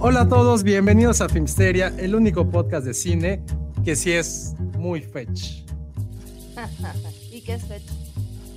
Hola 0.00 0.22
a 0.22 0.28
todos, 0.28 0.62
bienvenidos 0.62 1.20
a 1.20 1.28
Filmsteria, 1.28 1.92
el 1.98 2.14
único 2.14 2.48
podcast 2.48 2.86
de 2.86 2.94
cine 2.94 3.42
que 3.84 3.96
sí 3.96 4.12
es 4.12 4.54
muy 4.78 5.00
fetch. 5.02 5.62
¿Y 7.32 7.40
qué 7.42 7.54
es 7.54 7.64
fetch? 7.64 7.82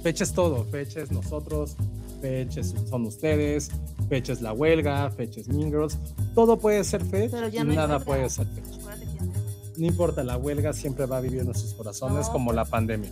Fetch 0.03 0.21
es 0.21 0.33
todo, 0.33 0.63
fetch 0.65 0.97
es 0.97 1.11
nosotros, 1.11 1.75
fetch 2.21 2.57
es- 2.57 2.73
son 2.89 3.05
ustedes, 3.05 3.71
fetch 4.09 4.29
es 4.29 4.41
la 4.41 4.53
huelga, 4.53 5.09
fetch 5.11 5.37
es 5.37 5.47
Mean 5.47 5.69
Girls, 5.69 5.97
todo 6.35 6.57
puede 6.57 6.83
ser 6.83 7.03
fetch 7.05 7.31
Pero 7.31 7.47
ya 7.49 7.61
y 7.61 7.65
no 7.65 7.73
nada 7.73 7.99
puede 7.99 8.29
ser 8.29 8.47
fetch. 8.47 8.79
No 9.77 9.87
importa, 9.87 10.23
la 10.23 10.37
huelga 10.37 10.71
siempre 10.71 11.05
va 11.07 11.17
a 11.17 11.21
vivir 11.21 11.39
en 11.39 11.45
nuestros 11.45 11.73
corazones 11.73 12.27
No. 12.27 12.31
como 12.31 12.53
la 12.53 12.65
pandemia. 12.65 13.09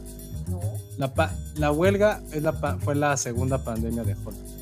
No. 0.48 0.60
La, 0.98 1.14
pa- 1.14 1.34
la 1.56 1.72
huelga 1.72 2.22
es 2.32 2.44
la 2.44 2.52
pa- 2.60 2.78
fue 2.78 2.94
la 2.96 3.18
segunda 3.18 3.64
pandemia 3.64 4.04
de 4.04 4.14
Hollywood. 4.14 4.61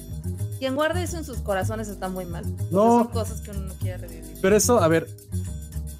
Quien 0.60 0.76
guarde 0.76 1.04
eso 1.04 1.18
en 1.18 1.26
sus 1.26 1.38
corazones 1.38 1.88
está 1.88 2.10
muy 2.10 2.26
mal. 2.26 2.46
No. 2.72 3.04
Son 3.04 3.08
cosas 3.08 3.42
que 3.42 3.52
uno 3.52 3.62
no 3.62 3.74
quiere 3.76 3.98
revivir. 3.98 4.38
Pero 4.42 4.56
eso, 4.56 4.80
a 4.80 4.88
ver, 4.88 5.08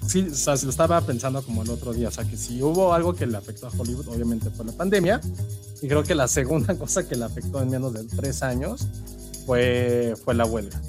sí, 0.06 0.28
o 0.30 0.34
sea, 0.34 0.56
se 0.56 0.66
lo 0.66 0.70
estaba 0.70 1.00
pensando 1.00 1.42
como 1.42 1.62
el 1.62 1.70
otro 1.70 1.92
día, 1.92 2.08
o 2.08 2.10
sea, 2.10 2.24
que 2.24 2.36
si 2.36 2.62
hubo 2.62 2.92
algo 2.92 3.14
que 3.14 3.26
le 3.26 3.36
afectó 3.36 3.68
a 3.68 3.70
Hollywood, 3.70 4.08
obviamente 4.08 4.50
fue 4.50 4.66
la 4.66 4.72
pandemia, 4.72 5.20
y 5.80 5.88
creo 5.88 6.02
que 6.02 6.14
la 6.14 6.28
segunda 6.28 6.74
cosa 6.78 7.08
que 7.08 7.16
le 7.16 7.24
afectó 7.24 7.62
en 7.62 7.70
menos 7.70 7.94
de 7.94 8.04
tres 8.04 8.42
años 8.42 8.86
fue, 9.46 10.14
fue 10.24 10.34
la 10.34 10.44
huelga. 10.44 10.80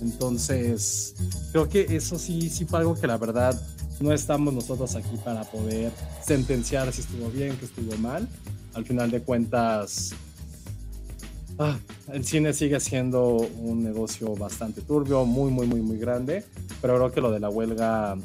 Entonces, 0.00 1.14
creo 1.52 1.68
que 1.68 1.96
eso 1.96 2.18
sí, 2.18 2.48
sí 2.50 2.64
fue 2.64 2.78
algo 2.78 2.94
que 2.94 3.06
la 3.06 3.16
verdad 3.16 3.60
no 4.00 4.12
estamos 4.12 4.54
nosotros 4.54 4.94
aquí 4.94 5.16
para 5.24 5.42
poder 5.44 5.92
sentenciar 6.24 6.92
si 6.92 7.00
estuvo 7.00 7.28
bien, 7.30 7.56
que 7.56 7.64
estuvo 7.64 7.96
mal. 7.98 8.28
Al 8.74 8.84
final 8.84 9.10
de 9.10 9.20
cuentas, 9.22 10.14
ah, 11.58 11.78
el 12.12 12.24
cine 12.24 12.52
sigue 12.52 12.80
siendo 12.80 13.36
un 13.36 13.82
negocio 13.82 14.34
bastante 14.34 14.80
turbio, 14.80 15.24
muy, 15.24 15.50
muy, 15.50 15.66
muy, 15.66 15.80
muy 15.80 15.98
grande, 15.98 16.44
pero 16.80 16.96
creo 16.96 17.12
que 17.12 17.20
lo 17.20 17.30
de 17.30 17.40
la 17.40 17.50
huelga 17.50 18.16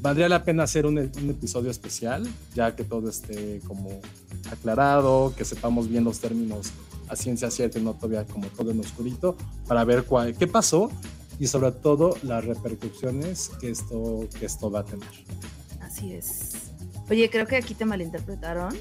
valdría 0.00 0.28
la 0.28 0.44
pena 0.44 0.64
hacer 0.64 0.84
un, 0.84 0.98
episodio 0.98 1.70
especial, 1.70 2.28
ya 2.54 2.76
que 2.76 2.84
todo 2.84 3.08
esté 3.08 3.60
como 3.66 4.00
aclarado, 4.50 5.32
que 5.36 5.44
sepamos 5.44 5.88
bien 5.88 6.04
los 6.04 6.20
términos 6.20 6.72
a 7.08 7.16
ciencia 7.16 7.50
cierta 7.50 7.78
y 7.78 7.82
no 7.82 7.94
todavía 7.94 8.24
como 8.24 8.46
todo 8.48 8.70
en 8.70 8.80
oscurito, 8.80 9.36
para 9.66 9.84
ver 9.84 10.04
cuál, 10.04 10.34
qué 10.36 10.46
pasó 10.46 10.90
y 11.38 11.46
sobre 11.46 11.72
todo 11.72 12.16
las 12.22 12.44
repercusiones 12.44 13.50
que 13.60 13.70
esto, 13.70 14.28
que 14.38 14.46
esto 14.46 14.70
va 14.70 14.80
a 14.80 14.84
tener. 14.84 15.08
Así 15.80 16.12
es. 16.12 16.52
Oye, 17.10 17.28
creo 17.30 17.46
que 17.46 17.56
aquí 17.56 17.74
te 17.74 17.84
malinterpretaron. 17.84 18.74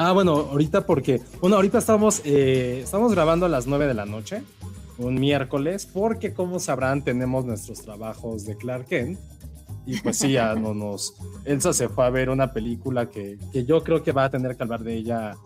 Ah, 0.00 0.12
bueno, 0.12 0.46
ahorita 0.52 0.86
porque, 0.86 1.20
bueno, 1.40 1.56
ahorita 1.56 1.78
estamos, 1.78 2.22
eh, 2.24 2.82
estamos 2.84 3.12
grabando 3.12 3.46
a 3.46 3.48
las 3.48 3.66
9 3.66 3.88
de 3.88 3.94
la 3.94 4.06
noche, 4.06 4.44
un 4.96 5.16
miércoles, 5.16 5.88
porque 5.92 6.32
como 6.32 6.60
sabrán 6.60 7.02
tenemos 7.02 7.44
nuestros 7.44 7.82
trabajos 7.82 8.44
de 8.44 8.56
Clark 8.56 8.86
Kent. 8.86 9.18
Y 9.86 9.98
pues 9.98 10.18
sí, 10.18 10.30
ya 10.32 10.54
no 10.54 10.72
nos... 10.72 11.14
Elsa 11.44 11.72
se 11.72 11.88
fue 11.88 12.06
a 12.06 12.10
ver 12.10 12.30
una 12.30 12.52
película 12.52 13.10
que, 13.10 13.40
que 13.52 13.64
yo 13.64 13.82
creo 13.82 14.04
que 14.04 14.12
va 14.12 14.26
a 14.26 14.30
tener 14.30 14.56
que 14.56 14.62
hablar 14.62 14.84
de 14.84 14.94
ella 14.94 15.36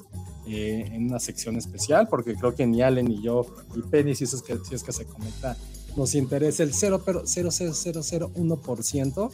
eh, 0.47 0.87
en 0.93 1.07
una 1.07 1.19
sección 1.19 1.57
especial, 1.57 2.09
porque 2.09 2.35
creo 2.35 2.55
que 2.55 2.67
ni 2.67 2.83
Allen 2.83 3.07
ni 3.07 3.23
yo, 3.23 3.47
ni 3.75 3.81
Penny, 3.81 4.15
si, 4.15 4.25
es 4.25 4.43
que, 4.43 4.59
si 4.69 4.75
es 4.75 4.83
que 4.83 4.93
se 4.93 5.07
conecta, 5.07 5.57
nos 5.97 6.15
interesa 6.15 6.63
el 6.63 6.75
0, 6.75 7.01
pero 7.07 7.23
0,0001% 7.23 9.31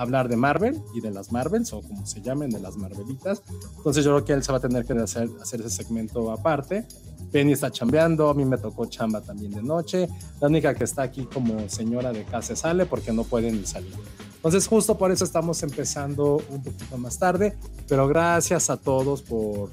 hablar 0.00 0.30
de 0.30 0.36
Marvel 0.36 0.82
y 0.94 1.00
de 1.02 1.10
las 1.10 1.30
Marvels, 1.30 1.74
o 1.74 1.82
como 1.82 2.06
se 2.06 2.22
llamen, 2.22 2.48
de 2.48 2.58
las 2.58 2.78
Marvelitas. 2.78 3.42
Entonces 3.76 4.02
yo 4.02 4.12
creo 4.12 4.24
que 4.24 4.32
él 4.32 4.42
se 4.42 4.50
va 4.50 4.56
a 4.56 4.60
tener 4.60 4.86
que 4.86 4.94
hacer, 4.94 5.28
hacer 5.42 5.60
ese 5.60 5.68
segmento 5.68 6.32
aparte. 6.32 6.86
Penny 7.30 7.52
está 7.52 7.70
chambeando, 7.70 8.30
a 8.30 8.34
mí 8.34 8.46
me 8.46 8.56
tocó 8.56 8.86
chamba 8.86 9.20
también 9.20 9.52
de 9.52 9.62
noche. 9.62 10.08
La 10.40 10.48
única 10.48 10.74
que 10.74 10.84
está 10.84 11.02
aquí 11.02 11.26
como 11.26 11.68
señora 11.68 12.12
de 12.12 12.24
casa 12.24 12.56
sale 12.56 12.86
porque 12.86 13.12
no 13.12 13.24
puede 13.24 13.52
ni 13.52 13.66
salir. 13.66 13.92
Entonces 14.36 14.66
justo 14.66 14.96
por 14.96 15.12
eso 15.12 15.22
estamos 15.22 15.62
empezando 15.62 16.42
un 16.48 16.62
poquito 16.62 16.96
más 16.96 17.18
tarde, 17.18 17.58
pero 17.86 18.08
gracias 18.08 18.70
a 18.70 18.78
todos 18.78 19.20
por, 19.20 19.68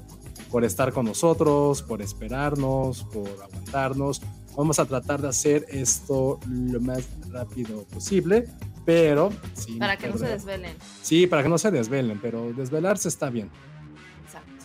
por 0.50 0.62
estar 0.62 0.92
con 0.92 1.06
nosotros, 1.06 1.82
por 1.82 2.02
esperarnos, 2.02 3.04
por 3.04 3.28
aguantarnos. 3.42 4.20
Vamos 4.54 4.78
a 4.78 4.84
tratar 4.84 5.22
de 5.22 5.28
hacer 5.28 5.64
esto 5.70 6.38
lo 6.46 6.80
más 6.80 7.08
rápido 7.30 7.84
posible, 7.84 8.46
pero 8.88 9.30
sin 9.52 9.78
Para 9.78 9.98
que 9.98 10.08
no 10.08 10.16
se 10.16 10.24
perder- 10.24 10.30
desvelen. 10.30 10.76
Sí, 11.02 11.26
para 11.26 11.42
que 11.42 11.50
no 11.50 11.58
se 11.58 11.70
desvelen, 11.70 12.18
pero 12.22 12.54
desvelarse 12.54 13.08
está 13.10 13.28
bien. 13.28 13.50
Exacto. 14.24 14.64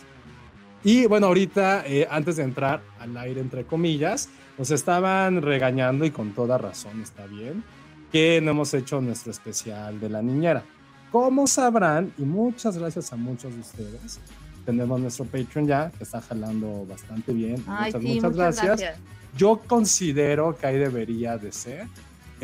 Y 0.82 1.04
bueno, 1.04 1.26
ahorita, 1.26 1.84
eh, 1.86 2.08
antes 2.10 2.36
de 2.36 2.44
entrar 2.44 2.80
al 2.98 3.14
aire, 3.18 3.42
entre 3.42 3.66
comillas, 3.66 4.30
nos 4.56 4.70
estaban 4.70 5.42
regañando 5.42 6.06
y 6.06 6.10
con 6.10 6.32
toda 6.32 6.56
razón 6.56 7.02
está 7.02 7.26
bien, 7.26 7.62
que 8.10 8.40
no 8.42 8.52
hemos 8.52 8.72
hecho 8.72 8.98
nuestro 9.02 9.30
especial 9.30 10.00
de 10.00 10.08
la 10.08 10.22
niñera. 10.22 10.64
Como 11.12 11.46
sabrán, 11.46 12.10
y 12.16 12.22
muchas 12.22 12.78
gracias 12.78 13.12
a 13.12 13.16
muchos 13.16 13.52
de 13.52 13.60
ustedes, 13.60 14.20
tenemos 14.64 14.98
nuestro 15.00 15.26
Patreon 15.26 15.66
ya, 15.66 15.90
que 15.90 16.04
está 16.04 16.22
jalando 16.22 16.86
bastante 16.86 17.34
bien. 17.34 17.62
Ay, 17.66 17.92
muchas, 17.92 18.00
sí, 18.02 18.08
muchas, 18.08 18.22
muchas 18.22 18.36
gracias. 18.36 18.66
gracias. 18.80 18.98
Yo 19.36 19.60
considero 19.66 20.56
que 20.56 20.66
ahí 20.66 20.78
debería 20.78 21.36
de 21.36 21.52
ser 21.52 21.88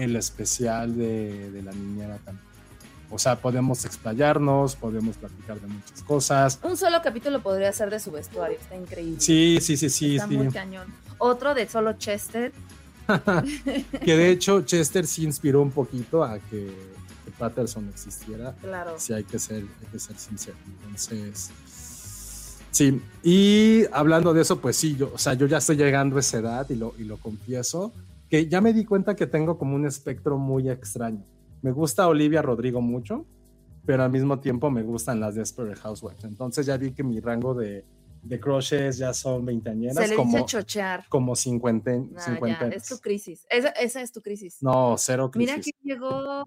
el 0.01 0.17
especial 0.17 0.97
de, 0.97 1.51
de 1.51 1.63
la 1.63 1.73
niñera 1.73 2.19
también. 2.25 2.51
O 3.11 3.19
sea, 3.19 3.37
podemos 3.37 3.85
explayarnos, 3.85 4.77
podemos 4.77 5.17
platicar 5.17 5.61
de 5.61 5.67
muchas 5.67 6.03
cosas. 6.05 6.61
Un 6.63 6.77
solo 6.77 7.03
capítulo 7.03 7.43
podría 7.43 7.73
ser 7.73 7.91
de 7.91 7.99
su 7.99 8.13
vestuario. 8.13 8.57
Está 8.57 8.77
increíble. 8.77 9.21
Sí, 9.21 9.59
sí, 9.61 9.77
sí, 9.77 9.91
sí, 9.91 10.17
Está 10.17 10.29
sí. 10.29 10.37
muy 10.37 10.49
cañón. 10.49 10.87
Otro 11.19 11.55
de 11.55 11.69
solo 11.69 11.95
Chester. 11.95 12.53
que 14.05 14.17
de 14.17 14.31
hecho 14.31 14.63
Chester 14.63 15.05
sí 15.07 15.25
inspiró 15.25 15.61
un 15.61 15.73
poquito 15.73 16.23
a 16.23 16.39
que, 16.39 16.73
que 17.25 17.31
Patterson 17.37 17.89
existiera. 17.89 18.55
Claro. 18.61 18.95
Si 18.97 19.13
hay 19.13 19.25
que 19.25 19.41
ser, 19.41 19.65
hay 19.65 19.87
que 19.91 19.99
ser 19.99 20.17
sincero. 20.17 20.57
Entonces, 20.85 21.51
sí. 22.71 23.03
Y 23.25 23.87
hablando 23.93 24.33
de 24.33 24.43
eso, 24.43 24.61
pues 24.61 24.77
sí, 24.77 24.95
yo, 24.95 25.11
o 25.13 25.19
sea, 25.19 25.35
yo 25.35 25.47
ya 25.49 25.59
estoy 25.59 25.77
llegando 25.77 26.17
a 26.17 26.21
esa 26.21 26.39
edad 26.39 26.71
y 26.71 26.77
lo, 26.77 26.95
y 26.97 27.03
lo 27.03 27.17
confieso, 27.17 27.93
que 28.31 28.49
ya 28.49 28.61
me 28.61 28.73
di 28.73 28.85
cuenta 28.85 29.15
que 29.17 29.27
tengo 29.27 29.59
como 29.59 29.75
un 29.75 29.85
espectro 29.87 30.39
muy 30.39 30.71
extraño. 30.71 31.25
Me 31.63 31.73
gusta 31.73 32.09
Olivia 32.09 32.41
Rodrigo 32.41 32.81
mucho, 32.81 33.27
pero 33.85 34.03
al 34.05 34.11
mismo 34.11 34.41
tiempo 34.41 34.71
me 34.71 34.83
gustan 34.83 35.21
las 35.21 35.35
Desperate 35.35 35.79
Housewives. 35.81 36.25
Entonces 36.25 36.65
ya 36.65 36.77
vi 36.77 36.93
que 36.93 37.03
mi 37.03 37.21
rango 37.21 37.55
de, 37.55 37.85
de 38.23 38.41
crushes 38.41 38.97
ya 38.99 39.13
son 39.13 39.41
Se 39.41 39.47
veinteañeras, 39.47 40.09
le 40.09 40.15
como, 40.17 40.33
dice 40.39 40.47
chochear. 40.47 41.05
como 41.09 41.35
cincuenten, 41.35 42.13
Nah, 42.13 42.39
ya, 42.47 42.69
es 42.69 42.87
tu 42.87 42.99
crisis. 42.99 43.47
Esa, 43.51 43.71
esa 43.71 44.01
es 44.01 44.13
tu 44.13 44.23
crisis. 44.23 44.63
No, 44.63 44.95
cero 44.97 45.31
crisis. 45.31 45.51
Mira 45.57 45.63
quién 45.63 45.77
llegó. 45.83 46.45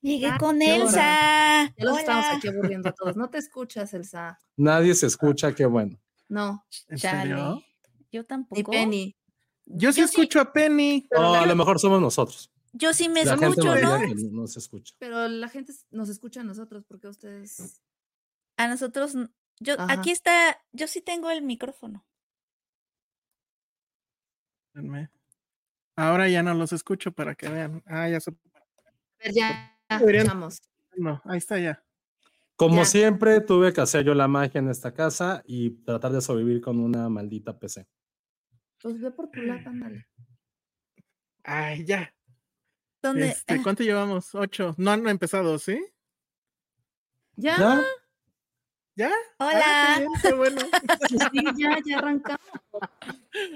Llegué 0.00 0.26
Ah, 0.26 0.38
con 0.38 0.60
Elsa. 0.60 1.72
Ya 1.76 1.84
los 1.84 1.98
estamos 1.98 2.26
aquí 2.32 2.48
aburriendo 2.48 2.88
a 2.88 2.92
todos. 2.92 3.16
No 3.16 3.28
te 3.30 3.38
escuchas, 3.38 3.94
Elsa. 3.94 4.38
Nadie 4.56 4.94
se 4.94 5.06
escucha, 5.06 5.54
qué 5.54 5.66
bueno. 5.66 5.98
No. 6.28 6.64
¿En 6.88 6.98
serio? 6.98 7.62
Yo 8.12 8.24
tampoco. 8.24 8.56
Ni 8.56 8.64
Penny. 8.64 9.16
Yo 9.66 9.92
sí 9.92 10.00
Yo 10.00 10.06
sí- 10.08 10.20
escucho 10.20 10.40
a 10.40 10.52
Penny. 10.52 11.06
La- 11.10 11.42
a 11.42 11.46
lo 11.46 11.56
mejor 11.56 11.78
somos 11.80 12.00
nosotros. 12.00 12.50
Yo 12.72 12.92
sí 12.92 13.08
me 13.08 13.24
La 13.24 13.34
escucho, 13.34 13.62
¿no? 13.64 13.74
diga 13.76 14.00
que 14.00 14.14
no 14.32 14.46
se 14.46 14.58
escucha. 14.58 14.94
Pero 14.98 15.28
la 15.28 15.48
gente 15.48 15.72
nos 15.90 16.08
escucha 16.08 16.40
a 16.40 16.44
nosotros 16.44 16.84
porque 16.86 17.08
ustedes. 17.08 17.80
A 18.56 18.68
nosotros, 18.68 19.14
Yo, 19.60 19.74
Ajá. 19.78 19.92
aquí 19.92 20.10
está, 20.10 20.60
yo 20.72 20.88
sí 20.88 21.00
tengo 21.00 21.30
el 21.30 21.40
micrófono. 21.42 22.04
Espérenme. 24.68 25.10
Ahora 25.96 26.28
ya 26.28 26.42
no 26.42 26.54
los 26.54 26.72
escucho 26.72 27.12
para 27.12 27.36
que 27.36 27.48
vean. 27.48 27.80
Ah, 27.86 28.08
ya 28.08 28.18
se... 28.20 28.32
A 29.88 29.98
ver, 30.02 30.16
ya, 30.16 30.24
vamos. 30.24 30.60
No, 30.96 31.22
ahí 31.24 31.38
está 31.38 31.58
ya. 31.60 31.84
Como 32.56 32.78
Ya. 32.78 32.84
siempre, 32.84 33.40
tuve 33.40 33.72
que 33.72 33.80
hacer 33.80 34.04
yo 34.04 34.14
la 34.14 34.26
magia 34.26 34.58
en 34.58 34.68
esta 34.68 34.92
casa 34.92 35.42
y 35.46 35.70
tratar 35.84 36.10
de 36.12 36.20
sobrevivir 36.20 36.60
con 36.60 36.80
una 36.80 37.08
maldita 37.08 37.56
PC. 37.58 37.86
Pues 38.84 39.00
ve 39.00 39.10
por 39.12 39.30
tu 39.30 39.40
lado, 39.40 39.62
ándale. 39.70 40.06
Ay, 41.42 41.86
ya. 41.86 42.14
¿Dónde? 43.02 43.28
Este, 43.30 43.54
Ah, 43.54 43.60
¿Cuánto 43.62 43.82
llevamos? 43.82 44.34
Ocho. 44.34 44.74
No 44.76 44.90
han 44.90 45.08
empezado, 45.08 45.58
¿sí? 45.58 45.82
Ya, 47.36 47.56
¿Ya? 47.58 47.84
¿Ya? 48.96 49.10
Ah, 49.38 49.46
Hola, 49.48 49.94
qué 49.96 50.00
bien, 50.02 50.12
qué 50.22 50.32
bueno. 50.34 50.60
sí, 51.32 51.44
ya, 51.56 51.78
ya 51.82 51.98
arrancamos. 51.98 52.40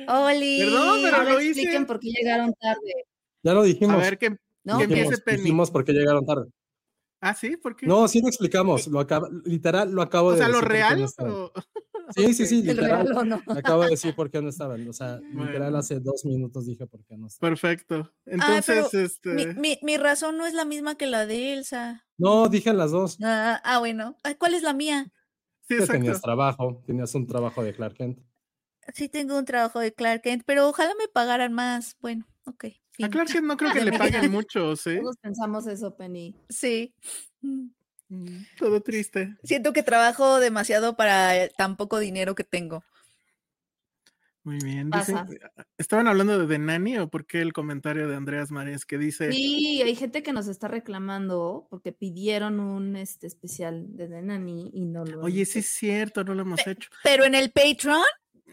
Oli. 0.09 0.61
Perdón, 0.61 0.99
pero 1.03 1.17
Ahora 1.19 1.33
lo 1.35 1.41
hice. 1.43 1.51
expliquen 1.61 1.87
por 1.87 2.01
qué 2.01 2.09
llegaron 2.09 2.55
tarde. 2.55 3.05
Ya 3.43 3.53
lo 3.53 3.61
A 3.61 3.65
dijimos. 3.65 3.99
ver, 4.01 4.17
que, 4.19 4.31
No, 4.65 4.79
que 4.79 4.89
¿qué? 4.89 4.95
empiece 5.01 5.23
Penny. 5.23 5.43
dijimos 5.43 5.71
por 5.71 5.85
qué 5.85 5.93
llegaron 5.93 6.25
tarde. 6.25 6.51
Ah, 7.21 7.35
sí, 7.35 7.59
¿por 7.59 7.77
qué? 7.77 7.87
No, 7.87 8.09
sí 8.09 8.23
lo 8.23 8.29
explicamos. 8.29 8.87
Lo 8.87 8.99
acaba, 8.99 9.29
literal, 9.45 9.93
lo 9.93 10.01
acabo 10.01 10.29
o 10.29 10.33
de 10.33 10.39
sea, 10.39 10.47
decir. 10.49 10.63
¿lo 10.63 10.67
real? 10.67 11.05
o- 11.19 11.53
Sí, 12.15 12.35
sí, 12.35 12.47
sí, 12.47 12.61
¿El 12.61 12.77
literal. 12.77 13.29
no? 13.29 13.43
Acabo 13.49 13.83
de 13.85 13.91
decir 13.91 14.15
por 14.15 14.31
qué 14.31 14.41
no 14.43 14.49
estaban. 14.49 14.87
O 14.89 14.93
sea, 14.93 15.19
literal, 15.21 15.59
Bueno. 15.63 15.79
hace 15.79 16.01
dos 16.01 16.25
minutos 16.25 16.67
dije 16.67 16.87
por 16.87 17.05
qué 17.05 17.17
no 17.17 17.27
estaban. 17.27 17.53
Perfecto. 17.55 18.13
Entonces, 18.27 18.89
pero 18.93 19.05
este. 19.05 19.31
Mi, 19.35 19.47
mi, 19.55 19.79
mi 19.83 19.97
razón 19.97 20.37
no 20.37 20.47
es 20.47 20.55
la 20.55 20.65
misma 20.65 20.97
que 20.97 21.07
la 21.07 21.27
de 21.27 21.53
Elsa. 21.55 22.07
No, 22.17 22.49
dije 22.49 22.73
las 22.73 22.91
dos. 22.91 23.19
Ah, 23.23 23.61
ah, 23.65 23.79
bueno. 23.79 24.17
Ay, 24.23 24.35
¿Cuál 24.37 24.55
es 24.55 24.63
la 24.63 24.73
mía? 24.73 25.13
sí, 25.69 25.77
Que 25.77 25.87
tenías 25.87 26.17
exacto. 26.17 26.21
trabajo, 26.23 26.83
tenías 26.87 27.15
un 27.15 27.27
trabajo 27.27 27.63
de 27.63 27.75
Clark 27.75 27.95
Kent. 27.95 28.19
Sí 28.95 29.09
tengo 29.11 29.37
un 29.37 29.45
trabajo 29.45 29.81
de 29.81 29.93
Clark 29.93 30.23
Kent, 30.23 30.43
pero 30.47 30.67
ojalá 30.69 30.93
me 30.99 31.09
pagaran 31.09 31.53
más. 31.53 31.97
Bueno, 32.01 32.27
ok. 32.45 32.65
A 32.65 32.69
fin. 32.93 33.09
Clark 33.11 33.29
Kent 33.31 33.45
no 33.47 33.57
creo 33.59 33.71
que 33.75 33.85
le 33.85 33.99
paguen 33.99 34.31
mucho, 34.31 34.75
¿sí? 34.77 34.99
Todos 35.01 35.17
pensamos 35.19 35.67
eso, 35.67 35.95
Penny. 35.95 36.35
Sí. 36.49 36.95
Mm. 38.09 38.39
Todo 38.59 38.81
triste. 38.83 39.37
Siento 39.45 39.73
que 39.73 39.83
trabajo 39.83 40.41
demasiado 40.41 40.97
para 40.97 41.37
eh, 41.37 41.53
tan 41.57 41.77
poco 41.77 41.99
dinero 41.99 42.35
que 42.35 42.45
tengo. 42.45 42.83
Muy 44.49 44.59
bien. 44.65 44.91
dicen-. 44.91 45.27
¿Estaban 45.77 46.09
hablando 46.09 46.39
de 46.39 46.47
The 46.47 46.59
Nanny 46.59 46.99
o 46.99 47.09
por 47.09 47.27
qué 47.27 47.43
el 47.43 47.53
comentario 47.53 48.09
de 48.09 48.17
Andreas 48.17 48.51
Mares 48.51 48.87
que 48.87 48.97
dice. 48.97 49.31
Sí, 49.31 49.83
hay 49.83 49.95
gente 49.95 50.23
que 50.23 50.33
nos 50.33 50.49
está 50.49 50.69
reclamando 50.69 51.67
porque 51.69 51.93
pidieron 51.93 52.59
un 52.59 52.97
este 52.97 53.27
especial 53.27 53.95
de 53.95 54.09
The 54.09 54.23
Nanny 54.23 54.71
y 54.73 54.87
no 54.87 55.05
lo 55.05 55.21
Oye, 55.21 55.43
hemos 55.43 55.49
sí 55.49 55.59
es 55.59 55.67
cierto, 55.67 56.25
no 56.25 56.35
lo 56.35 56.43
hemos 56.43 56.67
hecho. 56.67 56.89
Pero 57.03 57.27
en 57.27 57.35
el 57.35 57.51
Patreon, 57.51 58.03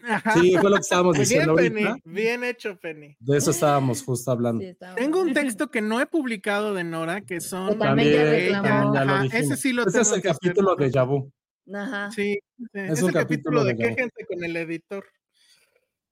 Ajá. 0.04 0.34
Sí, 0.34 0.56
fue 0.60 0.70
lo 0.70 0.76
que 0.76 0.80
estábamos 0.82 1.18
diciendo 1.18 1.54
bien, 1.54 1.72
ahorita. 1.74 1.94
Penny. 2.02 2.14
Bien 2.14 2.44
hecho, 2.44 2.78
Penny. 2.78 3.16
De 3.18 3.36
eso 3.38 3.50
estábamos 3.50 4.02
justo 4.02 4.30
hablando. 4.30 4.62
Sí, 4.64 4.76
Tengo 4.96 5.20
un 5.20 5.32
texto 5.32 5.70
que 5.70 5.80
no 5.80 6.00
he 6.00 6.06
publicado 6.06 6.74
de 6.74 6.84
Nora, 6.84 7.22
que 7.22 7.40
son. 7.40 7.78
También 7.78 8.52
ya 8.52 8.62
ya 8.92 9.04
lo 9.04 9.22
dijimos. 9.22 9.34
ese 9.34 9.56
sí 9.56 9.72
lo 9.72 9.82
Ese 9.86 10.00
es 10.00 10.08
tengo 10.10 10.14
el 10.16 10.20
hacer. 10.20 10.32
capítulo 10.40 10.76
de 10.76 10.90
Yabu. 10.90 11.32
Ajá. 11.74 12.10
Sí, 12.12 12.38
sí, 12.58 12.64
Es 12.72 12.92
ese 12.92 13.04
un 13.04 13.12
capítulo 13.12 13.60
capítulo 13.60 13.64
de 13.64 13.74
de 13.74 13.78
quéjense 13.78 14.26
con 14.26 14.44
el 14.44 14.56
editor. 14.56 15.04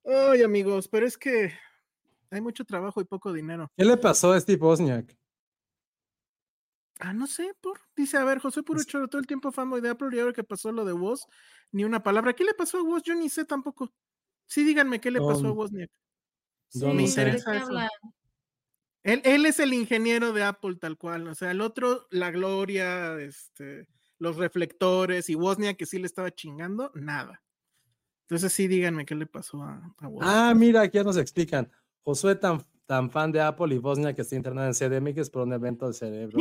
Ay, 0.04 0.42
amigos, 0.42 0.88
pero 0.88 1.06
es 1.06 1.16
que 1.16 1.52
hay 2.30 2.40
mucho 2.40 2.64
trabajo 2.64 3.00
y 3.00 3.04
poco 3.04 3.32
dinero. 3.32 3.70
¿Qué 3.76 3.84
le 3.84 3.96
pasó 3.96 4.32
a 4.32 4.40
Steve 4.40 4.60
Wozniak? 4.60 5.16
Ah, 7.00 7.12
no 7.12 7.26
sé, 7.26 7.54
por. 7.60 7.80
Dice, 7.96 8.16
a 8.16 8.24
ver, 8.24 8.38
José 8.38 8.62
Puro 8.62 8.80
Es- 8.80 8.86
Choro, 8.86 9.08
todo 9.08 9.20
el 9.20 9.26
tiempo 9.26 9.50
fanboy 9.52 9.80
de 9.80 9.90
Apple 9.90 10.08
y 10.12 10.20
ahora 10.20 10.32
que 10.32 10.44
pasó 10.44 10.70
lo 10.72 10.84
de 10.84 10.92
Woz, 10.92 11.26
ni 11.72 11.84
una 11.84 12.02
palabra. 12.02 12.32
¿Qué 12.34 12.44
le 12.44 12.54
pasó 12.54 12.78
a 12.78 12.82
Woz? 12.82 13.02
Yo 13.02 13.14
ni 13.14 13.28
sé 13.28 13.44
tampoco. 13.44 13.92
Sí, 14.46 14.64
díganme 14.64 15.00
qué 15.00 15.10
le 15.10 15.20
pasó 15.20 15.48
a 15.48 15.52
Wozniak. 15.52 15.90
Me 16.74 16.80
no. 16.80 16.94
¿de 16.94 17.02
interesa 17.02 17.56
eso. 17.56 17.70
Él, 19.02 19.20
él 19.24 19.46
es 19.46 19.60
el 19.60 19.74
ingeniero 19.74 20.32
de 20.32 20.44
Apple, 20.44 20.76
tal 20.76 20.96
cual. 20.96 21.28
O 21.28 21.34
sea, 21.34 21.50
el 21.50 21.60
otro, 21.60 22.06
la 22.10 22.30
gloria, 22.30 23.18
este, 23.20 23.86
los 24.18 24.36
reflectores 24.36 25.28
y 25.28 25.34
Wozniak 25.34 25.76
que 25.76 25.86
sí 25.86 25.98
le 25.98 26.06
estaba 26.06 26.30
chingando, 26.30 26.90
nada. 26.94 27.42
Entonces 28.22 28.52
sí, 28.52 28.66
díganme 28.66 29.04
qué 29.04 29.14
le 29.14 29.26
pasó 29.26 29.62
a, 29.62 29.94
a. 29.98 30.08
Ah, 30.22 30.54
mira, 30.54 30.80
aquí 30.82 30.96
ya 30.96 31.04
nos 31.04 31.18
explican. 31.18 31.70
Josué 32.02 32.36
tan, 32.36 32.62
tan 32.86 33.10
fan 33.10 33.32
de 33.32 33.40
Apple 33.40 33.74
y 33.74 33.78
Bosnia 33.78 34.14
que 34.14 34.22
está 34.22 34.36
internada 34.36 34.66
en 34.68 34.74
CDMX 34.74 35.30
por 35.30 35.42
un 35.42 35.52
evento 35.52 35.86
de 35.88 35.94
cerebro 35.94 36.38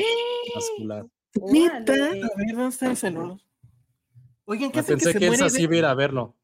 vascular. 0.55 1.05
¿Neta? 1.51 1.93
A 1.93 1.97
ver, 2.13 2.21
¿dónde 2.53 2.67
está 2.67 2.89
el 2.91 2.97
celular? 2.97 3.37
Oigan, 4.45 4.71
¿qué 4.71 4.79
Ah, 4.79 4.81
hacen 4.81 4.97
que 4.97 5.05
Pensé 5.05 5.13
se 5.13 5.19
que 5.19 5.27
muere? 5.27 5.43
Elsa 5.43 5.55
sí 5.57 5.63
iba 5.63 5.73
a 5.73 5.77
ir 5.77 5.85
a 5.85 5.93
verlo. 5.93 6.35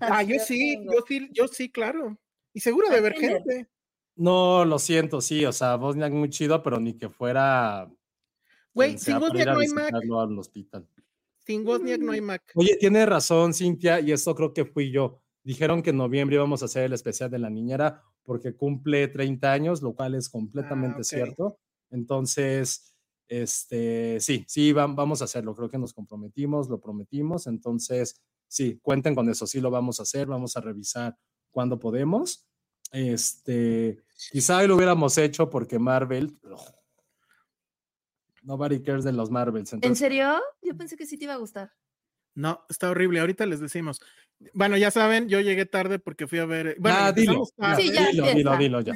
Ah, 0.00 0.22
yo 0.22 0.36
sí, 0.38 0.78
yo 0.84 1.04
sí, 1.08 1.28
yo 1.32 1.48
sí, 1.48 1.70
claro. 1.70 2.18
Y 2.52 2.60
seguro 2.60 2.88
de 2.90 3.00
ver 3.00 3.14
que 3.14 3.28
gente. 3.28 3.68
No, 4.16 4.64
lo 4.64 4.78
siento, 4.78 5.20
sí, 5.20 5.44
o 5.46 5.52
sea, 5.52 5.76
Bosniak 5.76 6.12
muy 6.12 6.28
chido, 6.28 6.62
pero 6.62 6.78
ni 6.78 6.94
que 6.94 7.08
fuera. 7.08 7.90
Güey, 8.74 8.90
sin 8.90 8.98
sea 8.98 9.14
para 9.20 9.26
Wozniak 9.32 9.46
ir 9.46 9.48
a 9.48 9.54
no 9.54 9.60
hay 9.60 9.68
Mac. 9.68 9.94
al 9.94 10.38
hospital. 10.38 10.88
Sin 11.38 11.66
Wozniak 11.66 12.00
no 12.00 12.12
hay 12.12 12.20
Mac. 12.20 12.42
Oye, 12.54 12.76
tiene 12.78 13.06
razón, 13.06 13.54
Cintia, 13.54 13.98
y 14.00 14.12
esto 14.12 14.34
creo 14.34 14.52
que 14.52 14.64
fui 14.66 14.92
yo. 14.92 15.20
Dijeron 15.42 15.82
que 15.82 15.90
en 15.90 15.96
noviembre 15.96 16.36
íbamos 16.36 16.62
a 16.62 16.66
hacer 16.66 16.84
el 16.84 16.92
especial 16.92 17.30
de 17.30 17.38
la 17.38 17.48
niñera 17.50 18.02
porque 18.30 18.54
cumple 18.54 19.08
30 19.08 19.50
años, 19.50 19.82
lo 19.82 19.92
cual 19.92 20.14
es 20.14 20.28
completamente 20.28 20.98
Ah, 20.98 21.00
ok. 21.00 21.04
cierto. 21.04 21.58
Entonces, 21.90 22.94
este, 23.26 24.20
sí, 24.20 24.44
sí, 24.46 24.72
vam- 24.72 24.94
vamos 24.94 25.20
a 25.20 25.24
hacerlo. 25.24 25.52
Creo 25.52 25.68
que 25.68 25.78
nos 25.78 25.92
comprometimos, 25.92 26.68
lo 26.68 26.80
prometimos. 26.80 27.48
Entonces, 27.48 28.22
sí, 28.46 28.78
cuenten 28.82 29.16
con 29.16 29.28
eso. 29.28 29.48
Sí, 29.48 29.60
lo 29.60 29.72
vamos 29.72 29.98
a 29.98 30.04
hacer. 30.04 30.28
Vamos 30.28 30.56
a 30.56 30.60
revisar 30.60 31.16
cuando 31.50 31.80
podemos. 31.80 32.46
Este, 32.92 33.98
quizá 34.30 34.62
lo 34.62 34.76
hubiéramos 34.76 35.18
hecho 35.18 35.50
porque 35.50 35.80
Marvel. 35.80 36.38
Nobody 38.44 38.80
cares 38.80 39.02
de 39.02 39.10
los 39.12 39.28
Marvels. 39.28 39.72
¿En 39.72 39.96
serio? 39.96 40.38
Yo 40.62 40.76
pensé 40.76 40.96
que 40.96 41.04
sí 41.04 41.18
te 41.18 41.24
iba 41.24 41.34
a 41.34 41.38
gustar. 41.38 41.72
No, 42.34 42.64
está 42.68 42.90
horrible. 42.90 43.20
Ahorita 43.20 43.44
les 43.46 43.60
decimos. 43.60 44.00
Bueno, 44.54 44.76
ya 44.76 44.90
saben, 44.90 45.28
yo 45.28 45.40
llegué 45.40 45.66
tarde 45.66 45.98
porque 45.98 46.26
fui 46.26 46.38
a 46.38 46.46
ver. 46.46 46.76
Bueno, 46.78 46.96
Ah, 47.00 47.12
dilo, 47.12 47.44
tarde. 47.56 47.82
Sí, 47.82 47.92
ya 47.92 48.08
dilo, 48.10 48.26
dilo, 48.32 48.56
dilo, 48.56 48.80
ya. 48.80 48.92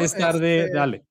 Es 0.00 0.14
tarde, 0.16 0.64
Este, 0.64 0.74
dale. 0.74 1.06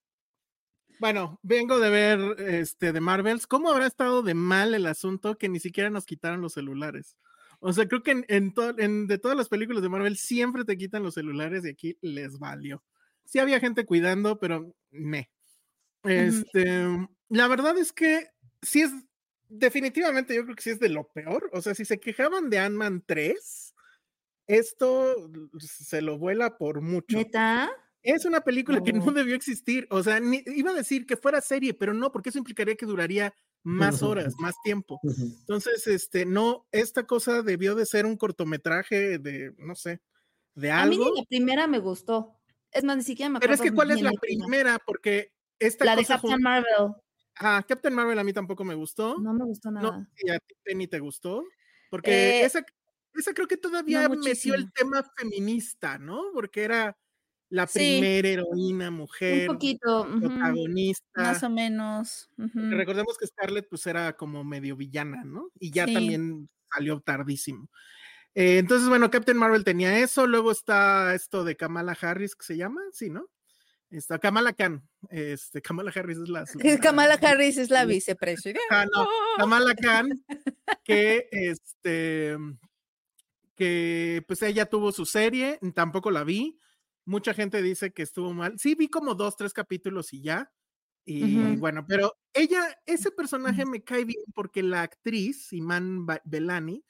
Bueno, 0.99 1.39
vengo 1.43 1.79
de 1.79 1.89
ver 1.89 2.19
este 2.39 2.93
de 2.93 3.01
Marvels. 3.01 3.47
¿Cómo 3.47 3.69
habrá 3.69 3.85
estado 3.85 4.21
de 4.21 4.33
mal 4.33 4.73
el 4.73 4.85
asunto 4.85 5.37
que 5.37 5.49
ni 5.49 5.59
siquiera 5.59 5.89
nos 5.89 6.05
quitaron 6.05 6.41
los 6.41 6.53
celulares? 6.53 7.17
O 7.59 7.73
sea, 7.73 7.87
creo 7.87 8.03
que 8.03 8.11
en, 8.11 8.25
en, 8.29 8.53
to- 8.53 8.77
en- 8.77 9.07
de 9.07 9.17
todas 9.17 9.35
las 9.35 9.49
películas 9.49 9.81
de 9.81 9.89
Marvel 9.89 10.17
siempre 10.17 10.63
te 10.63 10.77
quitan 10.77 11.03
los 11.03 11.15
celulares 11.15 11.65
y 11.65 11.69
aquí 11.69 11.97
les 12.01 12.37
valió. 12.39 12.83
Sí 13.25 13.39
había 13.39 13.59
gente 13.59 13.85
cuidando, 13.85 14.39
pero 14.39 14.73
me. 14.91 15.29
Este, 16.03 17.07
la 17.29 17.47
verdad 17.47 17.77
es 17.77 17.91
que 17.91 18.27
sí 18.61 18.81
es 18.81 18.91
definitivamente 19.57 20.35
yo 20.35 20.43
creo 20.43 20.55
que 20.55 20.61
sí 20.63 20.69
es 20.71 20.79
de 20.79 20.89
lo 20.89 21.07
peor. 21.09 21.49
O 21.53 21.61
sea, 21.61 21.75
si 21.75 21.85
se 21.85 21.99
quejaban 21.99 22.49
de 22.49 22.59
Ant-Man 22.59 23.03
3, 23.05 23.73
esto 24.47 25.29
se 25.59 26.01
lo 26.01 26.17
vuela 26.17 26.57
por 26.57 26.81
mucho. 26.81 27.17
¿Neta? 27.17 27.71
Es 28.03 28.25
una 28.25 28.41
película 28.41 28.81
que 28.83 28.93
no 28.93 29.11
debió 29.11 29.35
existir. 29.35 29.87
O 29.89 30.03
sea, 30.03 30.19
ni- 30.19 30.43
iba 30.45 30.71
a 30.71 30.75
decir 30.75 31.05
que 31.07 31.17
fuera 31.17 31.41
serie, 31.41 31.73
pero 31.73 31.93
no, 31.93 32.11
porque 32.11 32.29
eso 32.29 32.37
implicaría 32.37 32.75
que 32.75 32.85
duraría 32.85 33.33
más 33.63 34.03
horas, 34.03 34.35
más 34.37 34.53
tiempo. 34.63 34.99
Entonces, 35.39 35.87
este, 35.87 36.25
no, 36.25 36.67
esta 36.71 37.07
cosa 37.07 37.41
debió 37.41 37.73
de 37.73 37.85
ser 37.87 38.05
un 38.05 38.15
cortometraje 38.17 39.17
de, 39.17 39.53
no 39.57 39.73
sé, 39.75 40.01
de 40.53 40.71
A 40.71 40.85
mí 40.85 40.93
algo. 40.93 41.05
ni 41.15 41.19
la 41.21 41.25
primera 41.25 41.67
me 41.67 41.79
gustó. 41.79 42.39
Es 42.71 42.83
más, 42.83 42.97
ni 42.97 43.03
siquiera 43.03 43.29
me 43.29 43.39
Pero 43.39 43.53
acuerdo. 43.53 43.63
es 43.63 43.71
que, 43.71 43.75
¿cuál 43.75 43.91
es 43.91 44.01
la 44.01 44.11
de 44.11 44.17
primera? 44.19 44.77
Porque 44.85 45.31
esta 45.57 45.85
La 45.85 45.95
de 45.95 46.03
cosa. 46.03 46.15
Captain 46.15 46.33
jun- 46.35 46.43
Marvel. 46.43 46.93
Ah, 47.39 47.63
Captain 47.67 47.93
Marvel 47.93 48.17
a 48.19 48.23
mí 48.23 48.33
tampoco 48.33 48.63
me 48.63 48.75
gustó. 48.75 49.17
No 49.19 49.33
me 49.33 49.45
gustó 49.45 49.71
No, 49.79 49.91
nada. 49.91 50.07
y 50.17 50.29
a 50.31 50.39
ti, 50.39 50.55
Penny, 50.63 50.87
te 50.87 50.99
gustó. 50.99 51.43
Porque 51.89 52.11
Eh, 52.11 52.45
esa, 52.45 52.63
esa 53.13 53.33
creo 53.33 53.47
que 53.47 53.57
todavía 53.57 54.07
metió 54.09 54.53
el 54.55 54.71
tema 54.73 55.03
feminista, 55.17 55.97
¿no? 55.99 56.31
Porque 56.33 56.63
era 56.63 56.97
la 57.49 57.67
Sí. 57.67 58.01
primera 58.01 58.27
heroína 58.29 58.87
Un 58.87 58.97
mujer, 58.97 59.47
poquito. 59.47 60.01
ujú. 60.03 60.19
protagonista. 60.19 61.03
Más 61.15 61.43
o 61.43 61.49
menos. 61.49 62.29
recordemos 62.71 63.17
que 63.17 63.27
Scarlett 63.27 63.67
pues 63.69 63.85
era 63.87 64.15
como 64.17 64.43
medio 64.43 64.75
villana, 64.75 65.23
¿no? 65.25 65.49
Y 65.59 65.71
ya 65.71 65.85
Sí. 65.85 65.93
también 65.93 66.49
salió 66.73 66.99
tardísimo. 67.01 67.69
Eh, 68.35 68.59
entonces, 68.59 68.89
bueno, 68.89 69.11
Captain 69.11 69.37
Marvel 69.37 69.63
tenía 69.65 69.99
eso, 69.99 70.27
luego 70.27 70.51
está 70.51 71.15
esto 71.15 71.43
de 71.45 71.57
Kamala 71.57 71.97
Harris, 72.01 72.35
que 72.35 72.45
se 72.45 72.57
llama, 72.57 72.81
sí, 72.93 73.09
¿no? 73.09 73.27
Está 73.95 74.19
Kamala 74.19 74.53
Khan, 74.53 74.87
este, 75.09 75.61
Kamala 75.61 75.91
Harris 75.95 76.17
es 76.17 76.29
la... 76.29 76.45
Kamala 76.81 77.17
la- 77.21 77.29
Harris 77.29 77.57
es 77.57 77.69
la 77.69 77.85
vicepresidenta. 77.85 78.61
Ah, 78.69 78.85
no, 78.85 79.07
Kamala 79.37 79.73
Khan, 79.75 80.09
que 80.83 81.27
este, 81.31 82.37
que 83.55 84.23
pues 84.27 84.41
ella 84.41 84.65
tuvo 84.65 84.91
su 84.91 85.05
serie, 85.05 85.59
tampoco 85.73 86.11
la 86.11 86.23
vi, 86.23 86.59
mucha 87.05 87.33
gente 87.33 87.61
dice 87.61 87.93
que 87.93 88.03
estuvo 88.03 88.33
mal, 88.33 88.59
sí 88.59 88.75
vi 88.75 88.89
como 88.89 89.15
dos, 89.15 89.37
tres 89.37 89.53
capítulos 89.53 90.13
y 90.13 90.21
ya, 90.21 90.51
y 91.07 91.55
bueno, 91.57 91.85
pero 91.87 92.17
ella, 92.33 92.79
ese 92.87 93.11
personaje 93.11 93.63
me 93.65 93.83
cae 93.83 94.05
bien 94.05 94.23
porque 94.33 94.63
la 94.63 94.81
actriz, 94.81 95.53
Iman 95.53 96.05
Belani, 96.25 96.83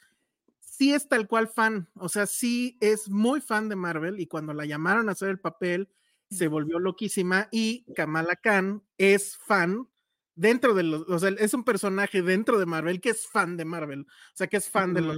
sí 0.60 0.94
es 0.94 1.08
tal 1.08 1.28
cual 1.28 1.50
fan, 1.50 1.90
o 1.96 2.10
sea, 2.10 2.26
sí 2.26 2.78
es 2.80 3.10
muy 3.10 3.42
fan 3.42 3.70
de 3.70 3.76
Marvel 3.76 4.20
y 4.20 4.28
cuando 4.28 4.54
la 4.54 4.66
llamaron 4.66 5.10
a 5.10 5.12
hacer 5.12 5.30
el 5.30 5.40
papel 5.40 5.90
se 6.29 6.48
volvió 6.48 6.79
loquísima 6.79 7.48
y 7.51 7.86
Kamala 7.94 8.36
Khan 8.36 8.84
es 8.98 9.38
fan 9.38 9.88
dentro 10.36 10.74
de 10.74 10.84
los, 10.84 11.10
o 11.10 11.20
sea, 11.20 11.29
es 11.29 11.53
un 11.53 11.63
personaje 11.63 12.22
dentro 12.22 12.60
de 12.60 12.65
Marvel 12.65 13.00
que 13.00 13.10
es 13.10 13.27
fan 13.27 13.58
de 13.58 13.65
Marvel, 13.65 14.01
o 14.01 14.36
sea, 14.36 14.48
que 14.48 14.58
es 14.58 14.70
fan 14.70 14.94
de 14.94 15.01
los 15.01 15.17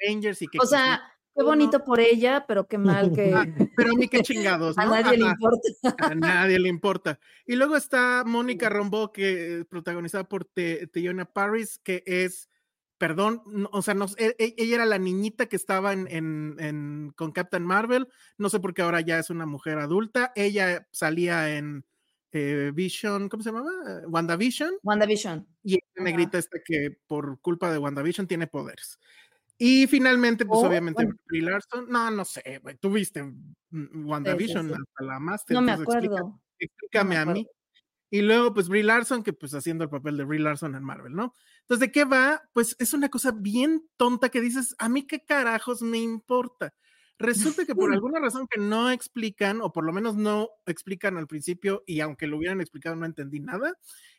Avengers 0.00 0.42
y 0.42 0.48
que... 0.48 0.58
O 0.60 0.66
sea, 0.66 1.02
qué 1.34 1.42
bonito 1.42 1.82
por 1.84 2.00
ella, 2.00 2.44
pero 2.46 2.66
qué 2.66 2.78
mal 2.78 3.12
que... 3.12 3.32
Ah, 3.34 3.46
pero 3.76 3.92
a 3.92 3.94
mí 3.94 4.08
qué 4.08 4.20
chingados, 4.20 4.76
A 4.78 4.84
nadie 4.86 5.18
le 5.18 5.26
importa. 5.26 5.96
A 5.98 6.14
nadie 6.14 6.58
le 6.58 6.68
importa. 6.68 7.18
Y 7.46 7.56
luego 7.56 7.76
está 7.76 8.24
Mónica 8.26 8.68
Rombo, 8.68 9.12
que 9.12 9.64
protagonizada 9.68 10.24
por 10.24 10.44
Te- 10.44 10.88
Paris, 11.32 11.80
que 11.82 12.02
es, 12.06 12.48
perdón, 12.98 13.42
no, 13.46 13.68
o 13.72 13.80
sea, 13.82 13.94
no, 13.94 14.06
e- 14.16 14.34
e- 14.38 14.54
ella 14.58 14.74
era 14.76 14.86
la 14.86 14.98
niñita 14.98 15.46
que 15.46 15.56
estaba 15.56 15.92
en, 15.92 16.06
en- 16.10 16.56
en- 16.58 17.12
con 17.16 17.32
Captain 17.32 17.64
Marvel, 17.64 18.08
no 18.36 18.50
sé 18.50 18.60
por 18.60 18.74
qué 18.74 18.82
ahora 18.82 19.00
ya 19.00 19.18
es 19.18 19.30
una 19.30 19.46
mujer 19.46 19.78
adulta, 19.78 20.32
ella 20.34 20.86
salía 20.90 21.56
en 21.56 21.84
eh, 22.32 22.72
Vision, 22.74 23.28
¿cómo 23.30 23.42
se 23.42 23.50
llamaba? 23.50 23.70
Eh, 24.02 24.06
WandaVision, 24.06 24.74
WandaVision. 24.82 25.46
y 25.62 25.76
esta 25.76 26.02
negrita 26.02 26.36
esta 26.38 26.58
que 26.64 26.98
por 27.06 27.40
culpa 27.40 27.72
de 27.72 27.78
WandaVision 27.78 28.26
tiene 28.26 28.46
poderes. 28.46 28.98
Y 29.56 29.86
finalmente, 29.86 30.44
pues 30.44 30.60
Oh, 30.62 30.68
obviamente, 30.68 31.04
bueno. 31.04 31.18
Brie 31.26 31.42
Larson, 31.42 31.86
no, 31.88 32.10
no 32.10 32.24
sé, 32.24 32.60
güey, 32.62 32.76
tú 32.76 32.90
viste 32.90 33.22
mm, 33.22 34.06
WandaVision 34.08 34.68
sí. 34.68 34.74
hasta 34.74 35.04
la 35.04 35.18
Master. 35.18 35.54
No 35.54 35.62
me 35.62 35.72
explica- 35.72 36.14
acuerdo. 36.16 36.40
explícame 36.58 37.16
a 37.16 37.24
mí. 37.24 37.46
Y 38.10 38.22
luego, 38.22 38.54
pues 38.54 38.68
Brie 38.68 38.82
Larson, 38.82 39.22
que 39.22 39.32
pues 39.32 39.54
haciendo 39.54 39.84
el 39.84 39.90
papel 39.90 40.16
de 40.16 40.24
Brie 40.24 40.40
Larson 40.40 40.74
en 40.74 40.82
Marvel, 40.82 41.14
¿no? 41.14 41.34
Entonces, 41.60 41.80
¿de 41.80 41.92
qué 41.92 42.04
va? 42.04 42.42
Pues 42.52 42.74
es 42.78 42.94
una 42.94 43.08
cosa 43.08 43.32
bien 43.32 43.88
tonta 43.96 44.30
que 44.30 44.40
dices, 44.40 44.74
a 44.78 44.88
mí 44.88 45.06
qué 45.06 45.24
carajos 45.24 45.82
me 45.82 45.98
importa. 45.98 46.74
Resulta 47.20 47.66
que 47.66 47.74
por 47.74 47.92
alguna 47.92 48.20
razón 48.20 48.46
que 48.48 48.60
no 48.60 48.90
explican, 48.90 49.60
o 49.60 49.72
por 49.72 49.84
lo 49.84 49.92
menos 49.92 50.14
no 50.14 50.50
explican 50.66 51.16
al 51.16 51.26
principio, 51.26 51.82
y 51.84 51.98
aunque 51.98 52.28
lo 52.28 52.36
hubieran 52.36 52.60
explicado 52.60 52.94
no 52.94 53.06
entendí 53.06 53.40
nada, 53.40 53.74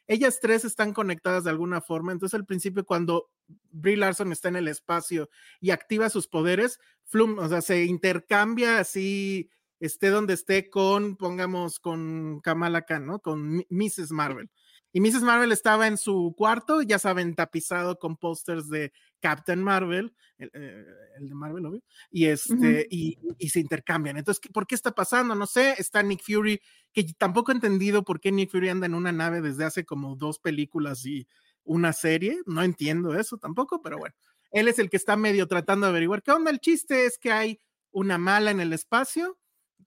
ellas 0.05 0.39
tres 0.41 0.65
están 0.65 0.91
conectadas 0.91 1.45
de 1.45 1.49
alguna 1.49 1.79
forma. 1.79 2.11
Entonces, 2.11 2.37
al 2.37 2.45
principio, 2.45 2.83
cuando 2.83 3.29
Brie 3.71 3.95
Larson 3.95 4.33
está 4.33 4.49
en 4.49 4.57
el 4.57 4.67
espacio 4.67 5.29
y 5.61 5.71
activa 5.71 6.09
sus 6.09 6.27
poderes, 6.27 6.79
flum, 7.05 7.39
o 7.39 7.47
sea, 7.47 7.61
se 7.61 7.85
intercambia 7.85 8.79
así 8.79 9.49
esté 9.79 10.09
donde 10.09 10.33
esté 10.33 10.69
con, 10.69 11.15
pongamos, 11.15 11.79
con 11.79 12.39
Kamala 12.41 12.83
Khan, 12.83 13.05
¿no? 13.05 13.19
Con 13.19 13.63
Mrs. 13.69 14.11
Marvel. 14.11 14.49
Y 14.91 15.01
Mrs. 15.01 15.21
Marvel 15.21 15.51
estaba 15.51 15.85
en 15.87 15.97
su 15.97 16.33
cuarto, 16.35 16.81
ya 16.81 16.97
saben, 16.97 17.35
tapizado 17.35 17.99
con 17.99 18.17
pósters 18.17 18.69
de 18.69 18.91
Captain 19.19 19.61
Marvel, 19.61 20.13
el, 20.39 20.49
eh, 20.53 20.85
el 21.19 21.29
de 21.29 21.35
Marvel, 21.35 21.65
obvio, 21.67 21.83
y, 22.09 22.25
este, 22.25 22.87
y, 22.89 23.19
y 23.37 23.49
se 23.49 23.59
intercambian. 23.59 24.17
Entonces, 24.17 24.39
¿qué- 24.39 24.49
¿por 24.49 24.65
qué 24.65 24.73
está 24.73 24.91
pasando? 24.95 25.35
No 25.35 25.45
sé, 25.45 25.75
está 25.77 26.01
Nick 26.01 26.23
Fury, 26.23 26.59
que 26.91 27.05
tampoco 27.17 27.51
he 27.51 27.55
entendido 27.55 28.03
por 28.03 28.19
qué 28.19 28.31
Nick 28.31 28.49
Fury 28.49 28.69
anda 28.69 28.87
en 28.87 28.95
una 28.95 29.11
nave 29.11 29.41
desde 29.41 29.63
hace 29.65 29.85
como 29.85 30.15
dos 30.15 30.39
películas 30.39 31.05
y 31.05 31.27
una 31.63 31.93
serie, 31.93 32.39
no 32.47 32.63
entiendo 32.63 33.13
eso 33.13 33.37
tampoco, 33.37 33.81
pero 33.83 33.99
bueno, 33.99 34.15
él 34.51 34.67
es 34.67 34.79
el 34.79 34.89
que 34.89 34.97
está 34.97 35.15
medio 35.17 35.45
tratando 35.45 35.85
de 35.85 35.91
averiguar 35.91 36.23
qué 36.23 36.31
onda. 36.31 36.49
El 36.49 36.59
chiste 36.59 37.05
es 37.05 37.19
que 37.19 37.31
hay 37.31 37.59
una 37.91 38.17
mala 38.17 38.49
en 38.49 38.59
el 38.59 38.73
espacio 38.73 39.37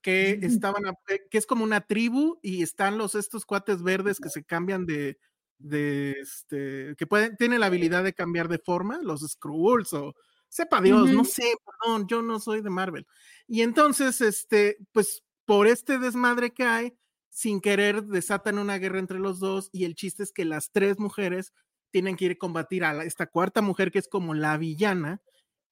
que 0.01 0.39
estaban, 0.43 0.87
a- 0.87 0.95
eh, 1.09 1.21
que 1.31 1.39
es 1.39 1.47
como 1.47 1.65
una 1.65 1.81
tribu 1.83 2.39
y 2.43 2.63
están 2.63 2.99
los 2.99 3.15
estos 3.15 3.45
cuates 3.45 3.83
verdes 3.83 4.19
que 4.21 4.29
se 4.31 4.45
cambian 4.45 4.87
de, 4.87 5.19
de 5.59 6.13
este, 6.21 6.95
que 6.97 7.07
pueden, 7.07 7.37
tienen 7.37 7.61
la 7.61 7.67
habilidad 7.67 8.03
de 8.05 8.15
cambiar 8.15 8.49
de 8.49 8.59
forma, 8.59 8.99
los 9.03 9.21
Skrulls 9.21 9.93
o 9.93 10.15
sepa 10.49 10.81
Dios, 10.83 11.11
no 11.17 11.25
sé, 11.25 11.55
perdón, 11.65 12.07
yo 12.09 12.21
no 12.23 12.39
soy 12.41 12.61
de 12.63 12.71
Marvel. 12.71 13.07
Y 13.47 13.63
entonces, 13.63 14.21
este, 14.21 14.77
pues 14.93 15.23
por 15.45 15.67
este 15.67 15.99
desmadre 15.99 16.53
que 16.53 16.65
hay, 16.65 16.95
sin 17.31 17.61
querer 17.63 18.05
desatan 18.05 18.59
una 18.59 18.77
guerra 18.79 18.99
entre 18.99 19.19
los 19.19 19.39
dos 19.41 19.71
y 19.73 19.85
el 19.85 19.95
chiste 19.95 20.23
es 20.23 20.33
que 20.33 20.45
las 20.45 20.71
tres 20.71 20.99
mujeres 20.99 21.53
tienen 21.91 22.17
que 22.17 22.27
ir 22.27 22.33
a 22.33 22.37
combatir 22.37 22.85
a 22.85 22.93
la- 22.93 23.05
esta 23.05 23.27
cuarta 23.27 23.63
mujer 23.63 23.91
que 23.91 23.99
es 23.99 24.09
como 24.09 24.35
la 24.35 24.57
villana 24.59 25.23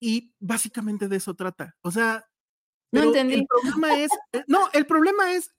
y 0.00 0.32
básicamente 0.38 1.08
de 1.08 1.16
eso 1.16 1.34
trata. 1.34 1.76
O 1.82 1.90
sea, 1.90 2.26
No 2.92 3.02
entendí. 3.02 3.34
El 3.34 3.46
problema 3.46 3.98
es, 4.00 4.10
eh, 4.32 4.44
no, 4.46 4.68
el 4.72 4.86
problema 4.86 5.34
es, 5.34 5.50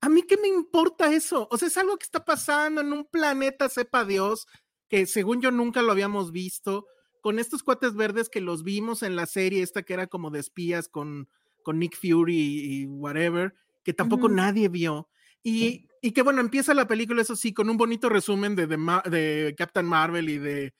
a 0.00 0.08
mí 0.08 0.22
qué 0.22 0.36
me 0.36 0.48
importa 0.48 1.12
eso. 1.12 1.48
O 1.50 1.58
sea, 1.58 1.68
es 1.68 1.76
algo 1.76 1.96
que 1.96 2.04
está 2.04 2.24
pasando 2.24 2.80
en 2.80 2.92
un 2.92 3.04
planeta, 3.04 3.68
sepa 3.68 4.04
Dios, 4.04 4.46
que 4.88 5.06
según 5.06 5.40
yo 5.40 5.50
nunca 5.50 5.82
lo 5.82 5.92
habíamos 5.92 6.32
visto, 6.32 6.86
con 7.20 7.38
estos 7.38 7.62
cuates 7.62 7.94
verdes 7.94 8.28
que 8.28 8.40
los 8.40 8.62
vimos 8.62 9.02
en 9.02 9.14
la 9.14 9.26
serie 9.26 9.62
esta 9.62 9.82
que 9.82 9.92
era 9.92 10.06
como 10.06 10.30
de 10.30 10.40
espías 10.40 10.88
con, 10.88 11.28
con 11.62 11.78
Nick 11.78 11.96
Fury 11.96 12.36
y, 12.36 12.86
whatever, 12.86 13.54
que 13.84 13.92
tampoco 13.92 14.28
nadie 14.28 14.68
vio. 14.68 15.08
Y, 15.42 15.86
y 16.02 16.12
que 16.12 16.22
bueno, 16.22 16.40
empieza 16.40 16.74
la 16.74 16.86
película, 16.86 17.22
eso 17.22 17.36
sí, 17.36 17.52
con 17.52 17.68
un 17.68 17.76
bonito 17.76 18.08
resumen 18.08 18.56
de, 18.56 18.66
de, 18.66 19.54
Captain 19.56 19.86
Marvel 19.86 20.28
y 20.28 20.38
de 20.38 20.74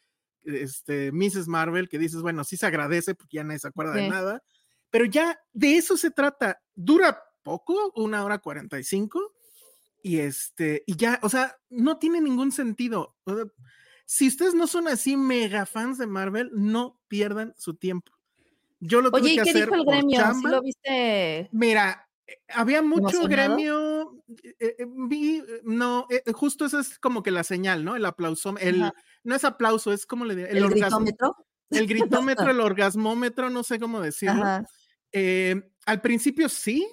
este, 0.45 1.13
Mrs. 1.13 1.49
Marvel, 1.49 1.89
que 1.89 1.99
dices, 1.99 2.23
bueno, 2.23 2.45
sí 2.45 2.57
se 2.57 2.67
agradece 2.67 3.15
porque 3.15 3.37
ya 3.37 3.45
nadie 3.45 3.59
se 3.59 3.69
acuerda 3.69 3.93
de 3.93 4.09
nada, 4.09 4.43
pero 4.91 5.05
ya 5.05 5.41
de 5.53 5.77
eso 5.77 5.97
se 5.97 6.11
trata. 6.11 6.61
Dura 6.75 7.23
poco, 7.43 7.93
una 7.95 8.25
hora 8.25 8.39
cuarenta 8.39 8.79
y 8.79 8.85
cinco, 8.85 9.35
y 10.03 10.19
este, 10.19 10.83
y 10.87 10.97
ya, 10.97 11.19
o 11.23 11.29
sea, 11.29 11.57
no 11.69 11.99
tiene 11.99 12.21
ningún 12.21 12.53
sentido. 12.53 13.17
O 13.25 13.35
sea, 13.35 13.45
si 14.07 14.29
ustedes 14.29 14.55
no 14.55 14.67
son 14.67 14.89
así 14.89 15.17
mega 15.17 15.67
fans 15.67 15.99
de 15.99 16.07
Marvel, 16.07 16.51
no 16.53 17.01
pierdan 17.09 17.55
su 17.57 17.75
tiempo. 17.75 18.13
Yo 18.81 19.03
lo 19.03 19.11
tuve 19.11 19.21
Oye, 19.21 19.33
¿y 19.33 19.37
que 19.37 19.43
qué 19.45 19.51
hacer 19.51 19.65
dijo 19.67 19.75
el 19.75 19.85
gremio? 19.85 20.35
¿Sí 20.35 20.47
lo 20.47 20.63
viste? 20.63 21.49
Mira, 21.53 22.09
eh, 22.27 22.39
había 22.49 22.83
mucho 22.83 23.23
gremio, 23.25 24.23
eh, 24.59 24.77
eh, 24.79 24.87
vi, 25.07 25.43
no, 25.65 26.07
eh, 26.09 26.23
justo 26.33 26.65
esa 26.65 26.81
es 26.81 26.99
como 26.99 27.23
que 27.23 27.31
la 27.31 27.45
señal, 27.45 27.85
¿no? 27.85 27.95
El 27.95 28.07
aplauso, 28.07 28.57
el, 28.59 28.83
Ajá. 28.83 28.95
no 29.23 29.35
es 29.35 29.45
aplauso, 29.45 29.93
es 29.93 30.07
como 30.07 30.25
le 30.25 30.35
diría, 30.35 30.51
el, 30.51 30.59
¿El, 30.59 30.65
orgasmo, 30.65 31.01
gritómetro? 31.01 31.37
el 31.71 31.87
gritómetro, 31.87 32.51
el 32.51 32.61
orgasmómetro, 32.61 33.51
no 33.51 33.63
sé 33.63 33.79
cómo 33.79 34.01
decirlo. 34.01 34.43
Ajá. 34.43 34.65
Eh, 35.13 35.61
al 35.87 36.01
principio 36.01 36.49
sí, 36.49 36.87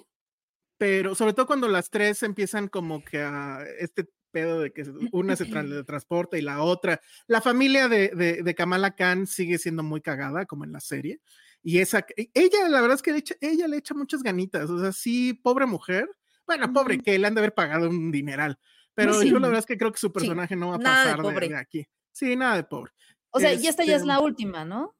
pero 0.78 1.14
sobre 1.14 1.32
todo 1.32 1.46
cuando 1.46 1.68
las 1.68 1.90
tres 1.90 2.22
empiezan 2.22 2.68
como 2.68 3.04
que 3.04 3.20
a 3.20 3.64
este 3.78 4.08
pedo 4.30 4.60
de 4.60 4.72
que 4.72 4.84
una 5.12 5.34
se 5.36 5.46
tra- 5.46 5.84
transporta 5.86 6.36
y 6.38 6.42
la 6.42 6.62
otra. 6.62 7.00
La 7.26 7.40
familia 7.40 7.88
de, 7.88 8.08
de, 8.08 8.42
de 8.42 8.54
Kamala 8.54 8.94
Khan 8.94 9.26
sigue 9.26 9.58
siendo 9.58 9.82
muy 9.82 10.00
cagada, 10.00 10.44
como 10.46 10.64
en 10.64 10.72
la 10.72 10.80
serie. 10.80 11.20
Y 11.62 11.78
esa, 11.78 12.06
ella, 12.34 12.68
la 12.68 12.80
verdad 12.80 12.96
es 12.96 13.02
que 13.02 13.12
le 13.12 13.18
echa- 13.18 13.36
ella 13.40 13.66
le 13.66 13.78
echa 13.78 13.94
muchas 13.94 14.22
ganitas. 14.22 14.68
O 14.70 14.78
sea, 14.78 14.92
sí, 14.92 15.32
pobre 15.34 15.66
mujer. 15.66 16.08
Bueno, 16.46 16.72
pobre 16.72 16.98
que 17.00 17.18
le 17.18 17.26
han 17.26 17.34
de 17.34 17.40
haber 17.40 17.54
pagado 17.54 17.88
un 17.88 18.10
dineral. 18.12 18.58
Pero 18.94 19.14
Sí. 19.14 19.30
yo 19.30 19.38
la 19.38 19.48
verdad 19.48 19.60
es 19.60 19.66
que 19.66 19.78
creo 19.78 19.92
que 19.92 19.98
su 19.98 20.12
personaje 20.12 20.56
no 20.56 20.68
va 20.70 20.74
a 20.76 20.78
nada 20.78 21.04
pasar 21.04 21.16
de, 21.16 21.22
pobre. 21.22 21.48
de 21.48 21.56
aquí. 21.56 21.86
Sí, 22.12 22.36
nada 22.36 22.56
de 22.56 22.64
pobre. 22.64 22.92
O 23.30 23.40
sea, 23.40 23.52
y 23.54 23.66
esta 23.66 23.84
ya 23.84 23.92
es 23.92 24.02
Este, 24.02 24.08
la 24.08 24.20
última, 24.20 24.64
¿no? 24.64 24.96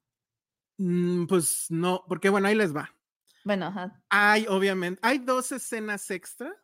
Mm, 0.78 1.26
pues 1.26 1.66
no, 1.70 2.04
porque 2.08 2.28
bueno, 2.28 2.48
ahí 2.48 2.54
les 2.54 2.74
va. 2.74 2.94
Bueno, 3.48 3.64
ajá. 3.68 3.98
Hay, 4.10 4.44
obviamente, 4.46 5.00
hay 5.02 5.16
dos 5.16 5.52
escenas 5.52 6.10
extra. 6.10 6.54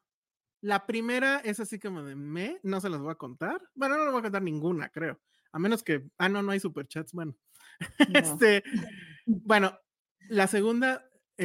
La 0.61 0.85
primera 0.87 1.39
es 1.39 1.59
así 1.61 1.79
como 1.79 2.03
de 2.03 2.15
me, 2.15 2.59
no 2.63 2.79
se 2.79 2.91
las 2.91 3.01
voy 3.01 3.11
a 3.11 3.15
contar. 3.15 3.59
Bueno, 3.75 3.97
no 3.97 4.03
les 4.05 4.13
voy 4.13 4.19
a 4.21 4.25
contar 4.25 4.43
ninguna, 4.43 4.91
creo. 4.91 5.19
A 5.53 5.59
menos 5.59 5.83
que, 5.83 6.05
ah, 6.19 6.29
no, 6.29 6.43
no 6.43 6.53
hay 6.53 6.61
superchats. 6.61 7.15
Bueno, 7.15 7.35
No. 8.11 8.19
este, 8.21 8.63
bueno, 9.27 9.79
la 10.29 10.47
segunda 10.47 11.07
A 11.39 11.43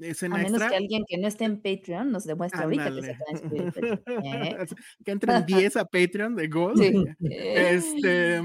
escena 0.00 0.36
menos 0.38 0.52
extra. 0.52 0.70
que 0.70 0.76
alguien 0.76 1.04
que 1.06 1.18
no 1.18 1.28
esté 1.28 1.44
en 1.44 1.60
Patreon 1.60 2.10
nos 2.10 2.24
demuestre 2.24 2.62
ahorita 2.62 2.90
que 2.94 3.02
se 3.02 3.14
Patreon, 3.74 4.00
¿eh? 4.24 4.56
que 5.04 5.10
entren 5.10 5.44
10 5.44 5.76
a 5.76 5.84
Patreon 5.84 6.36
de 6.36 6.48
Gold. 6.48 6.78
Sí. 6.82 7.04
Este, 7.20 8.40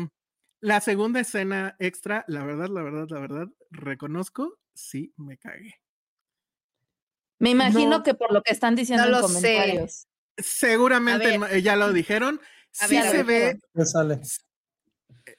la 0.59 0.81
segunda 0.81 1.21
escena 1.21 1.77
extra, 1.79 2.25
la 2.27 2.43
verdad, 2.45 2.67
la 2.67 2.83
verdad, 2.83 3.07
la 3.09 3.19
verdad, 3.21 3.47
reconozco, 3.71 4.59
sí 4.73 5.13
me 5.17 5.37
cagué. 5.37 5.75
Me 7.39 7.49
imagino 7.51 7.89
no- 7.97 8.03
que 8.03 8.13
por 8.13 8.31
lo 8.33 8.41
que 8.41 8.51
están 8.53 8.75
diciendo 8.75 9.03
No 9.09 9.15
en 9.17 9.21
lo 9.21 9.27
sé. 9.27 9.33
comentarios. 9.35 10.07
Seguramente 10.37 11.37
ver. 11.37 11.53
eh, 11.55 11.61
ya 11.61 11.75
lo 11.75 11.91
dijeron. 11.93 12.39
A 12.79 12.87
Sí 12.87 12.95
ver, 12.95 13.05
a 13.07 13.11
se 13.11 13.23
ver, 13.23 13.55
ve. 13.55 13.59
¿Qué 13.75 13.85
sale? 13.85 14.19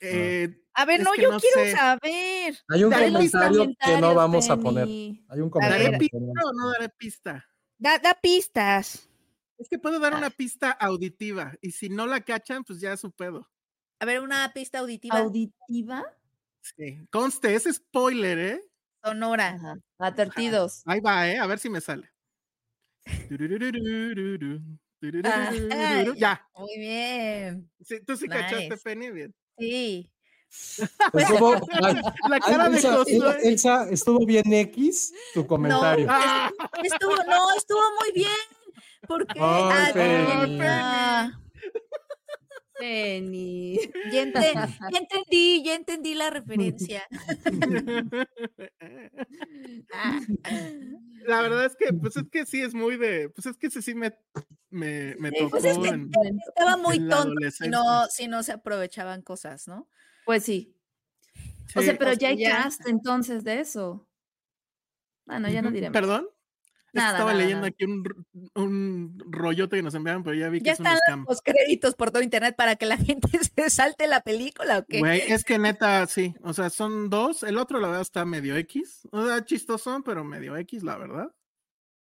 eh, 0.01 0.61
A 0.75 0.85
ver, 0.85 1.01
no, 1.03 1.15
yo 1.15 1.31
no 1.33 1.41
quiero 1.41 1.61
sé. 1.65 1.73
saber. 1.73 2.57
Hay 2.69 2.85
un 2.85 2.91
Daré 2.91 3.11
los 3.11 3.31
comentario 3.31 3.75
que 3.85 4.01
no 4.01 4.15
vamos 4.15 4.51
a 4.51 4.57
poner. 4.57 4.87
Hay 4.87 5.41
un 5.41 5.51
¿Daré 5.51 5.51
comentario. 5.51 5.99
pista 5.99 6.19
que 6.19 6.25
no- 6.25 6.33
o 6.49 6.53
no 6.53 6.71
daré 6.73 6.89
pista? 6.91 7.45
Da, 7.79 7.99
da 7.99 8.15
pistas. 8.15 9.09
Es 9.59 9.69
que 9.69 9.79
puedo 9.79 9.99
dar 10.01 10.15
Ah. 10.15 10.19
una 10.19 10.31
pista 10.31 10.71
auditiva 10.71 11.55
y 11.61 11.71
si 11.73 11.89
no 11.89 12.07
la 12.07 12.21
cachan, 12.23 12.65
pues 12.65 12.81
ya 12.81 12.93
es 12.93 13.01
su 13.01 13.13
pedo. 13.13 13.49
A 14.01 14.05
ver, 14.05 14.21
una 14.21 14.53
pista 14.53 14.81
auditiva 14.81 15.19
¿Auditiva? 15.19 16.05
Sí. 16.61 17.07
Conste, 17.11 17.55
es 17.55 17.65
spoiler, 17.73 18.39
¿eh? 18.39 18.61
Sonora. 19.05 19.49
Ajá. 19.49 19.77
Advertidos. 19.99 20.83
Ahí 20.87 21.01
va, 21.01 21.29
¿eh? 21.29 21.39
A 21.39 21.47
ver 21.47 21.59
si 21.59 21.69
me 21.69 21.81
sale. 21.81 22.11
Ay. 25.25 26.13
Ya. 26.17 26.47
Muy 26.57 26.79
bien. 26.79 27.71
Sí, 27.83 28.01
tú 28.07 28.17
sí 28.17 28.27
cachaste, 28.27 28.71
Nice. 28.71 28.83
Penny, 28.83 29.11
bien. 29.11 29.35
Sí. 29.59 30.11
Estuvo, 31.13 31.55
ay, 31.83 31.95
La 32.29 32.37
ay, 32.37 32.41
cara 32.41 32.69
de 32.69 32.77
Elsa, 32.77 32.97
Josué. 32.97 33.39
Elsa, 33.43 33.89
estuvo 33.91 34.25
bien 34.25 34.53
X 34.53 35.13
tu 35.35 35.47
comentario. 35.47 36.07
Ah, 36.09 36.51
Estuvo, 36.83 37.17
no, 37.25 37.53
estuvo 37.57 37.81
muy 38.01 38.13
bien. 38.15 38.31
Porque 39.07 39.39
ah, 39.39 41.33
Penny. 42.79 43.79
ya, 44.13 44.23
ente- 44.23 44.53
ya 44.93 44.99
entendí, 44.99 45.63
ya 45.65 45.75
entendí 45.75 46.15
la 46.15 46.31
referencia. 46.31 47.03
Ah, 49.93 50.21
La 51.27 51.41
verdad 51.41 51.65
es 51.67 51.77
que, 51.77 51.93
pues 51.93 52.17
es 52.17 52.25
que 52.31 52.45
sí 52.47 52.61
es 52.61 52.75
muy 52.75 52.97
de, 52.97 53.31
pues 53.31 53.47
es 53.47 53.57
que 53.57 53.69
ese 53.69 53.81
sí 53.81 53.95
me, 53.95 54.15
me, 54.71 55.15
me 55.17 55.33
tocó 55.33 55.51
pues 55.51 55.65
es 55.65 55.79
que 55.79 55.89
en, 55.89 56.11
Estaba 56.49 56.77
muy 56.77 56.99
tonto 57.09 57.51
si 57.51 57.69
no, 57.69 58.07
si 58.09 58.29
no 58.29 58.43
se 58.43 58.53
aprovechaban 58.53 59.23
cosas, 59.23 59.67
¿no? 59.69 59.89
Pues 60.27 60.43
sí. 60.45 60.77
O 61.77 61.81
Sí. 61.81 61.87
sea, 61.87 61.97
pero 61.99 62.13
ya 62.13 62.29
hay 62.29 62.39
ya- 62.39 62.63
cast 62.65 62.87
entonces 62.89 63.43
de 63.45 63.61
eso. 63.61 64.07
Bueno, 65.27 65.49
ya 65.49 65.63
no 65.63 65.71
diremos. 65.71 65.93
¿Perdón? 65.95 66.29
Nada, 66.95 67.11
estaba 67.13 67.33
nada, 67.33 67.43
leyendo 67.43 67.67
nada. 67.67 67.69
aquí 67.69 67.85
un, 67.85 68.27
un 68.55 69.19
rollote 69.31 69.77
que 69.77 69.83
nos 69.83 69.95
enviaron, 69.95 70.23
pero 70.23 70.37
ya 70.37 70.49
vi 70.49 70.61
que 70.61 70.67
Ya 70.67 70.73
es 70.73 70.81
un 70.81 70.87
están 70.87 70.99
scam. 71.07 71.25
los 71.29 71.41
créditos 71.43 71.95
por 71.95 72.11
todo 72.11 72.23
internet 72.23 72.55
para 72.57 72.77
que 72.77 72.87
la 72.87 72.97
gente 73.19 73.29
se 73.57 73.71
salte 73.71 74.07
la 74.07 74.21
película 74.21 74.79
o 74.79 74.85
qué. 74.87 75.01
Güey, 75.01 75.21
es 75.21 75.45
que 75.45 75.59
neta, 75.59 76.07
sí. 76.07 76.35
O 76.43 76.53
sea, 76.53 76.71
son 76.71 77.11
dos. 77.11 77.43
El 77.43 77.59
otro, 77.59 77.81
la 77.81 77.89
verdad, 77.89 78.03
está 78.03 78.25
medio 78.25 78.57
X. 78.57 79.09
O 79.13 79.27
sea, 79.27 79.45
chistosón, 79.45 80.03
pero 80.03 80.25
medio 80.25 80.57
X, 80.57 80.83
la 80.83 80.97
verdad. 80.97 81.35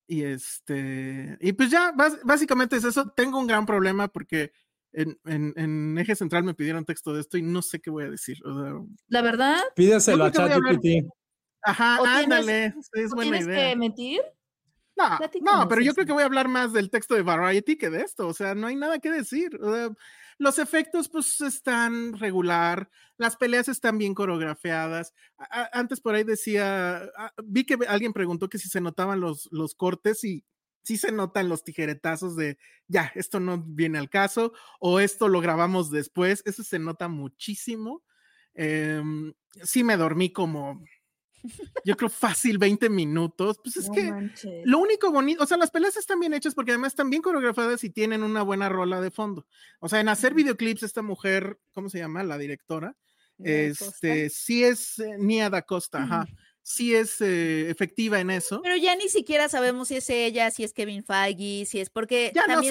Y 0.10 0.24
este. 0.24 1.38
Y 1.42 1.52
pues 1.54 1.70
ya, 1.70 1.94
básicamente 2.24 2.78
es 2.78 2.84
eso. 2.86 3.10
Tengo 3.16 3.40
un 3.40 3.48
gran 3.48 3.66
problema 3.66 4.08
porque 4.08 4.52
en, 4.94 5.20
en, 5.26 5.54
en 5.58 5.98
eje 5.98 6.16
central 6.16 6.44
me 6.46 6.54
pidieron 6.54 6.86
texto 6.86 7.14
de 7.14 7.20
esto 7.22 7.38
y 7.38 7.42
no 7.42 7.62
sé 7.62 7.80
qué 7.82 7.90
voy 7.90 8.06
a 8.06 8.10
decir. 8.10 8.38
O 8.46 8.64
sea, 8.64 8.74
La 9.10 9.22
verdad, 9.22 9.60
Pídeselo 9.76 10.24
a 10.24 10.32
ChatGPT. 10.32 11.06
ajá, 11.62 12.00
O 12.00 12.06
tienes- 12.06 12.24
ándale. 12.24 12.72
sí, 12.82 13.02
es 13.02 13.12
¿o 13.12 13.16
buena 13.16 13.32
tienes 13.32 13.48
idea. 13.48 13.70
que 13.70 13.76
mentir? 13.76 14.22
No, 14.98 15.20
no, 15.40 15.68
pero 15.68 15.82
yo 15.82 15.94
creo 15.94 16.06
que 16.08 16.14
voy 16.14 16.24
a 16.24 16.26
hablar 16.26 16.48
más 16.48 16.74
del 16.74 16.90
texto 16.90 17.14
de 17.16 17.22
Variety 17.22 17.78
que 17.78 17.90
de 17.90 18.02
esto. 18.02 18.28
O 18.28 18.34
sea, 18.34 18.56
no 18.56 18.68
hay 18.68 18.76
nada 18.76 19.00
que 19.00 19.12
decir. 19.12 19.52
Los 20.40 20.60
efectos, 20.60 21.10
pues, 21.10 21.40
están 21.42 22.14
regular. 22.20 22.90
Las 23.18 23.36
peleas 23.38 23.68
están 23.70 23.98
bien 23.98 24.14
coreografiadas. 24.14 25.14
A- 25.38 25.70
antes 25.74 26.02
por 26.02 26.16
ahí 26.16 26.24
decía, 26.24 27.10
ah, 27.18 27.34
vi 27.44 27.66
que 27.66 27.78
alguien 27.88 28.14
preguntó 28.14 28.50
que 28.50 28.60
si 28.60 28.70
se 28.70 28.82
notaban 28.82 29.20
los, 29.20 29.48
los 29.52 29.76
cortes 29.76 30.24
y 30.24 30.46
sí 30.84 30.98
se 30.98 31.12
notan 31.12 31.50
los 31.50 31.64
tijeretazos 31.64 32.36
de, 32.36 32.58
ya, 32.88 33.12
esto 33.16 33.40
no 33.40 33.62
viene 33.62 33.98
al 34.00 34.10
caso 34.10 34.54
o 34.80 35.00
esto 35.00 35.28
lo 35.28 35.42
grabamos 35.42 35.92
después. 35.92 36.44
Eso 36.46 36.64
se 36.64 36.80
nota 36.80 37.08
muchísimo. 37.08 38.04
Em, 38.54 39.34
sí 39.64 39.84
me 39.84 39.98
dormí 39.98 40.32
como, 40.32 40.84
yo 41.84 41.96
creo 41.96 42.10
fácil 42.10 42.58
20 42.58 42.90
minutos. 42.90 43.60
Pues 43.64 43.78
es 43.78 43.88
No 43.88 43.94
que... 43.94 44.12
manches. 44.12 44.62
Lo 44.66 44.80
único 44.80 45.12
bonito, 45.12 45.44
o 45.44 45.48
sea, 45.48 45.58
las 45.58 45.72
peleas 45.72 45.98
están 45.98 46.20
bien 46.20 46.34
hechas 46.34 46.54
porque 46.56 46.72
además 46.72 46.94
están 46.94 47.10
bien 47.10 47.22
coreografiadas 47.22 47.84
y 47.84 47.90
tienen 47.90 48.24
una 48.24 48.42
buena 48.42 48.70
rola 48.70 49.02
de 49.02 49.12
fondo. 49.12 49.46
O 49.80 49.90
sea, 49.90 50.00
en 50.00 50.10
hacer 50.10 50.34
videoclips, 50.34 50.84
esta 50.84 51.02
mujer, 51.02 51.60
¿cómo 51.74 51.90
se 51.90 52.00
llama? 52.00 52.24
La 52.24 52.38
directora, 52.38 52.96
Costa. 53.38 53.50
este, 53.50 54.30
sí 54.30 54.64
es 54.64 55.00
eh, 55.00 55.16
Nia 55.20 55.50
da 55.50 55.62
Costa, 55.62 56.04
ajá, 56.04 56.28
sí 56.64 56.96
es 56.96 57.22
eh, 57.22 57.70
efectiva 57.70 58.20
en 58.20 58.32
eso. 58.32 58.62
Pero 58.64 58.76
ya 58.76 58.96
ni 58.96 59.08
siquiera 59.10 59.48
sabemos 59.48 59.88
si 59.90 59.98
es 59.98 60.10
ella, 60.10 60.52
si 60.52 60.64
es 60.64 60.74
Kevin 60.74 61.04
Feige, 61.04 61.66
si 61.66 61.80
es 61.80 61.90
porque 61.90 62.32
Ya 62.36 62.48
no 62.48 62.62
se- 62.64 62.70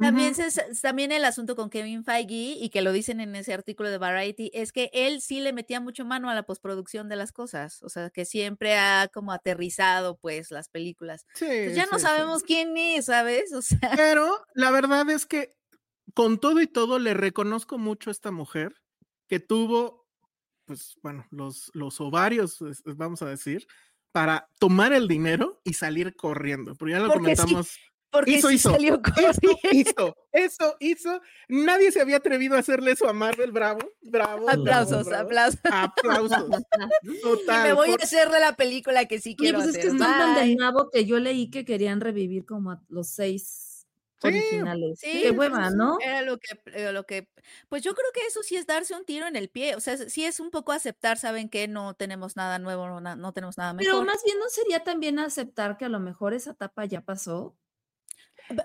También, 0.00 0.34
Ujú. 0.34 0.50
se- 0.50 0.74
también 0.80 1.12
el 1.12 1.24
asunto 1.26 1.56
con 1.56 1.70
Kevin 1.70 2.04
Feige 2.04 2.56
y 2.58 2.70
que 2.70 2.80
lo 2.82 2.92
dicen 2.92 3.20
en 3.20 3.36
ese 3.36 3.52
artículo 3.54 3.90
de 3.90 3.98
Variety 3.98 4.50
es 4.54 4.72
que 4.72 4.90
él 4.94 5.20
sí 5.20 5.40
le 5.40 5.52
metía 5.52 5.80
mucho 5.80 6.04
mano 6.06 6.30
a 6.30 6.34
la 6.34 6.44
postproducción 6.44 7.08
de 7.10 7.16
las 7.16 7.32
cosas, 7.32 7.82
o 7.82 7.88
sea, 7.90 8.10
que 8.10 8.24
siempre 8.24 8.76
ha 8.78 9.08
como 9.12 9.32
aterrizado 9.32 10.16
pues 10.18 10.50
las 10.50 10.68
películas. 10.70 11.26
Sí, 11.34 11.46
Pues 11.62 11.74
ya 11.76 11.84
no 11.86 11.98
sí. 11.98 11.98
sabemos 11.98 12.42
quién 12.42 12.76
es, 12.78 13.06
¿sabes? 13.06 13.52
O 13.60 13.62
sea, 13.62 13.90
Pero 13.96 14.44
la 14.54 14.70
verdad 14.70 15.08
es 15.10 15.26
que 15.26 15.56
con 16.14 16.38
todo 16.40 16.60
y 16.60 16.66
todo 16.66 16.98
le 16.98 17.14
reconozco 17.14 17.78
mucho 17.78 18.10
a 18.10 18.12
esta 18.12 18.30
mujer 18.30 18.74
que 19.28 19.40
tuvo, 19.40 20.06
pues 20.66 20.96
bueno, 21.02 21.26
los, 21.30 21.70
los 21.74 22.00
ovarios, 22.00 22.58
vamos 22.96 23.22
a 23.22 23.28
decir, 23.28 23.66
para 24.12 24.48
tomar 24.60 24.92
el 24.92 25.08
dinero 25.08 25.60
y 25.64 25.74
salir 25.74 26.16
corriendo. 26.16 26.74
Porque 26.76 26.92
ya 26.94 27.00
lo 27.00 27.12
Porque 27.12 27.36
sí, 27.36 27.54
comentamos. 27.54 27.78
Porque 28.10 28.32
Hizo, 28.32 28.48
sí 28.48 28.54
hizo. 28.56 28.70
salió 28.72 29.00
Eso 29.16 29.40
hizo, 29.72 30.16
eso 30.32 30.76
hizo. 30.80 31.20
Nadie 31.48 31.92
se 31.92 32.00
había 32.00 32.16
atrevido 32.16 32.56
a 32.56 32.58
hacerle 32.58 32.92
eso 32.92 33.08
a 33.08 33.12
Marvel. 33.12 33.52
Bravo, 33.52 33.80
bravo. 34.02 34.48
Aplausos, 34.50 35.06
bravo, 35.06 35.28
aplausos. 35.28 35.60
Aplausos. 35.70 36.62
Total. 37.22 37.62
me 37.68 37.72
voy 37.72 37.90
por- 37.90 38.00
a 38.00 38.04
hacer 38.04 38.28
de 38.30 38.40
la 38.40 38.54
película 38.56 39.04
que 39.06 39.20
sí 39.20 39.30
Oye, 39.30 39.36
quiero 39.36 39.58
pues 39.60 39.70
es 39.70 39.78
que 39.78 39.88
están 39.88 40.34
tan 40.34 40.54
nabo 40.56 40.90
que 40.90 41.04
yo 41.04 41.18
leí 41.18 41.50
que 41.50 41.64
querían 41.64 42.00
revivir 42.00 42.44
como 42.46 42.72
a 42.72 42.82
los 42.88 43.08
seis 43.08 43.66
Sí, 44.22 44.28
originales. 44.28 44.98
Sí, 45.00 45.22
Qué 45.22 45.32
pues 45.32 45.50
hueva, 45.50 45.68
eso 45.68 45.76
¿no? 45.76 45.98
Era 45.98 46.20
lo 46.20 46.36
que, 46.36 46.60
eh, 46.74 46.92
lo 46.92 47.04
que, 47.04 47.30
pues 47.70 47.82
yo 47.82 47.94
creo 47.94 48.08
que 48.12 48.20
eso 48.26 48.42
sí 48.42 48.54
es 48.54 48.66
darse 48.66 48.94
un 48.94 49.06
tiro 49.06 49.26
en 49.26 49.34
el 49.34 49.48
pie, 49.48 49.76
o 49.76 49.80
sea, 49.80 49.96
sí 49.96 50.26
es 50.26 50.40
un 50.40 50.50
poco 50.50 50.72
aceptar, 50.72 51.16
saben 51.16 51.48
que 51.48 51.68
no 51.68 51.94
tenemos 51.94 52.36
nada 52.36 52.58
nuevo, 52.58 53.00
no, 53.00 53.00
no 53.16 53.32
tenemos 53.32 53.56
nada 53.56 53.74
Pero 53.78 53.92
mejor. 53.92 54.06
más 54.06 54.22
bien 54.22 54.38
no 54.38 54.44
sería 54.50 54.84
también 54.84 55.18
aceptar 55.18 55.78
que 55.78 55.86
a 55.86 55.88
lo 55.88 56.00
mejor 56.00 56.34
esa 56.34 56.50
etapa 56.50 56.84
ya 56.84 57.00
pasó. 57.00 57.56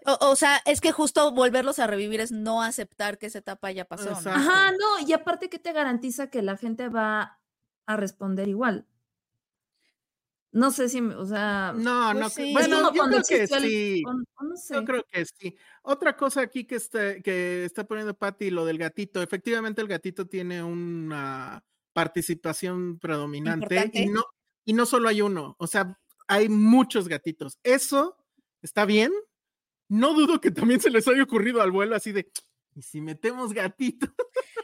O, 0.05 0.29
o 0.31 0.35
sea, 0.35 0.61
es 0.65 0.81
que 0.81 0.91
justo 0.91 1.31
volverlos 1.31 1.79
a 1.79 1.87
revivir 1.87 2.19
es 2.19 2.31
no 2.31 2.61
aceptar 2.61 3.17
que 3.17 3.25
esa 3.27 3.39
etapa 3.39 3.71
ya 3.71 3.85
pasó. 3.85 4.11
Ajá, 4.11 4.71
no, 4.71 5.07
y 5.07 5.13
aparte 5.13 5.49
que 5.49 5.59
te 5.59 5.73
garantiza 5.73 6.29
que 6.29 6.41
la 6.41 6.57
gente 6.57 6.89
va 6.89 7.39
a 7.85 7.95
responder 7.97 8.47
igual. 8.47 8.87
No 10.51 10.71
sé 10.71 10.87
si, 10.87 11.01
me- 11.01 11.15
o 11.15 11.25
sea, 11.25 11.73
No, 11.75 12.11
Pues 12.11 12.19
no. 12.23 12.29
sí. 12.29 12.53
Bueno, 12.53 12.93
yo 12.93 13.03
creo 13.03 13.21
que 13.27 13.43
el- 13.43 13.61
sí. 13.61 14.03
o- 14.07 14.11
o 14.11 14.43
no 14.45 14.55
sé. 14.55 14.73
Yo 14.75 14.85
creo 14.85 15.03
que 15.11 15.25
sí. 15.25 15.57
Otra 15.81 16.15
cosa 16.15 16.41
aquí 16.41 16.63
que 16.65 16.75
está, 16.75 17.19
que 17.21 17.65
está 17.65 17.83
poniendo 17.85 18.13
Patty, 18.13 18.51
lo 18.51 18.63
del 18.65 18.77
gatito. 18.77 19.21
Efectivamente, 19.21 19.81
el 19.81 19.87
gatito 19.89 20.25
tiene 20.27 20.63
una 20.63 21.61
participación 21.91 22.99
predominante 22.99 23.91
y 23.93 24.07
no, 24.07 24.23
y 24.63 24.73
no 24.73 24.85
solo 24.85 25.09
hay 25.09 25.21
uno, 25.21 25.55
o 25.59 25.67
sea, 25.67 25.97
hay 26.27 26.47
muchos 26.49 27.07
gatitos. 27.09 27.59
Eso 27.63 28.17
está 28.61 28.85
bien. 28.85 29.11
No 29.89 30.13
dudo 30.13 30.41
que 30.41 30.51
también 30.51 30.79
se 30.81 30.89
les 30.89 31.07
haya 31.07 31.23
ocurrido 31.23 31.61
al 31.61 31.71
vuelo 31.71 31.95
así 31.95 32.11
de, 32.11 32.29
¿y 32.75 32.81
si 32.81 33.01
metemos 33.01 33.53
gatito? 33.53 34.07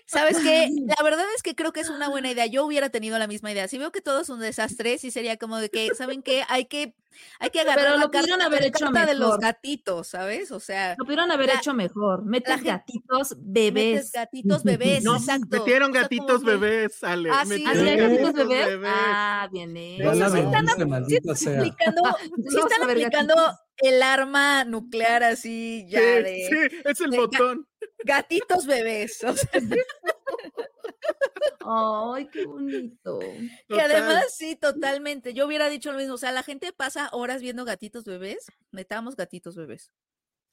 ¿Sabes 0.05 0.39
qué? 0.39 0.67
La 0.99 1.03
verdad 1.03 1.25
es 1.35 1.41
que 1.43 1.55
creo 1.55 1.71
que 1.71 1.79
es 1.79 1.89
una 1.89 2.09
buena 2.09 2.29
idea. 2.31 2.45
Yo 2.47 2.65
hubiera 2.65 2.89
tenido 2.89 3.17
la 3.17 3.27
misma 3.27 3.51
idea. 3.51 3.67
Si 3.69 3.77
veo 3.77 3.91
que 3.93 4.01
todo 4.01 4.21
es 4.21 4.29
un 4.29 4.39
desastre, 4.41 4.97
sí 4.97 5.09
sería 5.11 5.37
como 5.37 5.57
de 5.57 5.69
que, 5.69 5.93
¿saben 5.95 6.21
qué? 6.21 6.43
Hay 6.49 6.65
que, 6.65 6.95
hay 7.39 7.49
que 7.49 7.61
agarrar 7.61 7.85
Pero 7.85 7.95
la 7.97 8.01
lo 8.03 8.11
pudieron 8.11 8.29
carta, 8.39 8.45
haber 8.47 8.61
la 8.61 8.67
hecho 8.67 8.85
carta 8.85 9.05
de 9.05 9.13
los 9.15 9.37
gatitos, 9.37 10.07
¿sabes? 10.09 10.51
O 10.51 10.59
sea, 10.59 10.95
Lo 10.97 11.05
pudieron 11.05 11.31
haber 11.31 11.47
La- 11.47 11.53
hecho 11.55 11.73
mejor. 11.73 12.25
Metes 12.25 12.55
gente- 12.55 12.69
gatitos, 12.71 13.37
metes 13.37 13.53
bebés. 13.53 14.11
gatitos 14.11 14.63
bebés, 14.63 15.03
No, 15.03 15.15
exacto. 15.15 15.47
metieron 15.49 15.91
O 15.91 15.93
sea, 15.93 16.01
como 16.09 16.25
gatitos 16.27 16.41
que- 16.43 16.49
bebés, 16.49 17.03
Ale. 17.05 17.29
Ah, 17.31 17.45
sí. 17.45 17.63
¿Ah, 17.65 17.73
sí 17.73 17.95
gatitos 17.95 18.33
bebés? 18.33 18.79
Ah, 18.85 19.49
bien 19.49 19.73
Ya 19.97 20.09
O 20.11 20.15
sea, 20.15 20.29
sí 20.29 20.39
están 20.39 20.89
maldita 20.89 21.35
sí 21.35 21.45
sea. 21.45 21.57
aplicando, 21.59 22.01
sí 22.49 22.57
están 22.57 22.89
aplicando. 22.89 23.35
El 23.81 24.01
arma 24.03 24.63
nuclear 24.65 25.23
así 25.23 25.85
ya 25.89 25.99
Sí, 25.99 26.05
de 26.05 26.47
sí, 26.69 26.77
es 26.85 27.01
el 27.01 27.11
ga- 27.11 27.17
botón. 27.17 27.67
gatitos 28.03 28.65
bebés. 28.65 29.23
O 29.23 29.33
sea, 29.35 29.49
Ay, 31.63 32.27
qué 32.31 32.45
bonito. 32.45 33.19
que 33.19 33.49
Total. 33.67 33.91
además 33.91 34.25
sí, 34.35 34.55
totalmente. 34.55 35.33
Yo 35.33 35.45
hubiera 35.45 35.69
dicho 35.69 35.91
lo 35.91 35.97
mismo. 35.99 36.15
O 36.15 36.17
sea, 36.17 36.31
la 36.31 36.43
gente 36.43 36.73
pasa 36.73 37.09
horas 37.11 37.41
viendo 37.41 37.65
gatitos 37.65 38.03
bebés. 38.05 38.47
Metamos 38.71 39.15
gatitos 39.15 39.55
bebés. 39.55 39.91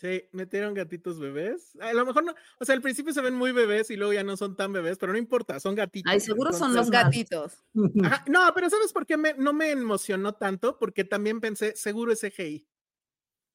Sí, 0.00 0.28
metieron 0.32 0.74
gatitos 0.74 1.18
bebés. 1.18 1.72
A 1.80 1.92
lo 1.92 2.06
mejor 2.06 2.22
no, 2.24 2.34
o 2.60 2.64
sea, 2.64 2.74
al 2.76 2.82
principio 2.82 3.12
se 3.12 3.20
ven 3.20 3.34
muy 3.34 3.50
bebés 3.50 3.90
y 3.90 3.96
luego 3.96 4.12
ya 4.12 4.22
no 4.22 4.36
son 4.36 4.54
tan 4.54 4.72
bebés, 4.72 4.96
pero 4.96 5.12
no 5.12 5.18
importa, 5.18 5.58
son 5.58 5.74
gatitos. 5.74 6.12
Ay, 6.12 6.20
seguro 6.20 6.52
son 6.52 6.72
Los 6.72 6.88
gatitos. 6.88 7.64
Ajá, 8.04 8.24
no, 8.28 8.40
pero 8.54 8.70
¿sabes 8.70 8.92
por 8.92 9.06
qué 9.06 9.16
me- 9.16 9.34
no 9.34 9.52
me 9.52 9.72
emocionó 9.72 10.34
tanto? 10.34 10.78
Porque 10.78 11.02
también 11.02 11.40
pensé, 11.40 11.74
seguro 11.74 12.12
es 12.12 12.20
CGI. 12.20 12.68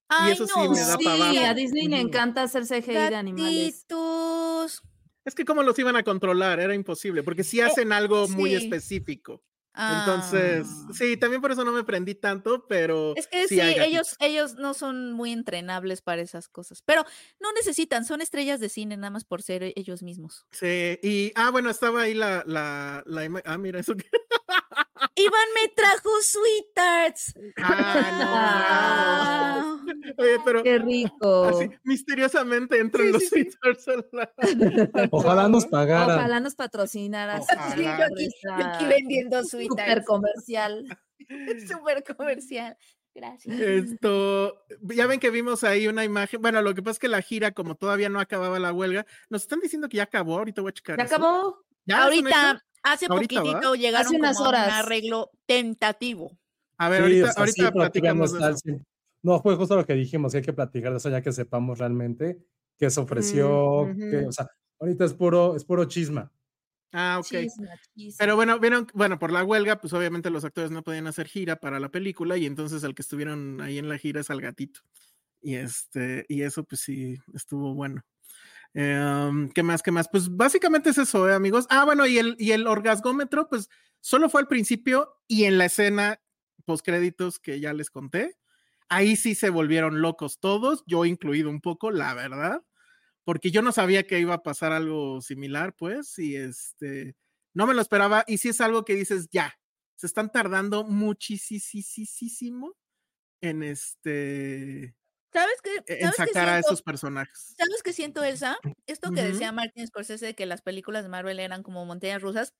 Ay, 0.09 0.33
eso 0.33 0.47
sí 0.47 0.59
me 0.69 0.79
da 0.79 0.97
Sí, 0.97 1.07
abajo. 1.07 1.45
a 1.45 1.53
Disney 1.53 1.87
le 1.87 1.99
encanta 1.99 2.43
hacer 2.43 2.65
CGI 2.65 2.93
de 3.09 3.15
animales. 3.15 3.85
Es 5.25 5.35
que 5.35 5.45
cómo 5.45 5.63
los 5.63 5.77
iban 5.79 5.95
a 5.95 6.03
controlar, 6.03 6.59
era 6.59 6.75
imposible, 6.75 7.23
porque 7.23 7.43
si 7.43 7.61
hacen 7.61 7.91
algo 7.93 8.27
muy 8.27 8.53
Eh, 8.53 8.59
sí. 8.59 8.65
específico. 8.65 9.43
Entonces, 9.75 10.67
Ah. 10.67 10.87
sí, 10.93 11.17
también 11.17 11.41
por 11.41 11.51
eso 11.51 11.65
no 11.65 11.71
me 11.71 11.83
prendí 11.83 12.13
tanto, 12.13 12.67
pero 12.67 13.15
Es 13.15 13.25
que 13.27 13.47
sí, 13.47 13.59
ellos, 13.59 14.15
ellos 14.19 14.53
no 14.55 14.73
son 14.75 15.13
muy 15.13 15.31
entrenables 15.31 16.01
para 16.01 16.21
esas 16.21 16.47
cosas, 16.47 16.83
pero 16.83 17.03
no 17.39 17.51
necesitan, 17.53 18.05
son 18.05 18.21
estrellas 18.21 18.59
de 18.59 18.69
cine 18.69 18.97
nada 18.97 19.09
más 19.09 19.23
por 19.25 19.41
ser 19.41 19.63
ellos 19.75 20.03
mismos. 20.03 20.45
Sí, 20.51 20.99
y, 21.01 21.31
ah, 21.35 21.49
bueno, 21.49 21.69
estaba 21.71 22.01
ahí 22.03 22.13
la, 22.13 22.43
la, 22.45 23.01
la 23.07 23.41
ah, 23.45 23.57
mira, 23.57 23.79
eso 23.79 23.95
que, 23.95 24.05
Iván 25.15 25.47
me 25.55 25.67
trajo 25.75 26.09
sweet 26.21 26.65
tarts. 26.73 27.33
ah, 27.57 28.17
no. 28.19 28.25
Ah, 28.35 29.77
Oye, 30.17 30.37
pero 30.45 30.63
Qué 30.63 30.77
rico. 30.79 31.43
así, 31.45 31.69
misteriosamente 31.83 32.79
entran 32.79 33.07
Sí, 33.07 33.11
los 33.11 33.23
sí, 33.23 33.49
la- 34.11 34.31
Ojalá 35.11 35.47
nos 35.49 35.65
pagaran. 35.65 36.17
Ojalá 36.19 36.39
nos 36.39 36.55
patrocinaras. 36.55 37.41
Ojalá. 37.43 37.75
Sí, 37.75 37.83
yo 37.83 37.89
aquí, 37.91 38.29
yo 38.43 38.53
aquí 38.65 38.85
vendiendo 38.85 39.43
Super 39.43 39.67
suitas. 39.67 40.05
comercial. 40.05 40.85
Súper 41.67 42.03
comercial. 42.15 42.77
Gracias. 43.15 43.59
Esto, 43.59 44.65
ya 44.81 45.05
ven 45.05 45.19
que 45.19 45.29
vimos 45.29 45.63
ahí 45.63 45.87
una 45.87 46.03
imagen. 46.03 46.41
Bueno, 46.41 46.61
lo 46.63 46.73
que 46.73 46.81
pasa 46.81 46.93
es 46.93 46.99
que 46.99 47.07
la 47.07 47.21
gira, 47.21 47.51
como 47.51 47.75
todavía 47.75 48.09
no 48.09 48.19
acababa 48.19 48.57
la 48.59 48.73
huelga, 48.73 49.05
nos 49.29 49.43
están 49.43 49.59
diciendo 49.59 49.87
que 49.87 49.97
ya 49.97 50.03
acabó. 50.03 50.39
Ahorita 50.39 50.61
voy 50.63 50.69
a 50.69 50.73
checar. 50.73 50.97
¿Ya 50.97 51.03
eso. 51.03 51.15
acabó? 51.15 51.63
¿Ya 51.86 51.96
es 51.96 52.02
un 52.02 52.04
Ahorita, 52.28 52.62
hace 52.84 53.06
Ahorita, 53.10 53.41
poquitito 53.41 53.76
llegaron 53.76 54.08
Hace 54.08 54.15
unas 54.17 54.38
como 54.38 54.46
a 54.48 54.50
horas. 54.50 54.67
un 54.67 54.74
arreglo 54.74 55.32
tentativo. 55.46 56.38
A 56.78 56.89
ver, 56.89 57.00
Sí, 57.00 57.04
ahorita, 57.04 57.26
o 57.28 57.32
sea, 57.32 57.41
ahorita 57.41 57.67
sí, 57.67 57.72
platicamos 57.74 58.32
de 58.34 58.38
todavía 58.39 58.56
eso. 58.58 58.86
no 59.22 59.41
fue 59.41 59.56
justo 59.56 59.76
lo 59.76 59.86
que 59.86 59.93
dijimos, 59.93 60.32
que 60.32 60.38
hay 60.39 60.43
que 60.43 60.54
platicar 60.54 60.91
de 60.91 60.98
eso 60.98 61.10
ya 61.10 61.22
que 61.22 61.32
sepamos 61.32 61.80
realmente 61.80 62.43
qué 62.78 62.89
se 62.89 63.00
ofreció, 63.00 63.86
Mm, 63.88 64.10
qué- 64.10 64.26
o 64.28 64.32
sea, 64.32 64.48
ahorita 64.80 65.06
es 65.06 65.13
puro, 65.13 65.56
es 65.56 65.63
puro 65.63 65.86
chisma. 65.86 66.32
Ah, 66.91 67.17
ok. 67.19 67.26
Chisma, 67.26 67.69
chisma. 67.96 68.17
Pero 68.19 68.36
bueno, 68.36 68.60
vieron, 68.60 68.88
bueno, 68.93 69.17
por 69.19 69.32
la 69.32 69.43
huelga, 69.43 69.80
pues 69.80 69.93
obviamente 69.93 70.30
los 70.30 70.43
actores 70.46 70.72
no 70.72 70.84
podían 70.84 71.08
hacer 71.08 71.28
gira 71.28 71.56
para 71.56 71.80
la 71.80 71.89
película 71.89 72.38
y 72.38 72.46
entonces 72.46 72.84
el 72.84 72.93
que 72.96 73.02
estuvieron 73.02 73.62
ahí 73.62 73.78
en 73.80 73.89
la 73.89 73.98
gira 73.98 74.22
es 74.22 74.30
al 74.30 74.41
gatito. 74.41 74.82
Y 75.41 75.56
este, 75.56 76.26
y 76.30 76.41
eso 76.43 76.63
pues 76.63 76.82
sí, 76.82 77.17
estuvo 77.34 77.74
bueno. 77.74 78.02
Em, 78.73 79.49
¿Qué 79.49 79.62
más? 79.63 79.83
¿Qué 79.83 79.91
más? 79.91 80.09
Pues 80.09 80.36
básicamente 80.36 80.89
es 80.89 80.97
eso, 80.97 81.29
¿eh, 81.29 81.33
amigos. 81.33 81.67
Ah, 81.69 81.86
bueno, 81.86 82.05
y 82.07 82.17
el, 82.17 82.36
y 82.39 82.51
el 82.51 82.67
orgasgómetro, 82.67 83.47
pues 83.47 83.69
solo 84.01 84.29
fue 84.29 84.41
al 84.41 84.47
principio 84.47 85.15
y 85.27 85.45
en 85.45 85.57
la 85.57 85.65
escena 85.65 86.19
postcréditos 86.65 87.39
que 87.39 87.59
ya 87.59 87.73
les 87.73 87.89
conté. 87.89 88.36
Ahí 88.89 89.15
sí 89.15 89.36
se 89.36 89.49
volvieron 89.49 90.01
locos 90.01 90.39
todos, 90.39 90.83
yo 90.88 91.05
incluido 91.05 91.49
un 91.49 91.62
poco, 91.62 91.91
la 91.91 92.13
verdad, 92.13 92.63
porque 93.23 93.51
yo 93.51 93.62
no 93.62 93.71
sabía 93.71 94.07
que 94.07 94.19
iba 94.19 94.36
a 94.36 94.43
pasar 94.43 94.71
algo 94.73 95.21
similar, 95.21 95.75
pues, 95.75 96.19
y 96.19 96.36
este, 96.36 97.15
no 97.53 97.67
me 97.67 97.73
lo 97.73 97.81
esperaba, 97.81 98.23
y 98.27 98.38
sí 98.39 98.49
es 98.49 98.62
algo 98.62 98.86
que 98.86 98.95
dices, 98.95 99.29
ya, 99.31 99.55
se 99.95 100.07
están 100.07 100.31
tardando 100.31 100.83
muchísimo 100.86 102.75
en 103.41 103.63
este, 103.63 104.95
¿Sabes 105.34 105.56
qué? 105.63 105.82
en 105.88 106.00
¿Sabes 106.00 106.22
qué 106.24 106.34
sacar 106.34 106.50
a 106.50 106.52
siento? 106.54 106.67
esos 106.67 106.82
personajes. 106.82 107.56
¿Sabes 107.58 107.84
qué 107.84 107.93
siento, 107.93 108.24
Elsa? 108.24 108.58
Esto 108.88 109.12
que 109.12 109.24
decía 109.24 109.52
Martin 109.52 109.88
Scorsese 109.88 110.28
de 110.28 110.36
que 110.36 110.46
las 110.46 110.62
películas 110.62 111.04
de 111.04 111.10
Marvel 111.10 111.39
eran 111.39 111.63
como 111.63 111.86
montañas 111.86 112.22
rusas. 112.22 112.54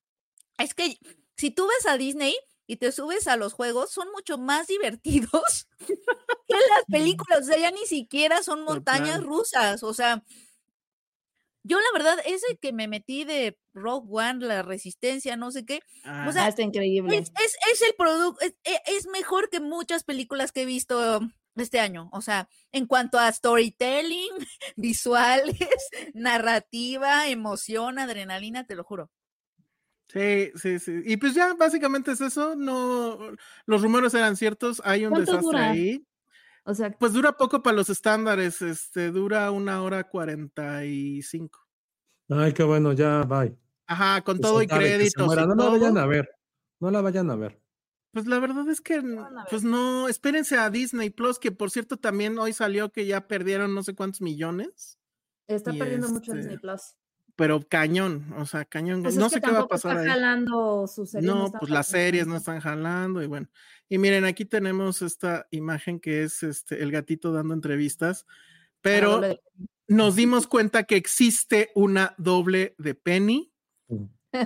Es 0.58 0.74
que 0.76 0.98
si 1.38 1.52
tú 1.52 1.68
ves 1.68 1.86
a 1.88 1.98
Disney 1.98 2.36
y 2.68 2.78
te 2.78 2.92
subes 2.92 3.28
a 3.28 3.38
los 3.38 3.54
juegos, 3.54 3.92
son 3.92 4.10
mucho 4.12 4.38
más 4.38 4.68
divertidos 4.68 5.68
que 6.48 6.56
las 6.56 6.86
películas. 6.90 7.42
O 7.42 7.46
sea, 7.46 7.58
ya 7.60 7.72
ni 7.72 7.86
siquiera 7.88 8.44
son 8.44 8.64
montañas 8.64 9.18
Total. 9.18 9.24
rusas. 9.24 9.84
O 9.84 9.94
sea, 9.94 10.24
yo 11.64 11.80
la 11.80 11.86
verdad, 11.94 12.18
ese 12.26 12.58
que 12.62 12.74
me 12.74 12.88
metí 12.88 13.24
de 13.24 13.58
Rogue 13.74 14.08
One, 14.12 14.46
la 14.46 14.62
resistencia, 14.64 15.38
no 15.38 15.52
sé 15.52 15.66
qué, 15.66 15.80
Ah, 16.04 16.26
o 16.30 16.32
sea, 16.34 16.48
está 16.50 16.62
increíble. 16.62 17.18
es, 17.18 17.32
es, 17.44 17.56
es 17.72 17.82
el 17.84 17.96
producto, 17.98 18.42
es, 18.42 18.56
e- 18.66 18.82
es 18.88 19.08
mejor 19.08 19.50
que 19.50 19.60
muchas 19.62 20.04
películas 20.04 20.52
que 20.52 20.64
he 20.64 20.66
visto 20.66 21.22
este 21.62 21.80
año. 21.80 22.10
O 22.14 22.22
sea, 22.22 22.48
en 22.72 22.88
cuanto 22.88 23.20
a 23.20 23.32
storytelling, 23.32 24.32
visuales, 24.76 25.58
narrativa, 26.14 27.28
emoción, 27.28 28.00
adrenalina, 28.00 28.66
te 28.66 28.76
lo 28.76 28.84
juro. 28.84 29.12
sí, 30.08 30.52
sí, 30.56 30.80
sí. 30.80 31.02
Y 31.06 31.18
pues 31.18 31.34
ya 31.34 31.54
básicamente 31.56 32.12
es 32.12 32.22
eso, 32.22 32.56
no, 32.56 33.20
los 33.66 33.82
rumores 33.82 34.14
eran 34.14 34.36
ciertos, 34.38 34.82
hay 34.86 35.06
un 35.06 35.12
¿Cuánto 35.12 35.32
desastre 35.32 35.60
dura? 35.60 35.70
ahí. 35.72 36.06
O 36.66 36.74
sea, 36.74 36.92
Pues 36.92 37.14
dura 37.14 37.36
poco 37.36 37.62
para 37.62 37.76
los 37.76 37.90
estándares, 37.90 38.62
este, 38.62 39.12
dura 39.12 39.52
una 39.52 39.82
hora 39.84 40.04
cuarenta 40.06 40.86
y 40.86 41.22
cinco. 41.22 41.60
Ay, 42.30 42.54
qué 42.54 42.64
bueno, 42.64 42.94
ya, 42.94 43.24
bye. 43.24 43.58
Ajá, 43.86 44.22
con 44.24 44.40
todo 44.40 44.62
y 44.62 44.68
créditos. 44.68 45.34
y 45.34 45.36
No 45.36 45.56
la 45.56 45.70
vayan 45.70 45.98
a 45.98 46.06
ver. 46.06 46.30
No 46.80 46.90
la 46.92 47.02
vayan 47.02 47.30
a 47.32 47.36
ver. 47.36 47.62
Pues 48.14 48.28
la 48.28 48.38
verdad 48.40 48.70
es 48.70 48.80
que, 48.80 49.02
pues 49.50 49.64
no, 49.64 50.08
espérense 50.08 50.56
a 50.58 50.70
Disney 50.70 51.10
Plus, 51.10 51.40
que 51.40 51.52
por 51.52 51.72
cierto 51.72 51.98
también 51.98 52.38
hoy 52.38 52.54
salió 52.54 52.92
que 52.92 53.08
ya 53.08 53.28
perdieron 53.28 53.74
no 53.74 53.82
sé 53.82 53.96
cuántos 53.96 54.22
millones, 54.22 55.00
está 55.48 55.74
y 55.74 55.80
perdiendo 55.80 56.10
mucho 56.10 56.32
este, 56.32 56.38
Disney 56.38 56.58
Plus. 56.60 56.96
pero 57.36 57.60
cañón, 57.68 58.32
o 58.38 58.46
sea, 58.46 58.66
cañón. 58.66 59.02
Pues 59.02 59.18
no 59.18 59.30
sé 59.32 59.42
qué 59.42 59.50
va 59.50 59.62
a 59.62 59.68
pasar 59.68 59.98
está 59.98 60.02
ahí. 60.04 60.08
jalando 60.10 60.86
sus 60.88 61.10
series. 61.10 61.28
No, 61.28 61.52
pues 61.60 61.72
las 61.72 61.88
series 61.88 62.28
no 62.28 62.38
están 62.38 62.60
jalando 62.60 63.24
y 63.24 63.26
bueno. 63.26 63.50
Y 63.90 63.98
miren, 63.98 64.26
aquí 64.26 64.46
tenemos 64.46 65.02
esta 65.02 65.48
imagen 65.50 66.00
que 66.00 66.22
es 66.24 66.44
este 66.44 66.84
el 66.84 66.92
gatito 66.92 67.34
dando 67.34 67.56
entrevistas, 67.56 68.28
pero 68.82 69.22
de- 69.22 69.42
nos 69.88 70.16
dimos 70.16 70.46
cuenta 70.46 70.84
que 70.84 70.98
existe 70.98 71.72
una 71.74 72.14
doble 72.20 72.76
de 72.78 72.94
Penny. 72.94 73.52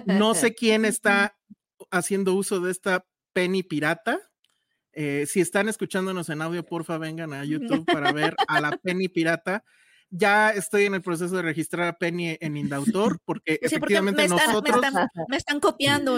No 0.06 0.34
sé 0.36 0.56
quién 0.56 0.86
está 0.86 1.38
haciendo 1.92 2.34
uso 2.34 2.62
de 2.62 2.72
esta 2.72 3.06
Penny 3.38 3.62
pirata. 3.62 4.20
Eh, 4.94 5.28
si 5.28 5.42
están 5.42 5.70
escuchándonos 5.70 6.28
en 6.30 6.42
audio, 6.42 6.66
porfa, 6.66 6.98
vengan 6.98 7.34
a 7.34 7.46
YouTube 7.46 7.86
para 7.86 8.12
ver 8.12 8.36
a 8.48 8.60
la 8.62 8.72
Penny 8.78 9.10
pirata. 9.10 9.64
Ya 10.10 10.50
estoy 10.50 10.86
en 10.86 10.96
el 10.96 11.04
proceso 11.04 11.36
de 11.36 11.44
registrar 11.44 11.88
a 11.88 11.98
Penny 12.00 12.36
en 12.42 12.58
Indautor, 12.58 13.20
porque 13.26 13.60
Sí, 13.62 13.78
porque 13.78 14.02
me 14.02 14.10
efectivamente 14.10 14.22
me 14.24 14.30
nosotros, 14.30 14.84
están- 14.84 15.08
me 15.28 15.38
están 15.38 15.60
copiando, 15.60 16.18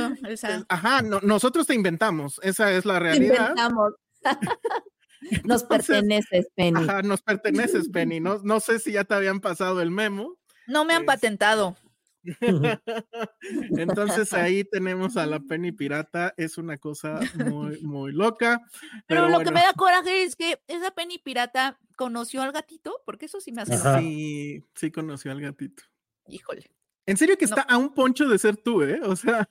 ajá, 0.70 1.02
no- 1.02 1.20
nosotros 1.22 1.68
te 1.68 1.74
inventamos, 1.74 2.40
esa 2.42 2.72
es 2.72 2.86
la 2.86 3.00
realidad. 3.00 3.50
Inventamos. 3.50 3.94
Nos 5.44 5.64
perteneces, 5.66 6.48
Penny. 6.56 6.80
Ajá, 6.82 7.02
nos 7.02 7.22
perteneces, 7.22 7.90
Penny. 7.90 8.20
No, 8.22 8.40
no 8.42 8.62
sé 8.62 8.80
si 8.80 8.94
ya 8.94 9.04
te 9.04 9.14
habían 9.16 9.42
pasado 9.42 9.82
el 9.82 9.92
memo. 9.92 10.38
No 10.68 10.86
me 10.86 10.94
han 10.94 11.02
es- 11.02 11.08
patentado. 11.08 11.76
Entonces 13.78 14.34
ahí 14.34 14.64
tenemos 14.64 15.18
a 15.18 15.26
la 15.26 15.40
Penny 15.40 15.72
pirata. 15.72 16.34
Es 16.38 16.58
una 16.58 16.78
cosa 16.78 17.20
muy, 17.36 17.80
muy 17.82 18.12
loca. 18.12 18.62
Pero, 19.08 19.26
Pero, 19.26 19.30
lo 19.30 19.40
que 19.44 19.52
me 19.52 19.62
da 19.62 19.74
coraje 19.74 20.24
es 20.24 20.36
que 20.36 20.62
esa 20.68 20.92
Penny 20.92 21.18
pirata 21.18 21.80
conoció 21.96 22.42
al 22.42 22.52
gatito, 22.52 23.02
porque 23.06 23.26
eso 23.26 23.40
sí 23.40 23.52
me 23.52 23.62
hace. 23.62 23.76
Ajá. 23.76 24.00
sí, 24.00 24.64
sí 24.76 24.92
conoció 24.92 25.32
al 25.32 25.42
gatito. 25.42 25.84
Híjole. 26.28 26.70
En 27.06 27.18
serio 27.18 27.38
que 27.38 27.48
No. 27.48 27.56
está 27.56 27.62
a 27.64 27.78
un 27.78 27.94
poncho 27.94 28.28
de 28.28 28.38
ser 28.38 28.58
tú, 28.58 28.84
¿eh? 28.84 29.00
O 29.04 29.16
sea, 29.16 29.50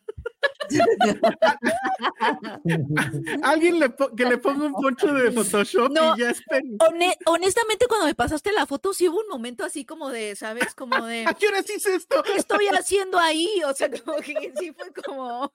alguien 3.42 3.78
le 3.80 3.94
que 4.16 4.24
le 4.24 4.38
ponga 4.38 4.64
un 4.66 4.72
poncho 4.74 5.12
de 5.12 5.30
Photoshop 5.32 5.90
No. 5.90 6.14
y 6.16 6.20
ya 6.20 6.30
es 6.30 6.42
Penny. 6.42 6.76
Hone- 6.78 7.16
honestamente, 7.26 7.86
cuando 7.86 8.06
me 8.06 8.14
pasaste 8.14 8.52
la 8.52 8.66
foto, 8.66 8.92
sí 8.92 9.08
hubo 9.08 9.20
un 9.20 9.28
momento 9.28 9.64
así 9.64 9.84
como 9.84 10.10
de, 10.10 10.36
¿sabes? 10.36 10.74
Como 10.74 11.04
de, 11.06 11.24
¿A 11.28 11.34
qué 11.34 11.48
hora 11.48 11.60
hice 11.60 11.94
esto? 11.94 12.22
¿qué 12.22 12.36
estoy 12.36 12.66
haciendo 12.68 13.18
ahí? 13.18 13.48
O 13.66 13.72
sea, 13.74 13.90
como 13.90 14.16
que 14.18 14.52
sí 14.58 14.72
fue 14.72 14.92
como, 15.04 15.52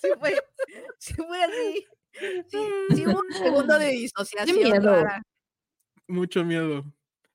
sí 0.00 0.08
fue, 0.18 0.34
sí 0.98 1.14
fue 1.14 1.42
así. 1.44 1.86
Sí, 2.48 2.58
sí 2.94 3.06
hubo 3.06 3.20
un 3.20 3.32
segundo 3.32 3.78
de 3.78 3.88
disociación. 3.88 4.58
miedo. 4.58 5.02
Mucho 6.08 6.44
miedo. 6.44 6.84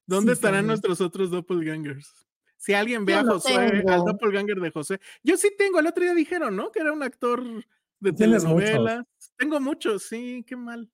¿Dónde 0.06 0.34
Sí, 0.34 0.38
estarán 0.38 0.68
nuestros 0.68 1.02
otros 1.02 1.32
doppelgangers? 1.32 2.27
Si 2.58 2.74
alguien 2.74 3.06
ve 3.06 3.14
Yo 3.14 3.20
a 3.20 3.24
no 3.24 3.34
Josué, 3.34 3.84
al 3.88 4.04
doppelganger 4.04 4.60
de 4.60 4.72
José. 4.72 5.00
Yo 5.24 5.38
sí 5.38 5.52
tengo, 5.58 5.80
el 5.80 5.88
otro 5.88 6.04
día 6.04 6.14
dijeron, 6.14 6.56
¿no? 6.56 6.72
Que 6.72 6.80
era 6.80 6.92
un 6.92 7.04
actor 7.04 7.42
de 7.44 8.12
muchos. 8.12 8.18
telenovelas. 8.18 9.06
Tengo 9.38 9.60
muchos, 9.60 10.04
sí, 10.04 10.44
qué 10.46 10.56
mal. 10.56 10.90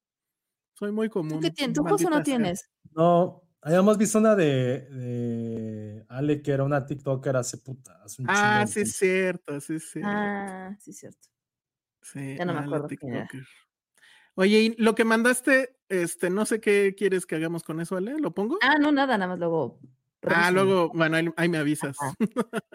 Soy 0.74 0.92
muy 0.92 1.10
común. 1.10 1.34
¿Tú 1.34 1.40
qué 1.40 1.52
tienes? 1.52 1.76
¿Tú, 1.76 1.84
José, 1.84 2.10
no 2.10 2.22
tienes? 2.22 2.70
No, 2.94 3.44
habíamos 3.62 3.98
visto 3.98 4.18
una 4.20 4.36
de, 4.36 4.82
de 4.90 6.06
Ale, 6.10 6.42
que 6.42 6.52
era 6.52 6.64
una 6.64 6.86
TikToker 6.86 7.36
hace 7.38 7.58
puta. 7.58 8.02
hace 8.04 8.22
un 8.22 8.28
Ah, 8.30 8.66
sí, 8.68 8.82
es 8.82 8.96
cierto, 8.96 9.60
sí, 9.62 9.80
sí. 9.80 10.02
Ah, 10.04 10.76
sí, 10.80 10.94
cierto. 10.94 11.30
sí, 12.02 12.36
ya 12.38 12.46
no 12.46 12.54
me 12.54 12.60
acuerdo. 12.60 12.88
TikToker. 12.88 13.44
Oye, 14.36 14.60
y 14.60 14.76
lo 14.82 14.96
que 14.96 15.06
mandaste, 15.06 15.78
este, 15.90 16.30
no 16.32 16.46
sé 16.46 16.60
qué 16.60 16.96
quieres 16.98 17.26
que 17.26 17.36
hagamos 17.36 17.64
con 17.64 17.80
eso, 17.80 17.96
Ale, 17.96 18.18
¿lo 18.20 18.34
pongo? 18.34 18.58
Ah, 18.62 18.78
no, 18.80 18.92
nada, 18.92 19.18
nada 19.18 19.30
más 19.30 19.40
luego. 19.40 19.80
Ah, 20.26 20.52
luego, 20.52 20.90
bueno, 20.94 21.18
ahí, 21.18 21.30
ahí 21.38 21.50
me 21.50 21.58
avisas. 21.58 21.98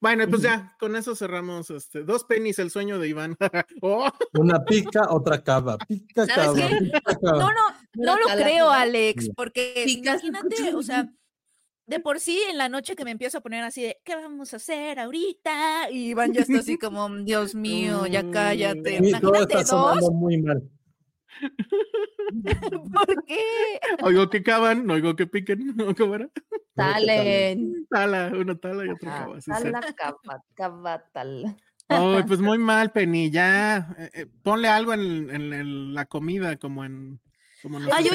Bueno, 0.00 0.26
pues 0.28 0.40
ya, 0.42 0.74
con 0.80 0.96
eso 0.96 1.14
cerramos 1.14 1.68
este, 1.70 2.02
dos 2.02 2.24
pennies, 2.24 2.58
el 2.58 2.70
sueño 2.70 2.98
de 2.98 3.08
Iván. 3.08 3.36
Oh, 3.82 4.08
Una 4.32 4.64
pica, 4.64 5.08
otra 5.10 5.42
cava. 5.44 5.76
Pica, 5.86 6.26
¿Sabes 6.26 6.62
cava. 6.62 6.68
qué? 6.68 6.76
pica, 6.84 7.00
No, 7.20 7.20
cava. 7.20 7.52
no, 7.52 7.52
no 7.94 8.16
lo 8.18 8.26
creo, 8.34 8.70
Alex, 8.70 9.30
porque 9.36 9.82
Picas, 9.84 10.24
imagínate, 10.24 10.74
o 10.74 10.82
sea, 10.82 11.12
de 11.86 12.00
por 12.00 12.20
sí 12.20 12.40
en 12.48 12.56
la 12.56 12.68
noche 12.68 12.96
que 12.96 13.04
me 13.04 13.10
empiezo 13.10 13.38
a 13.38 13.40
poner 13.42 13.62
así 13.64 13.82
de, 13.82 14.00
¿qué 14.04 14.14
vamos 14.16 14.52
a 14.54 14.56
hacer 14.56 14.98
ahorita? 14.98 15.90
Y 15.90 16.10
Iván 16.10 16.32
ya 16.32 16.40
está 16.42 16.58
así 16.60 16.78
como, 16.78 17.08
Dios 17.18 17.54
mío, 17.54 18.06
ya 18.06 18.28
cállate. 18.30 18.98
Sí, 19.04 19.12
todo 19.20 19.30
Imagínate 19.34 19.40
está 19.42 19.58
dos, 19.58 19.68
sonando 19.68 20.10
muy 20.12 20.40
mal. 20.40 20.62
¿por 22.92 23.24
qué? 23.24 23.44
oigo 24.02 24.30
que 24.30 24.42
cavan, 24.42 24.86
no 24.86 24.94
oigo 24.94 25.16
que 25.16 25.26
piquen, 25.26 25.58
¿no? 25.76 25.94
¿Cómo 25.94 26.14
era? 26.14 26.28
Talen. 26.74 27.86
Tala, 27.90 28.32
una 28.34 28.54
tala 28.54 28.86
y 28.86 28.90
otra 28.90 29.10
cava. 29.10 29.38
Tala, 29.40 29.80
cava, 29.94 30.44
cava, 30.54 31.04
tal. 31.12 31.56
Ay, 31.88 32.22
pues 32.22 32.40
muy 32.40 32.56
mal, 32.58 32.92
Penny, 32.92 33.30
ya. 33.30 33.94
eh, 33.98 34.10
eh, 34.14 34.26
ponle 34.42 34.68
algo 34.68 34.92
en, 34.94 35.28
en- 35.30 35.52
en 35.52 35.92
la 35.94 36.06
comida, 36.06 36.56
como 36.56 36.84
en 36.84 37.20
Como 37.62 37.80
nuestro 37.80 37.96
Ay, 37.98 38.08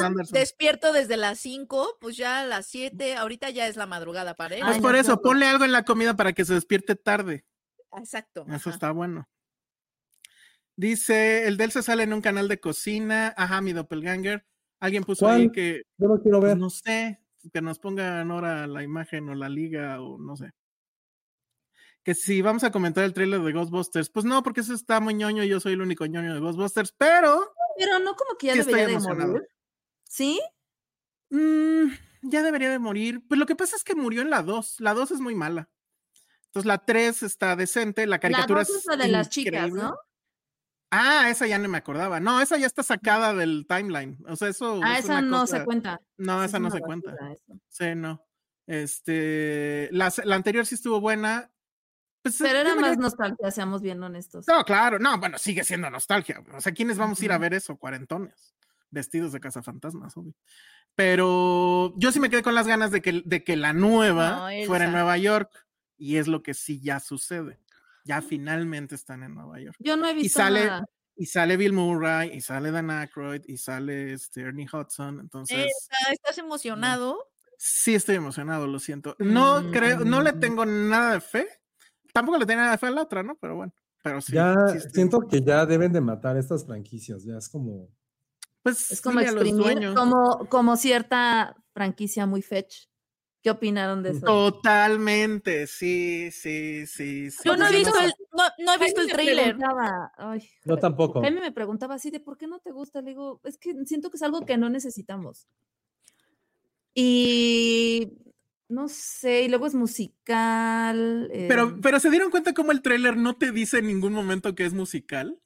Anderson. 0.00 0.32
despierto 0.32 0.92
desde 0.92 1.16
las 1.16 1.40
5, 1.40 1.98
pues 2.00 2.16
ya 2.16 2.42
a 2.42 2.46
las 2.46 2.66
7, 2.66 3.16
ahorita 3.16 3.50
ya 3.50 3.66
es 3.66 3.76
la 3.76 3.86
madrugada 3.86 4.34
para 4.34 4.54
él. 4.54 4.62
Pues 4.62 4.76
Ay, 4.76 4.80
por 4.80 4.92
no, 4.92 4.98
eso, 4.98 5.10
no, 5.10 5.16
no. 5.16 5.22
ponle 5.22 5.46
algo 5.46 5.64
en 5.64 5.72
la 5.72 5.84
comida 5.84 6.14
para 6.14 6.32
que 6.32 6.44
se 6.44 6.54
despierte 6.54 6.94
tarde. 6.94 7.44
Exacto. 7.98 8.42
Eso 8.46 8.54
ajá. 8.54 8.70
está 8.70 8.90
bueno. 8.92 9.28
Dice, 10.76 11.46
el 11.46 11.56
Delsa 11.56 11.82
sale 11.82 12.02
en 12.02 12.12
un 12.12 12.20
canal 12.20 12.48
de 12.48 12.60
cocina. 12.60 13.34
Ajá, 13.36 13.60
mi 13.60 13.72
doppelganger. 13.72 14.44
Alguien 14.80 15.04
puso 15.04 15.28
ahí 15.28 15.44
¿Cuál? 15.44 15.52
que, 15.52 15.82
Yo 15.98 16.08
no 16.08 16.20
quiero 16.20 16.40
pues, 16.40 16.52
ver. 16.52 16.58
no 16.58 16.70
sé, 16.70 17.20
que 17.52 17.62
nos 17.62 17.78
pongan 17.78 18.30
ahora 18.30 18.66
la 18.66 18.82
imagen 18.82 19.28
o 19.28 19.34
la 19.34 19.48
liga 19.48 20.00
o 20.00 20.18
no 20.18 20.36
sé. 20.36 20.50
Que 22.02 22.14
si 22.14 22.42
vamos 22.42 22.64
a 22.64 22.72
comentar 22.72 23.04
el 23.04 23.12
trailer 23.12 23.40
de 23.40 23.52
Ghostbusters, 23.52 24.10
pues 24.10 24.24
no, 24.24 24.42
porque 24.42 24.60
eso 24.62 24.74
está 24.74 24.98
muy 24.98 25.14
ñoño, 25.14 25.44
yo 25.44 25.60
soy 25.60 25.74
el 25.74 25.82
único 25.82 26.04
ñoño 26.04 26.34
de 26.34 26.40
Ghostbusters, 26.40 26.92
pero 26.98 27.52
Pero 27.78 28.00
no 28.00 28.16
como 28.16 28.36
que 28.36 28.48
ya 28.48 28.54
sí 28.54 28.58
debería 28.64 28.88
de 28.88 28.98
morir. 28.98 29.48
¿Sí? 30.02 30.40
Mm, 31.30 31.92
ya 32.22 32.42
debería 32.42 32.70
de 32.70 32.78
morir. 32.80 33.22
Pues 33.28 33.38
lo 33.38 33.46
que 33.46 33.54
pasa 33.54 33.76
es 33.76 33.84
que 33.84 33.94
murió 33.94 34.22
en 34.22 34.30
la 34.30 34.42
2. 34.42 34.80
La 34.80 34.94
2 34.94 35.12
es 35.12 35.20
muy 35.20 35.34
mala. 35.36 35.70
Entonces 36.46 36.66
la 36.66 36.84
3 36.84 37.22
está 37.22 37.54
decente, 37.56 38.04
la 38.06 38.16
La 38.16 38.20
caricatura 38.20 38.64
dos 38.64 38.76
es 38.76 38.84
la 38.84 38.96
de 38.96 39.08
las 39.08 39.28
chicas. 39.30 39.70
¿no? 39.70 39.96
Ah, 40.94 41.30
esa 41.30 41.46
ya 41.46 41.58
no 41.58 41.68
me 41.70 41.78
acordaba. 41.78 42.20
No, 42.20 42.40
esa 42.42 42.58
ya 42.58 42.66
está 42.66 42.82
sacada 42.82 43.32
del 43.32 43.66
timeline. 43.66 44.18
O 44.28 44.36
sea, 44.36 44.48
eso 44.48 44.78
Ah, 44.84 44.98
es 44.98 45.04
esa 45.06 45.14
una 45.18 45.22
no 45.22 45.40
cosa- 45.40 45.58
se 45.60 45.64
cuenta. 45.64 46.00
No, 46.18 46.42
Es 46.44 46.50
esa 46.50 46.58
no 46.58 46.70
se 46.70 46.80
cuenta. 46.80 47.14
eso. 47.32 47.58
Sí, 47.68 47.94
no. 47.96 48.22
Este, 48.66 49.88
la, 49.92 50.12
la 50.24 50.36
anterior 50.36 50.66
sí 50.66 50.74
estuvo 50.74 51.00
buena. 51.00 51.50
Pues, 52.22 52.36
Pero 52.38 52.52
yo 52.54 52.60
era 52.60 52.74
más 52.76 52.98
nostalgia, 52.98 53.50
seamos 53.50 53.80
bien 53.82 54.02
honestos. 54.02 54.46
No, 54.46 54.62
claro, 54.64 54.98
no, 54.98 55.18
bueno, 55.18 55.38
sigue 55.38 55.64
siendo 55.64 55.88
nostalgia. 55.90 56.42
O 56.52 56.60
sea, 56.60 56.72
¿quiénes 56.72 56.98
vamos 56.98 57.20
a 57.20 57.24
ir 57.24 57.32
a 57.32 57.38
ver 57.38 57.54
eso? 57.54 57.76
Cuarentones, 57.76 58.54
vestidos 58.90 59.32
de 59.32 59.40
cazafantasmas, 59.40 60.16
obvio. 60.16 60.34
Pero 60.94 61.94
yo 61.96 62.12
sí 62.12 62.20
me 62.20 62.28
quedé 62.30 62.42
con 62.42 62.54
las 62.54 62.66
ganas 62.66 62.90
de 62.90 63.00
que, 63.00 63.22
de 63.24 63.42
que 63.42 63.56
la 63.56 63.72
nueva 63.72 64.50
No, 64.52 64.66
fuera 64.66 64.84
en. 64.84 64.92
Nueva 64.92 65.16
York. 65.16 65.50
Y 65.96 66.16
es 66.16 66.28
lo 66.28 66.42
que 66.42 66.52
sí 66.54 66.80
ya 66.80 67.00
sucede. 67.00 67.58
Ya 68.04 68.20
finalmente 68.22 68.94
están 68.94 69.22
en 69.22 69.34
Nueva 69.34 69.60
York. 69.60 69.76
Yo 69.78 69.96
no 69.96 70.06
he 70.08 70.14
visto 70.14 70.38
sale- 70.38 70.66
nada. 70.66 70.84
Y 71.14 71.26
sale 71.26 71.56
Bill 71.58 71.74
Murray, 71.74 72.30
y 72.34 72.40
sale 72.40 72.70
Dan 72.70 72.90
Aykroyd, 72.90 73.42
y 73.46 73.58
sale 73.58 74.14
este, 74.14 74.40
Ernie 74.40 74.66
Hudson. 74.72 75.20
Entonces, 75.20 75.58
Elsa, 75.58 76.10
¿Estás 76.12 76.38
emocionado? 76.38 77.28
sí 77.58 77.94
estoy 77.94 78.16
emocionado, 78.16 78.66
lo 78.66 78.78
siento. 78.80 79.14
No 79.18 79.70
creo, 79.70 80.00
no 80.04 80.22
le 80.22 80.32
Mm. 80.32 80.40
tengo 80.40 80.64
nada 80.66 81.12
de 81.14 81.20
fe. 81.20 81.46
Tampoco 82.12 82.38
le 82.38 82.46
tenía 82.46 82.62
nada 82.62 82.72
de 82.72 82.78
fe 82.78 82.86
a 82.86 82.90
la 82.90 83.02
otra, 83.02 83.22
¿no? 83.22 83.36
Pero 83.36 83.56
bueno. 83.56 83.72
Pero 84.02 84.20
sí. 84.20 84.32
ya 84.32 84.56
sí 84.72 84.80
siento 84.92 85.20
que 85.20 85.42
ya 85.42 85.64
deben 85.64 85.92
de 85.92 86.00
matar 86.00 86.36
estas 86.36 86.64
franquicias. 86.66 87.22
Ya 87.24 87.36
es 87.36 87.48
como. 87.48 87.88
Pues 88.62 88.90
Es 88.90 89.00
como 89.00 89.20
exprimir, 89.20 89.92
como, 89.94 90.46
como 90.48 90.76
cierta 90.76 91.54
franquicia 91.72 92.26
muy 92.26 92.42
fetch. 92.42 92.86
¿Qué 93.42 93.50
opinaron 93.50 94.02
de 94.04 94.10
eso? 94.10 94.24
Totalmente, 94.24 95.66
sí, 95.66 96.30
sí, 96.30 96.86
sí. 96.86 97.28
sí. 97.30 97.40
Yo 97.44 97.56
no 97.56 97.66
he 97.66 97.72
visto 97.76 97.90
no- 97.92 98.00
el, 98.06 98.12
no, 98.32 98.44
no 98.64 98.74
he 98.74 98.78
visto 98.78 99.00
el 99.00 99.08
preguntaba, 99.10 100.12
ay, 100.16 100.48
Yo 100.64 100.76
tampoco. 100.76 101.20
Jaime 101.22 101.40
me 101.40 101.50
preguntaba 101.52 101.96
así 101.96 102.10
de 102.12 102.20
por 102.20 102.38
qué 102.38 102.46
no 102.46 102.60
te 102.60 102.70
gusta. 102.70 103.00
Le 103.02 103.10
digo, 103.10 103.40
es 103.44 103.58
que 103.58 103.74
siento 103.84 104.10
que 104.10 104.16
es 104.16 104.22
algo 104.22 104.46
que 104.46 104.56
no 104.56 104.70
necesitamos. 104.70 105.48
Y 106.94 108.12
no 108.68 108.88
sé, 108.88 109.42
y 109.42 109.48
luego 109.48 109.66
es 109.66 109.74
musical. 109.74 111.28
Pero, 111.48 111.70
eh, 111.70 111.74
pero 111.82 111.98
se 112.00 112.10
dieron 112.10 112.30
cuenta 112.30 112.54
cómo 112.54 112.70
el 112.72 112.80
tráiler 112.82 113.16
no 113.16 113.34
te 113.36 113.50
dice 113.50 113.78
en 113.78 113.86
ningún 113.88 114.12
momento 114.12 114.54
que 114.54 114.64
es 114.64 114.72
musical. 114.72 115.38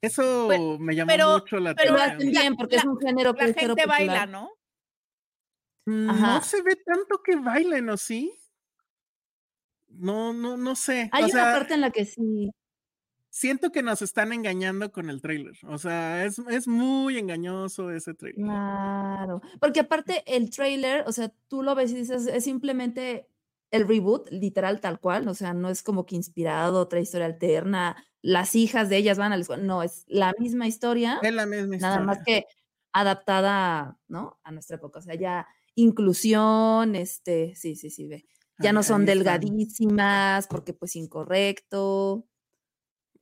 Eso 0.00 0.46
Pero- 0.48 0.78
me 0.78 0.94
llamó 0.94 1.08
pero- 1.08 1.32
mucho 1.38 1.58
la 1.58 1.74
pero 1.74 1.94
lo 1.94 2.00
atención. 2.02 2.16
hacen 2.28 2.30
bien 2.42 2.56
porque 2.56 2.76
es 2.76 2.84
la- 2.84 2.90
un 2.90 2.98
género 3.00 3.34
que 3.34 3.42
La 3.44 3.48
es 3.50 3.56
gente 3.56 3.86
baila, 3.86 4.12
popular. 4.22 4.28
¿no? 4.28 4.50
Mm, 5.86 6.06
No 6.20 6.40
se 6.42 6.62
ve 6.62 6.76
tanto 6.76 7.22
que 7.22 7.36
bailen, 7.36 7.88
¿o 7.90 7.96
sí? 7.96 8.32
No, 9.88 10.32
no, 10.32 10.56
no 10.56 10.74
sé. 10.74 11.08
Hay 11.12 11.24
o 11.24 11.26
una 11.26 11.44
sea, 11.44 11.52
parte 11.52 11.74
en 11.74 11.80
la 11.82 11.90
que 11.90 12.04
sí. 12.04 12.50
siento 13.30 13.72
que 13.72 13.82
nos 13.82 14.02
están 14.02 14.32
engañando 14.32 14.92
con 14.92 15.10
el 15.10 15.20
tráiler. 15.20 15.56
O 15.64 15.78
sea, 15.78 16.24
es, 16.24 16.38
es 16.38 16.68
muy 16.68 17.18
engañoso 17.18 17.90
ese 17.90 18.14
tráiler. 18.14 18.46
Claro, 18.46 19.42
porque 19.60 19.80
aparte 19.80 20.22
el 20.26 20.50
trailer, 20.50 21.04
o 21.06 21.12
sea, 21.12 21.30
tú 21.48 21.62
lo 21.62 21.74
ves 21.74 21.92
y 21.92 21.96
dices, 21.96 22.26
es 22.26 22.44
simplemente 22.44 23.28
el 23.70 23.86
reboot, 23.86 24.28
literal 24.30 24.80
tal 24.80 25.00
cual, 25.00 25.28
o 25.28 25.34
sea, 25.34 25.52
no 25.54 25.68
es 25.68 25.82
como 25.82 26.06
que 26.06 26.16
inspirado, 26.16 26.80
otra 26.80 27.00
historia 27.00 27.26
alterna, 27.26 27.96
las 28.22 28.54
hijas 28.54 28.88
de 28.88 28.96
ellas 28.98 29.18
van 29.18 29.32
a 29.32 29.36
la 29.36 29.42
escuela, 29.42 29.62
no, 29.62 29.82
es 29.82 30.04
la 30.08 30.32
misma 30.38 30.66
historia, 30.66 31.18
Es 31.22 31.32
la 31.34 31.46
misma 31.46 31.76
nada 31.78 32.00
más 32.00 32.18
historia. 32.18 32.42
que 32.42 32.46
adaptada, 32.92 33.98
¿no? 34.08 34.40
A 34.44 34.50
nuestra 34.52 34.76
época, 34.76 34.98
o 34.98 35.02
sea, 35.02 35.14
ya 35.14 35.46
inclusión, 35.74 36.94
este, 36.96 37.54
sí, 37.56 37.76
sí, 37.76 37.90
sí, 37.90 38.06
ve, 38.06 38.26
ya 38.58 38.72
no 38.72 38.82
son 38.82 39.04
delgadísimas 39.06 40.46
porque 40.46 40.72
pues 40.74 40.96
incorrecto. 40.96 42.26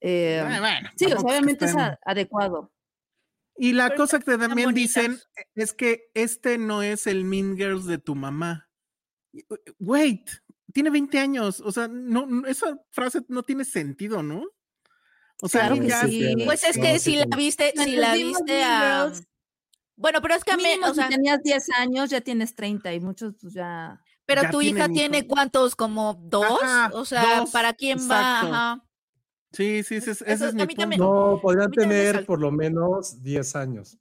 eh, 0.00 0.40
Ah, 0.44 0.60
bueno, 0.60 0.88
sí, 0.96 1.04
o 1.06 1.08
sea, 1.08 1.16
tampoco 1.16 1.28
es 1.34 1.34
que 1.34 1.38
obviamente 1.40 1.64
es 1.66 1.98
adecuado. 2.04 2.72
Y 3.56 3.72
la 3.74 3.88
Pero 3.88 3.96
cosa 4.02 4.18
que 4.20 4.38
también 4.38 4.72
dicen 4.72 5.18
es 5.54 5.72
que 5.74 6.10
este 6.14 6.56
no 6.56 6.82
es 6.82 7.06
el 7.06 7.24
Mean 7.24 7.56
Girls 7.56 7.84
de 7.84 7.98
tu 7.98 8.14
mamá. 8.14 8.70
Wait, 9.78 10.30
tiene 10.72 10.90
20 10.90 11.18
años. 11.18 11.60
O 11.60 11.70
sea, 11.70 11.86
no, 11.88 12.26
no- 12.26 12.46
esa 12.46 12.78
frase 12.90 13.20
no 13.28 13.42
tiene 13.42 13.64
sentido, 13.64 14.22
¿no? 14.22 14.44
O 15.42 15.48
sea, 15.48 15.66
Claro 15.68 15.80
que 15.82 15.88
ya- 15.88 16.06
sí. 16.08 16.36
Pues 16.46 16.64
es 16.64 16.76
No, 16.76 16.82
que 16.84 16.98
sí 16.98 17.12
si 17.12 17.16
la 17.16 17.36
viste, 17.36 17.72
si 17.76 17.96
la 17.96 18.14
viste 18.14 18.62
a. 18.62 19.04
Girls, 19.06 19.26
Bueno, 20.00 20.22
pero 20.22 20.34
es 20.34 20.44
que 20.44 20.52
a 20.52 20.56
mí, 20.56 20.64
o 20.82 20.94
sea, 20.94 21.04
si 21.08 21.14
tenías 21.14 21.42
10 21.42 21.68
años, 21.78 22.08
ya 22.08 22.22
tienes 22.22 22.54
30 22.54 22.94
y 22.94 23.00
muchos 23.00 23.34
pues 23.40 23.52
ya... 23.52 24.00
pero 24.24 24.42
ya 24.42 24.50
tu 24.50 24.62
hija 24.62 24.88
tiene 24.88 25.26
cuántos, 25.26 25.76
como 25.76 26.14
dos, 26.22 26.62
Ajá, 26.62 26.90
o 26.94 27.04
sea, 27.04 27.40
dos, 27.40 27.50
¿para 27.50 27.74
quién 27.74 27.98
exacto. 27.98 28.50
va? 28.50 28.72
Ajá. 28.72 28.84
Sí, 29.52 29.82
sí, 29.82 29.96
ese, 29.96 30.12
es- 30.12 30.22
ese 30.22 30.32
Eso 30.32 30.46
es 30.46 30.54
mi 30.54 30.66
también- 30.74 31.00
punto. 31.00 31.32
No, 31.34 31.40
podrían 31.42 31.70
tener 31.70 32.24
por 32.24 32.40
lo 32.40 32.50
menos 32.50 33.22
10 33.22 33.56
años. 33.56 33.98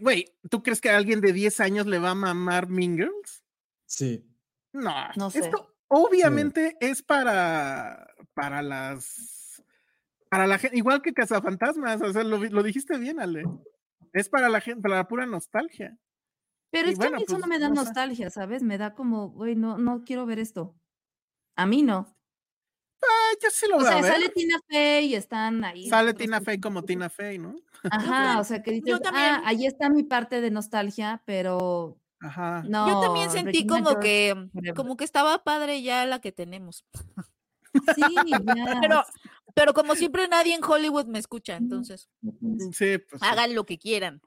Güey, 0.00 0.32
¿tú 0.50 0.62
crees 0.62 0.80
que 0.80 0.90
a 0.90 0.96
alguien 0.96 1.20
de 1.20 1.32
10 1.32 1.58
años 1.60 1.86
le 1.86 1.98
va 1.98 2.10
a 2.10 2.14
mamar 2.14 2.68
Girls? 2.68 3.42
Sí. 3.86 4.24
No, 4.72 4.94
No 5.16 5.30
sé. 5.30 5.40
esto 5.40 5.74
obviamente 5.88 6.76
es 6.80 7.02
para, 7.02 8.06
para 8.34 8.62
las, 8.62 9.62
para 10.28 10.46
la 10.46 10.58
gente, 10.58 10.76
igual 10.76 11.00
que 11.02 11.12
Cazafantasmas, 11.12 12.00
o 12.02 12.12
sea, 12.12 12.22
lo 12.22 12.62
dijiste 12.62 12.98
bien, 12.98 13.18
Ale. 13.20 13.44
Es 14.12 14.28
para 14.28 14.48
la 14.48 14.60
gente, 14.60 14.82
para 14.82 14.96
la 14.96 15.08
pura 15.08 15.26
nostalgia. 15.26 15.96
Pero 16.70 16.88
Y 16.88 16.92
es 16.92 16.98
que 16.98 17.06
a 17.06 17.10
mí 17.10 17.22
eso 17.22 17.26
pues, 17.26 17.40
no 17.40 17.46
me 17.46 17.58
da 17.58 17.68
no 17.68 17.74
nostalgia, 17.76 18.30
¿sabes? 18.30 18.62
Me 18.62 18.78
da 18.78 18.94
como, 18.94 19.30
güey, 19.30 19.54
no, 19.56 19.78
no 19.78 20.04
quiero 20.04 20.26
ver 20.26 20.38
esto. 20.38 20.74
A 21.56 21.66
mí 21.66 21.82
no. 21.82 22.16
Ah, 23.02 23.32
yo 23.42 23.50
sí 23.50 23.66
lo 23.68 23.76
O 23.76 23.78
voy 23.80 23.88
a 23.88 23.92
sea, 23.92 24.00
ver. 24.02 24.12
sale 24.12 24.28
Tina 24.30 24.58
Fey 24.68 25.06
y 25.06 25.14
están 25.14 25.64
ahí. 25.64 25.88
Sale 25.88 26.14
Tina 26.14 26.40
Fey 26.40 26.60
como 26.60 26.84
Tina 26.84 27.08
Fey, 27.10 27.38
¿no? 27.38 27.56
Ajá, 27.90 28.38
o 28.40 28.44
sea, 28.44 28.62
que 28.62 28.70
dices, 28.72 29.00
también. 29.00 29.26
ah, 29.34 29.42
ahí 29.44 29.66
está 29.66 29.88
mi 29.90 30.02
parte 30.04 30.40
de 30.40 30.50
nostalgia, 30.50 31.22
pero 31.26 32.00
Ajá. 32.20 32.62
no. 32.68 32.86
Yo 32.88 33.00
también 33.00 33.30
sentí 33.30 33.66
Regina 33.66 33.74
como 33.76 33.90
George, 33.90 34.00
que, 34.00 34.72
como 34.74 34.96
que 34.96 35.04
estaba 35.04 35.42
padre 35.44 35.82
ya 35.82 36.06
la 36.06 36.20
que 36.20 36.32
tenemos. 36.32 36.86
Sí, 37.94 38.02
ya. 38.56 38.78
Pero, 38.80 39.02
pero 39.54 39.74
como 39.74 39.94
siempre 39.94 40.28
nadie 40.28 40.54
en 40.54 40.64
Hollywood 40.64 41.06
me 41.06 41.18
escucha, 41.18 41.56
entonces 41.56 42.08
Sí, 42.72 42.98
pues. 42.98 43.20
sí. 43.20 43.26
hagan 43.28 43.54
lo 43.54 43.64
que 43.64 43.78
quieran. 43.78 44.20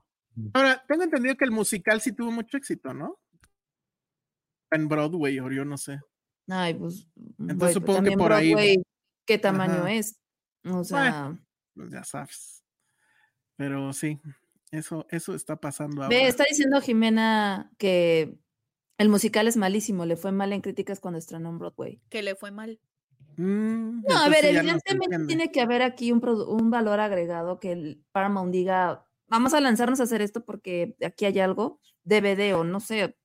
Ahora, 0.54 0.84
tengo 0.88 1.04
entendido 1.04 1.36
que 1.38 1.46
el 1.46 1.52
musical 1.52 2.02
sí 2.02 2.12
tuvo 2.12 2.32
mucho 2.32 2.58
éxito, 2.58 2.94
¿no? 2.94 3.20
En 4.72 4.88
Broadway, 4.88 5.40
o 5.40 5.50
yo 5.52 5.64
no 5.64 5.78
sé. 5.78 6.00
Ay, 6.48 6.74
pues. 6.74 7.08
Entonces 7.40 7.74
supongo 7.74 8.04
que 8.04 8.18
por 8.18 8.34
ahí. 8.34 8.52
Broadway, 8.54 8.84
¿Qué 9.26 9.38
tamaño 9.38 9.74
Ajá. 9.76 9.94
es? 9.94 10.20
O 10.66 10.84
sea, 10.84 11.38
Pues 11.74 11.92
ya 11.92 12.04
sabes. 12.04 12.64
Pero 13.56 13.94
sí, 13.94 14.20
eso, 14.72 15.06
eso 15.10 15.34
está 15.34 15.56
pasando 15.56 16.04
ahora. 16.04 16.16
ve, 16.16 16.28
está 16.28 16.44
diciendo 16.50 16.82
Jimena 16.82 17.72
que 17.78 18.38
el 18.98 19.10
musical 19.10 19.48
es 19.48 19.56
malísimo, 19.58 20.06
le 20.06 20.18
fue 20.18 20.32
mal 20.32 20.52
en 20.54 20.62
críticas 20.62 21.00
cuando 21.00 21.18
estrenó 21.18 21.50
en 21.50 21.60
Broadway. 21.60 22.02
Que 22.10 22.22
le 22.22 22.36
fue 22.36 22.52
mal. 22.52 22.80
Mm, 23.38 24.04
No, 24.08 24.18
a 24.18 24.30
ver, 24.30 24.44
no 24.54 24.60
evidentemente 24.60 25.26
tiene 25.28 25.52
que 25.52 25.62
haber 25.62 25.82
aquí 25.82 26.12
un, 26.12 26.24
un 26.26 26.70
valor 26.70 27.00
agregado 27.00 27.60
que 27.60 27.72
el 27.72 28.04
Paramount 28.12 28.52
diga, 28.52 29.06
vamos 29.28 29.54
a 29.54 29.62
lanzarnos 29.62 30.00
a 30.00 30.04
hacer 30.04 30.22
esto 30.22 30.46
porque 30.46 30.96
aquí 31.06 31.26
hay 31.26 31.40
algo, 31.40 31.80
DVD 32.04 32.54
o 32.56 32.64
no 32.64 32.80
sé. 32.80 33.18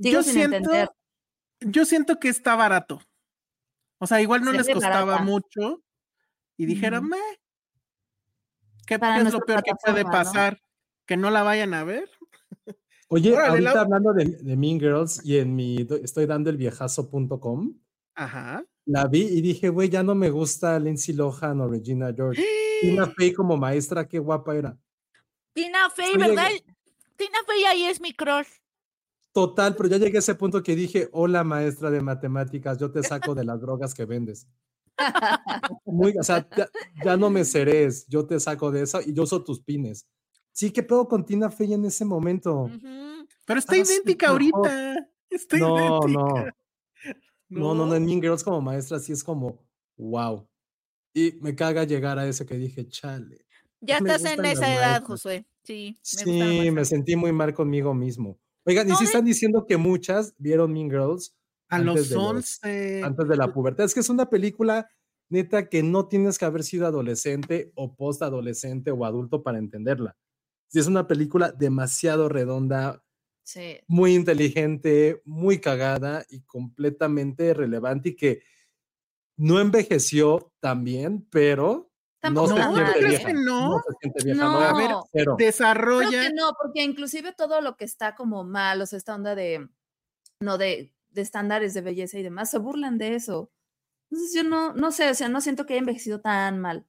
Sigo 0.00 0.12
Yo 0.18 0.22
sin 0.22 0.32
siento, 0.34 0.56
entender. 0.56 0.88
yo 1.60 1.84
siento 1.84 2.18
que 2.18 2.28
está 2.28 2.56
barato. 2.56 3.00
O 3.98 4.06
sea, 4.06 4.20
igual 4.20 4.42
no 4.42 4.50
Se 4.50 4.58
les 4.58 4.68
costaba 4.68 5.04
barata. 5.04 5.22
mucho 5.24 5.82
y 6.56 6.66
dijeron, 6.66 7.04
Ujú. 7.04 7.10
"Meh, 7.10 7.40
¿qué, 8.86 8.98
Para 8.98 9.20
es 9.22 9.32
lo 9.32 9.40
peor 9.40 9.62
que 9.62 9.72
puede 9.84 10.04
pasar? 10.04 10.58
¿Que 11.06 11.16
no 11.16 11.30
la 11.30 11.42
vayan 11.42 11.72
a 11.74 11.84
ver? 11.84 12.10
Oye, 13.08 13.32
Órale, 13.32 13.48
ahorita 13.50 13.80
hablando 13.82 14.12
de, 14.12 14.24
de 14.24 14.56
Mean 14.56 14.80
Girls 14.80 15.24
y 15.24 15.38
en 15.38 15.54
mi, 15.54 15.86
estoy 16.02 16.26
dando 16.26 16.50
el 16.50 16.56
viejazo.com. 16.56 17.74
Ajá. 18.16 18.64
La 18.86 19.06
vi 19.06 19.22
y 19.22 19.40
dije, 19.40 19.68
güey, 19.68 19.88
ya 19.88 20.02
no 20.02 20.14
me 20.14 20.30
gusta 20.30 20.78
Lindsay 20.78 21.14
Lohan 21.14 21.60
o 21.60 21.68
Regina 21.68 22.12
George. 22.14 22.42
Tina 22.80 23.06
Fey 23.16 23.32
como 23.32 23.56
maestra, 23.56 24.06
qué 24.08 24.18
guapa 24.18 24.54
era. 24.56 24.76
Tina 25.52 25.90
Fey, 25.90 26.16
¿verdad? 26.16 26.48
llegué- 26.48 26.64
Tina 27.16 27.38
Fey 27.46 27.64
ahí 27.64 27.84
es 27.84 28.00
mi 28.00 28.12
crush. 28.12 28.48
Total, 29.32 29.74
pero 29.76 29.88
ya 29.88 29.98
llegué 29.98 30.16
a 30.16 30.20
ese 30.20 30.34
punto 30.34 30.62
que 30.62 30.74
dije, 30.76 31.08
hola 31.12 31.44
maestra 31.44 31.90
de 31.90 32.00
matemáticas, 32.00 32.78
yo 32.78 32.90
te 32.90 33.02
saco 33.02 33.34
de 33.34 33.44
las 33.44 33.60
drogas 33.60 33.92
que 33.92 34.04
vendes. 34.06 34.46
Muy, 35.84 36.16
o 36.18 36.22
sea, 36.22 36.48
ya, 36.56 36.68
ya 37.04 37.16
no 37.16 37.28
me 37.28 37.44
ceres, 37.44 38.06
yo 38.08 38.26
te 38.26 38.40
saco 38.40 38.70
de 38.70 38.82
eso 38.82 39.00
y 39.04 39.12
yo 39.12 39.24
uso 39.24 39.42
tus 39.44 39.60
pines. 39.60 40.06
Sí, 40.52 40.70
¿qué 40.70 40.82
pedo 40.82 41.06
con 41.06 41.24
Tina 41.26 41.50
Fey 41.50 41.74
en 41.74 41.84
ese 41.84 42.04
momento? 42.06 42.70
Pero 43.44 43.58
está 43.58 43.74
Ah, 43.74 43.78
idéntica 43.78 44.28
ahorita. 44.30 45.08
Está 45.28 45.58
No, 45.58 45.76
no. 45.76 46.08
idéntica. 46.08 46.44
No, 46.44 46.52
no, 47.48 47.74
no, 47.74 47.94
en 47.94 48.04
Mean 48.04 48.20
Girls 48.20 48.42
como 48.44 48.60
maestra 48.60 48.98
sí 48.98 49.12
es 49.12 49.22
como, 49.24 49.58
wow. 49.96 50.46
Y 51.14 51.32
me 51.40 51.54
caga 51.54 51.84
llegar 51.84 52.18
a 52.18 52.26
eso 52.26 52.44
que 52.44 52.56
dije, 52.56 52.86
chale. 52.88 53.46
Ya 53.80 53.98
estás 54.20 54.24
en 54.24 54.44
esa 54.44 54.74
edad. 54.74 55.02
Josué. 55.04 55.46
Sí, 55.62 55.96
me 56.26 56.62
Sí, 56.62 56.70
me 56.70 56.84
sentí 56.84 57.16
muy 57.16 57.32
mal 57.32 57.52
conmigo 57.54 57.92
mismo. 57.94 58.38
Oigan, 58.64 58.86
y 58.86 58.90
No, 58.90 58.96
si 58.96 59.04
están 59.04 59.24
diciendo 59.24 59.64
que 59.66 59.76
muchas 59.76 60.34
vieron 60.38 60.72
Mean 60.72 60.90
Girls 60.90 61.34
A 61.68 61.76
antes 61.76 61.86
los 61.96 62.08
de 62.10 62.14
los- 62.16 62.24
11. 62.24 63.02
antes 63.04 63.28
de 63.28 63.36
la 63.36 63.52
pubertad. 63.52 63.84
Es 63.84 63.94
que 63.94 64.00
es 64.00 64.08
una 64.08 64.28
película 64.28 64.88
neta 65.28 65.68
que 65.68 65.82
no 65.82 66.06
tienes 66.06 66.38
que 66.38 66.44
haber 66.44 66.62
sido 66.62 66.86
adolescente 66.86 67.72
o 67.74 67.94
postadolescente 67.96 68.90
o 68.92 69.04
adulto 69.04 69.42
para 69.42 69.58
entenderla. 69.58 70.16
Sí, 70.68 70.78
es 70.80 70.86
una 70.86 71.06
película 71.08 71.50
demasiado 71.52 72.28
redonda, 72.28 73.02
Sí. 73.46 73.78
muy 73.86 74.12
inteligente, 74.16 75.22
muy 75.24 75.60
cagada 75.60 76.26
y 76.28 76.40
completamente 76.42 77.54
relevante 77.54 78.08
y 78.08 78.16
que 78.16 78.42
no 79.36 79.60
envejeció 79.60 80.52
tan 80.58 80.82
bien, 80.82 81.24
pero 81.30 81.92
no 82.22 82.44
Tampoco 82.44 82.48
se 82.48 82.54
está 82.54 82.66
No, 82.68 82.74
siente 82.74 82.90
mal, 82.90 82.98
¿crees 82.98 83.10
vieja. 83.10 83.26
que 83.28 83.34
no? 83.34 83.82
se 83.86 83.94
siente 84.00 84.24
vieja. 84.24 84.40
No. 84.44 84.52
No, 84.52 84.60
A 84.60 84.76
ver. 84.76 84.90
Creo 85.12 85.36
Desarrolla. 85.36 86.22
que 86.22 86.30
no, 86.34 86.50
porque 86.60 86.82
inclusive 86.82 87.32
todo 87.34 87.60
lo 87.60 87.76
que 87.76 87.84
está 87.84 88.16
como 88.16 88.42
mal, 88.42 88.82
o 88.82 88.86
sea, 88.86 88.96
esta 88.96 89.14
onda 89.14 89.36
de, 89.36 89.68
no, 90.40 90.58
de, 90.58 90.92
de 91.10 91.22
estándares 91.22 91.72
de 91.72 91.82
belleza 91.82 92.18
y 92.18 92.24
demás, 92.24 92.50
se 92.50 92.58
burlan 92.58 92.98
de 92.98 93.14
eso. 93.14 93.52
Entonces 94.10 94.34
yo 94.34 94.42
no, 94.48 94.72
no 94.74 94.90
sé, 94.90 95.08
o 95.10 95.14
sea, 95.14 95.28
no 95.28 95.40
siento 95.40 95.66
que 95.66 95.74
haya 95.74 95.80
envejecido 95.80 96.20
tan 96.20 96.60
mal. 96.60 96.84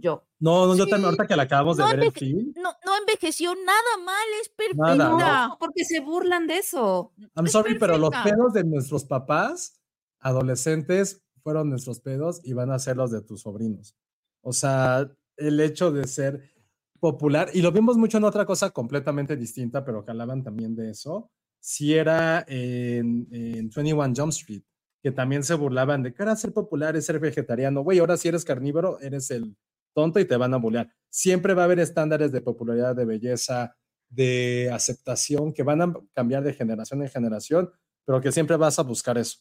Yo. 0.00 0.24
No, 0.38 0.66
no, 0.66 0.76
yo 0.76 0.86
también, 0.86 1.06
ahorita 1.06 1.26
que 1.26 1.34
la 1.34 1.42
acabamos 1.42 1.76
de 1.76 1.84
ver 1.84 2.04
el 2.04 2.12
film, 2.12 2.52
No, 2.56 2.70
no 2.86 2.96
envejeció 2.96 3.52
nada 3.54 4.04
mal, 4.04 4.26
es 4.40 4.76
Nada. 4.76 4.96
perfecta. 4.96 5.48
No, 5.48 5.56
porque 5.58 5.84
se 5.84 6.00
burlan 6.00 6.46
de 6.46 6.58
eso. 6.58 7.12
I'm 7.34 7.46
es 7.46 7.52
sorry, 7.52 7.76
pero 7.78 7.98
los 7.98 8.10
pedos 8.10 8.52
de 8.52 8.62
nuestros 8.62 9.04
papás 9.04 9.80
adolescentes 10.20 11.24
fueron 11.42 11.68
nuestros 11.70 12.00
pedos 12.00 12.40
y 12.44 12.52
van 12.52 12.70
a 12.70 12.78
ser 12.78 12.96
los 12.96 13.10
de 13.10 13.22
tus 13.22 13.42
sobrinos. 13.42 13.96
O 14.40 14.52
sea, 14.52 15.10
el 15.36 15.60
hecho 15.60 15.90
de 15.90 16.06
ser 16.06 16.52
popular, 17.00 17.50
y 17.52 17.60
lo 17.60 17.72
vimos 17.72 17.96
mucho 17.96 18.18
en 18.18 18.24
otra 18.24 18.46
cosa 18.46 18.70
completamente 18.70 19.36
distinta, 19.36 19.84
pero 19.84 20.04
que 20.04 20.12
hablaban 20.12 20.44
también 20.44 20.76
de 20.76 20.90
eso, 20.90 21.30
si 21.58 21.94
era 21.94 22.44
en, 22.46 23.26
en 23.32 23.70
21 23.70 24.12
Jump 24.16 24.30
Street, 24.30 24.62
que 25.02 25.10
también 25.10 25.42
se 25.42 25.54
burlaban 25.54 26.02
de 26.02 26.14
que 26.14 26.22
era 26.22 26.36
ser 26.36 26.52
popular 26.52 26.96
es 26.96 27.06
ser 27.06 27.18
vegetariano. 27.18 27.82
Güey, 27.82 27.98
ahora 27.98 28.16
si 28.16 28.28
eres 28.28 28.44
carnívoro, 28.44 29.00
eres 29.00 29.30
el 29.30 29.56
tonto 29.98 30.20
y 30.20 30.24
te 30.26 30.36
van 30.36 30.54
a 30.54 30.58
bullear. 30.58 30.88
Siempre 31.10 31.54
va 31.54 31.62
a 31.62 31.64
haber 31.64 31.80
estándares 31.80 32.30
de 32.30 32.40
popularidad, 32.40 32.94
de 32.94 33.04
belleza, 33.04 33.76
de 34.08 34.70
aceptación 34.72 35.52
que 35.52 35.64
van 35.64 35.82
a 35.82 35.92
cambiar 36.14 36.44
de 36.44 36.54
generación 36.54 37.02
en 37.02 37.08
generación, 37.10 37.72
pero 38.04 38.20
que 38.20 38.30
siempre 38.30 38.56
vas 38.56 38.78
a 38.78 38.84
buscar 38.84 39.18
eso. 39.18 39.38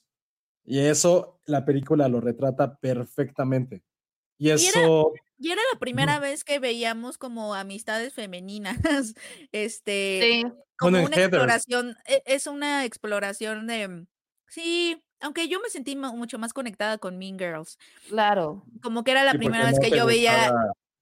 Y 0.65 0.79
eso 0.79 1.39
la 1.45 1.63
película 1.63 2.07
lo 2.07 2.21
retrata 2.21 2.79
perfectamente. 2.79 3.83
Y 4.39 4.49
era- 4.49 4.57
eso, 4.69 5.13
Y 5.37 5.51
era 5.51 5.61
la 5.71 5.79
primera 5.79 6.19
vez 6.19 6.43
que 6.43 6.57
veíamos 6.57 7.19
como 7.19 7.53
amistades 7.53 8.13
femeninas, 8.15 8.77
este, 9.51 10.41
como 10.79 10.91
Bueno, 10.93 10.97
en 10.97 11.05
una 11.05 11.15
exploración, 11.17 11.95
e- 12.07 12.23
es 12.25 12.47
una 12.47 12.83
exploración 12.85 13.67
de, 13.67 14.07
sí, 14.47 15.03
aunque 15.21 15.47
yo 15.47 15.59
me 15.59 15.69
sentí 15.69 15.95
mucho 15.95 16.37
más 16.37 16.53
conectada 16.53 16.97
con 16.97 17.17
Mean 17.17 17.37
Girls, 17.39 17.77
Claro. 18.09 18.63
como 18.81 19.03
que 19.03 19.11
era 19.11 19.23
la 19.23 19.31
sí, 19.33 19.37
primera 19.37 19.65
vez 19.65 19.75
no 19.75 19.81
que 19.81 19.89
yo 19.91 20.05
veía 20.05 20.51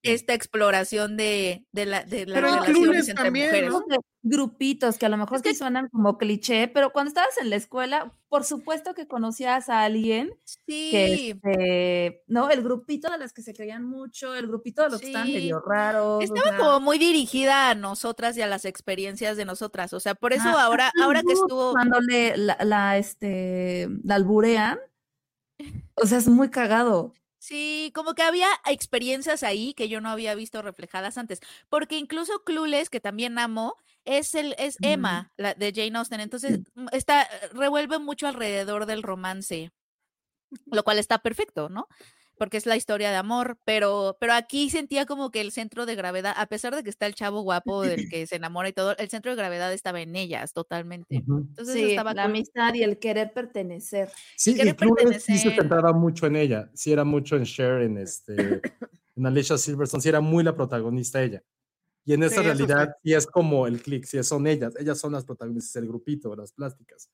esta 0.05 0.33
exploración 0.33 1.17
de, 1.17 1.65
de, 1.71 1.85
la, 1.85 2.03
de 2.03 2.25
las 2.25 2.35
Pero 2.35 2.47
relaciones 2.61 3.09
entre 3.09 3.23
también, 3.25 3.47
mujeres. 3.47 3.69
¿no? 3.71 3.83
Grupitos 4.27 4.97
que 4.97 5.05
a 5.05 5.09
lo 5.09 5.17
mejor 5.17 5.35
Es 5.37 5.43
que- 5.43 5.49
sí 5.51 5.55
suenan 5.57 5.87
como 5.89 6.17
cliché, 6.17 6.67
pero 6.67 6.91
cuando 6.91 7.09
estabas 7.09 7.37
en 7.39 7.51
la 7.51 7.57
escuela, 7.57 8.11
por 8.27 8.43
supuesto 8.43 8.95
que 8.95 9.07
conocías 9.07 9.69
a 9.69 9.83
alguien 9.83 10.31
que, 10.65 11.15
Sí, 11.15 11.29
este, 11.43 12.23
¿no? 12.25 12.49
El 12.49 12.63
grupito 12.63 13.11
de 13.11 13.19
las 13.19 13.33
que 13.33 13.43
se 13.43 13.53
creían 13.53 13.85
mucho, 13.85 14.33
el 14.33 14.47
grupito 14.47 14.81
de 14.83 14.89
los 14.89 14.99
que 14.99 15.07
estaban 15.07 15.27
Sí. 15.27 15.33
medio 15.35 15.59
raros. 15.59 16.17
o 16.17 16.21
estaba 16.21 16.49
sea, 16.49 16.57
como 16.57 16.79
muy 16.79 16.97
dirigida 16.97 17.69
a 17.69 17.75
nosotras 17.75 18.35
y 18.35 18.41
a 18.41 18.47
las 18.47 18.65
experiencias 18.65 19.37
de 19.37 19.45
nosotras, 19.45 19.93
o 19.93 19.99
sea, 19.99 20.15
por 20.15 20.33
eso 20.33 20.49
Ajá, 20.49 20.63
ahora, 20.63 20.91
ahora 21.03 21.21
que 21.21 21.33
estuvo... 21.33 21.71
Cuando 21.73 21.99
le, 22.01 22.35
la, 22.35 22.57
la, 22.63 22.97
este, 22.97 23.87
la 24.03 24.15
alburean, 24.15 24.79
o 25.93 26.07
sea, 26.07 26.17
es 26.17 26.27
muy 26.27 26.49
cagado. 26.49 27.13
Sí, 27.45 27.91
como 27.93 28.15
que 28.15 28.23
había 28.23 28.47
experiencias 28.65 29.43
ahí 29.43 29.75
que 29.75 29.87
yo 29.87 30.01
no 30.01 30.09
había 30.09 30.33
visto 30.33 30.63
reflejadas 30.63 31.19
antes, 31.19 31.41
porque 31.69 31.95
incluso 31.95 32.43
Clueless, 32.43 32.89
que 32.89 32.99
también 32.99 33.37
amo, 33.37 33.75
es 34.03 34.33
el 34.33 34.55
es. 34.57 34.77
Emma, 34.81 35.31
la 35.37 35.53
de 35.53 35.71
Jane 35.71 35.95
Austen, 35.95 36.21
entonces 36.21 36.61
mm, 36.73 36.87
está 36.91 37.29
revuelve 37.53 37.99
mucho 37.99 38.25
alrededor 38.25 38.87
del 38.87 39.03
romance, 39.03 39.71
lo 40.65 40.83
cual 40.83 40.97
está 40.97 41.19
perfecto, 41.19 41.69
¿no? 41.69 41.87
Porque 42.37 42.57
es 42.57 42.65
la 42.65 42.75
historia 42.75 43.09
de 43.11 43.15
amor, 43.15 43.57
pero 43.65 44.17
pero 44.19 44.33
aquí 44.33 44.69
sentía 44.69 45.05
como 45.05 45.31
que 45.31 45.41
el 45.41 45.51
centro 45.51 45.85
de 45.85 45.95
gravedad, 45.95 46.33
a 46.35 46.47
pesar 46.47 46.75
de 46.75 46.83
que 46.83 46.89
está 46.89 47.05
el 47.05 47.15
chavo 47.15 47.41
guapo 47.41 47.81
del 47.83 48.07
que 48.13 48.27
se 48.27 48.35
enamora 48.35 48.69
y 48.69 48.73
todo, 48.73 48.95
el 48.97 49.09
centro 49.09 49.31
de 49.31 49.37
gravedad 49.37 49.71
estaba 49.73 50.01
en 50.01 50.15
ellas 50.15 50.53
totalmente. 50.53 51.17
Ujú. 51.17 51.45
Entonces 51.49 51.75
eso 51.75 51.85
Sí, 51.85 51.91
estaba 51.91 52.13
la 52.13 52.23
cool. 52.23 52.31
amistad 52.31 52.73
y 52.73 52.83
el 52.83 52.99
querer 52.99 53.33
pertenecer. 53.33 54.09
Sí, 54.35 54.55
querer 54.55 54.73
y 54.73 54.75
Clueless 54.75 55.23
sí 55.23 55.37
se 55.37 55.49
pertenecer. 55.49 55.61
centraba 55.61 55.93
mucho 55.93 56.25
en 56.27 56.35
ella. 56.35 56.69
Sí 56.73 56.91
era 56.91 57.03
mucho 57.03 57.35
en 57.37 57.43
Cher, 57.45 57.81
en, 57.81 57.97
este, 57.97 58.61
en 59.15 59.25
Alicia 59.25 59.57
Silverstone. 59.57 60.01
Sí 60.01 60.09
era 60.09 60.21
muy 60.21 60.43
la 60.43 60.55
protagonista 60.55 61.21
ella. 61.23 61.41
Y 62.03 62.13
en 62.13 62.21
esa 62.23 62.35
Sí, 62.35 62.41
eso 62.41 62.43
sí. 62.43 62.57
realidad 62.65 62.95
sí 63.03 63.13
es 63.13 63.25
como 63.25 63.65
el 63.65 63.81
click, 63.81 64.05
sí 64.05 64.21
son 64.23 64.45
ellas. 64.45 64.75
Ellas 64.77 64.99
son 64.99 65.13
las 65.13 65.25
protagonistas, 65.25 65.75
el 65.77 65.87
grupito, 65.87 66.35
las 66.35 66.51
plásticas. 66.51 67.09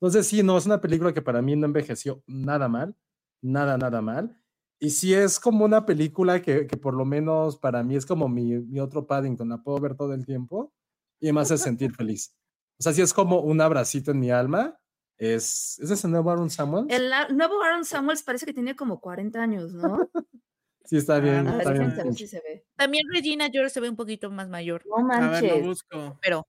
Entonces 0.00 0.26
sí, 0.26 0.42
no, 0.42 0.58
es 0.58 0.66
una 0.66 0.80
película 0.80 1.12
que 1.14 1.22
para 1.22 1.40
mí 1.42 1.54
no 1.54 1.66
envejeció 1.66 2.24
nada 2.26 2.68
mal. 2.68 2.96
Nada, 3.40 3.76
nada 3.78 4.00
mal. 4.02 4.36
Y 4.82 4.90
sí 4.90 5.14
es 5.14 5.38
como 5.38 5.64
una 5.64 5.86
película 5.86 6.42
que, 6.42 6.66
que 6.66 6.76
por 6.76 6.94
lo 6.94 7.04
menos 7.04 7.56
para 7.56 7.84
mí 7.84 7.94
es 7.94 8.04
como 8.04 8.28
mi, 8.28 8.58
mi 8.58 8.80
otro 8.80 9.06
Paddington. 9.06 9.48
La 9.48 9.58
puedo 9.58 9.78
ver 9.78 9.94
todo 9.94 10.12
el 10.12 10.26
tiempo 10.26 10.72
y 11.20 11.30
me 11.32 11.40
hace 11.40 11.56
sentir 11.56 11.94
feliz. 11.94 12.34
O 12.80 12.82
sea, 12.82 12.92
sí 12.92 13.00
es 13.00 13.14
como 13.14 13.38
un 13.42 13.60
abracito 13.60 14.10
en 14.10 14.18
mi 14.18 14.32
alma. 14.32 14.76
Es, 15.18 15.78
¿Es 15.78 15.88
ese 15.88 16.08
nuevo 16.08 16.32
Aaron 16.32 16.50
Samuels? 16.50 16.88
El 16.92 17.12
a- 17.12 17.28
nuevo 17.28 17.62
Aaron 17.62 17.84
Samuels 17.84 18.24
parece 18.24 18.44
que 18.44 18.52
tiene 18.52 18.74
como 18.74 19.00
40 19.00 19.40
años, 19.40 19.72
¿no? 19.72 20.00
Sí, 20.84 20.96
está 20.96 21.20
bien. 21.20 21.46
A 21.46 21.58
ver, 21.58 21.78
pinche. 21.78 22.12
si 22.14 22.26
se 22.26 22.40
ve. 22.40 22.66
También 22.74 23.04
Regina 23.14 23.48
George 23.52 23.70
se 23.70 23.78
ve 23.78 23.88
un 23.88 23.94
poquito 23.94 24.32
más 24.32 24.48
mayor, 24.48 24.82
No 24.84 24.96
A 25.14 25.30
ver, 25.30 25.42
lo 25.44 25.48
manches. 25.50 25.64
busco. 25.64 26.18
pero 26.20 26.44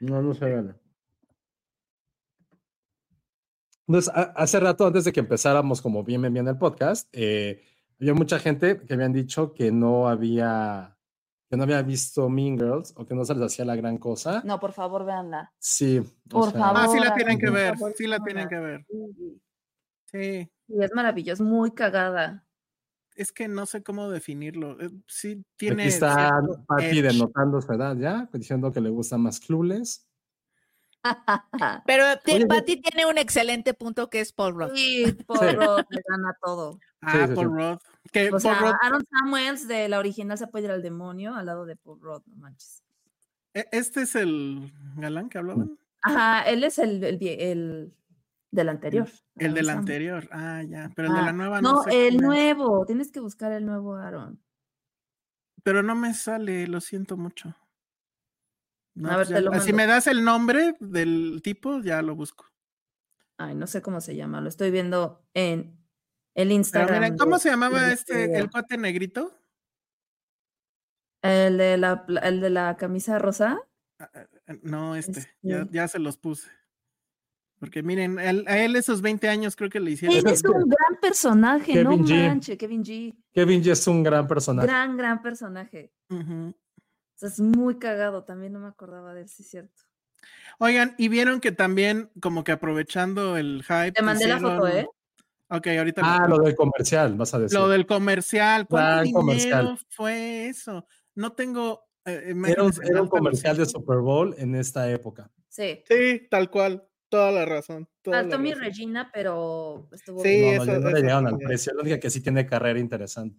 No, 0.00 0.20
no 0.20 0.34
se 0.34 0.50
gana. 0.50 0.76
Entonces, 3.86 4.12
a- 4.14 4.32
hace 4.36 4.60
rato, 4.60 4.86
antes 4.86 5.04
de 5.04 5.12
que 5.12 5.20
empezáramos 5.20 5.82
como 5.82 6.02
bien, 6.04 6.20
bien, 6.22 6.32
bien 6.32 6.48
el 6.48 6.56
podcast, 6.58 7.08
eh, 7.12 7.62
había 8.00 8.14
mucha 8.14 8.38
gente 8.38 8.80
que 8.86 8.94
habían 8.94 9.12
dicho 9.12 9.52
que 9.52 9.70
no 9.70 10.08
había, 10.08 10.96
que 11.50 11.56
no 11.56 11.64
había 11.64 11.82
visto 11.82 12.28
Mean 12.28 12.58
Girls 12.58 12.94
o 12.96 13.06
que 13.06 13.14
no 13.14 13.24
se 13.24 13.34
les 13.34 13.42
hacía 13.44 13.64
la 13.64 13.76
gran 13.76 13.98
cosa. 13.98 14.42
No, 14.44 14.58
por 14.58 14.72
favor, 14.72 15.04
véanla. 15.04 15.52
Sí. 15.58 15.98
o 15.98 16.28
Por 16.28 16.50
sea, 16.50 16.60
favor. 16.60 16.80
Ah, 16.82 16.88
sí 16.88 16.98
la 16.98 17.14
tienen 17.14 17.38
que 17.38 17.50
ver. 17.50 17.74
favor, 17.78 17.92
Sí 17.96 18.06
la 18.06 18.18
tienen 18.20 18.48
que 18.48 18.58
ver. 18.58 18.86
Sí, 20.06 20.50
y 20.68 20.82
es 20.82 20.92
maravilloso, 20.94 21.42
es 21.42 21.48
muy 21.48 21.72
cagada. 21.72 22.46
Es 23.16 23.32
que 23.32 23.46
no 23.48 23.64
sé 23.66 23.82
cómo 23.82 24.10
definirlo. 24.10 24.80
Eh, 24.80 24.90
Sí 25.06 25.32
Aquí 25.32 25.44
tiene. 25.56 25.86
está 25.86 26.14
cierto 26.14 26.64
Patty 26.66 26.84
edge. 26.98 27.02
denotando 27.02 27.60
su 27.60 27.72
edad 27.72 27.96
ya, 27.96 28.28
diciendo 28.32 28.72
que 28.72 28.80
le 28.80 28.90
gusta 28.90 29.18
más 29.18 29.38
Clueless. 29.40 30.06
Pero 31.86 32.04
ti- 32.24 32.32
Oye, 32.32 32.46
Patty 32.46 32.80
tiene 32.80 33.06
un 33.10 33.18
excelente 33.18 33.74
punto 33.74 34.08
que 34.10 34.20
es 34.20 34.32
Paul 34.32 34.54
Rudd. 34.54 34.74
Sí, 34.74 35.04
Paul 35.26 35.50
Sí. 35.50 35.56
Rudd 35.56 35.84
le 35.90 36.02
gana 36.08 36.36
todo. 36.42 36.78
Ah, 37.02 37.26
sí, 37.28 37.34
Paul 37.34 37.46
sí. 37.48 37.52
Rudd. 37.54 37.78
Que 38.12 38.26
O 38.28 38.30
Paul 38.30 38.40
sea, 38.40 38.54
Rudd- 38.60 38.76
Aaron 38.82 39.04
Samuels 39.10 39.68
de 39.68 39.88
la 39.88 39.98
original 39.98 40.38
se 40.38 40.46
puede 40.46 40.66
ir 40.66 40.70
al 40.70 40.82
demonio 40.82 41.34
al 41.34 41.46
lado 41.46 41.66
de 41.66 41.76
Paul 41.76 42.00
Rudd, 42.00 42.22
no 42.26 42.36
manches. 42.36 42.82
e- 43.54 43.68
este 43.72 44.02
es 44.02 44.14
el 44.16 44.72
galán 44.96 45.28
que 45.28 45.38
hablaban. 45.38 45.78
Ajá, 46.02 46.42
él 46.42 46.64
es 46.64 46.78
el, 46.78 47.02
el, 47.04 47.18
el 47.22 47.94
del 48.50 48.68
anterior. 48.68 49.08
El 49.36 49.54
del 49.54 49.66
Samuels. 49.66 49.78
anterior. 49.80 50.28
Ah, 50.32 50.62
ya. 50.66 50.90
Pero 50.94 51.08
el 51.08 51.14
de 51.14 51.20
Ah, 51.20 51.24
la 51.26 51.32
nueva 51.32 51.60
no, 51.60 51.72
No, 51.72 51.82
sé 51.82 52.08
el 52.08 52.16
es. 52.16 52.22
nuevo. 52.22 52.84
Tienes 52.86 53.10
que 53.10 53.20
buscar 53.20 53.52
el 53.52 53.64
nuevo 53.66 53.94
Aaron. 53.96 54.40
Pero 55.62 55.82
no 55.82 55.94
me 55.94 56.12
sale, 56.14 56.66
lo 56.66 56.80
siento 56.80 57.16
mucho. 57.16 57.54
No, 58.94 59.10
A 59.10 59.14
pues 59.16 59.28
te 59.28 59.60
si 59.60 59.72
me 59.72 59.86
das 59.86 60.06
el 60.06 60.22
nombre 60.24 60.76
del 60.80 61.40
tipo, 61.42 61.80
ya 61.80 62.00
lo 62.02 62.14
busco. 62.14 62.46
Ay, 63.38 63.54
no 63.56 63.66
sé 63.66 63.82
cómo 63.82 64.00
se 64.00 64.14
llama, 64.14 64.40
lo 64.40 64.48
estoy 64.48 64.70
viendo 64.70 65.26
en 65.34 65.80
el 66.36 66.48
Pero 66.48 66.50
Instagram. 66.54 67.00
miren, 67.00 67.18
¿cómo 67.18 67.34
de- 67.36 67.40
se 67.40 67.50
llamaba 67.50 67.92
este, 67.92 68.38
el 68.38 68.48
cuate 68.50 68.76
negrito? 68.78 69.32
El 71.22 71.56
de 71.58 71.76
la, 71.78 72.04
el 72.22 72.40
de 72.40 72.50
la 72.50 72.76
camisa 72.76 73.18
rosa. 73.18 73.58
Ah, 73.98 74.10
ah, 74.14 74.26
ah, 74.48 74.52
No, 74.62 74.94
este, 74.94 75.26
ya, 75.42 75.62
Este. 75.62 75.74
ya 75.74 75.88
se 75.88 75.98
los 75.98 76.16
puse. 76.16 76.48
Porque 77.58 77.82
miren, 77.82 78.18
él- 78.18 78.44
a 78.46 78.58
él 78.58 78.76
esos 78.76 79.00
20 79.00 79.28
años 79.28 79.56
creo 79.56 79.70
que 79.70 79.80
le 79.80 79.92
hicieron. 79.92 80.16
Él 80.16 80.26
es 80.26 80.44
un 80.44 80.68
gran 80.68 81.00
personaje, 81.00 81.82
no 81.82 81.92
G. 81.92 82.28
manches, 82.28 82.58
Kevin 82.58 82.84
G. 82.84 83.16
Kevin 83.32 83.62
G 83.62 83.70
es 83.72 83.86
un 83.86 84.02
gran 84.02 84.26
personaje. 84.28 84.66
Gran, 84.68 84.96
gran 84.96 85.22
personaje. 85.22 85.92
Ujú. 86.10 86.54
O 87.14 87.18
sea, 87.18 87.28
es 87.28 87.40
muy 87.40 87.78
cagado, 87.78 88.24
también 88.24 88.52
no 88.52 88.60
me 88.60 88.68
acordaba 88.68 89.14
de 89.14 89.22
él, 89.22 89.28
sí 89.28 89.42
es 89.42 89.50
cierto. 89.50 89.82
Oigan, 90.58 90.94
y 90.98 91.08
vieron 91.08 91.40
que 91.40 91.52
también, 91.52 92.10
como 92.20 92.44
que 92.44 92.52
aprovechando 92.52 93.36
el 93.36 93.62
hype. 93.62 93.92
Te 93.92 94.02
mandé 94.02 94.26
la 94.26 94.38
foto, 94.40 94.66
¿eh? 94.68 94.86
Ok, 95.48 95.66
ahorita 95.68 96.00
Ah, 96.04 96.26
lo, 96.28 96.38
lo 96.38 96.44
del 96.44 96.56
comercial, 96.56 97.14
vas 97.16 97.34
a 97.34 97.38
decir. 97.38 97.58
lo 97.58 97.68
del 97.68 97.86
comercial. 97.86 98.66
¿Cuánto 98.66 98.88
Gran 98.88 99.04
dinero 99.04 99.20
comercial. 99.20 99.78
fue 99.90 100.46
eso? 100.48 100.86
No 101.14 101.32
tengo. 101.32 101.84
eh, 102.04 102.34
Era 102.46 102.62
un, 102.64 102.72
era 102.82 103.06
comercial 103.06 103.56
de. 103.56 103.66
Super 103.66 103.98
Bowl 103.98 104.34
en 104.38 104.54
esta 104.54 104.90
época. 104.90 105.30
Sí. 105.48 105.82
Sí, 105.88 106.26
tal 106.30 106.50
cual. 106.50 106.88
Toda 107.08 107.30
la 107.30 107.44
razón. 107.44 107.88
toda 108.02 108.16
la 108.16 108.22
Faltó 108.22 108.38
mi 108.40 108.50
razón. 108.50 108.64
Regina, 108.64 109.10
pero 109.12 109.88
estuvo 109.92 110.22
Sí, 110.22 110.28
bien. 110.30 110.56
no, 110.56 110.64
no, 110.64 110.72
eso- 110.72 110.80
no 110.80 110.86
le 110.88 110.92
eso 110.94 111.00
llegaron 111.02 111.26
al 111.28 111.38
precio. 111.38 111.74
La 111.74 111.82
única 111.82 112.00
que 112.00 112.10
sí 112.10 112.20
tiene 112.22 112.46
carrera 112.46 112.80
interesante. 112.80 113.38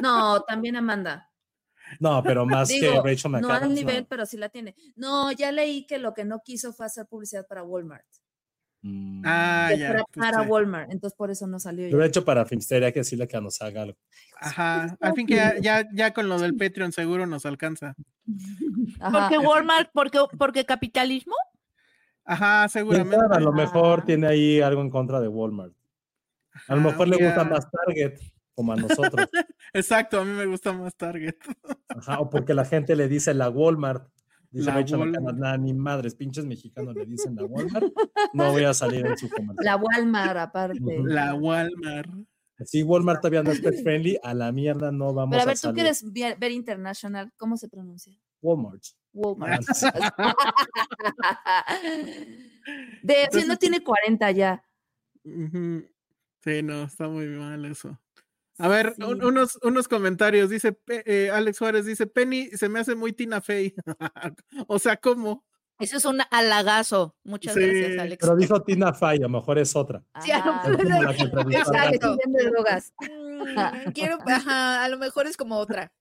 No, 0.00 0.42
también 0.42 0.76
Amanda. 0.76 1.32
No, 2.00 2.22
pero 2.22 2.46
más 2.46 2.68
que 2.68 3.00
Rachel 3.02 3.32
no 3.32 3.38
McAdams. 3.38 3.62
al 3.62 3.68
no. 3.68 3.74
nivel, 3.74 4.06
pero 4.06 4.26
sí 4.26 4.36
la 4.36 4.48
tiene. 4.48 4.74
No, 4.96 5.30
ya 5.32 5.52
leí 5.52 5.86
que 5.86 5.98
lo 5.98 6.14
que 6.14 6.24
no 6.24 6.42
quiso 6.44 6.72
fue 6.72 6.86
hacer 6.86 7.06
publicidad 7.06 7.46
para 7.46 7.62
Walmart. 7.62 8.04
Mm. 8.82 9.22
Ah, 9.24 9.68
Que 9.70 9.78
ya. 9.78 9.92
pues, 9.92 10.04
para 10.14 10.42
sí. 10.44 10.48
Walmart, 10.48 10.92
entonces 10.92 11.16
por 11.16 11.30
eso 11.30 11.46
no 11.46 11.58
salió. 11.58 11.88
Yo 11.88 11.98
ya. 11.98 12.04
he 12.04 12.08
hecho 12.08 12.24
para 12.24 12.44
Filmsteria 12.44 12.92
que 12.92 13.00
decirle 13.00 13.26
que 13.26 13.40
nos 13.40 13.60
haga 13.62 13.82
algo. 13.82 13.98
Ajá. 14.40 14.96
Al 15.00 15.14
fin 15.14 15.26
que 15.26 15.34
ya, 15.36 15.58
ya, 15.58 15.88
ya 15.92 16.12
con 16.12 16.28
lo 16.28 16.38
del 16.38 16.56
Patreon 16.56 16.92
seguro 16.92 17.26
nos 17.26 17.46
alcanza. 17.46 17.94
Ajá. 19.00 19.28
Porque 19.28 19.38
Walmart, 19.38 19.90
porque, 19.92 20.18
porque 20.38 20.64
capitalismo. 20.64 21.34
Ajá, 22.24 22.68
seguramente. 22.68 23.24
A 23.30 23.40
lo 23.40 23.52
mejor 23.52 24.00
Ajá. 24.00 24.06
tiene 24.06 24.26
ahí 24.26 24.60
algo 24.60 24.82
en 24.82 24.90
contra 24.90 25.20
de 25.20 25.28
Walmart. 25.28 25.72
A 26.68 26.74
lo 26.74 26.80
mejor 26.80 27.06
le 27.08 27.24
gusta 27.24 27.44
más 27.44 27.68
Target, 27.70 28.18
como 28.56 28.72
a 28.72 28.76
nosotros. 28.76 29.28
Exacto, 29.72 30.18
a 30.18 30.24
mí 30.24 30.32
me 30.32 30.46
gusta 30.46 30.72
más 30.72 30.96
Target. 30.96 31.36
Ajá, 31.88 32.20
o 32.20 32.28
porque 32.30 32.54
la 32.54 32.64
gente 32.64 32.96
le 32.96 33.06
dice 33.06 33.34
la 33.34 33.50
Walmart. 33.50 34.08
Dice 34.50 34.70
La 34.72 34.80
Walmart. 34.80 35.36
"Nah, 35.36 35.56
ni 35.58 35.74
madres, 35.74 36.14
pinches 36.14 36.46
mexicanos 36.46 36.94
le 36.94 37.04
dicen 37.04 37.36
la 37.36 37.44
Walmart. 37.44 37.84
No 38.32 38.50
voy 38.52 38.64
a 38.64 38.72
salir 38.74 39.04
en 39.06 39.16
su 39.18 39.28
comercial. 39.28 39.64
La 39.64 39.76
Walmart, 39.76 40.38
aparte. 40.38 40.80
La 41.04 41.34
Walmart. 41.34 42.10
Si 42.64 42.82
Walmart 42.82 43.20
todavía 43.20 43.42
no 43.42 43.50
es 43.50 43.60
pet 43.60 43.82
friendly, 43.82 44.18
a 44.22 44.32
la 44.32 44.50
mierda 44.50 44.90
no 44.90 45.12
vamos 45.12 45.32
Pero 45.32 45.40
a 45.42 45.44
a 45.44 45.46
ver, 45.46 45.60
tú 45.60 45.74
quieres 45.74 46.10
ver, 46.10 46.38
ver 46.38 46.52
International, 46.52 47.30
¿cómo 47.36 47.58
se 47.58 47.68
pronuncia? 47.68 48.18
Walmart. 48.40 48.82
Walmart. 49.12 49.62
Ah, 49.82 51.66
De, 53.02 53.28
si 53.30 53.46
no 53.46 53.56
tiene 53.58 53.82
40 53.84 54.30
ya. 54.30 54.64
Sí, 55.22 56.62
no, 56.62 56.84
está 56.84 57.08
muy 57.08 57.26
mal 57.26 57.62
eso. 57.66 57.98
A 58.58 58.68
ver, 58.68 58.94
Sí. 58.96 59.02
un- 59.02 59.22
unos, 59.24 59.58
unos 59.62 59.86
comentarios. 59.88 60.48
Dice 60.50 60.78
eh, 60.88 61.30
Alex 61.32 61.58
Juárez, 61.58 61.84
dice, 61.86 62.06
Penny 62.06 62.48
se 62.48 62.68
me 62.68 62.78
hace 62.80 62.94
muy 62.94 63.12
Tina 63.12 63.40
Fey. 63.40 63.74
o 64.68 64.78
sea, 64.78 64.96
¿cómo? 64.96 65.44
Eso 65.78 65.98
es 65.98 66.04
un 66.06 66.20
halagazo. 66.30 67.14
Muchas 67.22 67.52
Sí, 67.52 67.60
gracias, 67.60 67.98
Alex. 67.98 68.18
Pero 68.22 68.36
dijo 68.36 68.62
Tina 68.62 68.94
Fey, 68.94 69.18
a 69.18 69.22
lo 69.22 69.28
mejor 69.28 69.58
es 69.58 69.76
otra. 69.76 70.02
Sí, 70.22 70.30
a 70.30 70.38
lo 70.44 70.52
Ajá. 70.52 70.70
Es 70.70 70.76
como 70.78 71.02
la 71.02 71.14
que 71.14 71.22
entrevistó 71.22 71.58
a 71.58 71.84
Exacto. 71.84 72.08
Gaby. 72.08 72.18
Vende 72.24 72.50
drogas. 72.50 72.92
Mm, 73.00 73.90
Quiero, 73.92 74.18
ajá, 74.26 74.84
a 74.84 74.88
lo 74.88 74.96
mejor 74.98 75.26
es 75.26 75.36
como 75.36 75.56
otra. 75.58 75.92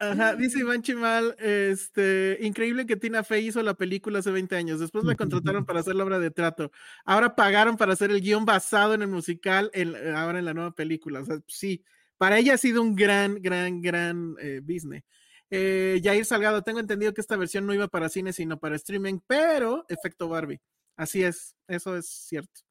Ajá, 0.00 0.36
dice 0.36 0.60
Iván 0.60 0.80
Chimal, 0.82 1.34
este, 1.40 2.38
increíble 2.40 2.86
que 2.86 2.94
Tina 2.96 3.24
Fey 3.24 3.48
hizo 3.48 3.60
la 3.64 3.74
película 3.74 4.20
hace 4.20 4.30
20 4.30 4.54
años, 4.54 4.78
después 4.78 5.04
la 5.04 5.16
contrataron 5.16 5.66
para 5.66 5.80
hacer 5.80 5.96
la 5.96 6.04
obra 6.04 6.20
de 6.20 6.30
teatro, 6.30 6.70
ahora 7.04 7.34
pagaron 7.34 7.76
para 7.76 7.94
hacer 7.94 8.12
el 8.12 8.20
guion 8.20 8.44
basado 8.44 8.94
en 8.94 9.02
el 9.02 9.08
musical, 9.08 9.72
en- 9.74 9.96
ahora 10.14 10.38
en 10.38 10.44
la 10.44 10.54
nueva 10.54 10.70
película, 10.70 11.18
o 11.20 11.24
sea, 11.24 11.40
sí, 11.48 11.84
para 12.18 12.38
ella 12.38 12.54
ha 12.54 12.58
sido 12.58 12.82
un 12.82 12.94
gran, 12.94 13.40
gran, 13.40 13.80
gran 13.80 14.36
eh, 14.40 14.60
business. 14.62 15.02
Eh, 15.50 16.00
Jair 16.02 16.24
Salgado, 16.24 16.62
tengo 16.62 16.80
entendido 16.80 17.14
que 17.14 17.22
esta 17.22 17.36
versión 17.36 17.66
no 17.66 17.72
iba 17.72 17.88
para 17.88 18.10
cine, 18.10 18.32
sino 18.32 18.58
para 18.58 18.76
streaming, 18.76 19.20
pero 19.26 19.86
efecto 19.88 20.28
Barbie, 20.28 20.60
así 20.96 21.24
es, 21.24 21.56
eso 21.66 21.96
es 21.96 22.06
cierto. 22.06 22.67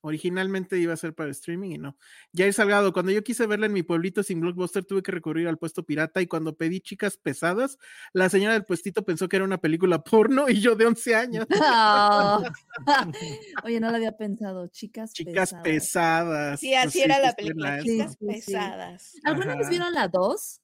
Originalmente 0.00 0.78
iba 0.78 0.92
a 0.92 0.96
ser 0.96 1.12
para 1.14 1.30
streaming 1.30 1.70
y 1.72 1.78
no. 1.78 1.96
Jair 2.32 2.52
Salgado, 2.54 2.92
cuando 2.92 3.10
yo 3.10 3.24
quise 3.24 3.46
verla 3.46 3.66
en 3.66 3.72
mi 3.72 3.82
pueblito 3.82 4.22
sin 4.22 4.40
blockbuster, 4.40 4.84
tuve 4.84 5.02
que 5.02 5.10
recurrir 5.10 5.48
al 5.48 5.58
puesto 5.58 5.82
pirata 5.82 6.22
y 6.22 6.26
cuando 6.28 6.56
pedí 6.56 6.80
chicas 6.80 7.16
pesadas, 7.16 7.78
la 8.12 8.28
señora 8.28 8.52
del 8.54 8.64
puestito 8.64 9.04
pensó 9.04 9.28
que 9.28 9.36
era 9.36 9.44
una 9.44 9.58
película 9.58 10.02
porno 10.04 10.48
y 10.48 10.60
yo 10.60 10.76
de 10.76 10.86
11 10.86 11.14
años. 11.16 11.46
Ah. 11.60 12.40
Oye, 13.64 13.80
no 13.80 13.90
lo 13.90 13.96
había 13.96 14.16
pensado. 14.16 14.68
Chicas, 14.68 15.12
Chicas 15.12 15.54
pesadas. 15.62 15.62
pesadas. 15.64 16.60
Sí, 16.60 16.70
pues 16.74 16.86
así 16.86 17.02
era 17.02 17.18
la 17.18 17.32
película. 17.32 17.80
Sí, 17.82 17.88
Chicas 17.98 18.16
sí, 18.18 18.26
pesadas. 18.26 19.12
¿Alguna 19.24 19.56
vez 19.56 19.68
vieron 19.68 19.92
la 19.92 20.08
2? 20.08 20.60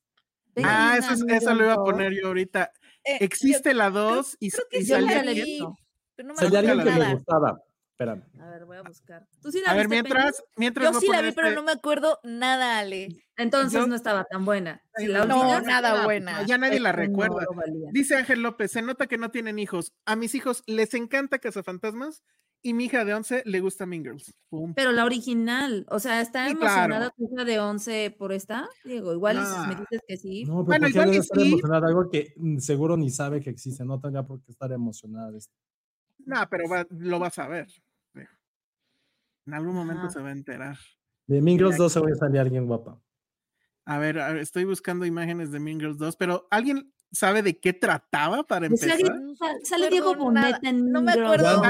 Ah, 0.63 0.97
eso, 0.99 1.13
es- 1.15 1.25
eso 1.43 1.55
lo 1.55 1.65
iba 1.65 1.73
a 1.75 1.83
poner 1.83 2.13
yo 2.13 2.29
ahorita. 2.29 2.71
Eh, 3.05 3.19
Existe 3.21 3.75
la 3.75 3.91
2 3.91 4.37
y, 4.39 4.51
creo 4.51 4.65
que 4.71 4.79
y 4.79 4.83
sí 4.83 4.91
Yo 4.91 5.01
la 5.01 5.23
la 5.25 5.33
visto. 5.33 5.77
pero 6.15 6.29
no 6.29 6.35
me 6.35 6.39
Salía 6.41 6.61
acuerdo 6.61 6.81
alguien 6.81 6.95
que 6.95 7.01
me 7.01 7.05
nada. 7.05 7.15
gustaba. 7.17 7.59
Espérame. 7.95 8.25
A 8.41 8.51
ver, 8.51 8.65
voy 8.65 8.77
a 8.77 8.83
buscar. 8.83 9.25
¿Tú 9.41 9.53
sí 9.53 9.61
la 9.65 9.71
A 9.71 9.75
ver, 9.75 9.89
Penny? 9.89 10.03
mientras, 10.03 10.43
mientras 10.57 10.93
Yo 10.95 11.01
sí 11.01 11.07
la 11.09 11.23
vi, 11.23 11.31
pero 11.31 11.53
no 11.53 11.63
me 11.63 11.71
acuerdo 11.71 12.19
nada, 12.25 12.79
Ale. 12.81 13.07
Entonces 13.37 13.81
yo- 13.81 13.87
no 13.87 13.95
estaba 13.95 14.25
tan 14.25 14.45
buena. 14.45 14.83
Si 14.97 15.07
la 15.07 15.25
no, 15.25 15.41
olvidas, 15.43 15.63
nada 15.65 16.05
buena. 16.05 16.43
Ya 16.45 16.59
nadie 16.59 16.81
la 16.81 16.91
es 16.91 16.97
que 16.97 17.03
recuerda. 17.03 17.47
Dice 17.93 18.17
Ángel 18.17 18.43
López, 18.43 18.73
se 18.73 18.83
nota 18.83 19.07
que 19.07 19.17
no 19.17 19.31
tienen 19.31 19.61
hijos. 19.61 19.93
A 20.07 20.17
mis 20.17 20.35
hijos 20.35 20.65
les 20.67 20.93
encanta 20.95 21.39
Cazafantasmas 21.39 22.25
y 22.63 22.75
mi 22.75 22.87
hija 22.87 23.05
de 23.05 23.15
11 23.15 23.43
le 23.47 23.61
gusta 23.61 23.87
Mean 23.87 24.03
Girls. 24.03 24.35
Pum. 24.49 24.75
Pero 24.75 24.91
la 24.91 25.05
original, 25.05 25.87
o 25.89 26.01
sea, 26.01 26.21
¿está 26.21 26.49
Sí, 26.49 26.57
claro. 26.57 26.73
emocionada 26.75 27.11
tu 27.11 27.33
hija 27.33 27.45
de 27.45 27.61
11 27.61 28.13
por 28.19 28.33
esta? 28.33 28.69
Diego, 28.85 29.13
igual 29.13 29.37
si 29.37 29.69
me 29.69 29.75
No. 29.75 29.81
dices 29.83 30.01
que 30.09 30.17
sí. 30.17 30.45
No, 30.47 30.65
pero 30.65 30.65
Bueno, 30.65 30.87
¿por 30.87 30.93
qué 30.93 30.99
igual 30.99 31.11
estar 31.17 31.39
sí. 31.41 31.49
emocionada? 31.49 31.87
Algo 31.87 32.11
que 32.11 32.33
mm, 32.37 32.59
seguro 32.59 32.97
ni 32.97 33.11
sabe 33.11 33.41
que 33.41 33.51
existe. 33.51 33.85
No 33.85 34.01
tendría 34.01 34.25
por 34.25 34.43
qué 34.43 34.51
estar 34.51 34.73
emocionada. 34.73 35.31
de 35.31 35.39
esto. 35.39 35.53
No, 36.27 36.49
pero 36.51 36.69
va- 36.69 36.87
lo 36.91 37.19
vas 37.19 37.39
a 37.39 37.49
ver. 37.49 37.69
En 39.47 39.53
algún 39.53 39.75
momento 39.75 40.09
se 40.09 40.21
va 40.23 40.29
a 40.31 40.33
enterar. 40.33 40.79
De 41.27 41.43
Mean 41.43 41.59
Girls 41.59 41.75
Mira, 41.75 41.85
2 41.85 41.93
se 41.93 42.01
va 42.01 42.09
a 42.11 42.15
salir 42.15 42.41
alguien 42.41 42.67
guapa. 42.67 42.99
A 43.85 43.99
ver, 43.99 44.19
a 44.19 44.29
ver, 44.29 44.39
estoy 44.39 44.65
buscando 44.65 45.05
imágenes 45.05 45.51
de 45.51 45.61
Mean 45.61 45.79
Girls 45.79 45.99
2, 45.99 46.17
pero 46.17 46.49
¿alguien 46.51 46.95
sabe 47.13 47.43
de 47.43 47.61
qué 47.61 47.75
trataba 47.75 48.43
para 48.45 48.69
Pues 48.69 48.83
empezar? 48.83 49.07
sale, 49.07 49.37
sal- 49.37 49.59
sale 49.65 49.91
Diego. 49.91 50.15
Boneta 50.15 50.59
en 50.63 50.91
No 50.91 51.03
me 51.03 51.13
acuerdo. 51.13 51.63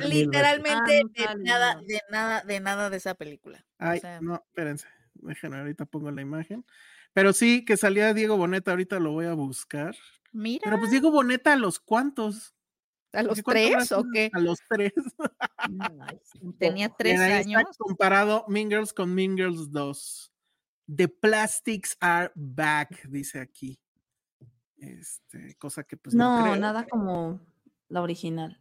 Literalmente 0.00 1.02
Ah, 1.24 1.34
no 1.34 1.38
de 1.38 1.44
nada, 1.44 1.80
de 1.86 2.00
nada, 2.10 2.40
de 2.42 2.60
nada 2.60 2.90
de 2.90 2.96
esa 2.96 3.14
película. 3.14 3.64
O 3.78 3.84
Ay, 3.84 4.00
sea, 4.00 4.20
no, 4.20 4.34
espérense. 4.34 4.88
Déjenme, 5.14 5.58
ahorita 5.58 5.84
pongo 5.86 6.10
la 6.10 6.22
imagen. 6.22 6.64
Pero 7.12 7.32
sí, 7.32 7.64
que 7.64 7.76
salía 7.76 8.12
Diego 8.14 8.36
Boneta, 8.36 8.72
ahorita 8.72 8.98
lo 8.98 9.12
voy 9.12 9.26
a 9.26 9.34
buscar. 9.34 9.94
Mira, 10.32 10.62
Pero 10.64 10.78
pues 10.78 10.90
Diego 10.90 11.12
Boneta, 11.12 11.52
¿a 11.52 11.56
los 11.56 11.78
cuántos? 11.78 12.54
A 13.12 13.22
los 13.22 13.42
¿Porque 13.42 13.70
cuánto 13.72 13.76
tres 13.78 13.92
o 13.92 14.04
qué? 14.12 14.30
A 14.32 14.38
los 14.40 14.58
tres. 14.68 14.92
Ay, 15.58 16.20
Tenía 16.58 16.88
tres 16.88 17.20
está 17.20 17.36
años. 17.38 17.64
comparado 17.78 18.44
Mean 18.48 18.68
Girls 18.70 18.92
con 18.92 19.14
Mean 19.14 19.36
Girls 19.36 19.70
2. 19.70 20.32
The 20.96 21.08
plastics 21.08 21.96
are 22.00 22.30
back, 22.34 23.06
dice 23.08 23.40
aquí. 23.40 23.78
Este, 24.76 25.54
cosa 25.56 25.84
que 25.84 25.96
pues 25.96 26.14
no, 26.14 26.38
No, 26.38 26.42
creo. 26.44 26.56
nada 26.56 26.86
como 26.86 27.40
la 27.88 28.02
original. 28.02 28.60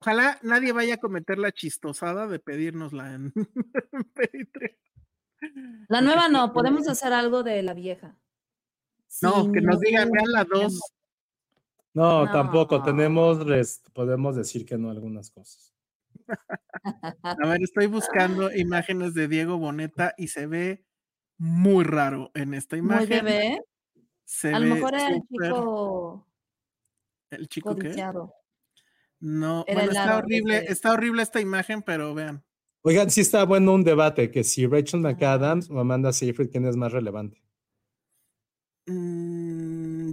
Ojalá 0.00 0.38
nadie 0.42 0.72
vaya 0.72 0.94
a 0.94 0.98
cometer 0.98 1.38
la 1.38 1.52
chistosada 1.52 2.26
de 2.26 2.38
pedírnosla 2.38 3.14
en, 3.14 3.32
en 3.34 4.04
Patreon. 4.14 4.76
La 5.88 6.00
nueva 6.00 6.28
no, 6.28 6.52
podemos 6.52 6.88
hacer 6.88 7.12
algo 7.12 7.42
de 7.42 7.62
la 7.62 7.74
vieja. 7.74 8.16
No, 9.20 9.44
Sí, 9.44 9.52
que 9.52 9.60
nos 9.60 9.74
no, 9.76 9.80
digan, 9.80 10.10
vean 10.10 10.32
la 10.32 10.44
no, 11.94 12.18
2. 12.20 12.26
No, 12.26 12.32
tampoco. 12.32 12.78
No. 12.78 12.84
Tenemos, 12.84 13.38
podemos 13.92 14.36
decir 14.36 14.66
que 14.66 14.76
no 14.76 14.90
algunas 14.90 15.30
cosas. 15.30 15.72
A 17.22 17.46
ver, 17.46 17.62
estoy 17.62 17.86
buscando 17.86 18.52
imágenes 18.54 19.14
de 19.14 19.28
Diego 19.28 19.58
Boneta 19.58 20.14
y 20.16 20.28
se 20.28 20.46
ve 20.46 20.84
muy 21.38 21.84
raro 21.84 22.30
en 22.34 22.54
esta 22.54 22.76
Muy 22.76 22.84
imagen. 22.86 23.24
bebé. 23.24 23.60
Se 24.24 24.54
A 24.54 24.58
lo 24.58 24.66
ve 24.66 24.74
mejor 24.74 24.94
era 24.94 25.08
el 25.08 25.20
chico 25.22 26.28
¿El 27.30 27.48
chico 27.48 27.74
qué? 27.74 27.82
codiciado. 27.88 28.34
No, 29.20 29.64
Era 29.66 29.84
bueno, 29.84 29.92
está 29.92 30.18
horrible, 30.18 30.64
está 30.68 30.92
horrible 30.92 31.22
esta 31.22 31.40
imagen, 31.40 31.82
pero 31.82 32.14
vean. 32.14 32.44
Oigan, 32.82 33.10
sí 33.10 33.22
está 33.22 33.44
bueno 33.44 33.72
un 33.72 33.82
debate 33.82 34.30
que 34.30 34.44
si 34.44 34.66
Rachel 34.66 35.00
McAdams 35.00 35.70
o 35.70 35.80
Amanda 35.80 36.12
Seyfried, 36.12 36.50
¿quién 36.50 36.66
es 36.66 36.76
más 36.76 36.92
relevante? 36.92 37.42
Mm, 38.86 39.43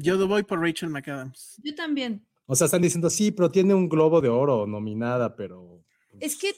yo 0.01 0.27
voy 0.27 0.43
por 0.43 0.59
Rachel 0.59 0.89
McAdams. 0.89 1.59
Yo 1.63 1.73
también. 1.75 2.25
O 2.45 2.55
sea, 2.55 2.65
están 2.65 2.81
diciendo, 2.81 3.09
sí, 3.09 3.31
pero 3.31 3.49
tiene 3.49 3.73
un 3.73 3.87
globo 3.87 4.19
de 4.21 4.29
oro 4.29 4.67
nominada, 4.67 5.35
pero 5.35 5.83
Es 6.19 6.37
que 6.37 6.53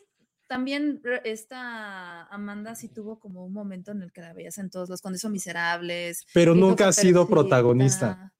también 0.47 0.99
re- 1.03 1.21
esta 1.25 2.23
Amanda 2.27 2.75
sí 2.75 2.89
tuvo 2.89 3.19
como 3.19 3.45
un 3.45 3.53
momento 3.53 3.91
en 3.91 4.01
el 4.01 4.11
que 4.11 4.21
la 4.21 4.33
veías 4.33 4.57
en 4.57 4.69
todos 4.69 4.89
los 4.89 5.01
cuando 5.01 5.17
hizo 5.17 5.29
Miserables. 5.29 6.25
Pero 6.33 6.55
nunca 6.55 6.87
ha 6.87 6.93
sido 6.93 7.27
protagonista. 7.27 8.31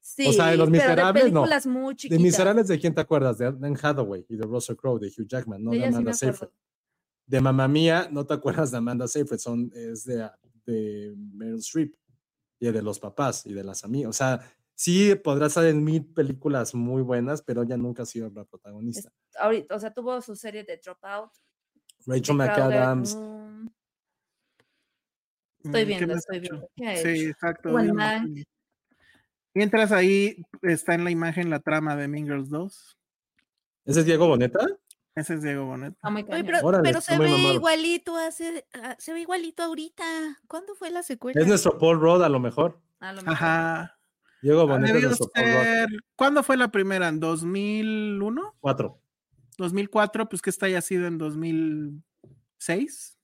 Sí, 0.00 0.26
O 0.26 0.32
sea, 0.32 0.46
de 0.46 0.56
Los 0.56 0.68
pero 0.70 0.82
Miserables, 0.82 1.24
no. 1.32 1.42
películas 1.42 1.66
muy 1.66 1.94
¿De. 2.08 2.18
Miserables 2.18 2.66
de 2.68 2.78
quién 2.80 2.94
te 2.94 3.00
acuerdas? 3.00 3.38
De 3.38 3.46
Anne 3.46 3.78
Hathaway 3.80 4.26
y 4.28 4.36
de 4.36 4.42
Russell 4.44 4.74
Crowe, 4.76 4.98
de 4.98 5.06
Hugh 5.08 5.26
Jackman, 5.28 5.62
no 5.62 5.70
De 5.70 5.76
de 5.78 5.82
ella 5.84 5.90
sí 5.92 5.96
Amanda 5.96 6.12
Seyfried. 6.14 6.48
De 7.26 7.40
Mamma 7.40 7.68
Mía, 7.68 8.08
no 8.10 8.26
te 8.26 8.34
acuerdas 8.34 8.72
de 8.72 8.78
Amanda 8.78 9.06
Seyfried, 9.06 9.38
son, 9.38 9.70
es 9.72 10.04
de, 10.04 10.28
de 10.66 11.14
Meryl 11.16 11.58
Streep 11.60 11.94
y 12.60 12.70
de 12.70 12.82
los 12.82 13.00
papás 13.00 13.46
y 13.46 13.54
de 13.54 13.64
las 13.64 13.82
amigas. 13.84 14.10
O 14.10 14.12
sea, 14.12 14.40
sí 14.74 15.14
podrá 15.16 15.46
estar 15.46 15.64
en 15.64 15.82
mil 15.82 16.04
películas 16.04 16.74
muy 16.74 17.02
buenas, 17.02 17.42
pero 17.42 17.62
ella 17.62 17.76
nunca 17.76 18.02
ha 18.04 18.06
sido 18.06 18.30
la 18.30 18.44
protagonista. 18.44 19.10
Ahorita, 19.38 19.74
o 19.74 19.80
sea, 19.80 19.92
tuvo 19.92 20.20
su 20.20 20.36
serie 20.36 20.62
de 20.62 20.76
Dropout. 20.76 21.30
Rachel 22.06 22.36
McAdams, 22.36 23.14
Room. 23.14 23.70
Estoy 25.62 25.70
Mm, 25.70 25.72
¿qué 25.72 25.84
viendo, 25.84 26.14
estoy 26.14 26.36
hecho? 26.38 26.48
viendo. 26.52 26.70
¿Qué 26.76 26.86
ha 26.86 26.96
Sí, 26.96 27.24
exacto. 27.24 27.70
Mientras 29.52 29.90
ahí 29.92 30.42
está 30.62 30.94
en 30.94 31.04
la 31.04 31.10
imagen 31.10 31.50
la 31.50 31.60
trama 31.60 31.96
de 31.96 32.08
Mean 32.08 32.26
Girls 32.26 32.48
2. 32.50 32.96
¿ese 33.86 34.00
es 34.00 34.06
Diego 34.06 34.28
Boneta? 34.28 34.60
Ese 35.14 35.34
es 35.34 35.42
Diego 35.42 35.66
Bonet. 35.66 35.92
Está 35.94 36.10
muy 36.10 36.22
Oye, 36.28 36.44
pero, 36.44 36.58
Órale, 36.62 36.82
pero 36.84 37.00
se 37.00 37.18
ve 37.18 37.28
mamado. 37.28 37.52
igualito 37.54 38.16
hace, 38.16 38.66
ah, 38.74 38.94
se 38.98 39.12
ve 39.12 39.20
igualito 39.20 39.62
ahorita. 39.62 40.04
¿Cuándo 40.46 40.74
fue 40.76 40.90
la 40.90 41.02
secuela? 41.02 41.40
Es 41.40 41.46
nuestro 41.48 41.78
Paul 41.78 42.00
Rudd, 42.00 42.22
a 42.22 42.28
lo 42.28 42.38
mejor. 42.40 42.80
A 43.00 43.12
lo 43.12 43.22
mejor. 43.22 43.32
Ajá. 43.34 43.98
Diego 44.42 44.62
Ha 44.62 44.64
Boneta 44.64 44.98
es 44.98 45.18
Paul 45.18 45.30
Rudd. 45.34 45.34
ser- 45.34 45.88
¿Cuándo 46.16 46.42
fue 46.42 46.56
la 46.56 46.70
primera? 46.70 47.08
¿En 47.08 47.20
2001? 47.20 48.56
Cuatro. 48.60 49.02
2004, 49.58 50.28
pues 50.28 50.40
que 50.40 50.50
esta 50.50 50.66
haya 50.66 50.80
sido 50.80 51.06
en 51.06 51.18
2006. 51.18 53.18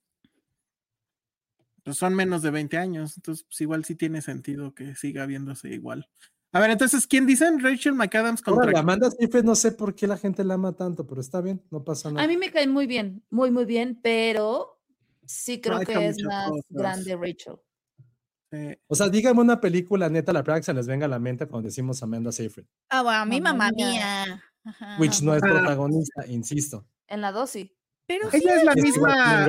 Pues 1.85 1.97
son 1.99 2.15
menos 2.15 2.43
de 2.43 2.51
20 2.51 2.77
años, 2.79 3.17
entonces 3.17 3.45
pues 3.45 3.61
igual 3.61 3.85
sí 3.85 3.95
tiene 3.95 4.21
sentido 4.21 4.75
que 4.75 4.97
siga 4.97 5.25
viéndose 5.25 5.69
igual. 5.69 6.09
A 6.57 6.61
ver, 6.61 6.71
entonces, 6.71 7.07
¿quién 7.07 7.27
dicen? 7.27 7.61
Rachel 7.63 7.93
McAdams 7.93 8.41
contra 8.41 8.65
quién? 8.67 8.79
Amanda 8.79 9.11
Seyfried, 9.11 9.45
no 9.45 9.55
sé 9.55 9.73
por 9.73 9.95
qué 9.95 10.07
la 10.07 10.17
gente 10.17 10.43
la 10.43 10.55
ama 10.55 10.73
tanto, 10.73 11.07
pero 11.07 11.21
está 11.21 11.43
bien, 11.43 11.63
no 11.71 11.85
pasa 11.85 12.11
nada. 12.11 12.25
A 12.25 12.29
mí 12.29 12.39
me 12.39 12.51
cae 12.51 12.67
muy 12.67 12.87
bien, 12.87 13.23
muy, 13.29 13.51
muy 13.51 13.67
bien, 13.67 14.01
pero 14.03 14.81
sí 15.27 15.61
creo 15.61 15.81
que 15.81 16.07
es 16.07 16.17
más 16.25 16.49
cosas. 16.49 16.65
grande 16.71 17.15
Rachel. 17.17 17.57
Eh, 18.53 18.81
O 18.87 18.95
sea, 18.95 19.11
dígame 19.11 19.41
una 19.41 19.61
película 19.61 20.09
neta, 20.09 20.33
la 20.33 20.43
primera 20.43 20.61
que 20.61 20.65
se 20.65 20.73
les 20.73 20.87
venga 20.87 21.05
a 21.05 21.09
la 21.11 21.19
mente 21.19 21.47
cuando 21.47 21.67
decimos 21.67 22.03
Amanda 22.03 22.33
Seyfried, 22.33 22.65
Ah, 22.89 23.03
bueno, 23.03 23.19
a 23.19 23.27
mí 23.27 23.39
Mamma 23.41 23.59
mamá 23.67 23.71
Mía. 23.77 23.91
mía. 23.91 24.43
Ajá. 24.65 24.97
which 24.99 25.21
no 25.23 25.35
es 25.35 25.43
Ah. 25.45 25.49
protagonista, 25.49 26.27
insisto. 26.27 26.87
En 27.07 27.21
la 27.21 27.33
dosis. 27.33 27.71
Pero 28.07 28.31
sí, 28.31 28.39
ella 28.39 28.57
es 28.57 28.65
la 28.65 28.71
Es 28.73 28.77
que 28.77 28.83
misma, 28.83 29.47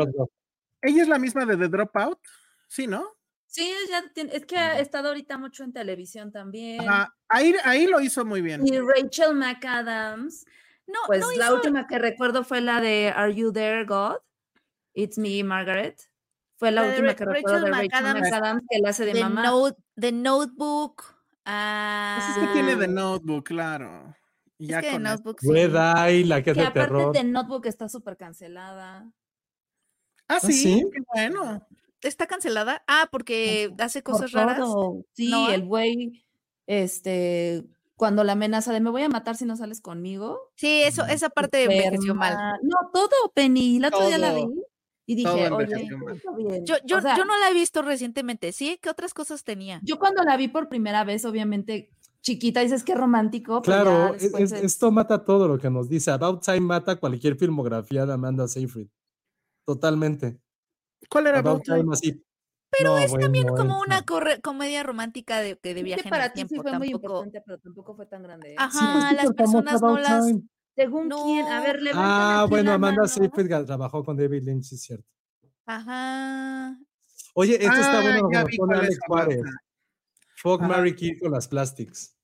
ella 0.82 1.02
es 1.04 1.08
la 1.08 1.20
misma 1.20 1.46
de 1.46 1.56
The 1.58 1.70
Dropout, 1.70 2.20
sí, 2.68 2.86
¿no? 2.86 3.17
Sí, 3.58 3.74
ya 3.90 4.04
tiene- 4.14 4.36
es 4.36 4.46
que 4.46 4.56
ha 4.58 4.80
estado 4.80 5.08
ahorita 5.08 5.38
mucho 5.40 5.64
en 5.64 5.74
televisión 5.74 6.32
también. 6.32 6.82
Ajá, 6.88 7.16
ahí, 7.28 7.56
ahí 7.64 7.88
lo 7.88 8.00
hizo 8.00 8.24
muy 8.24 8.42
bien. 8.42 8.66
Y 8.68 8.80
Rachel 8.80 9.34
McAdams, 9.36 10.46
no, 10.86 11.00
pues 11.08 11.22
no 11.22 11.32
la 11.32 11.46
hizo- 11.46 11.56
última 11.56 11.88
que 11.88 11.98
recuerdo 11.98 12.44
fue 12.44 12.62
la 12.62 12.80
de 12.82 13.12
Are 13.16 13.34
You 13.34 13.52
There, 13.52 13.84
God? 13.86 14.18
It's 14.94 15.18
Me, 15.18 15.44
Margaret. 15.44 16.00
Fue 16.60 16.72
la, 16.72 16.84
La 16.84 16.90
última 16.90 17.16
que 17.16 17.26
recuerdo 17.26 17.66
de 17.66 17.72
Rachel 17.72 17.90
Rachel 17.90 18.04
McAdams. 18.04 18.30
McAdams 18.32 18.64
que 18.70 18.80
la 18.80 18.90
hace 18.90 19.06
de 19.06 19.14
The, 19.14 19.22
mamá. 19.24 19.44
Note- 19.44 19.82
The 20.00 20.12
Notebook. 20.12 21.04
Pues 21.44 22.30
es 22.30 22.38
que 22.38 22.54
tiene 22.54 22.74
ah, 22.74 22.80
The 22.80 22.88
Notebook, 22.88 23.44
claro. 23.46 24.16
Y 24.58 24.66
es 24.66 24.70
ya 24.72 24.82
que 24.82 24.88
The 24.88 24.94
con. 24.94 25.04
Notebook 25.04 25.40
sí. 25.40 25.52
Red 25.52 25.76
Eye, 25.76 26.26
la 26.26 26.44
que 26.44 26.50
es 26.52 26.56
que 26.56 26.62
de 26.62 26.68
aparte 26.68 26.88
terror. 26.94 27.14
de 27.14 27.24
Notebook 27.24 27.66
está 27.68 27.90
súper 27.90 28.18
cancelada. 28.18 29.12
Ah, 30.28 30.40
sí, 30.40 30.54
sí? 30.54 30.84
qué 30.92 31.00
bueno. 31.14 31.68
¿Está 32.02 32.28
cancelada? 32.28 32.84
Ah, 32.88 33.08
porque 33.12 33.74
hace 33.80 34.02
Por 34.02 34.14
cosas 34.14 34.32
raras. 34.32 34.60
todo. 34.60 35.04
Sí, 35.14 35.30
¿no? 35.32 35.50
el 35.50 35.66
güey, 35.66 36.24
este, 36.68 37.64
cuando 37.96 38.24
la 38.24 38.34
amenaza 38.34 38.72
de 38.74 38.80
me 38.82 38.90
voy 38.92 39.02
a 39.02 39.10
matar 39.10 39.36
si 39.36 39.46
no 39.46 39.56
sales 39.56 39.82
conmigo. 39.82 40.52
Sí, 40.56 40.82
eso, 40.84 41.06
esa 41.06 41.30
parte 41.30 41.64
envejeció 41.64 42.14
mal. 42.14 42.34
enferma. 42.34 42.60
No, 42.62 42.90
todo, 42.94 43.10
Penny. 43.34 43.78
El 43.78 43.86
otro 43.86 44.06
día 44.08 44.18
la 44.20 44.34
vi 44.34 44.42
Todo, 44.42 44.54
y 45.08 45.24
todo 45.24 45.34
dije, 45.36 45.50
oye, 45.52 45.96
mal. 45.98 46.20
bien. 46.38 46.66
Yo, 46.66 46.76
yo, 46.86 46.98
O 46.98 47.02
sea, 47.02 47.18
yo 47.18 47.26
no 47.26 47.38
la 47.40 47.50
he 47.50 47.54
visto 47.54 47.82
recientemente. 47.82 48.52
¿Sí? 48.52 48.78
¿Qué 48.82 48.90
otras 48.90 49.14
cosas 49.14 49.44
tenía? 49.44 49.80
yo 49.84 49.98
cuando 49.98 50.24
la 50.24 50.38
vi 50.38 50.48
por 50.50 50.70
primera 50.70 51.04
vez, 51.04 51.26
obviamente, 51.26 51.90
chiquita, 52.22 52.60
dices 52.60 52.84
que 52.84 52.94
romántico. 52.94 53.62
pero 53.64 53.78
ya 53.78 53.84
Claro, 53.84 54.14
después 54.14 54.44
es- 54.44 54.52
es- 54.52 54.64
esto 54.64 54.92
mata 54.92 55.24
todo 55.26 55.48
lo 55.48 55.58
que 55.58 55.70
nos 55.72 55.90
dice. 55.90 56.12
About 56.12 56.44
Time 56.44 56.60
mata 56.60 56.98
cualquier 56.98 57.38
filmografía 57.38 58.06
de 58.06 58.14
Amanda 58.14 58.48
Seyfried. 58.48 58.88
Totalmente. 59.66 60.38
¿Cuál 61.10 61.28
era 61.28 61.40
About 61.40 61.64
Time? 61.64 61.80
Time 61.80 61.94
así. 61.94 62.24
Pero 62.70 62.92
No, 62.92 62.98
es 62.98 63.12
también 63.14 63.46
bueno, 63.48 63.58
como 63.64 63.80
una 63.80 64.04
corre- 64.06 64.42
comedia 64.42 64.84
romántica 64.84 65.40
de, 65.40 65.58
que 65.58 65.74
de 65.74 65.80
es 65.80 65.86
viaje 65.86 66.02
que 66.04 66.08
en 66.10 66.12
para 66.12 66.26
el 66.26 66.34
ti 66.34 66.42
sí 66.42 66.48
tiempo. 66.48 66.64
fue 66.70 66.78
muy 66.78 66.92
tampoco- 66.92 67.08
importante, 67.24 67.42
pero 67.46 67.58
tampoco 67.60 67.96
fue 67.96 68.06
tan 68.08 68.24
grande. 68.24 68.52
¿eh? 68.52 68.56
Ajá, 68.58 68.72
Sí, 68.72 68.86
pues, 69.16 69.24
las 69.24 69.34
personas 69.36 69.82
no 69.82 69.98
las- 69.98 70.26
Time. 70.28 70.42
Según 70.76 71.10
quién, 71.10 71.48
a 71.48 71.58
No. 71.60 71.64
ver, 71.66 71.82
levanten 71.82 72.12
Ah, 72.12 72.46
bueno, 72.48 72.72
Amanda 72.74 72.98
mano. 73.02 73.08
Seyfried 73.08 73.66
trabajó 73.66 74.04
con 74.04 74.16
David 74.16 74.44
Lynch, 74.44 74.64
sí 74.66 74.76
es 74.76 74.82
cierto. 74.84 75.08
Ajá. 75.66 76.78
Oye, 77.34 77.54
esto 77.56 77.74
está 77.76 78.00
Ah, 78.00 78.02
bueno 78.02 78.30
es 78.32 78.38
Alex. 78.38 79.00
Juárez. 79.08 79.42
Fuck. 80.36 80.62
Mary 80.62 80.96
Kill 80.96 81.20
con 81.20 81.32
las 81.32 81.48
Plastics. 81.48 82.16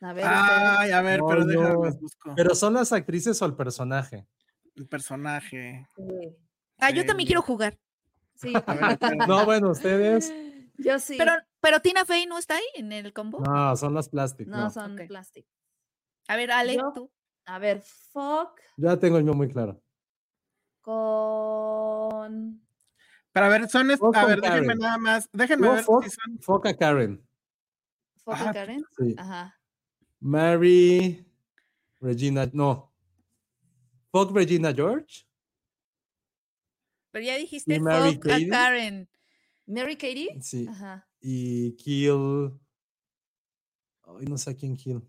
A 0.00 0.12
ver, 0.12 0.24
Ay, 0.28 0.90
a 0.90 1.00
ver, 1.00 1.20
No, 1.20 1.26
pero 1.28 1.40
no. 1.40 1.46
déjame 1.46 1.90
busco. 1.98 2.34
Pero 2.36 2.54
son 2.54 2.74
las 2.74 2.92
actrices 2.92 3.40
o 3.40 3.46
el 3.46 3.54
personaje. 3.54 4.26
El 4.74 4.86
personaje. 4.86 5.86
Ah, 6.78 6.90
yo 6.90 7.02
Sí, 7.02 7.06
también 7.06 7.26
quiero 7.26 7.40
jugar. 7.40 7.78
Sí. 8.36 8.52
No, 9.28 9.44
bueno, 9.44 9.70
ustedes. 9.70 10.32
yo 10.78 10.98
sí. 10.98 11.16
Pero, 11.18 11.32
pero 11.60 11.80
Tina 11.80 12.04
Fey 12.04 12.26
no 12.26 12.38
está 12.38 12.56
ahí 12.56 12.64
en 12.74 12.92
el 12.92 13.12
combo. 13.12 13.40
No, 13.40 13.76
son 13.76 13.94
las 13.94 14.08
Plastics. 14.08 14.48
no, 14.50 14.58
no. 14.64 14.70
son 14.70 14.94
Ok. 14.98 15.06
plástico. 15.08 15.48
A 16.28 16.36
ver, 16.36 16.50
Ale, 16.52 16.76
Yo- 16.76 16.92
tú. 16.94 17.10
A 17.46 17.58
ver, 17.58 17.82
fuck 17.82 18.58
Ya 18.78 18.98
tengo 18.98 19.18
el 19.18 19.24
mío 19.24 19.34
muy 19.34 19.48
claro. 19.50 19.80
con. 20.80 22.60
Pero 23.32 23.46
a 23.46 23.48
ver, 23.48 23.68
son. 23.68 23.90
A 23.90 24.26
ver, 24.26 24.40
déjenme 24.40 24.66
Karen. 24.66 24.78
nada 24.78 24.98
más. 24.98 25.28
Déjenme 25.32 25.66
No, 25.66 25.72
ver 25.74 25.84
fuck, 25.84 26.04
si 26.04 26.10
son. 26.10 26.38
fuck 26.40 26.66
a 26.66 26.76
Karen. 26.76 27.26
Ajá, 28.26 28.52
Karen. 28.52 28.84
Sí. 28.98 29.14
Ajá. 29.18 29.58
Mary 30.20 31.26
Regina, 32.00 32.48
no. 32.52 32.92
Fuck 34.10 34.34
Regina 34.34 34.72
George. 34.72 35.26
Pero 37.14 37.26
ya 37.26 37.36
dijiste 37.36 37.78
Mary 37.78 38.14
fuck 38.16 38.26
a 38.26 38.28
Katie? 38.28 38.48
Karen. 38.48 39.08
Mary 39.66 39.94
Katie. 39.94 40.36
Sí. 40.42 40.66
Ajá. 40.68 41.08
Y 41.20 41.76
Kill. 41.76 42.50
Ay, 44.02 44.26
no 44.26 44.36
sé 44.36 44.50
a 44.50 44.54
quién 44.56 44.76
Kill. 44.76 45.00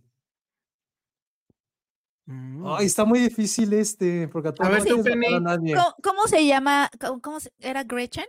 Mm. 2.27 2.63
Ay, 2.67 2.85
está 2.85 3.05
muy 3.05 3.17
difícil 3.19 3.73
este, 3.73 4.27
porque 4.27 4.49
a 4.49 4.53
todos 4.53 4.69
ver, 4.83 4.95
no 4.95 5.03
Penny. 5.03 5.33
a 5.33 5.39
nadie. 5.39 5.73
¿Cómo, 5.73 5.95
cómo 6.03 6.27
se 6.27 6.45
llama? 6.45 6.91
¿Cómo, 6.99 7.19
cómo 7.21 7.39
se- 7.39 7.51
¿Era 7.57 7.83
Gretchen? 7.83 8.25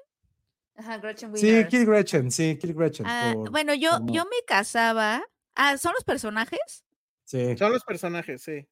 Ajá, 0.74 0.96
Gretchen 0.96 1.36
Sí, 1.36 1.44
Wieners. 1.46 1.68
Kill 1.68 1.84
Gretchen, 1.84 2.30
sí, 2.30 2.56
Kill 2.58 2.72
Gretchen. 2.72 3.04
Ah, 3.06 3.32
por- 3.34 3.50
bueno, 3.50 3.74
yo, 3.74 3.90
por 4.00 4.10
yo 4.10 4.24
me 4.24 4.42
casaba. 4.46 5.22
Ah, 5.54 5.76
¿son 5.76 5.92
los 5.92 6.04
personajes? 6.04 6.82
Sí. 7.24 7.58
Son 7.58 7.72
los 7.72 7.84
personajes, 7.84 8.40
sí. 8.40 8.66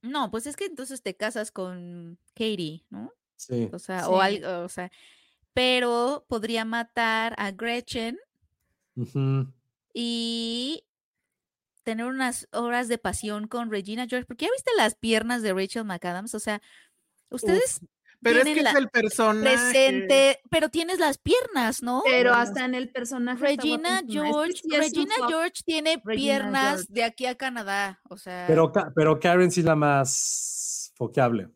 No, 0.00 0.30
pues 0.30 0.46
es 0.46 0.56
que 0.56 0.64
entonces 0.64 1.02
te 1.02 1.14
casas 1.14 1.50
con 1.50 2.18
Katie, 2.34 2.86
¿no? 2.88 3.12
Sí. 3.36 3.68
O 3.72 3.78
sea, 3.78 4.08
o 4.08 4.20
algo, 4.20 4.60
o 4.64 4.68
sea, 4.68 4.90
pero 5.52 6.24
podría 6.28 6.64
matar 6.64 7.34
a 7.38 7.50
Gretchen 7.52 8.18
y 9.94 10.84
tener 11.82 12.06
unas 12.06 12.48
horas 12.52 12.88
de 12.88 12.98
pasión 12.98 13.46
con 13.46 13.70
Regina 13.70 14.06
George, 14.08 14.26
porque 14.26 14.46
ya 14.46 14.50
viste 14.52 14.70
las 14.76 14.94
piernas 14.96 15.42
de 15.42 15.52
Rachel 15.52 15.84
McAdams, 15.84 16.34
o 16.34 16.40
sea, 16.40 16.60
ustedes 17.30 17.80
Pero 18.22 18.38
es 18.38 18.44
tienen 18.44 18.64
que 18.64 18.70
es 18.70 18.76
el 18.76 18.88
personaje. 18.88 19.42
presente, 19.56 20.40
pero 20.50 20.68
tienes 20.68 20.98
las 20.98 21.18
piernas, 21.18 21.82
¿no? 21.82 22.02
Pero 22.04 22.34
hasta 22.34 22.64
en 22.64 22.74
el 22.74 22.90
personaje. 22.90 23.40
Regina. 23.40 23.98
Es 24.00 24.06
que 24.06 24.12
George, 24.12 24.62
es 24.70 24.78
Regina. 24.78 25.14
George 25.28 25.62
tiene 25.64 26.02
Regina 26.04 26.14
piernas 26.14 26.74
George. 26.76 26.92
de 26.92 27.04
aquí 27.04 27.26
a 27.26 27.34
Canadá, 27.36 28.00
o 28.08 28.16
sea, 28.16 28.46
Pero, 28.48 28.72
pero 28.94 29.20
Karen 29.20 29.50
sí 29.52 29.62
la 29.62 29.76
más 29.76 30.92
foqueable. 30.96 31.50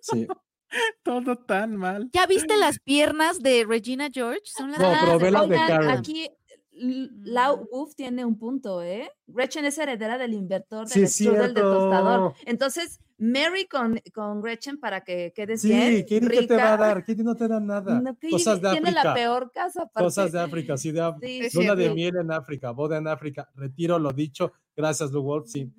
Sí. 0.00 0.26
Todo 1.04 1.36
tan 1.36 1.76
mal. 1.76 2.10
¿ya 2.12 2.26
viste 2.26 2.56
las 2.56 2.78
piernas 2.80 3.40
de 3.40 3.64
Regina 3.68 4.08
George? 4.12 4.40
Son 4.44 4.70
las 4.72 4.80
No, 4.80 4.90
más 4.90 5.04
pero 5.18 5.30
las 5.30 5.48
de 5.48 5.54
Karen. 5.56 5.88
Aquí 5.90 6.28
Lau 6.76 7.68
Wolf 7.70 7.94
tiene 7.94 8.24
un 8.24 8.36
punto, 8.36 8.82
¿eh? 8.82 9.08
Gretchen 9.28 9.64
es 9.64 9.78
heredera 9.78 10.18
del 10.18 10.34
inventor 10.34 10.88
Sí, 10.88 10.98
del 11.00 11.04
es 11.04 11.14
strudel 11.14 11.54
de 11.54 11.60
tostador. 11.60 12.32
cierto. 12.34 12.50
Entonces, 12.50 12.98
Mary 13.18 13.66
con, 13.68 14.00
con 14.12 14.42
Gretchen 14.42 14.80
para 14.80 15.02
que 15.02 15.32
quedes 15.36 15.60
Sí, 15.62 15.68
bien. 15.68 16.00
Katie, 16.02 16.20
¿qué 16.28 16.46
te 16.48 16.56
va 16.56 16.72
a 16.74 16.76
dar? 16.76 17.04
Katie 17.06 17.22
no 17.22 17.36
te 17.36 17.46
da 17.46 17.60
nada. 17.60 18.00
No, 18.00 18.16
Cosas 18.28 18.60
de 18.60 18.70
tiene 18.72 18.90
la 18.90 19.02
África. 19.02 19.14
peor 19.14 19.52
casa. 19.52 19.82
aparte. 19.82 20.04
Cosas 20.04 20.32
de 20.32 20.40
África, 20.40 20.76
sí, 20.76 20.90
de 20.90 21.00
Af- 21.00 21.20
Sí, 21.50 21.56
Luna 21.56 21.76
de 21.76 21.94
miel 21.94 22.16
en 22.20 22.32
África, 22.32 22.72
boda 22.72 22.96
en 22.98 23.06
África. 23.06 23.48
Retiro 23.54 24.00
lo 24.00 24.10
dicho. 24.10 24.52
Gracias, 24.76 25.12
Lou 25.12 25.22
Wolf. 25.22 25.46
Sí. 25.48 25.72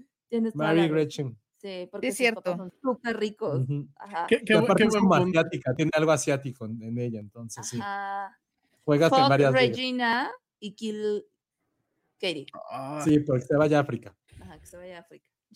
Mary. 0.53 0.88
Gretchen. 0.88 1.38
Este, 1.66 1.88
porque 1.91 2.07
es 2.09 2.18
sus 2.18 2.26
papás 2.28 2.43
cierto. 2.43 2.57
son 2.57 2.74
súper 2.82 3.18
ricos. 3.18 3.61
Ujú. 3.63 3.88
Ajá. 3.97 4.26
Qué, 4.28 4.38
qué 4.39 4.45
qué 4.45 4.53
es 4.53 4.59
buen 4.89 5.03
como 5.03 5.16
asiática, 5.16 5.74
tiene 5.76 5.91
algo 5.93 6.11
asiático 6.11 6.66
en, 6.66 6.82
en 6.84 6.97
ella, 6.97 7.20
entonces 7.20 7.68
sí. 7.68 7.78
Ajá. 7.82 8.38
Juegas 8.84 9.11
en 9.13 9.30
varias. 9.30 9.53
Regina 9.53 10.32
y 10.59 10.74
Kill 10.74 11.26
Katie. 12.20 12.45
Ah, 12.72 13.01
Sí, 13.03 13.20
porque 13.20 13.41
se 13.43 13.55
vaya 13.55 13.80
a 13.80 13.82
África. 13.82 14.16
Ajá, 14.41 14.59
que 14.59 14.66
se 14.66 14.78
vaya 14.78 14.97
a 14.97 15.01
África. 15.01 15.30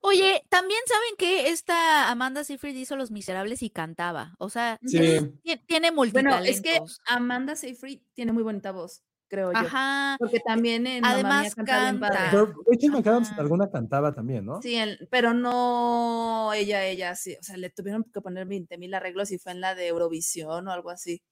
Oye, 0.00 0.44
también 0.48 0.80
saben 0.86 1.16
que 1.16 1.48
esta 1.50 2.10
Amanda 2.10 2.44
Seyfried 2.44 2.76
hizo 2.76 2.96
Los 2.96 3.10
Miserables 3.10 3.62
y 3.62 3.70
cantaba. 3.70 4.34
O 4.38 4.50
sea, 4.50 4.78
Sí. 4.84 4.98
ti- 5.42 5.56
tiene 5.66 5.90
bueno, 5.90 6.12
multitalentos. 6.12 6.48
es 6.48 6.60
que 6.60 6.80
Amanda 7.06 7.56
Seyfried 7.56 8.00
tiene 8.14 8.32
muy 8.32 8.42
bonita 8.42 8.72
voz, 8.72 9.02
creo 9.34 9.52
yo. 9.52 9.58
Ajá. 9.58 10.16
Porque 10.18 10.40
también 10.40 10.86
en 10.86 11.02
Mía 11.02 11.10
Además 11.12 11.54
canta 11.54 11.72
padre. 11.72 11.98
canta. 12.00 12.28
Pero 12.30 12.54
Rachel 12.70 12.90
McAdams 12.92 13.30
Ajá. 13.32 13.40
alguna 13.40 13.70
cantaba 13.70 14.14
también, 14.14 14.44
¿no? 14.46 14.62
Sí, 14.62 14.74
en- 14.76 14.96
pero 15.10 15.34
no 15.34 16.52
ella, 16.54 16.84
ella, 16.86 17.14
sí. 17.16 17.36
O 17.38 17.42
sea, 17.42 17.56
le 17.56 17.70
tuvieron 17.70 18.04
que 18.04 18.20
poner 18.20 18.46
20 18.46 18.78
mil 18.78 18.94
arreglos 18.94 19.30
y 19.32 19.38
fue 19.38 19.52
en 19.52 19.60
la 19.60 19.74
de 19.74 19.88
Eurovisión 19.88 20.68
o 20.68 20.72
algo 20.72 20.90
así. 20.90 21.22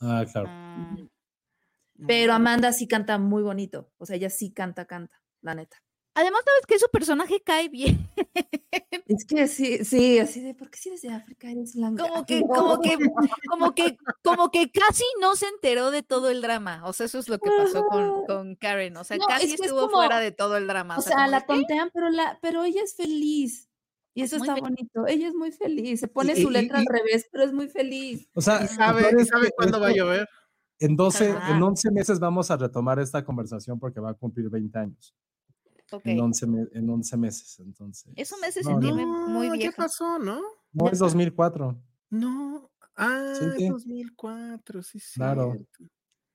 Ah, 0.00 0.24
claro. 0.30 0.46
Ah, 0.50 0.96
Pero 2.06 2.32
Amanda 2.32 2.72
sí 2.72 2.88
canta 2.88 3.18
muy 3.18 3.42
bonito. 3.42 3.90
O 3.98 4.06
sea, 4.06 4.16
ella 4.16 4.30
sí 4.30 4.52
canta, 4.52 4.86
canta, 4.86 5.20
la 5.42 5.54
neta. 5.54 5.76
Además, 6.20 6.42
sabes 6.44 6.66
que 6.66 6.78
su 6.78 6.88
personaje 6.90 7.40
cae 7.44 7.68
bien. 7.68 8.08
Es 9.06 9.24
que 9.24 9.48
sí, 9.48 9.84
sí, 9.84 10.20
así 10.20 10.40
de, 10.40 10.54
¿por 10.54 10.70
qué 10.70 10.78
si 10.78 10.88
eres 10.90 11.02
de 11.02 11.08
África 11.12 11.50
eres 11.50 11.74
blanca? 11.74 12.06
Como 12.08 12.24
que, 12.24 12.40
como 12.48 12.80
que, 12.80 12.96
como 13.48 13.74
que, 13.74 13.96
como 14.22 14.50
que 14.52 14.70
casi 14.70 15.02
no 15.20 15.34
se 15.34 15.46
enteró 15.48 15.90
de 15.90 16.04
todo 16.04 16.30
el 16.30 16.40
drama. 16.42 16.82
O 16.84 16.92
sea, 16.92 17.06
eso 17.06 17.18
es 17.18 17.28
lo 17.28 17.38
que 17.40 17.50
pasó 17.50 17.84
con, 17.86 18.24
con 18.26 18.54
Karen. 18.54 18.96
O 18.96 19.02
sea, 19.02 19.16
No, 19.16 19.26
casi 19.26 19.46
es 19.46 19.50
que 19.50 19.54
es 19.56 19.60
estuvo 19.62 19.80
como- 19.88 19.96
fuera 19.96 20.20
de 20.20 20.30
todo 20.30 20.56
el 20.56 20.68
drama. 20.68 20.96
O 20.96 21.02
sea, 21.02 21.26
la 21.26 21.44
tontean, 21.44 21.90
pero, 21.92 22.08
la, 22.10 22.38
pero 22.40 22.62
ella 22.62 22.82
es 22.84 22.94
feliz. 22.94 23.68
Y 24.14 24.22
eso 24.22 24.38
Muy 24.38 24.46
está 24.48 24.54
feliz. 24.54 24.68
bonito. 24.76 25.06
Ella 25.08 25.28
es 25.28 25.34
muy 25.34 25.50
feliz. 25.50 25.98
Se 26.00 26.08
pone 26.08 26.34
y- 26.36 26.42
su 26.42 26.48
letra 26.50 26.78
y- 26.78 26.82
al 26.82 26.86
revés, 26.86 27.26
pero 27.32 27.44
es 27.44 27.52
muy 27.52 27.66
feliz. 27.68 28.28
O 28.34 28.40
sea, 28.40 28.62
Y 28.64 28.68
sabe, 28.68 29.24
sabe 29.24 29.50
cuándo 29.56 29.80
va 29.80 29.88
a 29.88 29.92
llover. 29.92 30.28
En 30.78 30.94
12, 30.94 31.30
Ajá. 31.32 31.56
en 31.56 31.62
11 31.62 31.90
meses 31.90 32.20
vamos 32.20 32.50
a 32.52 32.56
retomar 32.56 33.00
esta 33.00 33.24
conversación 33.24 33.78
porque 33.80 33.98
va 34.00 34.10
a 34.10 34.14
cumplir 34.14 34.48
20 34.48 34.78
años. 34.78 35.14
Ok. 35.92 36.02
En, 36.06 36.20
11, 36.20 36.46
me- 36.46 36.68
en 36.72 36.88
11 36.90 37.16
meses, 37.16 37.58
entonces. 37.60 38.12
Eso 38.16 38.36
me 38.40 38.46
hace 38.48 38.62
no, 38.62 38.70
sentir 38.70 38.94
no, 38.94 39.28
muy 39.28 39.48
No, 39.48 39.54
¿qué 39.54 39.70
pasó, 39.72 40.18
no? 40.18 40.40
no, 40.72 40.88
es 40.90 40.98
2004. 40.98 41.80
No. 42.10 42.70
Ah, 42.96 43.32
Sí, 43.38 43.44
es 43.46 43.54
sí. 43.56 43.68
2004, 43.68 44.82
sí, 44.82 44.98
Claro. 45.14 45.52
cierto. 45.52 45.92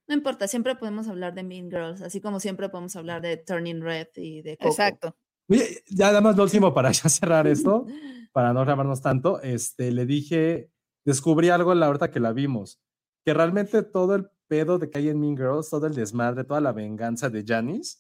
No 0.07 0.13
importa, 0.15 0.47
siempre 0.47 0.75
podemos 0.75 1.07
hablar 1.07 1.33
de 1.33 1.43
Mean 1.43 1.69
Girls, 1.69 2.01
así 2.01 2.21
como 2.21 2.39
siempre 2.39 2.69
podemos 2.69 2.95
hablar 2.95 3.21
de 3.21 3.37
Turning 3.37 3.81
Red 3.81 4.07
y 4.15 4.41
de 4.41 4.55
Coco. 4.57 4.69
Exacto. 4.69 5.15
Oye, 5.49 5.83
ya 5.89 6.07
nada 6.07 6.21
más 6.21 6.35
lo 6.35 6.43
último 6.43 6.73
para 6.73 6.91
ya 6.91 7.09
cerrar 7.09 7.47
esto, 7.47 7.85
para 8.33 8.53
no 8.53 8.61
grabarnos 8.61 9.01
tanto, 9.01 9.41
este, 9.41 9.91
le 9.91 10.05
dije, 10.05 10.69
descubrí 11.05 11.49
algo 11.49 11.71
en 11.73 11.79
la 11.79 11.89
horta 11.89 12.09
que 12.11 12.19
la 12.19 12.33
vimos, 12.33 12.79
que 13.25 13.33
realmente 13.33 13.81
todo 13.83 14.15
el 14.15 14.27
pedo 14.47 14.77
de 14.77 14.89
que 14.91 14.99
hay 14.99 15.09
en 15.09 15.19
Mean 15.19 15.35
Girls, 15.37 15.69
todo 15.69 15.87
el 15.87 15.95
desmadre, 15.95 16.43
toda 16.43 16.61
la 16.61 16.71
venganza 16.71 17.29
de 17.29 17.43
Janice, 17.45 17.97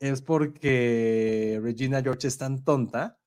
es 0.00 0.22
porque 0.22 1.60
Regina 1.62 2.02
George 2.02 2.28
es 2.28 2.38
tan 2.38 2.64
tonta 2.64 3.20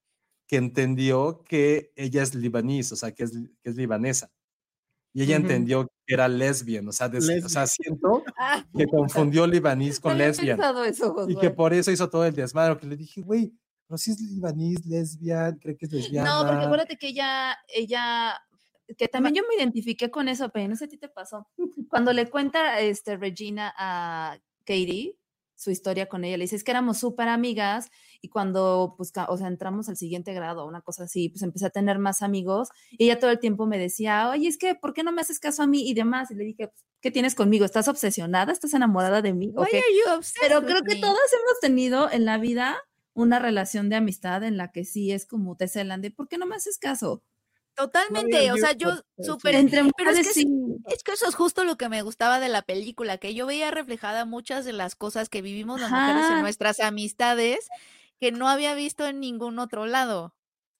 que 0.48 0.58
entendió 0.58 1.44
que 1.44 1.92
ella 1.96 2.24
es 2.24 2.36
libanís, 2.36 2.92
o 2.92 2.96
sea, 2.96 3.14
que 3.14 3.24
es, 3.24 3.32
que 3.64 3.70
es 3.70 3.76
libanesa. 3.76 4.32
Y 5.14 5.24
ella 5.24 5.38
Ujú. 5.38 5.44
entendió 5.44 5.88
que 6.06 6.14
era 6.14 6.28
lesbian, 6.28 6.88
o 6.88 6.92
sea, 6.92 7.10
des- 7.10 7.44
o 7.46 7.50
sea, 7.50 7.68
siento 7.68 8.24
Ah, 8.38 8.66
que 8.76 8.86
confundió 8.88 9.48
libanís 9.48 10.00
con 10.00 10.18
lesbian 10.18 10.60
eso, 10.88 11.26
y 11.28 11.36
que 11.36 11.50
por 11.52 11.74
eso 11.74 11.92
hizo 11.92 12.10
todo 12.10 12.26
el 12.26 12.34
desmadre. 12.36 12.78
Que 12.78 12.88
le 12.88 12.96
dije, 12.98 13.22
güey, 13.22 13.54
pero 13.88 13.98
si 13.98 14.12
es 14.12 14.22
libanís, 14.22 14.86
lesbian, 14.86 15.58
cree 15.60 15.76
que 15.78 15.86
es 15.88 15.92
lesbiana. 15.94 16.42
No, 16.42 16.48
porque 16.48 16.66
acuérdate 16.66 16.98
que 16.98 17.08
ella, 17.10 17.58
ella, 17.68 18.40
que 18.98 19.08
también 19.08 19.36
yo 19.36 19.44
me 19.50 19.56
identifiqué 19.56 20.12
con 20.12 20.28
eso, 20.30 20.50
pero 20.50 20.68
no 20.68 20.76
sé 20.76 20.88
si 20.88 20.98
te 20.98 21.10
pasó. 21.10 21.48
Cuando 21.90 22.14
le 22.14 22.30
cuenta 22.30 22.80
este, 22.82 23.18
Regina 23.18 23.74
a 23.78 24.38
Katie 24.66 25.17
su 25.58 25.72
historia 25.72 26.08
con 26.08 26.24
ella, 26.26 26.38
le 26.38 26.46
dice, 26.46 26.56
es 26.56 26.64
que 26.64 26.72
éramos 26.72 27.00
súper 27.00 27.28
amigas 27.30 27.90
y 28.22 28.30
cuando, 28.30 28.96
pues, 28.98 29.12
o 29.28 29.38
sea, 29.38 29.48
entramos 29.48 29.90
al 29.90 29.98
siguiente 29.98 30.34
grado, 30.34 30.66
una 30.68 30.82
cosa 30.82 31.04
así, 31.06 31.30
pues 31.30 31.44
empecé 31.44 31.66
a 31.68 31.72
tener 31.72 32.00
más 32.00 32.22
amigos 32.22 32.70
y 32.92 33.06
ella 33.06 33.20
todo 33.20 33.32
el 33.32 33.40
tiempo 33.40 33.68
me 33.68 33.80
decía, 33.80 34.30
oye, 34.30 34.48
es 34.48 34.58
que, 34.58 34.76
¿por 34.76 34.94
qué 34.94 35.04
no 35.04 35.12
me 35.12 35.22
haces 35.22 35.40
caso 35.40 35.64
a 35.64 35.68
mí 35.68 35.90
y 35.90 35.94
demás? 35.96 36.32
Y 36.32 36.36
le 36.36 36.46
dije, 36.46 36.72
¿qué 37.02 37.12
tienes 37.12 37.36
conmigo? 37.36 37.66
¿Estás 37.66 37.90
obsesionada? 37.90 38.54
¿Estás 38.54 38.74
enamorada 38.74 39.22
de 39.22 39.34
mí? 39.34 39.54
¿O 39.58 39.66
Why 39.66 39.68
qué?". 39.68 39.84
are 39.86 39.94
you 39.96 40.06
obsessed 40.16 40.38
Pero 40.40 40.66
creo 40.66 40.82
que 40.84 40.96
todas 40.96 41.18
hemos 41.34 41.60
tenido 41.62 42.12
en 42.12 42.26
la 42.26 42.38
vida 42.38 42.78
una 43.14 43.40
relación 43.40 43.90
de 43.90 43.96
amistad 43.98 44.44
en 44.44 44.58
la 44.58 44.72
que 44.72 44.86
sí 44.86 45.12
es 45.12 45.26
como 45.26 45.58
te 45.58 45.68
celan 45.68 46.02
de 46.02 46.12
¿por 46.12 46.28
qué 46.28 46.38
no 46.38 46.46
me 46.46 46.56
haces 46.56 46.78
caso? 46.78 47.24
Totalmente, 47.78 48.52
o 48.52 48.58
sea, 48.58 48.72
yo 48.74 48.90
súper... 49.22 49.54
Entre 49.56 49.84
Pero 49.96 50.10
es 50.10 50.18
mujeres 50.18 50.28
que 50.28 50.34
sí. 50.34 50.48
Es 50.90 51.04
que 51.04 51.12
eso 51.12 51.28
es 51.30 51.36
justo 51.36 51.64
lo 51.64 51.78
que 51.78 51.90
me 51.90 52.02
gustaba 52.02 52.40
de 52.40 52.50
la 52.50 52.64
película, 52.64 53.20
que 53.20 53.36
yo 53.36 53.46
veía 53.46 53.70
reflejada 53.70 54.26
muchas 54.26 54.66
de 54.66 54.74
las 54.74 54.96
cosas 54.96 55.30
que 55.30 55.44
vivimos 55.44 55.80
las 55.80 55.92
mujeres 55.92 56.26
en 56.32 56.42
nuestras 56.42 56.80
amistades 56.80 57.70
que 58.20 58.32
no 58.32 58.50
había 58.50 58.74
visto 58.74 59.06
en 59.06 59.20
ningún 59.20 59.60
otro 59.60 59.86
lado. 59.86 60.34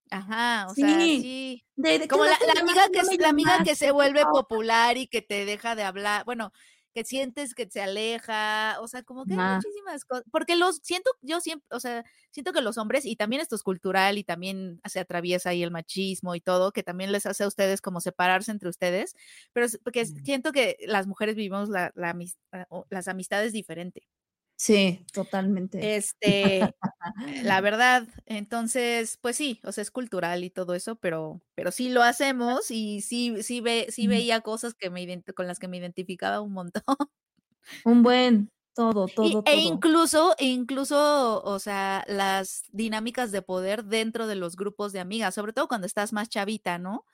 Ajá, 0.10 0.68
o 0.70 0.74
sea, 0.74 0.88
Sí. 1.00 1.22
sí. 1.22 1.66
De- 1.76 1.92
de 1.94 2.00
que 2.00 2.08
Como 2.08 2.26
la, 2.26 2.36
te 2.38 2.48
la 2.48 2.54
llamas, 2.56 2.78
amiga 2.78 2.90
que, 3.12 3.18
la 3.18 3.30
amiga 3.30 3.64
que 3.64 3.76
se 3.76 3.92
vuelve 3.92 4.24
popular 4.26 4.98
y 4.98 5.06
que 5.08 5.22
te 5.22 5.46
deja 5.46 5.76
de 5.76 5.84
hablar, 5.84 6.24
bueno, 6.26 6.52
que 6.98 7.04
sientes 7.04 7.54
que 7.54 7.70
se 7.70 7.80
aleja, 7.80 8.78
o 8.82 8.88
sea, 8.88 9.04
como 9.04 9.28
que 9.28 9.36
hay 9.36 9.42
muchísimas 9.44 10.04
cosas, 10.04 10.26
porque 10.32 10.56
los 10.56 10.78
siento, 10.82 11.12
yo 11.22 11.40
siempre, 11.42 11.68
o 11.70 11.80
sea, 11.80 12.04
siento 12.32 12.54
que 12.54 12.62
los 12.62 12.80
hombres, 12.80 13.06
y 13.06 13.16
también 13.16 13.40
esto 13.40 13.56
es 13.56 13.62
cultural 13.62 14.18
y 14.18 14.24
también 14.24 14.82
se 14.86 15.00
atraviesa 15.00 15.52
ahí 15.52 15.62
el 15.62 15.70
machismo 15.70 16.34
y 16.34 16.42
todo, 16.42 16.72
que 16.72 16.82
también 16.82 17.12
les 17.12 17.28
hace 17.28 17.44
a 17.44 17.48
ustedes 17.48 17.82
como 17.82 18.02
separarse 18.02 18.52
entre 18.52 18.70
ustedes, 18.70 19.14
pero 19.54 19.68
porque 19.84 20.08
siento 20.08 20.52
que 20.52 20.78
las 20.88 21.06
mujeres 21.06 21.36
vivimos 21.36 21.70
la, 21.70 21.92
la 21.94 22.16
las 22.90 23.08
amistades 23.08 23.54
diferente. 23.54 24.08
Sí, 24.58 25.06
totalmente. 25.14 25.80
Este, 25.80 26.76
la 27.42 27.62
verdad, 27.62 28.08
entonces, 28.26 29.18
pues 29.22 29.36
sí, 29.38 29.62
o 29.66 29.72
sea, 29.72 29.82
es 29.84 29.92
cultural 29.92 30.44
y 30.44 30.50
todo 30.52 30.74
eso, 30.76 30.98
pero, 30.98 31.42
pero 31.56 31.72
sí 31.72 31.90
lo 31.90 32.04
hacemos 32.04 32.72
y 32.72 33.02
sí, 33.02 33.44
sí 33.44 33.62
ve, 33.62 33.88
sí 33.92 34.08
veía 34.08 34.42
cosas 34.42 34.74
que 34.76 34.90
me 34.92 35.24
con 35.36 35.48
las 35.48 35.60
que 35.60 35.68
me 35.70 35.78
identificaba 35.78 36.42
un 36.42 36.54
montón. 36.54 36.84
Un 37.84 38.04
buen 38.04 38.52
todo, 38.76 39.10
Y- 39.20 39.40
todo, 39.40 39.42
e 39.46 39.58
todo. 39.58 39.72
incluso, 39.72 40.36
e 40.38 40.46
incluso, 40.46 41.42
o 41.44 41.60
sea, 41.60 42.04
las 42.08 42.64
dinámicas 42.72 43.32
de 43.32 43.42
poder 43.42 43.84
dentro 43.86 44.28
de 44.28 44.36
los 44.36 44.56
grupos 44.56 44.94
de 44.94 45.00
amigas, 45.00 45.34
sobre 45.36 45.54
todo 45.54 45.68
cuando 45.68 45.88
estás 45.88 46.14
más 46.14 46.30
chavita, 46.30 46.78
¿no? 46.78 47.06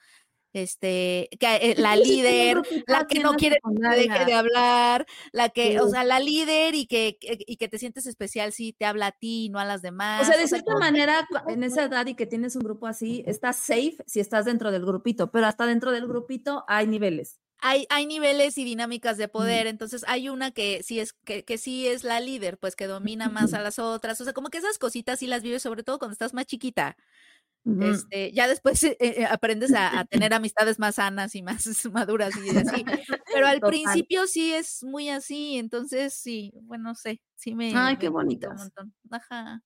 Este, 0.53 1.29
que 1.39 1.55
eh, 1.55 1.75
la 1.77 1.93
un 1.93 1.99
líder, 1.99 2.61
la 2.85 3.05
que 3.07 3.19
no 3.21 3.33
quiere 3.33 3.57
deje 3.97 4.25
de 4.25 4.33
hablar, 4.33 5.05
la 5.31 5.49
que, 5.49 5.79
o 5.79 5.89
sea, 5.89 6.03
la 6.03 6.19
líder 6.19 6.75
y 6.75 6.85
que, 6.85 7.17
y 7.19 7.57
que 7.57 7.67
te 7.67 7.79
sientes 7.79 8.05
especial 8.05 8.53
si 8.53 8.71
te 8.71 8.85
habla 8.85 9.07
a 9.07 9.11
ti, 9.11 9.49
no 9.49 9.59
a 9.59 9.65
las 9.65 9.81
demás. 9.81 10.21
O 10.21 10.25
sea, 10.25 10.37
de 10.37 10.47
cierta 10.47 10.75
manera, 10.79 11.27
en 11.47 11.63
esa 11.63 11.85
edad 11.85 12.05
y 12.05 12.15
que 12.15 12.27
tienes 12.27 12.55
un 12.55 12.63
grupo 12.63 12.85
así, 12.87 13.23
estás 13.25 13.57
safe 13.57 13.97
si 14.05 14.19
estás 14.19 14.45
dentro 14.45 14.71
del 14.71 14.85
grupito, 14.85 15.31
pero 15.31 15.47
hasta 15.47 15.65
dentro 15.65 15.91
del 15.91 16.07
grupito 16.07 16.63
hay 16.67 16.85
niveles. 16.87 17.39
hay, 17.65 17.85
hay 17.89 18.05
niveles 18.05 18.57
y 18.57 18.65
dinámicas 18.65 19.17
de 19.17 19.27
Mm. 19.27 19.31
poder, 19.31 19.67
entonces 19.67 20.03
hay 20.07 20.27
una 20.29 20.51
que 20.51 20.83
sí 20.83 20.99
es, 20.99 21.13
que, 21.13 21.45
que 21.45 21.57
sí 21.57 21.87
es 21.87 22.03
la 22.03 22.19
líder, 22.19 22.57
pues 22.59 22.75
que 22.75 22.87
domina 22.87 23.29
más 23.29 23.53
a 23.53 23.59
las 23.61 23.79
otras, 23.79 24.19
o 24.19 24.23
sea, 24.25 24.33
como 24.33 24.49
que 24.49 24.57
esas 24.57 24.77
cositas 24.79 25.19
sí 25.19 25.27
las 25.27 25.43
vives, 25.43 25.61
sobre 25.63 25.83
todo 25.83 25.97
cuando 25.97 26.11
estás 26.13 26.33
más 26.33 26.45
chiquita. 26.45 26.97
Este, 27.79 28.31
ya 28.33 28.47
después 28.47 28.83
eh, 28.83 28.97
eh, 28.99 29.25
aprendes 29.29 29.73
a, 29.73 29.99
a 29.99 30.05
tener 30.05 30.33
amistades 30.33 30.79
más 30.79 30.95
sanas 30.95 31.35
y 31.35 31.43
más 31.43 31.65
maduras 31.91 32.35
y 32.37 32.55
así. 32.57 32.85
Pero 33.31 33.47
al 33.47 33.61
Total. 33.61 33.63
principio 33.63 34.27
sí 34.27 34.53
es 34.53 34.83
muy 34.83 35.09
así, 35.09 35.57
entonces 35.57 36.13
sí, 36.13 36.51
bueno, 36.63 36.85
no 36.89 36.95
sé, 36.95 37.21
sí 37.35 37.55
me. 37.55 37.73
Ay, 37.73 37.97
me 37.97 37.97
qué 37.97 38.09
un 38.09 38.13
bonitas. 38.13 38.57
montón. 38.57 38.93
Ajá. 39.11 39.61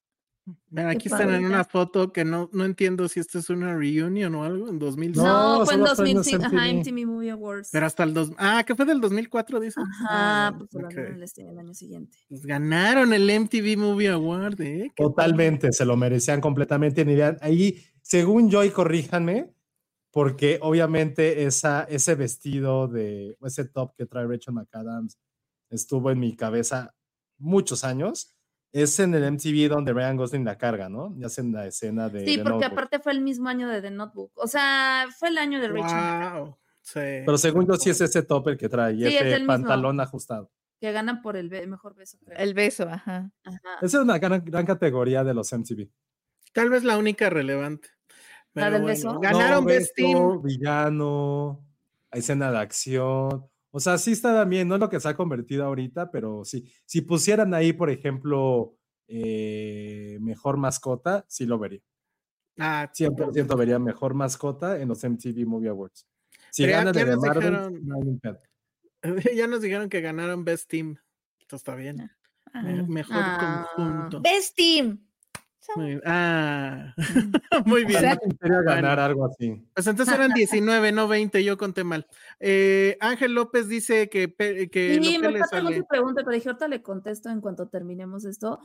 Qué 0.73 0.81
aquí 0.81 1.07
están 1.07 1.33
en 1.33 1.45
una 1.45 1.63
foto 1.63 2.11
que 2.13 2.23
no, 2.23 2.49
no 2.53 2.63
entiendo 2.65 3.07
si 3.07 3.19
esto 3.19 3.39
es 3.39 3.49
una 3.49 3.75
reunion 3.75 4.33
o 4.35 4.43
algo, 4.43 4.69
en 4.69 4.79
2006. 4.79 5.17
No, 5.25 5.59
No, 5.59 5.65
fue 5.65 5.73
en 5.75 5.79
son 5.81 5.89
los 5.89 5.97
premios 5.97 6.25
2005, 6.25 6.45
ajá, 6.45 6.73
MTV. 6.73 7.05
Movie 7.05 7.31
Awards. 7.31 7.69
Pero 7.71 7.85
hasta 7.85 8.03
el 8.03 8.13
dos... 8.13 8.31
Ah, 8.37 8.63
que 8.65 8.75
fue 8.75 8.85
del 8.85 9.01
2004, 9.01 9.59
dice. 9.59 9.81
Ajá, 9.81 10.55
pues 10.57 10.69
se 10.71 10.79
lo 10.79 10.87
ok. 10.87 10.93
dieron 10.93 11.13
el, 11.15 11.23
este- 11.23 11.49
el 11.49 11.59
año 11.59 11.73
siguiente. 11.73 12.17
Pues 12.29 12.45
ganaron 12.45 13.13
el 13.13 13.29
MTV 13.29 13.77
Movie 13.77 14.09
Award, 14.09 14.61
¿eh? 14.61 14.91
Totalmente, 14.95 15.71
se 15.73 15.85
lo 15.85 15.97
merecían 15.97 16.39
completamente. 16.39 17.03
Ni 17.03 17.13
idea. 17.13 17.37
Ahí, 17.41 17.83
según 18.01 18.49
yo, 18.49 18.63
y 18.63 18.69
corríjanme, 18.69 19.51
porque 20.11 20.59
obviamente 20.61 21.43
esa, 21.43 21.83
ese 21.83 22.15
vestido 22.15 22.87
de 22.87 23.37
ese 23.41 23.65
top 23.65 23.93
que 23.97 24.05
trae 24.05 24.25
Rachel 24.25 24.53
McAdams 24.53 25.17
estuvo 25.69 26.09
en 26.11 26.19
mi 26.19 26.35
cabeza 26.35 26.95
muchos 27.37 27.83
años. 27.83 28.33
Es 28.81 28.99
en 28.99 29.13
el 29.15 29.23
MTV 29.31 29.69
donde 29.69 29.91
Ryan 29.93 30.17
Gosling 30.17 30.45
la 30.45 30.57
carga, 30.57 30.87
¿no? 30.89 31.13
Ya 31.17 31.27
hacen 31.27 31.51
la 31.51 31.65
escena 31.65 32.09
de. 32.09 32.25
Sí, 32.25 32.37
porque 32.37 32.49
Notebook. 32.51 32.63
aparte 32.71 32.99
fue 32.99 33.11
el 33.13 33.21
mismo 33.21 33.49
año 33.49 33.67
de 33.67 33.81
The 33.81 33.89
Notebook. 33.91 34.31
O 34.35 34.47
sea, 34.47 35.07
fue 35.17 35.29
el 35.29 35.37
año 35.39 35.59
de 35.59 35.67
Rachel. 35.69 36.41
Wow. 36.43 36.57
Sí. 36.81 36.99
Pero 36.99 37.37
según 37.37 37.65
yo, 37.67 37.73
sí 37.75 37.89
es 37.89 37.99
ese 38.01 38.21
top 38.23 38.49
el 38.49 38.57
que 38.57 38.69
trae, 38.69 38.93
y 38.93 39.05
Sí, 39.07 39.17
ese 39.17 39.45
pantalón 39.45 39.99
ajustado. 39.99 40.51
que 40.79 40.91
ganan 40.91 41.21
por 41.23 41.35
el 41.37 41.49
be- 41.49 41.65
mejor 41.65 41.95
beso, 41.95 42.17
creo. 42.23 42.37
El 42.37 42.53
beso, 42.53 42.83
ajá. 42.87 43.31
Ajá. 43.43 43.59
Esa 43.81 43.97
es 43.97 44.03
una 44.03 44.19
gran, 44.19 44.43
gran 44.45 44.65
categoría 44.65 45.23
de 45.23 45.33
los 45.33 45.51
MTV. 45.51 45.89
Tal 46.53 46.69
vez 46.69 46.83
la 46.83 46.97
única 46.99 47.29
relevante. 47.31 47.89
¿La 48.53 48.69
del 48.69 48.83
bueno, 48.83 48.87
beso? 48.95 49.19
Ganaron 49.19 49.63
No, 49.63 49.67
Best 49.69 49.95
Team. 49.95 50.41
villano, 50.43 51.65
escena 52.11 52.51
de 52.51 52.57
acción. 52.59 53.45
O 53.71 53.79
sea, 53.79 53.97
sí 53.97 54.13
está 54.13 54.43
bien, 54.45 54.67
no 54.67 54.75
es 54.75 54.81
lo 54.81 54.89
que 54.89 54.99
se 54.99 55.09
ha 55.09 55.15
convertido 55.15 55.65
ahorita, 55.65 56.09
pero 56.11 56.43
sí. 56.45 56.71
Si 56.85 57.01
pusieran 57.01 57.53
ahí, 57.53 57.73
por 57.73 57.89
ejemplo, 57.89 58.75
eh, 59.07 60.17
mejor 60.21 60.57
mascota, 60.57 61.25
sí 61.27 61.45
lo 61.45 61.59
vería. 61.59 61.81
Ah, 62.57 62.89
100% 62.91 63.55
vería 63.55 63.77
mejor 63.77 64.13
mascota 64.15 64.79
en 64.79 64.87
los 64.87 65.03
MTV 65.03 65.45
Movie 65.45 65.69
Awards. 65.69 66.07
Si 66.49 66.63
Pero 66.63 66.71
ya- 66.71 66.77
ganan 66.79 66.93
ya 66.93 67.01
el 67.01 67.07
de 67.07 67.15
nos 67.15 67.25
Marvel, 67.25 67.43
dejaron- 67.53 67.85
no 67.85 67.95
hay 67.95 68.07
un 68.07 68.19
pedo. 68.19 68.39
ya 69.37 69.47
nos 69.47 69.61
dijeron 69.61 69.89
que 69.89 70.01
ganaron 70.01 70.43
Best 70.43 70.69
Team. 70.69 70.97
Esto 71.39 71.55
está 71.57 71.75
bien. 71.75 71.97
Me- 71.97 72.09
Ah. 72.53 72.85
mejor 72.87 73.17
Ah. 73.19 73.67
conjunto. 73.75 74.21
Best 74.21 74.55
Team. 74.55 75.06
Muy 75.75 75.85
bien. 75.87 76.01
Ah, 76.05 76.93
muy 77.65 77.85
bien. 77.85 77.97
Ojalá 77.97 78.17
que 78.17 78.29
quería 78.37 78.61
ganar 78.61 78.99
algo 78.99 79.25
así. 79.25 79.61
Pues 79.73 79.87
entonces 79.87 80.15
eran 80.15 80.31
19, 80.33 80.91
no 80.91 81.07
20, 81.07 81.43
yo 81.43 81.57
conté 81.57 81.83
mal. 81.83 82.07
Eh, 82.39 82.97
Ángel 82.99 83.33
López 83.33 83.67
dice 83.67 84.09
que, 84.09 84.33
que 84.33 84.99
Sí, 85.01 85.17
me 85.19 85.37
falta 85.39 85.61
mucha 85.61 85.83
pregunta, 85.83 86.21
pero 86.23 86.33
dije, 86.35 86.49
ahorita 86.49 86.67
le 86.67 86.81
contesto 86.81 87.29
en 87.29 87.41
cuanto 87.41 87.67
terminemos 87.67 88.25
esto. 88.25 88.59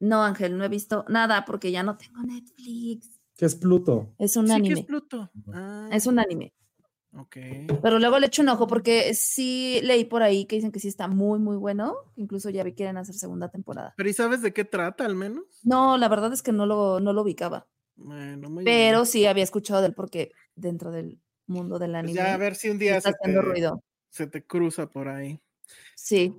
No, 0.00 0.22
Ángel, 0.22 0.56
no 0.56 0.64
he 0.64 0.68
visto 0.68 1.04
nada 1.08 1.44
porque 1.44 1.70
ya 1.72 1.82
no 1.82 1.96
tengo 1.96 2.22
Netflix. 2.22 3.20
¿Qué 3.36 3.46
es 3.46 3.54
Pluto? 3.54 4.14
Es 4.18 4.36
un 4.36 4.46
Sí, 4.48 4.52
anime. 4.54 4.80
es 4.80 4.86
Pluto. 4.86 5.30
Ah, 5.52 5.88
Es 5.92 6.06
un 6.06 6.18
anime. 6.18 6.52
Ok. 7.16 7.36
Pero 7.82 7.98
luego 7.98 8.18
le 8.18 8.26
echo 8.26 8.42
un 8.42 8.48
ojo 8.50 8.66
porque 8.66 9.14
sí 9.14 9.80
leí 9.82 10.04
por 10.04 10.22
ahí 10.22 10.44
que 10.44 10.56
dicen 10.56 10.70
que 10.72 10.78
sí 10.80 10.88
está 10.88 11.08
muy, 11.08 11.38
muy 11.38 11.56
bueno. 11.56 11.96
Incluso 12.16 12.50
ya 12.50 12.62
vi 12.64 12.72
que 12.72 12.76
quieren 12.76 12.96
hacer 12.98 13.14
segunda 13.14 13.48
temporada. 13.48 13.94
Pero 13.96 14.08
¿y 14.08 14.12
sabes 14.12 14.42
de 14.42 14.52
qué 14.52 14.64
trata 14.64 15.04
al 15.06 15.14
menos? 15.14 15.44
No, 15.62 15.96
la 15.96 16.08
verdad 16.08 16.32
es 16.32 16.42
que 16.42 16.52
no 16.52 16.66
lo, 16.66 17.00
no 17.00 17.12
lo 17.12 17.22
ubicaba. 17.22 17.66
Bueno, 17.96 18.50
muy 18.50 18.64
Pero 18.64 18.98
bien. 18.98 19.06
sí 19.06 19.26
había 19.26 19.42
escuchado 19.44 19.80
del 19.82 19.94
porque 19.94 20.30
dentro 20.54 20.90
del 20.90 21.20
mundo 21.46 21.78
del 21.78 21.92
Pues 21.92 21.98
anime 22.04 22.14
ya 22.14 22.34
a 22.34 22.36
ver 22.36 22.54
si 22.54 22.68
un 22.68 22.78
día 22.78 23.00
se 23.00 23.12
te, 23.12 23.40
ruido. 23.40 23.82
se 24.10 24.26
te 24.26 24.44
cruza 24.46 24.88
por 24.90 25.08
ahí. 25.08 25.40
Sí. 25.96 26.34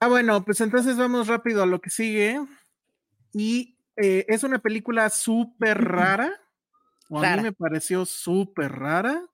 Ah, 0.00 0.08
bueno, 0.08 0.44
pues 0.44 0.60
entonces 0.60 0.96
vamos 0.96 1.26
rápido 1.26 1.62
a 1.62 1.66
lo 1.66 1.80
que 1.80 1.90
sigue. 1.90 2.40
Y 3.32 3.76
eh, 3.96 4.24
es 4.28 4.44
una 4.44 4.60
película 4.60 5.10
súper 5.10 5.76
rara, 5.84 6.32
o 7.10 7.18
a 7.18 7.22
Rara. 7.22 7.36
mí 7.36 7.42
me 7.42 7.52
pareció 7.52 8.04
súper 8.06 8.72
rara, 8.72 9.26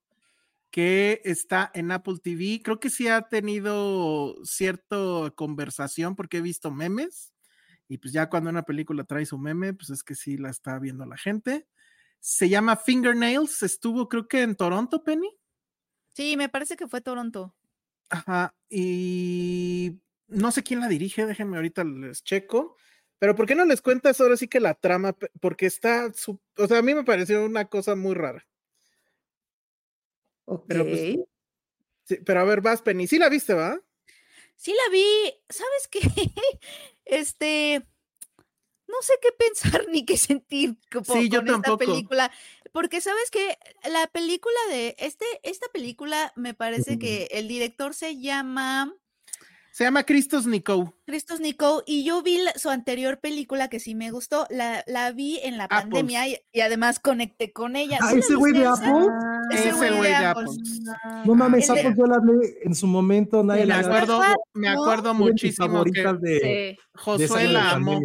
que 0.71 1.21
está 1.25 1.71
en 1.75 1.91
Apple 1.93 2.17
TV. 2.23 2.61
Creo 2.63 2.81
que 2.81 2.91
sí 2.91 3.09
ha 3.09 3.23
tenido 3.29 4.37
cierta 4.45 4.97
conversación 5.35 6.17
porque 6.17 6.39
he 6.39 6.43
visto 6.43 6.71
memes. 6.71 7.33
Y 7.89 7.99
pues 7.99 8.13
ya 8.13 8.29
cuando 8.31 8.51
una 8.51 8.63
película 8.63 9.05
trae 9.05 9.27
su 9.27 9.39
meme, 9.39 9.75
pues 9.75 9.91
es 9.91 10.05
que 10.05 10.15
sí 10.15 10.37
la 10.37 10.51
está 10.51 10.79
viendo 10.79 11.07
la 11.07 11.17
gente. 11.17 11.67
Se 12.21 12.49
llama 12.49 12.77
Fingernails, 12.77 13.63
estuvo 13.63 14.09
creo 14.09 14.29
que 14.29 14.43
en 14.43 14.55
Toronto, 14.57 15.03
Penny. 15.03 15.29
Sí, 16.15 16.37
me 16.37 16.49
parece 16.49 16.77
que 16.77 16.87
fue 16.89 17.01
Toronto. 17.01 17.55
Ajá, 18.09 18.57
y 18.69 20.01
no 20.27 20.51
sé 20.51 20.63
quién 20.65 20.81
la 20.81 20.89
dirige, 20.89 21.27
déjenme 21.27 21.57
ahorita 21.57 21.85
les 21.85 22.23
checo. 22.25 22.77
Pero 23.19 23.35
¿por 23.37 23.47
qué 23.47 23.55
no 23.55 23.65
les 23.65 23.83
cuentas 23.83 24.21
ahora 24.21 24.37
sí 24.37 24.49
que 24.49 24.61
la 24.61 24.75
trama? 24.75 25.15
Porque 25.41 25.67
está, 25.67 26.13
su- 26.13 26.41
o 26.57 26.67
sea, 26.67 26.79
a 26.79 26.83
mí 26.83 26.95
me 26.95 27.05
pareció 27.05 27.45
una 27.45 27.67
cosa 27.67 27.95
muy 27.95 28.15
rara. 28.15 28.47
Ok. 30.53 30.65
Pero, 30.69 30.85
pues, 30.85 31.01
Sí, 32.05 32.17
pero 32.27 32.41
a 32.41 32.45
ver, 32.45 32.61
vas, 32.61 32.83
Penny, 32.83 33.07
sí 33.07 33.19
la 33.19 33.29
viste, 33.29 33.55
¿va? 33.55 33.81
Sí 34.57 34.73
la 34.73 34.93
vi, 34.93 35.05
¿sabes 35.49 35.89
qué? 35.91 36.01
Este, 37.05 37.87
no 38.89 38.97
sé 39.03 39.13
qué 39.23 39.29
pensar 39.33 39.87
ni 39.91 40.05
qué 40.05 40.17
sentir 40.17 40.77
Sí, 41.05 41.29
yo 41.29 41.39
con 41.39 41.49
esta 41.49 41.63
tampoco. 41.63 41.79
película, 41.79 42.31
porque 42.73 43.01
sabes 43.01 43.31
que 43.31 43.57
la 43.89 44.07
película 44.09 44.59
de 44.71 44.97
este, 44.99 45.25
esta 45.45 45.67
película 45.73 46.33
me 46.37 46.55
parece 46.55 46.99
que 46.99 47.29
el 47.31 47.47
director 47.49 47.95
se 47.95 48.21
llama 48.21 48.93
Se 49.73 49.85
llama 49.85 50.03
Cristos 50.05 50.47
Nico. 50.47 50.95
Christos 51.07 51.39
Nico 51.41 51.83
y 51.87 52.05
yo 52.05 52.23
vi 52.23 52.39
la- 52.39 52.55
su 52.59 52.71
anterior 52.71 53.21
película 53.21 53.69
que 53.71 53.79
sí 53.81 53.95
me 53.95 54.11
gustó, 54.11 54.47
la, 54.51 54.83
la 54.89 55.13
vi 55.13 55.39
en 55.45 55.59
la 55.59 55.69
pandemia 55.69 56.27
y, 56.29 56.39
y 56.53 56.61
además 56.61 56.99
conecté 57.01 57.53
con 57.53 57.77
ella. 57.77 57.99
¿Sí 58.09 58.15
la 58.15 58.21
ese 58.21 58.35
güey 58.35 58.53
de? 58.53 58.67
Apple. 58.67 59.07
Ese 59.55 59.73
güey 59.73 59.97
güey 59.97 60.11
de. 60.11 60.17
Apples. 60.17 60.81
No 61.25 61.35
mames, 61.35 61.69
de- 61.69 61.95
yo 61.97 62.07
la 62.07 62.17
hablé 62.17 62.59
en 62.63 62.75
su 62.75 62.87
momento, 62.87 63.43
nadie 63.43 63.63
Me 63.63 63.67
la 63.67 63.79
acuerdo. 63.79 64.21
me 64.55 64.69
acuerdo 64.69 65.15
muchísimo 65.15 65.85
que 65.85 66.03
de, 66.21 66.79
Josué 66.95 67.43
de 67.43 67.49
la 67.49 67.73
amó. 67.73 68.01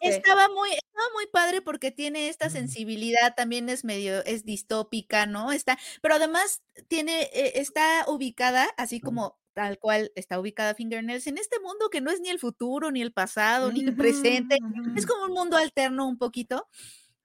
Estaba 0.00 0.48
muy, 0.48 0.70
estaba 0.70 1.06
muy 1.14 1.26
padre 1.32 1.62
porque 1.62 1.90
tiene 1.90 2.28
esta 2.28 2.50
sensibilidad, 2.50 3.34
también 3.34 3.68
es 3.68 3.84
medio, 3.84 4.24
es 4.24 4.44
distópica, 4.44 5.26
¿no? 5.26 5.52
Está, 5.52 5.78
pero 6.02 6.14
además 6.14 6.62
tiene, 6.88 7.22
eh, 7.32 7.52
está 7.56 8.04
ubicada, 8.08 8.68
así 8.76 9.00
como 9.00 9.38
tal 9.52 9.78
cual 9.78 10.12
está 10.14 10.38
ubicada 10.38 10.74
Fingernails, 10.74 11.26
en 11.26 11.36
este 11.38 11.58
mundo 11.60 11.90
que 11.90 12.00
no 12.00 12.10
es 12.10 12.20
ni 12.20 12.28
el 12.28 12.38
futuro, 12.38 12.90
ni 12.90 13.02
el 13.02 13.12
pasado, 13.12 13.72
ni 13.72 13.80
el 13.80 13.94
presente, 13.94 14.58
es 14.96 15.06
como 15.06 15.24
un 15.24 15.32
mundo 15.32 15.56
alterno 15.56 16.06
un 16.06 16.18
poquito. 16.18 16.66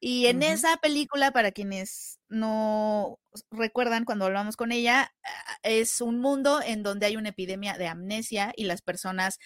Y 0.07 0.27
en 0.27 0.43
esa 0.43 0.77
película, 0.77 1.31
para 1.31 1.51
quienes 1.51 2.19
no 2.29 3.17
recuerdan 3.49 4.05
cuando 4.05 4.25
hablamos 4.25 4.55
con 4.55 4.71
ella, 4.71 5.11
ah, 5.23 5.57
es 5.63 5.99
un 5.99 6.19
mundo 6.19 6.59
en 6.63 6.83
donde 6.83 7.07
hay 7.07 7.17
una 7.17 7.29
epidemia 7.29 7.75
de 7.75 7.87
amnesia 7.87 8.53
y 8.55 8.65
las 8.65 8.83
personas, 8.83 9.39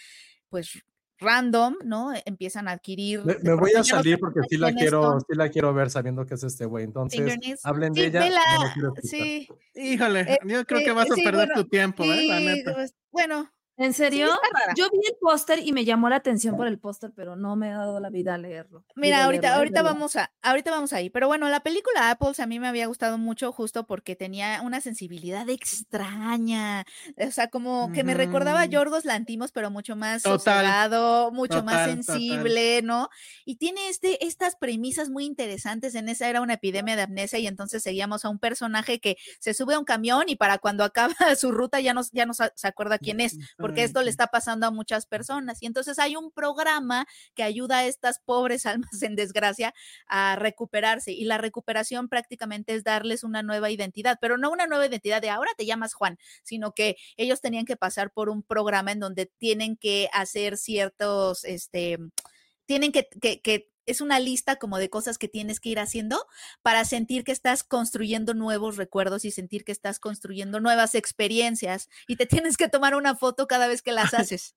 pues 0.49 0.83
random, 1.17 1.75
¿no? 1.85 2.11
Empiezan 2.25 2.67
a 2.67 2.71
adquirir. 2.71 3.21
Me, 3.23 3.53
voy 3.53 3.71
a 3.71 3.85
salir 3.85 4.19
porque 4.19 4.41
sí 4.49 4.57
la 4.57 4.73
quiero, 4.73 5.21
sí 5.21 5.33
la 5.33 5.47
quiero 5.47 5.73
ver 5.73 5.89
sabiendo 5.89 6.25
que 6.25 6.33
es 6.33 6.43
este 6.43 6.65
güey. 6.65 6.83
Entonces, 6.83 7.21
hablen 7.63 7.93
Sí, 7.95 8.01
de 8.01 8.07
ella. 8.07 8.29
no 8.75 8.93
sí, 9.01 9.47
Híjole, 9.75 10.19
Eh, 10.33 10.39
yo 10.43 10.65
creo 10.65 10.81
eh, 10.81 10.83
que 10.83 10.91
vas 10.91 11.09
a 11.09 11.15
sí, 11.15 11.23
perder 11.23 11.47
bueno, 11.47 11.63
tu 11.63 11.69
tiempo, 11.69 12.03
¿eh? 12.03 12.25
La 12.27 12.39
neta. 12.41 12.73
pues, 12.73 12.93
bueno, 13.11 13.49
¿En 13.79 13.93
serio? 13.93 14.27
Yo 14.75 14.89
vi 14.91 14.99
el 15.07 15.15
póster 15.21 15.59
y 15.63 15.71
me 15.71 15.85
llamó 15.85 16.09
la 16.09 16.17
atención 16.17 16.57
por 16.57 16.67
el 16.67 16.77
póster, 16.79 17.11
pero 17.15 17.37
no 17.37 17.55
me 17.55 17.71
ha 17.71 17.77
dado 17.77 17.99
la 18.01 18.09
vida 18.09 18.33
a 18.33 18.37
leerlo. 18.37 18.83
Mira, 18.95 19.23
ahorita, 19.23 19.41
leerlo, 19.43 19.57
ahorita 19.57 19.81
vamos 19.83 20.15
a, 20.17 20.31
ahorita 20.41 20.69
vamos 20.69 20.91
ahí. 20.91 21.09
Pero 21.09 21.27
bueno, 21.27 21.47
la 21.47 21.61
película 21.61 22.11
Apples 22.11 22.41
a 22.41 22.45
mí 22.45 22.59
me 22.59 22.67
había 22.67 22.87
gustado 22.87 23.17
mucho 23.17 23.53
justo 23.53 23.87
porque 23.87 24.17
tenía 24.17 24.61
una 24.63 24.81
sensibilidad 24.81 25.47
extraña. 25.49 26.85
O 27.25 27.31
sea, 27.31 27.47
como 27.49 27.91
que 27.93 28.03
me 28.03 28.13
recordaba 28.13 28.61
a. 28.61 28.65
Yorgos 28.65 29.05
Lantimos, 29.05 29.51
pero 29.53 29.71
mucho 29.71 29.95
más 29.95 30.23
sosegado, 30.23 31.31
mucho 31.31 31.63
más 31.63 31.87
total. 31.87 32.03
sensible, 32.03 32.81
¿no? 32.83 33.09
Y 33.45 33.55
tiene 33.55 33.87
este, 33.89 34.25
estas 34.25 34.55
premisas 34.57 35.09
muy 35.09 35.23
interesantes. 35.25 35.95
En 35.95 36.09
esa 36.09 36.29
era 36.29 36.41
una 36.41 36.55
epidemia 36.55 36.95
de 36.97 37.03
amnesia 37.03 37.39
y 37.39 37.47
entonces 37.47 37.81
seguíamos 37.81 38.25
a 38.25 38.29
un 38.29 38.39
personaje 38.39 38.99
que 38.99 39.15
se 39.39 39.53
sube 39.53 39.73
a 39.75 39.79
un 39.79 39.85
camión 39.85 40.23
y 40.27 40.35
para 40.35 40.57
cuando 40.57 40.83
acaba 40.83 41.13
su 41.37 41.51
ruta 41.53 41.79
ya 41.79 41.93
no, 41.93 42.01
ya 42.11 42.25
no 42.25 42.33
sa- 42.33 42.51
se 42.55 42.67
acuerda 42.67 42.99
quién 42.99 43.21
es, 43.21 43.37
porque 43.57 43.68
esto 43.75 44.01
le 44.01 44.09
está 44.09 44.27
pasando 44.27 44.67
a 44.67 44.71
muchas 44.71 45.05
personas. 45.05 45.61
Y 45.61 45.65
entonces 45.65 45.99
hay 45.99 46.15
un 46.15 46.31
programa 46.31 47.05
que 47.35 47.43
ayuda 47.43 47.79
a 47.79 47.85
estas 47.85 48.19
pobres 48.19 48.65
almas 48.65 49.01
en 49.01 49.15
desgracia 49.15 49.73
a 50.07 50.35
recuperarse. 50.35 51.11
Y 51.11 51.25
la 51.25 51.37
recuperación 51.37 52.09
prácticamente 52.09 52.75
es 52.75 52.83
darles 52.83 53.23
una 53.23 53.43
nueva 53.43 53.69
identidad, 53.71 54.17
pero 54.21 54.37
no 54.37 54.51
una 54.51 54.67
nueva 54.67 54.85
identidad 54.85 55.21
de 55.21 55.29
ahora 55.29 55.51
te 55.57 55.65
llamas 55.65 55.93
Juan, 55.93 56.17
sino 56.43 56.73
que 56.73 56.95
ellos 57.17 57.41
tenían 57.41 57.65
que 57.65 57.77
pasar 57.77 58.11
por 58.11 58.29
un 58.29 58.43
programa 58.43 58.91
en 58.91 58.99
donde 58.99 59.25
tienen 59.37 59.77
que 59.77 60.09
hacer 60.13 60.57
ciertos, 60.57 61.43
este, 61.43 61.97
tienen 62.65 62.91
que, 62.91 63.07
que, 63.21 63.41
que 63.41 63.69
es 63.89 64.01
una 64.01 64.19
lista 64.19 64.57
como 64.57 64.77
de 64.77 64.89
cosas 64.89 65.17
que 65.17 65.27
tienes 65.27 65.59
que 65.59 65.69
ir 65.69 65.79
haciendo 65.79 66.25
para 66.61 66.85
sentir 66.85 67.23
que 67.23 67.31
estás 67.31 67.63
construyendo 67.63 68.33
nuevos 68.33 68.77
recuerdos 68.77 69.25
y 69.25 69.31
sentir 69.31 69.63
que 69.63 69.71
estás 69.71 69.99
construyendo 69.99 70.59
nuevas 70.59 70.95
experiencias 70.95 71.89
y 72.07 72.15
te 72.15 72.25
tienes 72.25 72.57
que 72.57 72.69
tomar 72.69 72.95
una 72.95 73.15
foto 73.15 73.47
cada 73.47 73.67
vez 73.67 73.81
que 73.81 73.91
las 73.91 74.13
haces. 74.13 74.55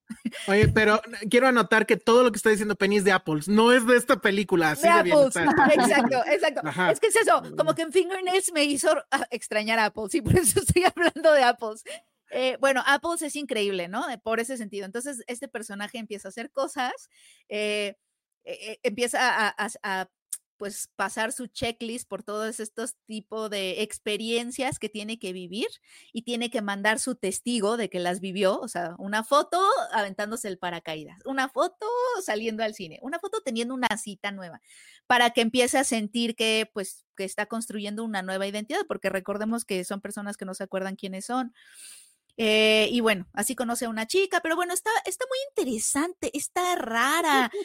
Oye, 0.49 0.69
pero 0.69 1.01
quiero 1.31 1.49
anotar 1.49 1.87
que 1.87 1.97
todo 1.97 2.23
lo 2.23 2.31
que 2.31 2.37
está 2.37 2.51
diciendo 2.51 2.77
Penny 2.77 2.99
es 2.99 3.05
de 3.05 3.13
Apples, 3.13 3.49
no 3.49 3.73
es 3.73 3.87
de 3.87 3.97
esta 3.97 4.21
película. 4.21 4.73
Así 4.73 4.83
De 4.83 4.89
Apples. 4.89 5.37
Exacto, 5.73 6.23
exacto. 6.27 6.61
Ajá. 6.65 6.91
Es 6.91 7.01
que 7.01 7.07
es 7.07 7.17
eso, 7.17 7.43
como 7.57 7.75
que 7.75 7.83
en 7.83 7.93
Fingernails 7.93 8.53
me 8.53 8.65
hizo 8.65 8.91
ah, 9.11 9.27
extrañar 9.31 9.79
a 9.79 9.87
Apples 9.87 10.15
y 10.15 10.23
por 10.23 10.37
eso 10.37 10.61
estoy 10.67 10.85
hablando 10.85 11.33
de 11.33 11.43
Apples. 11.43 11.83
Eh, 12.31 12.57
bueno, 12.61 12.83
Apples 12.87 13.23
es 13.23 13.37
increíble, 13.37 13.89
¿no? 13.89 14.05
Por 14.23 14.41
ese 14.41 14.57
sentido. 14.57 14.87
Entonces, 14.87 15.23
este 15.27 15.49
personaje 15.49 15.99
empieza 15.99 16.29
a 16.29 16.31
hacer 16.31 16.51
cosas, 16.51 17.11
eh, 17.49 17.97
eh, 18.45 18.79
empieza 18.83 19.55
a, 19.57 20.11
pues 20.63 20.89
pasar 20.95 21.33
su 21.33 21.49
checklist 21.49 22.09
por 22.09 22.23
todos 22.23 22.61
estos 22.61 22.95
tipos 23.07 23.51
de 23.51 23.83
experiencias 23.83 24.79
que 24.79 24.89
tiene 24.89 25.19
que 25.19 25.33
vivir 25.33 25.67
y 26.13 26.23
tiene 26.23 26.51
que 26.51 26.63
mandar 26.63 27.01
su 27.01 27.17
testigo 27.17 27.77
de 27.77 27.91
que 27.91 27.99
las 27.99 28.21
vivió, 28.21 28.61
o 28.61 28.69
sea, 28.69 28.95
una 28.99 29.25
foto 29.25 29.61
aventándose 29.93 30.47
el 30.47 30.59
paracaídas, 30.59 31.19
una 31.25 31.49
foto 31.49 31.85
saliendo 32.25 32.63
al 32.63 32.75
cine, 32.75 33.01
una 33.03 33.19
foto 33.19 33.41
teniendo 33.45 33.75
una 33.75 33.89
cita 33.99 34.31
nueva, 34.31 34.61
para 35.09 35.31
que 35.31 35.41
empiece 35.41 35.79
a 35.79 35.85
sentir 35.85 36.37
que 36.37 36.71
pues 36.73 37.07
que 37.17 37.25
está 37.25 37.47
construyendo 37.47 38.05
una 38.05 38.23
nueva 38.23 38.47
identidad, 38.47 38.83
porque 38.87 39.11
recordemos 39.11 39.65
que 39.65 39.83
son 39.83 40.01
personas 40.01 40.37
que 40.37 40.45
no 40.45 40.55
se 40.55 40.63
acuerdan 40.63 40.95
quiénes 40.95 41.25
son. 41.25 41.53
Eh, 42.45 42.89
y 42.91 42.99
bueno, 43.01 43.29
así 43.35 43.55
conoce 43.55 43.85
a 43.85 43.89
una 43.89 44.09
chica, 44.09 44.41
pero 44.41 44.57
bueno, 44.57 44.75
está, 44.75 44.91
está 45.05 45.25
muy 45.29 45.39
interesante, 45.51 46.29
está 46.37 46.75
rara. 46.75 47.53
Y 47.53 47.59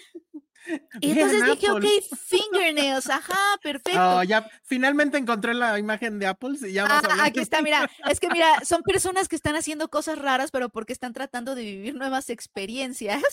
Bien, 1.14 1.18
entonces 1.18 1.46
dije, 1.56 1.68
Apple. 1.68 1.88
ok, 1.88 2.18
fingernails, 2.28 3.10
ajá, 3.10 3.40
perfecto. 3.64 4.18
Oh, 4.18 4.22
ya 4.22 4.48
finalmente 4.66 5.18
encontré 5.18 5.56
la 5.56 5.80
imagen 5.80 6.20
de 6.20 6.28
Apple 6.28 6.58
y 6.62 6.74
ya 6.74 6.86
Ah, 6.88 7.02
aquí 7.24 7.40
está, 7.40 7.64
mira, 7.64 7.90
es 8.08 8.20
que 8.20 8.30
mira, 8.30 8.64
son 8.66 8.84
personas 8.86 9.28
que 9.28 9.36
están 9.36 9.56
haciendo 9.56 9.88
cosas 9.90 10.20
raras, 10.20 10.52
pero 10.52 10.70
porque 10.70 10.94
están 10.94 11.14
tratando 11.14 11.56
de 11.56 11.64
vivir 11.64 11.96
nuevas 11.96 12.30
experiencias. 12.30 13.24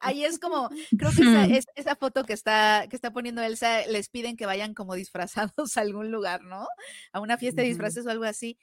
Ahí 0.00 0.24
es 0.24 0.38
como, 0.38 0.70
creo 0.96 1.10
que 1.14 1.22
esa, 1.22 1.44
es- 1.44 1.66
esa 1.74 1.96
foto 1.96 2.24
que 2.24 2.32
está, 2.32 2.86
que 2.88 2.96
está 2.96 3.12
poniendo 3.12 3.42
Elsa, 3.42 3.86
les 3.88 4.08
piden 4.08 4.38
que 4.38 4.46
vayan 4.46 4.72
como 4.72 4.94
disfrazados 4.94 5.76
a 5.76 5.80
algún 5.82 6.10
lugar, 6.10 6.44
¿no? 6.44 6.66
A 7.12 7.20
una 7.20 7.36
fiesta 7.36 7.60
de 7.60 7.68
disfraces 7.68 8.06
o 8.06 8.10
algo 8.10 8.24
así. 8.24 8.56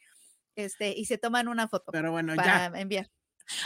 Este, 0.56 0.94
y 0.98 1.06
se 1.06 1.18
toman 1.18 1.48
una 1.48 1.68
foto 1.68 1.92
Pero 1.92 2.12
bueno, 2.12 2.36
ya. 2.36 2.42
para 2.44 2.80
enviar. 2.82 3.10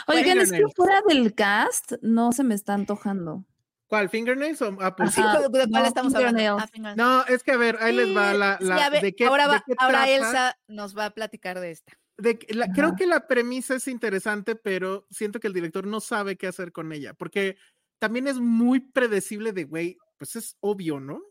Oigan, 0.08 0.40
es 0.40 0.52
que 0.52 0.64
fuera 0.76 1.02
del 1.08 1.34
cast 1.36 1.94
no 2.02 2.32
se 2.32 2.44
me 2.44 2.56
está 2.56 2.74
antojando. 2.74 3.46
¿Cuál? 3.88 4.10
¿Fingernails 4.10 4.62
o 4.64 4.76
Apple? 4.82 5.08
Sí, 5.10 5.22
¿de 5.22 5.50
cuál 5.50 5.70
no, 5.70 5.86
estamos 5.86 6.16
hablando? 6.16 6.40
fingernails. 6.40 6.64
Ah, 6.64 6.68
fingernails. 6.72 6.98
No, 6.98 7.36
es 7.36 7.44
que 7.44 7.52
a 7.52 7.58
ver, 7.58 7.78
ahí 7.82 7.96
les 7.96 8.16
va 8.16 8.34
la. 8.34 8.58
sí, 8.58 8.66
la- 8.66 8.86
a 8.86 8.90
ver, 8.90 9.02
¿de 9.04 9.16
qué, 9.16 9.26
ahora 9.26 9.44
de 9.48 9.50
va, 9.54 9.64
qué 9.66 9.74
ahora 9.78 9.98
trata? 10.06 10.12
Elsa 10.16 10.58
nos 10.68 10.98
va 10.98 11.06
a 11.06 11.10
platicar 11.12 11.60
de 11.60 11.72
esta. 11.72 11.94
de 12.18 12.40
que 12.40 12.54
la- 12.54 12.72
creo 12.72 12.96
que 12.96 13.06
la 13.06 13.28
premisa 13.28 13.76
es 13.76 13.88
interesante, 13.88 14.56
pero 14.56 15.06
siento 15.12 15.40
que 15.40 15.48
el 15.48 15.54
director 15.54 15.86
no 15.86 16.00
sabe 16.00 16.36
qué 16.38 16.48
hacer 16.48 16.72
con 16.72 16.92
ella, 16.94 17.14
porque 17.14 17.58
también 18.00 18.28
es 18.28 18.40
muy 18.40 18.80
predecible 18.80 19.52
de, 19.52 19.66
güey, 19.66 19.98
pues 20.18 20.36
es 20.38 20.58
obvio, 20.62 21.00
¿no? 21.00 21.22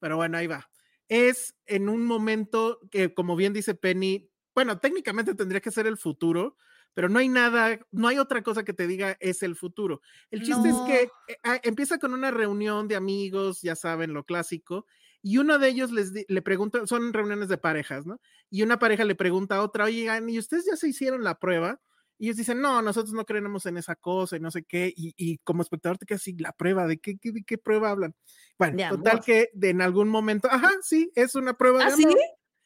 Pero 0.00 0.16
bueno, 0.16 0.38
ahí 0.38 0.46
va. 0.48 0.68
Es 1.08 1.54
en 1.66 1.88
un 1.88 2.04
momento 2.06 2.80
que, 2.90 3.12
como 3.14 3.36
bien 3.36 3.52
dice 3.52 3.74
Penny, 3.74 4.31
bueno, 4.54 4.78
técnicamente 4.78 5.34
tendría 5.34 5.60
que 5.60 5.70
ser 5.70 5.86
el 5.86 5.96
futuro, 5.96 6.56
pero 6.94 7.08
no 7.08 7.18
hay 7.18 7.28
nada, 7.28 7.78
no 7.90 8.08
hay 8.08 8.18
otra 8.18 8.42
cosa 8.42 8.64
que 8.64 8.72
te 8.74 8.86
diga 8.86 9.16
es 9.20 9.42
el 9.42 9.56
futuro. 9.56 10.02
El 10.30 10.42
chiste 10.42 10.68
es 10.68 10.76
que 10.86 11.02
eh, 11.32 11.38
ah, 11.42 11.58
empieza 11.62 11.98
con 11.98 12.12
una 12.12 12.30
reunión 12.30 12.88
de 12.88 12.96
amigos, 12.96 13.62
ya 13.62 13.74
saben, 13.76 14.12
lo 14.12 14.24
clásico, 14.24 14.86
y 15.22 15.38
uno 15.38 15.58
de 15.58 15.68
ellos 15.68 15.90
les 15.92 16.12
le 16.28 16.42
pregunta, 16.42 16.86
son 16.86 17.12
reuniones 17.12 17.48
de 17.48 17.56
parejas, 17.58 18.06
¿no? 18.06 18.20
Y 18.50 18.62
una 18.62 18.78
pareja 18.78 19.04
le 19.04 19.14
pregunta 19.14 19.56
a 19.56 19.62
otra, 19.62 19.84
oigan, 19.84 20.28
¿y 20.28 20.38
ustedes 20.38 20.66
ya 20.66 20.76
se 20.76 20.88
hicieron 20.88 21.22
la 21.24 21.38
prueba? 21.38 21.80
Y 22.18 22.26
ellos 22.26 22.36
dicen, 22.36 22.60
no, 22.60 22.82
nosotros 22.82 23.14
no 23.14 23.24
creemos 23.24 23.66
en 23.66 23.78
esa 23.78 23.96
cosa 23.96 24.36
y 24.36 24.40
no 24.40 24.50
sé 24.50 24.64
qué. 24.64 24.92
Y, 24.96 25.14
y 25.16 25.38
como 25.38 25.62
espectador 25.62 25.98
te 25.98 26.06
quedas 26.06 26.20
así, 26.22 26.36
¿la 26.38 26.52
prueba? 26.52 26.86
¿De 26.86 26.98
qué, 26.98 27.18
qué, 27.18 27.32
de 27.32 27.42
qué 27.44 27.58
prueba 27.58 27.90
hablan? 27.90 28.14
Bueno, 28.58 28.76
De 28.76 28.84
total 28.84 29.12
amor. 29.14 29.24
que 29.24 29.48
de, 29.54 29.70
en 29.70 29.80
algún 29.80 30.08
momento, 30.08 30.48
ajá, 30.50 30.70
sí, 30.82 31.10
es 31.14 31.34
una 31.34 31.54
prueba 31.56 31.84
¿Ah, 31.84 31.90
de 31.90 31.96
sí? 31.96 32.04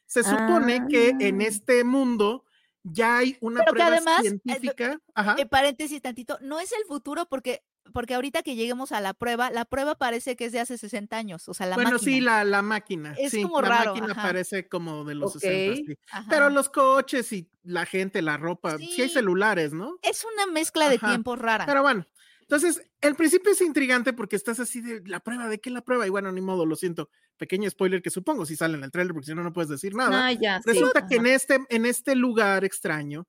Se 0.07 0.23
supone 0.23 0.87
que 0.89 1.11
en 1.21 1.41
Ah. 1.41 1.45
este 1.45 1.85
mundo 1.85 2.45
ya 2.83 3.19
hay 3.19 3.37
una 3.41 3.61
Pero 3.61 3.73
que 3.73 3.77
prueba 3.81 3.97
además, 3.97 4.19
eh, 4.21 4.23
científica. 4.23 4.99
Ajá. 5.15 5.35
Eh, 5.39 5.47
paréntesis 5.47 6.01
tantito, 6.01 6.39
no 6.41 6.61
es 6.61 6.71
el 6.73 6.85
futuro 6.87 7.27
porque, 7.29 7.65
porque 7.93 8.15
ahorita 8.15 8.43
que 8.43 8.55
lleguemos 8.55 8.93
a 8.93 9.01
la 9.01 9.13
prueba, 9.15 9.51
la 9.51 9.65
prueba 9.65 9.97
parece 9.97 10.37
que 10.37 10.45
es 10.47 10.53
de 10.53 10.61
hace 10.61 10.79
60 10.79 11.17
años, 11.17 11.49
o 11.49 11.55
sea, 11.55 11.67
la 11.67 11.75
bueno, 11.77 11.99
sí, 11.99 12.21
máquina. 12.21 12.31
la, 12.39 12.45
la 12.45 12.63
máquina. 12.63 13.15
Es 13.19 13.33
sí, 13.33 13.43
como 13.43 13.61
la 13.61 13.69
raro, 13.69 13.95
máquina 13.95 14.13
ajá. 14.13 14.23
parece 14.23 14.69
como 14.69 15.05
de 15.05 15.15
los 15.17 15.35
Ok. 15.37 15.43
60. 15.43 15.93
sí. 15.93 15.99
Pero 16.31 16.51
los 16.51 16.69
coches 16.69 17.33
y 17.33 17.49
la 17.65 17.87
gente, 17.87 18.23
la 18.23 18.37
ropa, 18.37 18.79
sí, 18.79 19.03
hay 19.03 19.09
celulares, 19.09 19.73
¿no? 19.73 19.97
Es 20.03 20.25
una 20.35 20.47
mezcla 20.47 20.89
de 20.89 20.99
tiempos 20.99 21.39
rara. 21.39 21.67
Pero 21.67 21.83
bueno, 21.83 22.07
entonces, 22.43 22.83
el 23.07 23.15
principio 23.15 23.53
es 23.53 23.61
intrigante 23.61 24.13
porque 24.13 24.37
estás 24.37 24.61
así 24.61 24.81
de 24.81 25.03
la 25.07 25.21
prueba, 25.21 25.49
¿de 25.49 25.61
qué 25.61 25.71
la 25.71 25.83
prueba? 25.83 26.07
Y 26.07 26.11
bueno, 26.11 26.33
ni 26.33 26.41
modo, 26.41 26.67
lo 26.67 26.77
siento. 26.77 27.11
Pequeño 27.37 27.69
spoiler 27.71 28.03
que 28.03 28.11
supongo 28.11 28.47
si 28.47 28.57
sale 28.57 28.77
en 28.77 28.85
el 28.85 28.91
trailer, 28.91 29.13
porque 29.13 29.27
si 29.27 29.35
no, 29.35 29.43
no 29.43 29.53
puedes 29.53 29.69
decir 29.71 29.95
nada. 29.95 30.27
Ah, 30.27 30.33
ya, 30.33 30.61
sí, 30.63 30.71
Resulta 30.71 31.07
que 31.07 31.17
en 31.17 31.27
este, 31.27 31.61
en 31.69 31.87
este 31.87 32.15
lugar 32.15 32.65
extraño 32.65 33.29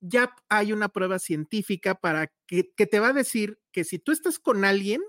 ya 0.00 0.34
hay 0.48 0.72
una 0.72 0.88
prueba 0.88 1.18
científica 1.18 1.94
para 1.94 2.32
que, 2.46 2.72
que 2.74 2.86
te 2.86 2.98
va 2.98 3.08
a 3.08 3.12
decir 3.12 3.60
que 3.70 3.84
si 3.84 3.98
tú 3.98 4.12
estás 4.12 4.38
con 4.38 4.64
alguien, 4.64 5.00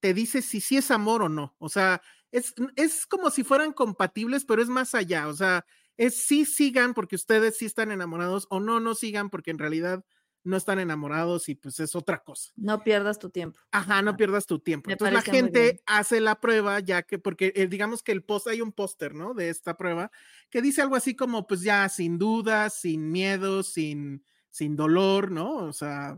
te 0.00 0.14
dice 0.14 0.42
si 0.42 0.60
sí 0.60 0.76
es 0.76 0.90
amor 0.90 1.22
o 1.22 1.28
no. 1.28 1.54
O 1.58 1.68
sea, 1.68 2.02
es, 2.30 2.54
es 2.76 3.06
como 3.06 3.30
si 3.30 3.44
fueran 3.44 3.72
compatibles, 3.72 4.44
pero 4.44 4.62
es 4.62 4.68
más 4.68 4.94
allá. 4.94 5.28
O 5.28 5.34
sea, 5.34 5.64
es 5.96 6.16
sí 6.16 6.44
sigan 6.44 6.94
porque 6.94 7.16
ustedes 7.16 7.56
sí 7.56 7.66
están 7.66 7.90
enamorados 7.90 8.46
o 8.50 8.60
no, 8.60 8.80
no 8.80 8.94
sigan 8.94 9.30
porque 9.30 9.50
en 9.50 9.58
realidad 9.58 10.04
no 10.42 10.56
están 10.56 10.78
enamorados 10.78 11.48
y 11.48 11.54
pues 11.54 11.80
es 11.80 11.94
otra 11.94 12.22
cosa. 12.22 12.52
No 12.56 12.82
pierdas 12.82 13.18
tu 13.18 13.30
tiempo. 13.30 13.58
Ajá, 13.70 14.02
no 14.02 14.16
pierdas 14.16 14.46
tu 14.46 14.58
tiempo. 14.58 14.90
Entonces 14.90 15.14
la 15.14 15.22
gente 15.22 15.82
hace 15.86 16.20
la 16.20 16.40
prueba 16.40 16.80
ya 16.80 17.02
que, 17.02 17.18
porque 17.18 17.52
eh, 17.56 17.66
digamos 17.66 18.02
que 18.02 18.12
el 18.12 18.22
post, 18.22 18.46
hay 18.48 18.60
un 18.60 18.72
póster, 18.72 19.14
¿no? 19.14 19.34
De 19.34 19.50
esta 19.50 19.76
prueba 19.76 20.10
que 20.48 20.62
dice 20.62 20.82
algo 20.82 20.96
así 20.96 21.14
como, 21.14 21.46
pues 21.46 21.62
ya 21.62 21.88
sin 21.88 22.18
dudas, 22.18 22.74
sin 22.74 23.10
miedo, 23.10 23.62
sin, 23.62 24.24
sin 24.48 24.76
dolor, 24.76 25.30
¿no? 25.30 25.56
O 25.56 25.72
sea, 25.72 26.16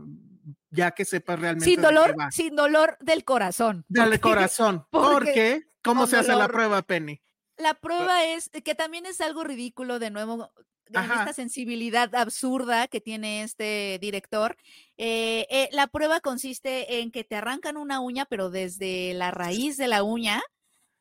ya 0.69 0.91
que 0.91 1.05
sepas 1.05 1.39
realmente. 1.39 1.65
sin 1.65 1.81
de 1.81 1.81
qué 1.81 1.93
dolor, 1.93 2.15
va. 2.19 2.31
sin 2.31 2.55
dolor 2.55 2.97
del 3.01 3.25
corazón. 3.25 3.85
Dale 3.89 4.19
porque 4.19 4.35
corazón. 4.35 4.85
porque 4.91 5.13
Porque, 5.13 5.67
¿cómo 5.83 6.07
se 6.07 6.17
hace 6.17 6.35
la 6.35 6.47
prueba, 6.47 6.81
Penny? 6.81 7.21
La 7.57 7.75
prueba 7.75 8.25
es 8.25 8.49
que 8.49 8.73
también 8.73 9.05
es 9.05 9.21
algo 9.21 9.43
ridículo 9.43 9.99
de 9.99 10.09
nuevo 10.09 10.51
en 10.91 11.11
esta 11.11 11.33
sensibilidad 11.33 12.13
absurda 12.15 12.87
que 12.87 13.01
tiene 13.01 13.43
este 13.43 13.97
director. 13.99 14.55
eh, 14.97 15.47
eh, 15.49 15.69
la 15.71 15.87
prueba 15.87 16.19
consiste 16.19 16.99
en 16.99 17.11
que 17.11 17.23
te 17.23 17.35
arrancan 17.35 17.77
una 17.77 17.99
uña, 17.99 18.25
pero 18.25 18.49
desde 18.49 19.13
la 19.13 19.31
raíz 19.31 19.77
de 19.77 19.87
la 19.87 20.03
uña, 20.03 20.41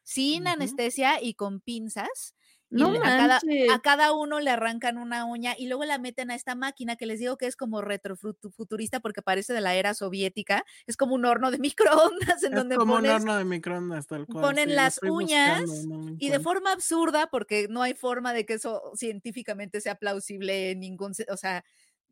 sin 0.02 0.46
anestesia 0.46 1.22
y 1.22 1.34
con 1.34 1.60
pinzas. 1.60 2.34
No 2.72 2.88
a, 2.88 3.02
cada, 3.02 3.40
a 3.72 3.78
cada 3.80 4.12
uno 4.12 4.40
le 4.40 4.50
arrancan 4.50 4.96
una 4.96 5.26
uña 5.26 5.54
y 5.58 5.66
luego 5.66 5.84
la 5.84 5.98
meten 5.98 6.30
a 6.30 6.34
esta 6.34 6.54
máquina 6.54 6.96
que 6.96 7.04
les 7.04 7.18
digo 7.18 7.36
que 7.36 7.46
es 7.46 7.54
como 7.54 7.82
retrofuturista 7.82 9.00
porque 9.00 9.20
parece 9.20 9.52
de 9.52 9.60
la 9.60 9.74
era 9.74 9.92
soviética. 9.92 10.64
Es 10.86 10.96
como 10.96 11.14
un 11.14 11.26
horno 11.26 11.50
de 11.50 11.58
microondas 11.60 12.42
en 12.42 12.52
Es 12.52 12.56
donde 12.56 12.76
como 12.76 12.94
pones 12.94 13.10
un 13.10 13.16
horno 13.16 13.36
de 13.36 13.44
microondas, 13.44 14.06
tal 14.06 14.26
cual. 14.26 14.42
ponen 14.42 14.70
sí, 14.70 14.74
las 14.74 15.00
uñas 15.02 15.62
buscando, 15.66 15.96
no 15.96 16.10
lo 16.10 16.16
y 16.18 16.30
de 16.30 16.40
forma 16.40 16.72
absurda, 16.72 17.28
porque 17.28 17.66
no 17.68 17.82
hay 17.82 17.94
forma 17.94 18.32
de 18.32 18.46
que 18.46 18.54
eso 18.54 18.92
científicamente 18.94 19.80
sea 19.80 19.96
plausible 19.96 20.70
en 20.70 20.80
ningún, 20.80 21.12
o 21.28 21.36
sea, 21.36 21.64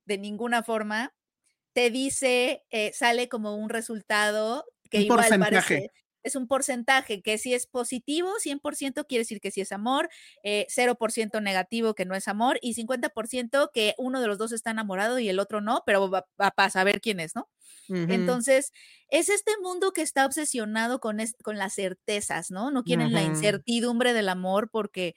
de 0.04 0.18
ninguna 0.18 0.62
forma, 0.62 1.14
te 1.72 1.90
dice, 1.90 2.64
eh, 2.70 2.92
sale 2.92 3.28
como 3.28 3.56
un 3.56 3.70
resultado 3.70 4.66
que 4.90 4.98
Un 4.98 5.04
igual 5.04 5.18
porcentaje. 5.20 5.74
parece, 5.74 5.92
es 6.22 6.36
un 6.36 6.46
porcentaje, 6.48 7.22
que 7.22 7.38
si 7.38 7.54
es 7.54 7.66
positivo, 7.66 8.32
100% 8.40 9.04
quiere 9.06 9.20
decir 9.22 9.40
que 9.40 9.50
sí 9.50 9.60
es 9.60 9.72
amor, 9.72 10.08
eh, 10.42 10.66
0% 10.68 11.40
negativo 11.40 11.94
que 11.94 12.04
no 12.04 12.14
es 12.14 12.28
amor 12.28 12.58
y 12.62 12.74
50% 12.74 13.70
que 13.72 13.94
uno 13.98 14.20
de 14.20 14.26
los 14.26 14.38
dos 14.38 14.52
está 14.52 14.70
enamorado 14.70 15.18
y 15.18 15.28
el 15.28 15.38
otro 15.38 15.60
no, 15.60 15.82
pero 15.86 16.10
va, 16.10 16.26
va 16.40 16.50
para 16.50 16.70
saber 16.70 17.00
quién 17.00 17.20
es, 17.20 17.34
¿no? 17.34 17.48
Entonces, 18.06 18.72
es 19.08 19.28
este 19.28 19.52
mundo 19.62 19.92
que 19.92 20.02
está 20.02 20.26
obsesionado 20.26 21.00
con, 21.00 21.20
es- 21.20 21.34
con 21.42 21.58
las 21.58 21.74
certezas, 21.74 22.50
¿no? 22.50 22.70
No 22.70 22.84
quieren 22.84 23.12
la 23.12 23.22
incertidumbre 23.24 24.12
del 24.12 24.28
amor 24.28 24.70
porque 24.70 25.14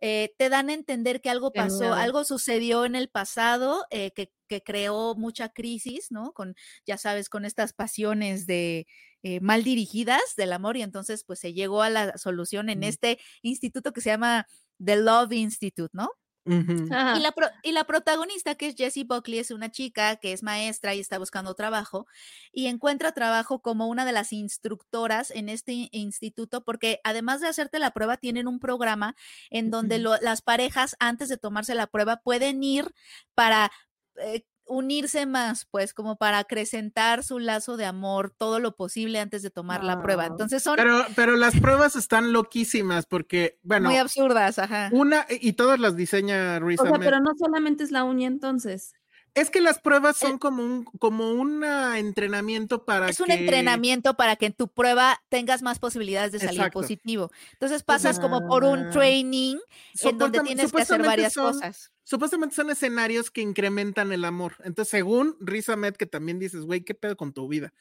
eh, 0.00 0.34
te 0.38 0.48
dan 0.50 0.68
a 0.70 0.74
entender 0.74 1.20
que 1.22 1.30
algo 1.30 1.54
pasó, 1.54 1.94
algo 1.94 2.24
sucedió 2.24 2.84
en 2.84 2.94
el 2.96 3.08
pasado 3.08 3.86
eh, 3.90 4.10
que, 4.14 4.32
que 4.48 4.60
creó 4.62 5.14
mucha 5.16 5.48
crisis, 5.50 6.08
¿no? 6.10 6.32
Con, 6.32 6.54
ya 6.86 6.98
sabes, 6.98 7.28
con 7.30 7.44
estas 7.46 7.72
pasiones 7.72 8.46
de 8.46 8.86
eh, 9.24 9.40
mal 9.40 9.64
dirigidas 9.64 10.22
del 10.36 10.52
amor 10.52 10.76
y 10.76 10.82
entonces 10.82 11.24
pues 11.24 11.40
se 11.40 11.52
llegó 11.52 11.82
a 11.82 11.90
la 11.90 12.16
solución 12.18 12.68
en 12.70 12.78
Mm. 12.80 12.84
este 12.84 13.18
instituto 13.42 13.92
que 13.92 14.00
se 14.00 14.10
llama 14.10 14.46
The 14.84 14.96
Love 14.96 15.32
Institute, 15.32 15.90
¿no? 15.92 16.08
Y 16.46 17.20
la, 17.20 17.32
pro- 17.32 17.48
y 17.62 17.72
la 17.72 17.84
protagonista, 17.84 18.54
que 18.54 18.66
es 18.66 18.74
Jessie 18.76 19.04
Buckley, 19.04 19.38
es 19.38 19.50
una 19.50 19.70
chica 19.70 20.16
que 20.16 20.34
es 20.34 20.42
maestra 20.42 20.94
y 20.94 21.00
está 21.00 21.16
buscando 21.18 21.54
trabajo 21.54 22.06
y 22.52 22.66
encuentra 22.66 23.12
trabajo 23.12 23.62
como 23.62 23.86
una 23.88 24.04
de 24.04 24.12
las 24.12 24.30
instructoras 24.30 25.30
en 25.30 25.48
este 25.48 25.72
in- 25.72 25.88
instituto 25.92 26.62
porque 26.62 27.00
además 27.02 27.40
de 27.40 27.48
hacerte 27.48 27.78
la 27.78 27.92
prueba, 27.92 28.18
tienen 28.18 28.46
un 28.46 28.60
programa 28.60 29.16
en 29.48 29.70
donde 29.70 29.98
lo- 29.98 30.18
las 30.20 30.42
parejas 30.42 30.96
antes 30.98 31.30
de 31.30 31.38
tomarse 31.38 31.74
la 31.74 31.86
prueba 31.86 32.18
pueden 32.18 32.62
ir 32.62 32.92
para... 33.34 33.70
eh, 34.16 34.44
unirse 34.66 35.26
más, 35.26 35.66
pues 35.70 35.92
como 35.94 36.16
para 36.16 36.38
acrecentar 36.38 37.22
su 37.22 37.38
lazo 37.38 37.76
de 37.76 37.84
amor 37.84 38.30
todo 38.36 38.60
lo 38.60 38.74
posible 38.76 39.20
antes 39.20 39.42
de 39.42 39.50
tomar 39.50 39.84
la 39.84 40.00
prueba. 40.02 40.26
Entonces 40.26 40.62
son 40.62 40.76
Pero, 40.76 41.04
pero 41.14 41.36
las 41.36 41.58
pruebas 41.60 41.96
están 41.96 42.32
loquísimas 42.32 43.06
porque, 43.06 43.58
bueno, 43.62 43.90
muy 43.90 43.98
absurdas, 43.98 44.58
ajá. 44.58 44.88
una, 44.92 45.26
y 45.28 45.52
todas 45.52 45.78
las 45.78 45.96
diseña 45.96 46.58
Riz 46.60 46.80
O 46.80 46.84
sea, 46.84 46.94
Ahmed. 46.94 47.04
pero 47.04 47.20
no 47.20 47.32
solamente 47.38 47.84
es 47.84 47.90
la 47.90 48.04
uña 48.04 48.26
entonces. 48.26 48.94
Es 49.34 49.50
que 49.50 49.60
las 49.60 49.80
pruebas 49.80 50.22
El- 50.22 50.28
son 50.28 50.38
como 50.38 50.62
un, 50.64 50.84
como 50.84 51.32
un 51.32 51.64
entrenamiento 51.64 52.84
para 52.84 53.08
es 53.08 53.18
un 53.18 53.26
que- 53.26 53.32
entrenamiento 53.34 54.14
para 54.14 54.36
que 54.36 54.46
en 54.46 54.52
tu 54.52 54.68
prueba 54.68 55.20
tengas 55.28 55.60
más 55.60 55.78
posibilidades 55.80 56.30
de 56.32 56.38
salir 56.38 56.60
Exacto. 56.60 56.80
positivo. 56.80 57.30
Entonces 57.52 57.82
pasas 57.82 58.20
como 58.20 58.46
por 58.46 58.62
un 58.62 58.78
Ah. 58.86 58.90
training 58.90 59.56
en 60.02 60.18
donde 60.18 60.38
tienes 60.40 60.70
que 60.72 60.82
hacer 60.82 61.02
varias 61.02 61.32
son- 61.32 61.52
cosas. 61.52 61.90
Supuestamente 62.04 62.54
son 62.54 62.70
escenarios 62.70 63.30
que 63.30 63.40
incrementan 63.40 64.12
el 64.12 64.24
amor. 64.24 64.56
Entonces, 64.64 64.90
según 64.90 65.36
Riz 65.40 65.68
Ahmed, 65.70 65.94
que 65.94 66.06
también 66.06 66.38
dices, 66.38 66.62
güey, 66.62 66.82
¿qué 66.84 66.94
pedo 66.94 67.16
con 67.16 67.32
tu 67.32 67.48
vida? 67.48 67.72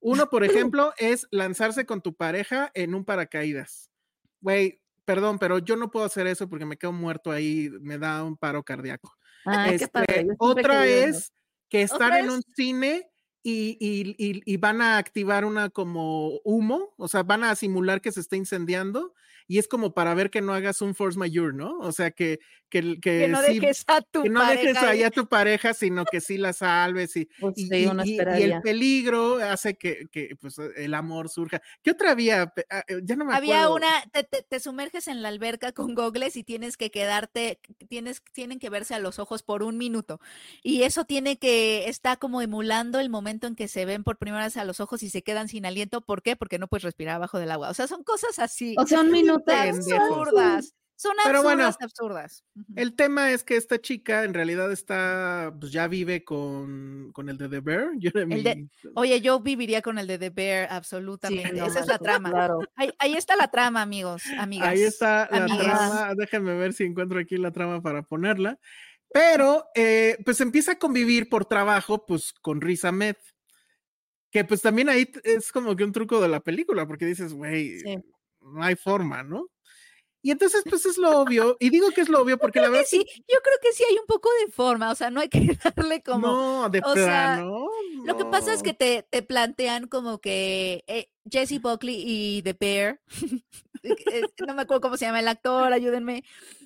Uno, 0.00 0.28
por 0.30 0.44
ejemplo, 0.74 0.92
es 0.98 1.26
lanzarse 1.30 1.86
con 1.86 2.02
tu 2.02 2.14
pareja 2.14 2.70
en 2.74 2.94
un 2.94 3.04
paracaídas. 3.04 3.90
Güey, 4.40 4.80
perdón, 5.04 5.38
pero 5.38 5.58
yo 5.58 5.76
no 5.76 5.90
puedo 5.90 6.06
hacer 6.06 6.26
eso 6.26 6.48
porque 6.48 6.66
me 6.66 6.76
quedo 6.76 6.92
muerto 6.92 7.30
ahí, 7.32 7.70
me 7.80 7.98
da 7.98 8.22
un 8.22 8.36
paro 8.36 8.62
cardíaco. 8.62 9.14
Qué 9.78 9.84
Este, 9.84 9.88
padre. 9.88 10.24
yo 10.26 10.34
siempre 10.34 10.62
he 10.62 10.64
otra 10.68 10.86
es 10.86 11.32
que 11.68 11.84
Otra 11.90 12.18
en 12.20 12.30
un 12.30 12.42
cine 12.42 13.09
y, 13.42 13.76
y- 13.80 14.14
y- 14.18 14.42
y 14.44 14.56
van 14.58 14.80
a 14.82 14.98
activar 14.98 15.44
una 15.44 15.70
como 15.70 16.40
humo, 16.44 16.94
o 16.96 17.08
sea, 17.08 17.22
van 17.22 17.44
a 17.44 17.54
simular 17.56 18.00
que 18.00 18.12
se 18.12 18.20
está 18.20 18.36
incendiando 18.36 19.14
y 19.48 19.58
es 19.58 19.66
como 19.66 19.94
para 19.94 20.14
ver 20.14 20.30
que 20.30 20.40
no 20.42 20.52
hagas 20.54 20.80
un 20.80 20.94
force 20.94 21.18
majeure, 21.18 21.52
¿no? 21.56 21.78
O 21.80 21.90
sea, 21.92 22.12
que, 22.12 22.38
que, 22.68 23.00
que 23.00 23.00
Que 23.00 23.28
no 23.28 23.42
sí- 23.42 23.58
dejes 23.58 23.84
a 23.88 24.00
tu 24.02 24.22
que 24.22 24.28
no 24.30 24.40
dejes 24.46 24.78
pareja 24.78 24.88
ahí 24.90 24.98
ahí. 24.98 25.02
a 25.02 25.10
tu 25.10 25.28
pareja, 25.28 25.74
sino 25.74 26.04
que 26.04 26.20
sí 26.20 26.38
la 26.38 26.52
salves 26.52 27.16
y, 27.16 27.28
Pues 27.40 27.54
y, 27.58 27.66
sí, 27.66 27.84
el 28.28 28.60
peligro 28.62 29.36
hace 29.38 29.74
que, 29.76 30.06
que, 30.12 30.36
pues, 30.40 30.56
el 30.76 30.94
amor 30.94 31.28
surja. 31.28 31.60
¿Qué 31.82 31.90
otra 31.92 32.12
había? 32.12 32.52
Ah, 32.70 32.84
eh, 32.86 33.00
Ya 33.02 33.16
no 33.16 33.24
me 33.24 33.34
Había 33.34 33.64
acuerdo. 33.64 33.74
una, 33.76 34.02
te, 34.12 34.22
te- 34.24 34.42
te 34.44 34.60
sumerges 34.60 35.08
en 35.08 35.22
la 35.22 35.28
alberca 35.30 35.72
con 35.72 35.94
gogles 35.96 36.36
y 36.36 36.44
tienes 36.44 36.76
que 36.76 36.90
quedarte, 36.90 37.58
tienes, 37.88 38.22
tienen 38.32 38.58
que 38.60 38.70
verse 38.70 38.94
a 38.94 38.98
los 39.00 39.18
ojos 39.18 39.42
por 39.42 39.62
un 39.64 39.76
minuto. 39.78 40.20
Y 40.62 40.82
eso 40.82 41.04
tiene 41.06 41.38
que, 41.38 41.88
está 41.88 42.16
como 42.16 42.40
emulando 42.42 43.00
el 43.00 43.08
momento 43.10 43.29
en 43.30 43.54
que 43.54 43.68
se 43.68 43.84
ven 43.84 44.02
por 44.04 44.18
primera 44.18 44.44
vez 44.44 44.56
a 44.56 44.64
los 44.64 44.80
ojos 44.80 45.02
y 45.02 45.10
se 45.10 45.22
quedan 45.22 45.48
sin 45.48 45.64
aliento. 45.66 46.00
¿Por 46.00 46.22
qué? 46.22 46.36
Porque 46.36 46.58
no 46.58 46.68
puedes 46.68 46.84
respirar 46.84 47.16
abajo 47.16 47.38
del 47.38 47.50
agua. 47.50 47.70
O 47.70 47.74
sea, 47.74 47.86
son 47.86 48.02
cosas 48.04 48.38
así. 48.38 48.74
O 48.78 48.86
sea, 48.86 49.00
un 49.00 49.10
minuto. 49.10 49.44
pendejos. 49.44 49.92
absurdas. 49.92 50.74
Son 50.96 51.12
Pero 51.24 51.38
absurdas, 51.38 51.56
bueno, 51.56 51.76
absurdas. 51.80 52.44
El 52.76 52.94
tema 52.94 53.30
es 53.30 53.42
que 53.42 53.56
esta 53.56 53.80
chica 53.80 54.24
en 54.24 54.34
realidad 54.34 54.70
está, 54.70 55.50
pues 55.58 55.72
ya 55.72 55.88
vive 55.88 56.24
con, 56.24 57.10
con 57.14 57.30
el 57.30 57.38
de 57.38 57.48
The 57.48 57.60
Bear. 57.60 57.88
Jeremy. 57.98 58.34
El 58.34 58.42
de- 58.42 58.68
Oye, 58.96 59.18
yo 59.22 59.40
viviría 59.40 59.80
con 59.80 59.98
el 59.98 60.06
de 60.06 60.18
The 60.18 60.28
Bear, 60.28 60.68
absolutamente. 60.70 61.54
no 61.54 61.64
Esa 61.64 61.80
es 61.80 61.86
la 61.86 61.96
trama. 61.98 62.30
Claro. 62.30 62.58
Ahí, 62.74 62.92
ahí 62.98 63.14
está 63.14 63.34
la 63.36 63.50
trama, 63.50 63.80
amigos, 63.80 64.24
amigas. 64.38 64.68
Ahí 64.68 64.82
está 64.82 65.26
la 65.30 65.44
amigas. 65.44 65.60
trama. 65.64 66.14
Déjenme 66.16 66.54
ver 66.58 66.74
si 66.74 66.84
encuentro 66.84 67.18
aquí 67.18 67.38
la 67.38 67.50
trama 67.50 67.80
para 67.80 68.02
ponerla. 68.02 68.58
Pero, 69.12 69.66
eh, 69.74 70.18
pues 70.24 70.40
empieza 70.40 70.72
a 70.72 70.78
convivir 70.78 71.28
por 71.28 71.44
trabajo, 71.44 72.06
pues 72.06 72.32
con 72.40 72.60
Riz 72.60 72.84
Ahmed. 72.84 73.16
Que 74.30 74.44
pues 74.44 74.62
también 74.62 74.88
ahí 74.88 75.10
es 75.24 75.50
como 75.50 75.74
que 75.74 75.82
un 75.84 75.92
truco 75.92 76.20
de 76.20 76.28
la 76.28 76.40
película, 76.40 76.86
porque 76.86 77.06
dices, 77.06 77.32
güey, 77.34 77.80
Sí. 77.80 77.98
no 78.40 78.62
hay 78.62 78.76
forma, 78.76 79.22
¿no? 79.24 79.48
Y 80.22 80.30
entonces, 80.30 80.62
pues 80.68 80.84
es 80.84 80.98
lo 80.98 81.18
obvio. 81.20 81.56
Y 81.60 81.70
digo 81.70 81.90
que 81.92 82.02
es 82.02 82.08
lo 82.10 82.20
obvio 82.20 82.36
porque 82.38 82.60
la 82.60 82.68
verdad 82.68 82.84
sí, 82.86 82.98
yo 82.98 83.38
creo 83.42 83.56
que 83.62 83.72
sí 83.72 83.82
hay 83.88 83.96
un 83.96 84.06
poco 84.06 84.28
de 84.44 84.52
forma, 84.52 84.92
o 84.92 84.94
sea, 84.94 85.10
no 85.10 85.20
hay 85.20 85.28
que 85.30 85.40
darle 85.74 86.02
como... 86.02 86.26
no, 86.26 86.68
de 86.68 86.80
o 86.84 86.94
sea, 86.94 87.36
plano. 87.36 87.68
Lo 88.04 88.16
que 88.16 88.26
pasa 88.26 88.52
es 88.52 88.62
que 88.62 88.74
te, 88.74 89.02
te 89.08 89.22
plantean 89.22 89.88
como 89.88 90.20
que 90.20 90.84
eh, 90.86 91.10
Jesse 91.28 91.60
Buckley 91.60 92.02
y 92.06 92.42
The 92.42 92.52
Bear, 92.52 93.00
eh, 93.82 94.22
no 94.46 94.54
me 94.54 94.62
acuerdo 94.62 94.82
cómo 94.82 94.96
se 94.98 95.06
llama 95.06 95.20
el 95.20 95.28
actor, 95.28 95.72
ayúdenme. 95.72 96.22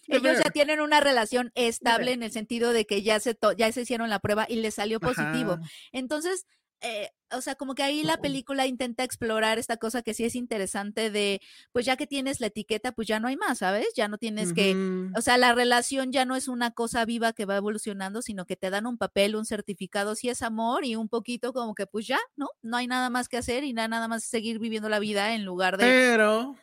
Ellos 0.09 0.39
ya 0.45 0.51
tienen 0.51 0.81
una 0.81 1.01
relación 1.01 1.51
estable 1.55 2.13
en 2.13 2.23
el 2.23 2.31
sentido 2.33 2.73
de 2.73 2.85
que 2.87 3.03
ya 3.03 3.21
se, 3.21 3.35
to- 3.35 3.53
ya 3.53 3.71
se 3.73 3.83
hicieron 3.83 4.11
la 4.11 4.19
prueba 4.19 4.47
y 4.49 4.57
les 4.57 4.75
salió 4.75 5.01
positivo. 5.01 5.53
Ajá. 5.53 5.63
Entonces, 5.93 6.47
eh, 6.81 7.11
o 7.31 7.41
sea, 7.41 7.55
como 7.55 7.75
que 7.75 7.83
ahí 7.83 8.03
la 8.03 8.19
película 8.21 8.67
intenta 8.67 9.05
explorar 9.05 9.59
esta 9.59 9.79
cosa 9.79 10.03
que 10.03 10.13
sí 10.13 10.25
es 10.25 10.35
interesante 10.35 11.11
de, 11.11 11.41
pues 11.73 11.87
ya 11.87 11.97
que 11.97 12.07
tienes 12.07 12.41
la 12.41 12.49
etiqueta, 12.49 12.93
pues 12.93 13.09
ya 13.09 13.19
no 13.21 13.29
hay 13.29 13.37
más, 13.37 13.59
¿sabes? 13.59 13.87
Ya 13.97 14.07
no 14.07 14.19
tienes 14.19 14.53
que, 14.53 14.73
o 15.17 15.23
sea, 15.23 15.39
la 15.39 15.55
relación 15.55 16.13
ya 16.13 16.27
no 16.27 16.37
es 16.37 16.47
una 16.47 16.73
cosa 16.73 17.05
viva 17.07 17.33
que 17.33 17.47
va 17.47 17.57
evolucionando, 17.57 18.21
sino 18.21 18.45
que 18.45 18.57
te 18.57 18.69
dan 18.69 18.87
un 18.87 18.99
papel, 18.99 19.35
un 19.35 19.47
certificado, 19.47 20.15
si 20.15 20.29
es 20.29 20.43
amor 20.43 20.85
y 20.85 20.95
un 20.95 21.09
poquito 21.09 21.55
como 21.55 21.75
que 21.75 21.87
pues 21.87 22.07
ya, 22.07 22.19
¿no? 22.37 22.49
No 22.61 22.77
hay 22.77 22.87
nada 22.87 23.09
más 23.09 23.29
que 23.29 23.39
hacer 23.39 23.65
y 23.65 23.73
nada, 23.73 23.89
nada 23.89 24.07
más 24.09 24.25
seguir 24.25 24.59
viviendo 24.59 24.89
la 24.91 24.99
vida 24.99 25.35
en 25.35 25.45
lugar 25.45 25.79
de... 25.79 25.87
Pero, 25.87 26.55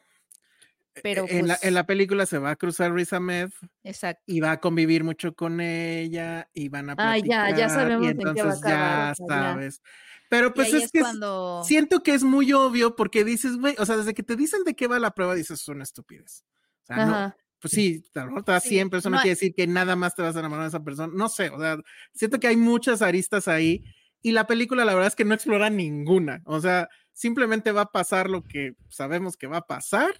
Pero 1.01 1.25
en, 1.29 1.47
la, 1.47 1.55
pues, 1.55 1.63
en 1.65 1.73
la 1.73 1.85
película 1.85 2.25
se 2.25 2.37
va 2.37 2.51
a 2.51 2.55
cruzar 2.55 2.93
Riz 2.93 3.13
Ahmed 3.13 3.49
exacto. 3.83 4.23
y 4.25 4.41
va 4.41 4.51
a 4.51 4.59
convivir 4.59 5.03
mucho 5.03 5.33
con 5.33 5.61
ella 5.61 6.49
y 6.53 6.69
van 6.69 6.89
a 6.89 6.95
Ah, 6.97 7.17
ya, 7.17 7.23
ya 7.23 7.45
platicar, 7.45 7.69
sabemos 7.69 8.05
y 8.05 8.09
en 8.09 8.17
qué 8.17 8.23
va 8.23 8.29
a 8.29 8.33
entonces 8.33 8.63
acabar, 8.63 9.07
ya 9.07 9.11
o 9.11 9.15
sea, 9.15 9.27
ya. 9.27 9.53
sabes. 9.53 9.81
Pero 10.29 10.53
pues 10.53 10.73
es, 10.73 10.83
es, 10.83 10.91
que 10.91 10.99
cuando... 10.99 11.61
siento 11.65 12.03
que 12.03 12.13
es 12.13 12.23
muy 12.23 12.51
obvio 12.53 12.95
porque 12.95 13.23
dices, 13.23 13.57
güey, 13.57 13.75
o 13.77 13.85
sea, 13.85 13.97
desde 13.97 14.13
que 14.13 14.23
te 14.23 14.35
dicen 14.35 14.63
de 14.63 14.75
qué 14.75 14.87
va 14.87 14.99
la 14.99 15.11
prueba 15.11 15.35
dices, 15.35 15.61
es 15.61 15.67
una 15.67 15.83
estupidez. 15.83 16.45
O 16.83 16.85
sea, 16.85 16.95
no, 16.97 17.01
Ajá. 17.03 17.37
pues 17.59 17.71
sí, 17.73 18.03
a 18.15 18.19
lo 18.21 18.25
mejor 18.27 18.43
te 18.43 18.51
da 18.51 18.59
Sí, 18.59 18.69
100, 18.69 18.89
pero 18.89 18.99
eso 18.99 19.09
no, 19.09 19.17
no- 19.17 19.21
quiere 19.21 19.35
decir 19.35 19.53
que 19.55 19.67
nada 19.67 19.95
más 19.95 20.15
te 20.15 20.21
vas 20.21 20.35
a 20.35 20.39
enamorar 20.39 20.63
de 20.63 20.69
esa 20.69 20.83
persona. 20.83 21.11
No 21.15 21.29
sé, 21.29 21.49
o 21.49 21.59
sea, 21.59 21.77
siento 22.13 22.39
que 22.39 22.47
hay 22.47 22.57
muchas 22.57 23.01
aristas 23.01 23.47
ahí 23.47 23.83
y 24.21 24.31
la 24.31 24.45
película 24.47 24.85
la 24.85 24.93
verdad 24.93 25.07
es 25.07 25.15
que 25.15 25.25
no 25.25 25.33
explora 25.33 25.69
ninguna. 25.69 26.41
O 26.45 26.59
sea, 26.59 26.89
simplemente 27.13 27.71
va 27.71 27.81
a 27.81 27.91
pasar 27.91 28.29
lo 28.29 28.43
que 28.43 28.73
sabemos 28.89 29.37
que 29.37 29.47
va 29.47 29.57
a 29.57 29.67
pasar 29.67 30.11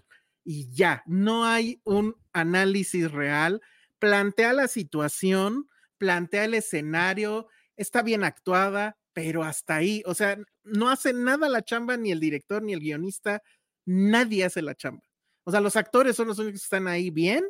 y 0.44 0.72
ya, 0.72 1.04
no 1.06 1.46
hay 1.46 1.82
un 1.84 2.16
análisis 2.34 3.12
real. 3.12 3.62
Plantea 4.00 4.54
la 4.54 4.68
situación, 4.68 5.70
plantea 5.98 6.46
el 6.46 6.54
escenario, 6.56 7.48
está 7.76 8.02
bien 8.02 8.24
actuada, 8.24 8.98
pero 9.14 9.44
hasta 9.44 9.76
ahí, 9.76 10.04
o 10.06 10.14
sea, 10.14 10.38
no 10.64 10.90
hace 10.90 11.14
nada 11.14 11.50
la 11.50 11.62
chamba 11.62 11.98
ni 11.98 12.12
el 12.12 12.20
director 12.20 12.64
ni 12.64 12.74
el 12.74 12.80
guionista, 12.80 13.42
nadie 13.86 14.46
hace 14.46 14.62
la 14.62 14.76
chamba. 14.76 15.04
O 15.44 15.52
sea, 15.52 15.62
los 15.62 15.76
actores 15.76 16.16
son 16.16 16.28
los 16.28 16.40
únicos 16.40 16.62
que 16.62 16.66
están 16.66 16.88
ahí 16.88 17.10
bien, 17.10 17.44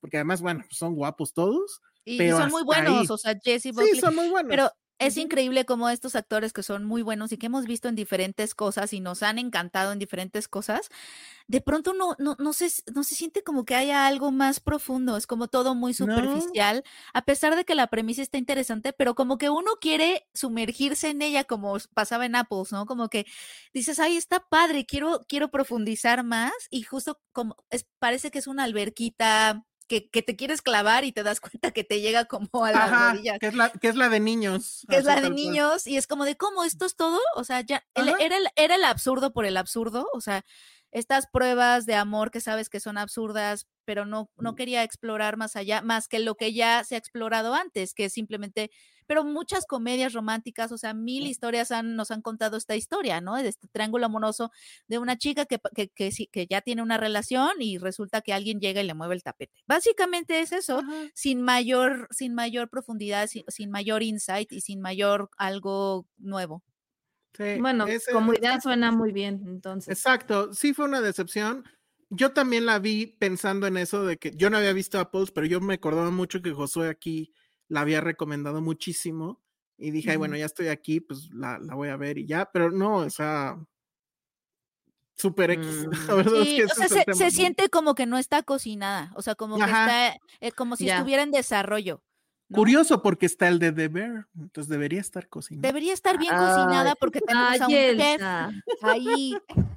porque 0.00 0.16
además, 0.18 0.40
bueno, 0.40 0.64
son 0.70 0.94
guapos 0.94 1.32
todos. 1.32 1.80
Y, 2.04 2.18
pero 2.18 2.38
son 2.38 2.50
muy 2.50 2.64
buenos, 2.64 3.00
ahí. 3.00 3.06
o 3.08 3.18
sea, 3.18 3.38
Jesse 3.42 3.72
Buckley. 3.72 3.94
Sí, 3.94 4.00
son 4.00 4.14
muy 4.14 4.28
buenos. 4.28 4.50
Pero 4.50 4.70
es 4.98 5.16
increíble 5.18 5.64
como 5.66 5.88
estos 5.90 6.16
actores 6.16 6.52
que 6.52 6.62
son 6.62 6.84
muy 6.84 7.02
buenos 7.02 7.32
y 7.32 7.38
que 7.38 7.46
hemos 7.46 7.66
visto 7.66 7.88
en 7.88 7.94
diferentes 7.96 8.54
cosas 8.54 8.92
y 8.92 9.00
nos 9.00 9.22
han 9.22 9.38
encantado 9.38 9.92
en 9.92 9.98
diferentes 9.98 10.48
cosas, 10.48 10.88
de 11.48 11.60
pronto 11.60 11.94
no, 11.94 12.14
no, 12.18 12.36
no, 12.38 12.52
se, 12.52 12.70
no 12.94 13.04
se 13.04 13.14
siente 13.14 13.42
como 13.42 13.64
que 13.64 13.74
haya 13.74 14.06
algo 14.06 14.32
más 14.32 14.60
profundo, 14.60 15.16
es 15.16 15.26
como 15.26 15.48
todo 15.48 15.74
muy 15.74 15.94
No. 15.98 16.60
superficial, 16.62 16.84
a 17.14 17.22
pesar 17.24 17.56
de 17.56 17.64
que 17.64 17.74
la 17.74 17.88
premisa 17.88 18.22
está 18.22 18.38
interesante, 18.38 18.92
pero 18.92 19.14
como 19.14 19.38
que 19.38 19.50
uno 19.50 19.72
quiere 19.80 20.26
sumergirse 20.34 21.10
en 21.10 21.22
ella 21.22 21.44
como 21.44 21.76
pasaba 21.94 22.26
en 22.26 22.36
Apples, 22.36 22.72
¿no? 22.72 22.86
Como 22.86 23.08
que 23.08 23.26
dices, 23.72 23.98
ay, 23.98 24.16
está 24.16 24.40
padre, 24.48 24.86
quiero, 24.86 25.20
quiero 25.28 25.50
profundizar 25.50 26.24
más 26.24 26.52
y 26.70 26.82
justo 26.82 27.20
como 27.32 27.56
es, 27.70 27.86
parece 27.98 28.30
que 28.30 28.38
es 28.38 28.46
una 28.46 28.64
alberquita. 28.64 29.64
Que, 29.88 30.08
que 30.10 30.20
te 30.22 30.34
quieres 30.34 30.62
clavar 30.62 31.04
y 31.04 31.12
te 31.12 31.22
das 31.22 31.38
cuenta 31.40 31.70
que 31.70 31.84
te 31.84 32.00
llega 32.00 32.24
como 32.24 32.64
a 32.64 32.72
las 32.72 32.90
Ajá, 32.90 33.12
rodillas 33.12 33.38
que 33.38 33.46
es 33.46 33.54
la, 33.54 33.70
que 33.70 33.88
es 33.88 33.94
la 33.96 34.08
de 34.08 34.18
niños. 34.20 34.84
que 34.88 34.96
es 34.96 35.04
la 35.04 35.14
de 35.16 35.20
cual. 35.22 35.34
niños 35.36 35.86
y 35.86 35.96
es 35.96 36.06
como 36.08 36.24
de 36.24 36.36
cómo 36.36 36.64
esto 36.64 36.86
es 36.86 36.96
todo, 36.96 37.20
o 37.36 37.44
sea, 37.44 37.60
ya 37.60 37.84
el- 37.94 38.08
era 38.20 38.36
el, 38.36 38.48
era 38.56 38.74
el 38.74 38.84
absurdo 38.84 39.32
por 39.32 39.44
el 39.46 39.56
absurdo, 39.56 40.08
o 40.12 40.20
sea, 40.20 40.44
estas 40.92 41.26
pruebas 41.26 41.86
de 41.86 41.94
amor 41.94 42.30
que 42.30 42.40
sabes 42.40 42.68
que 42.70 42.80
son 42.80 42.98
absurdas, 42.98 43.66
pero 43.84 44.06
no 44.06 44.30
no 44.38 44.54
quería 44.54 44.82
explorar 44.82 45.36
más 45.36 45.56
allá, 45.56 45.82
más 45.82 46.08
que 46.08 46.18
lo 46.18 46.34
que 46.34 46.52
ya 46.52 46.82
se 46.84 46.94
ha 46.94 46.98
explorado 46.98 47.54
antes, 47.54 47.94
que 47.94 48.06
es 48.06 48.12
simplemente, 48.12 48.70
pero 49.06 49.24
muchas 49.24 49.66
comedias 49.66 50.12
románticas, 50.12 50.72
o 50.72 50.78
sea, 50.78 50.94
mil 50.94 51.26
historias 51.26 51.70
han, 51.70 51.96
nos 51.96 52.10
han 52.10 52.22
contado 52.22 52.56
esta 52.56 52.76
historia, 52.76 53.20
¿no? 53.20 53.36
De 53.36 53.48
este 53.48 53.68
triángulo 53.68 54.06
amoroso 54.06 54.50
de 54.88 54.98
una 54.98 55.16
chica 55.16 55.46
que, 55.46 55.60
que, 55.74 55.88
que, 56.30 56.46
ya 56.48 56.60
tiene 56.60 56.82
una 56.82 56.96
relación 56.98 57.50
y 57.60 57.78
resulta 57.78 58.20
que 58.22 58.32
alguien 58.32 58.60
llega 58.60 58.80
y 58.80 58.86
le 58.86 58.94
mueve 58.94 59.14
el 59.14 59.22
tapete. 59.22 59.62
Básicamente 59.66 60.40
es 60.40 60.52
eso 60.52 60.78
Ajá. 60.78 60.92
sin 61.14 61.42
mayor, 61.42 62.08
sin 62.10 62.34
mayor 62.34 62.68
profundidad, 62.68 63.28
sin, 63.28 63.44
sin 63.48 63.70
mayor 63.70 64.02
insight 64.02 64.52
y 64.52 64.60
sin 64.60 64.80
mayor 64.80 65.30
algo 65.36 66.06
nuevo. 66.18 66.62
Sí, 67.36 67.60
Bueno, 67.60 67.86
ese- 67.86 68.12
como 68.12 68.32
idea 68.32 68.60
suena 68.60 68.92
muy 68.92 69.12
bien, 69.12 69.42
entonces. 69.46 69.98
Exacto, 69.98 70.52
sí 70.54 70.72
fue 70.74 70.86
una 70.86 71.00
decepción. 71.00 71.64
Yo 72.08 72.32
también 72.32 72.66
la 72.66 72.78
vi 72.78 73.06
pensando 73.06 73.66
en 73.66 73.76
eso 73.76 74.04
de 74.04 74.16
que 74.16 74.30
yo 74.36 74.48
no 74.48 74.56
había 74.58 74.72
visto 74.72 74.98
Apples, 74.98 75.30
pero 75.32 75.46
yo 75.46 75.60
me 75.60 75.74
acordaba 75.74 76.10
mucho 76.10 76.40
que 76.40 76.52
Josué 76.52 76.88
aquí 76.88 77.32
la 77.68 77.80
había 77.80 78.00
recomendado 78.00 78.60
muchísimo 78.62 79.42
y 79.76 79.90
dije, 79.90 80.12
ay, 80.12 80.16
bueno, 80.16 80.36
ya 80.36 80.46
estoy 80.46 80.68
aquí, 80.68 81.00
pues 81.00 81.28
la, 81.32 81.58
la 81.58 81.74
voy 81.74 81.88
a 81.88 81.96
ver 81.96 82.16
y 82.18 82.26
ya, 82.26 82.48
pero 82.52 82.70
no, 82.70 82.98
o 82.98 83.10
sea, 83.10 83.58
super 85.14 85.50
X. 85.50 85.86
La 86.08 86.14
verdad 86.14 86.42
es 86.42 86.48
Sí, 86.48 86.56
que 86.56 86.62
o 86.64 86.68
sea, 86.68 86.88
se, 87.14 87.30
siente 87.30 87.68
como 87.68 87.94
que 87.94 88.06
no 88.06 88.18
está 88.18 88.42
cocinada, 88.42 89.12
o 89.16 89.22
sea, 89.22 89.34
como 89.34 89.56
que 89.56 89.64
está, 89.64 90.16
eh, 90.40 90.52
como 90.52 90.76
si 90.76 90.86
Ya. 90.86 90.98
estuviera 90.98 91.22
en 91.22 91.30
desarrollo. 91.30 92.02
¿No? 92.48 92.56
Curioso 92.56 93.02
porque 93.02 93.26
está 93.26 93.48
el 93.48 93.58
de 93.58 93.72
The 93.72 93.88
Bear, 93.88 94.26
entonces 94.38 94.68
debería 94.68 95.00
estar 95.00 95.28
cocinado. 95.28 95.62
Debería 95.66 95.92
estar 95.92 96.18
bien 96.18 96.32
Ay, 96.34 96.38
cocinada 96.38 96.94
porque 96.94 97.20
tenemos 97.20 97.60
a 97.60 97.66
un 97.66 97.72
Ay, 97.74 97.96
chef 97.96 98.00
Elsa. 98.00 98.50
ahí. 98.82 99.34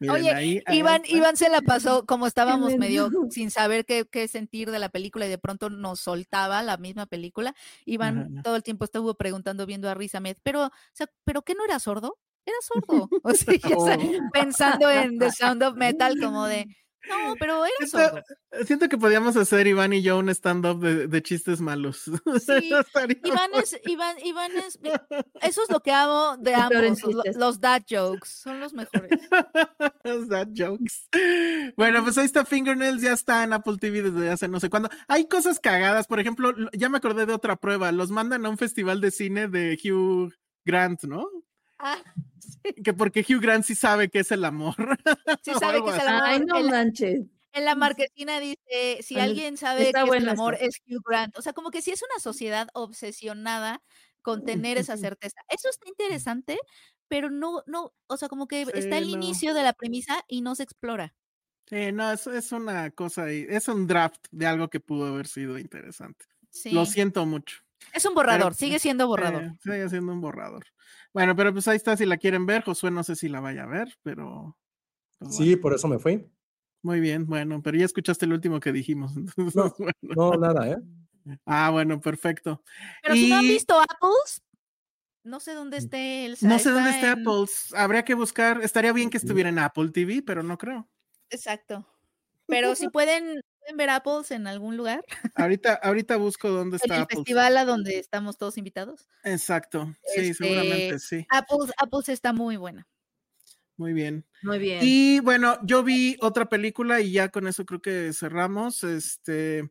Miren, 0.00 0.14
Oye, 0.16 0.30
ahí- 0.34 0.62
Iván. 0.70 1.02
Iván 1.06 1.36
se 1.38 1.48
la 1.48 1.62
pasó 1.62 2.04
como 2.04 2.26
estábamos 2.66 2.76
medio 2.76 3.10
sin 3.30 3.50
saber 3.50 3.86
qué, 3.86 4.06
qué 4.10 4.28
sentir 4.28 4.70
de 4.70 4.78
la 4.78 4.90
película 4.90 5.26
y 5.26 5.30
de 5.30 5.38
pronto 5.38 5.70
nos 5.70 6.00
soltaba 6.00 6.62
la 6.62 6.76
misma 6.76 7.06
película. 7.06 7.54
Iván 7.86 8.42
todo 8.42 8.56
el 8.56 8.62
tiempo 8.62 8.84
estuvo 8.84 9.14
preguntando, 9.14 9.64
viendo 9.64 9.88
a 9.88 9.94
Riz 9.94 10.14
Ahmed, 10.14 10.36
pero, 10.42 10.66
o 10.66 10.70
sea, 10.92 11.06
¿pero 11.24 11.40
qué 11.42 11.54
no 11.54 11.64
era 11.64 11.78
sordo? 11.78 12.18
Era 12.44 12.56
sordo. 12.60 13.08
O 13.22 13.32
sea, 13.32 13.54
Oh. 13.74 14.30
pensando 14.32 14.90
en 14.90 15.18
The 15.18 15.30
Sound 15.30 15.62
of 15.62 15.76
Metal, 15.76 16.18
como 16.20 16.44
de, 16.46 16.66
No, 17.08 17.34
pero 17.38 17.64
era 17.64 17.74
Siento, 17.80 17.98
sordo. 17.98 18.22
siento 18.64 18.88
que 18.88 18.96
podíamos 18.98 19.36
hacer 19.36 19.66
Iván 19.66 19.92
y 19.92 20.02
yo 20.02 20.18
un 20.18 20.28
stand-up 20.28 20.78
de, 20.80 21.08
de 21.08 21.22
chistes 21.22 21.60
malos. 21.60 22.04
Sí, 22.40 22.70
Iván 23.24 23.50
es, 23.54 23.76
Iván, 23.84 24.16
Iván 24.24 24.52
es, 24.56 24.78
eso 25.42 25.62
es 25.62 25.70
lo 25.70 25.80
que 25.80 25.90
amo 25.92 26.36
de 26.38 26.54
ambos, 26.54 27.00
los 27.36 27.60
dad 27.60 27.82
jokes, 27.88 28.28
son 28.28 28.60
los 28.60 28.72
mejores. 28.72 29.10
Those 30.04 30.28
dad 30.28 30.48
jokes. 30.56 31.08
Bueno, 31.76 32.02
pues 32.04 32.18
ahí 32.18 32.24
está 32.26 32.44
Fingernails, 32.44 33.02
ya 33.02 33.12
está 33.12 33.42
en 33.44 33.52
Apple 33.52 33.76
TV 33.80 34.02
desde 34.02 34.30
hace 34.30 34.48
no 34.48 34.60
sé 34.60 34.70
cuándo. 34.70 34.88
Hay 35.08 35.26
cosas 35.26 35.58
cagadas, 35.60 36.06
por 36.06 36.20
ejemplo, 36.20 36.52
lo- 36.52 36.70
ya 36.72 36.88
me 36.88 36.98
acordé 36.98 37.26
de 37.26 37.34
otra 37.34 37.56
prueba, 37.56 37.90
los 37.92 38.10
mandan 38.10 38.46
a 38.46 38.48
un 38.48 38.58
festival 38.58 39.00
de 39.00 39.10
cine 39.10 39.48
de 39.48 39.78
Hugh 39.82 40.32
Grant, 40.64 41.02
¿no? 41.04 41.26
Ah, 41.82 41.98
Que 42.84 42.94
porque 42.94 43.20
Hugh 43.28 43.40
Grant 43.40 43.64
sí 43.64 43.74
sabe 43.74 44.08
que 44.08 44.20
es 44.20 44.30
el 44.30 44.44
amor. 44.44 44.74
sí 45.42 45.52
sabe 45.60 45.82
que 45.82 45.90
es 45.90 45.98
el 45.98 46.08
amor. 46.08 46.22
Ay, 46.24 46.40
no 46.40 46.56
en, 46.58 46.66
la, 46.66 46.70
manches. 46.70 47.20
en 47.52 47.64
la 47.64 47.74
marquesina 47.74 48.38
dice, 48.40 49.00
si 49.02 49.16
Ay, 49.16 49.22
alguien 49.22 49.56
sabe 49.56 49.86
está 49.88 50.04
que 50.04 50.10
es 50.10 50.16
el 50.22 50.28
amor 50.28 50.54
eso. 50.54 50.64
es 50.64 50.82
Hugh 50.86 51.02
Grant. 51.04 51.36
O 51.36 51.42
sea, 51.42 51.52
como 51.52 51.70
que 51.70 51.82
sí 51.82 51.90
es 51.90 52.02
una 52.02 52.20
sociedad 52.20 52.68
obsesionada 52.74 53.82
con 54.22 54.44
tener 54.44 54.78
esa 54.78 54.96
certeza. 54.96 55.40
Eso 55.48 55.68
está 55.68 55.88
interesante, 55.88 56.58
pero 57.08 57.30
no, 57.30 57.62
no, 57.66 57.92
o 58.06 58.16
sea, 58.16 58.28
como 58.28 58.46
que 58.46 58.62
está 58.74 58.98
el 58.98 59.04
no. 59.06 59.10
inicio 59.10 59.54
de 59.54 59.64
la 59.64 59.72
premisa 59.72 60.24
y 60.28 60.42
no 60.42 60.54
se 60.54 60.62
explora. 60.62 61.14
Sí, 61.66 61.90
no, 61.92 62.12
es, 62.12 62.26
es 62.28 62.52
una 62.52 62.90
cosa 62.90 63.30
es 63.30 63.68
un 63.68 63.86
draft 63.86 64.26
de 64.30 64.46
algo 64.46 64.68
que 64.68 64.80
pudo 64.80 65.06
haber 65.06 65.26
sido 65.26 65.58
interesante. 65.58 66.26
Sí. 66.50 66.70
Lo 66.70 66.86
siento 66.86 67.26
mucho. 67.26 67.62
Es 67.92 68.04
un 68.06 68.14
borrador, 68.14 68.44
Pero, 68.52 68.54
sigue 68.54 68.78
siendo 68.78 69.06
borrador. 69.06 69.42
Eh, 69.44 69.52
sigue 69.62 69.88
siendo 69.88 70.12
un 70.12 70.20
borrador. 70.20 70.64
Bueno, 71.12 71.36
pero 71.36 71.52
pues 71.52 71.68
ahí 71.68 71.76
está, 71.76 71.96
si 71.96 72.06
la 72.06 72.16
quieren 72.16 72.46
ver, 72.46 72.62
Josué 72.64 72.90
no 72.90 73.02
sé 73.04 73.16
si 73.16 73.28
la 73.28 73.40
vaya 73.40 73.64
a 73.64 73.66
ver, 73.66 73.96
pero... 74.02 74.56
pues, 75.18 75.36
Sí, 75.36 75.56
por 75.56 75.74
eso 75.74 75.88
me 75.88 75.98
fui. 75.98 76.26
muy 76.82 77.00
bien, 77.00 77.26
bueno, 77.26 77.60
pero 77.62 77.76
ya 77.78 77.84
escuchaste 77.84 78.24
el 78.24 78.32
último 78.32 78.60
que 78.60 78.72
dijimos. 78.72 79.12
entonces, 79.36 79.54
No, 79.54 79.74
bueno. 79.78 79.94
No, 80.02 80.32
nada, 80.32 80.68
¿eh? 80.70 80.78
Ah, 81.46 81.70
bueno, 81.70 82.00
perfecto. 82.00 82.62
Pero 83.02 83.14
si 83.14 83.28
no 83.28 83.36
han 83.36 83.42
visto 83.42 83.78
Apples, 83.80 84.42
no 85.24 85.38
sé 85.38 85.54
dónde 85.54 85.76
esté 85.76 86.24
el 86.26 86.36
No 86.40 86.58
sé 86.58 86.70
dónde 86.70 86.98
en- 86.98 87.04
Apple. 87.06 87.46
Habría 87.76 88.04
que 88.04 88.14
buscar. 88.14 88.60
Estaría 88.62 88.92
bien 88.92 89.08
que 89.08 89.18
estuviera 89.18 89.48
en 89.48 89.60
Apple 89.60 89.90
TV, 89.90 90.22
pero 90.26 90.42
no 90.42 90.58
creo. 90.58 90.88
Exacto. 91.30 91.86
Pero 92.46 92.74
si 92.74 92.88
pueden, 92.88 93.40
pueden 93.62 93.76
ver 93.76 93.90
Apples 93.90 94.30
en 94.30 94.46
algún 94.46 94.76
lugar, 94.76 95.04
Ahorita, 95.34 95.74
ahorita 95.74 96.16
busco 96.16 96.48
dónde 96.50 96.76
en 96.76 96.82
está 96.82 96.96
el 96.96 97.02
Apple. 97.02 97.16
festival 97.18 97.56
a 97.56 97.64
donde 97.64 97.98
estamos 97.98 98.36
todos 98.38 98.58
invitados. 98.58 99.08
Exacto. 99.24 99.86
Sí, 100.14 100.20
Este, 100.30 100.34
seguramente 100.34 100.98
sí. 100.98 101.26
Apples, 101.30 101.72
Apples 101.78 102.08
está 102.08 102.32
muy 102.32 102.56
buena. 102.56 102.86
Muy 103.76 103.92
bien. 103.94 104.26
Muy 104.42 104.58
bien. 104.58 104.80
Y 104.82 105.20
bueno, 105.20 105.58
yo 105.64 105.82
vi 105.82 106.16
otra 106.20 106.48
película 106.48 107.00
y 107.00 107.12
ya 107.12 107.30
con 107.30 107.46
eso 107.46 107.64
creo 107.64 107.80
que 107.80 108.12
cerramos. 108.12 108.84
Este 108.84 109.70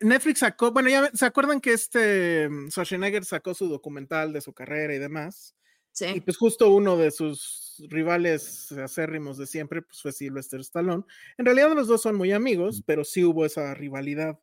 Netflix 0.00 0.40
sacó, 0.40 0.72
bueno, 0.72 0.88
ya 0.90 1.10
se 1.14 1.24
acuerdan 1.24 1.60
que 1.60 1.72
este 1.72 2.48
mm, 2.48 2.68
Schwarzenegger 2.70 3.24
sacó 3.24 3.54
su 3.54 3.68
documental 3.68 4.32
de 4.32 4.40
su 4.40 4.52
carrera 4.52 4.94
y 4.94 4.98
demás. 4.98 5.54
Y 5.94 6.04
sí. 6.04 6.20
pues 6.20 6.36
justo 6.36 6.70
uno 6.70 6.96
de 6.96 7.10
sus 7.10 7.64
rivales 7.88 8.72
acérrimos 8.72 9.38
de 9.38 9.46
siempre, 9.46 9.82
pues 9.82 10.00
fue 10.02 10.12
Sylvester 10.12 10.60
Stallone. 10.60 11.04
En 11.38 11.44
realidad 11.44 11.72
los 11.74 11.88
dos 11.88 12.02
son 12.02 12.16
muy 12.16 12.32
amigos, 12.32 12.82
pero 12.84 13.04
sí 13.04 13.24
hubo 13.24 13.44
esa 13.44 13.74
rivalidad 13.74 14.38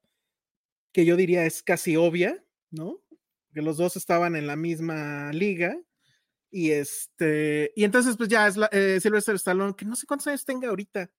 que 0.91 1.06
yo 1.06 1.16
diría 1.16 1.45
es 1.45 1.64
casi 1.64 1.95
obvia, 1.95 2.43
¿no? 2.70 3.02
Que 3.54 3.62
los 3.62 3.78
dos 3.78 3.95
estaban 3.95 4.36
en 4.36 4.47
la 4.47 4.56
misma 4.56 5.32
liga. 5.34 5.78
Y 6.49 6.72
este, 6.72 7.72
y 7.76 7.86
entonces 7.86 8.18
pues 8.18 8.28
ya 8.28 8.47
es 8.47 8.58
la, 8.58 8.70
eh, 8.72 8.99
Sylvester 9.02 9.36
Stallone, 9.36 9.74
que 9.76 9.86
no 9.86 9.95
sé 9.95 10.06
cuántos 10.06 10.28
años 10.28 10.43
tenga 10.43 10.70
ahorita. 10.70 11.10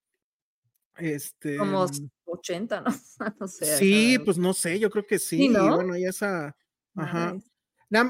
Este, 0.97 1.57
Como 1.57 1.87
80, 2.25 2.81
¿no? 2.81 2.91
no 3.39 3.47
sé. 3.47 3.77
sí, 3.77 4.19
pues 4.23 4.37
no 4.37 4.53
sé, 4.53 4.79
yo 4.79 4.91
creo 4.91 5.05
que 5.07 5.17
sí. 5.17 5.37
Sí, 5.37 5.45
y 5.45 5.49
¿no? 5.49 5.75
bueno, 5.75 5.97
ya 5.97 6.09
esa, 6.09 6.55
ajá. 6.95 7.33
Madres. 7.33 7.52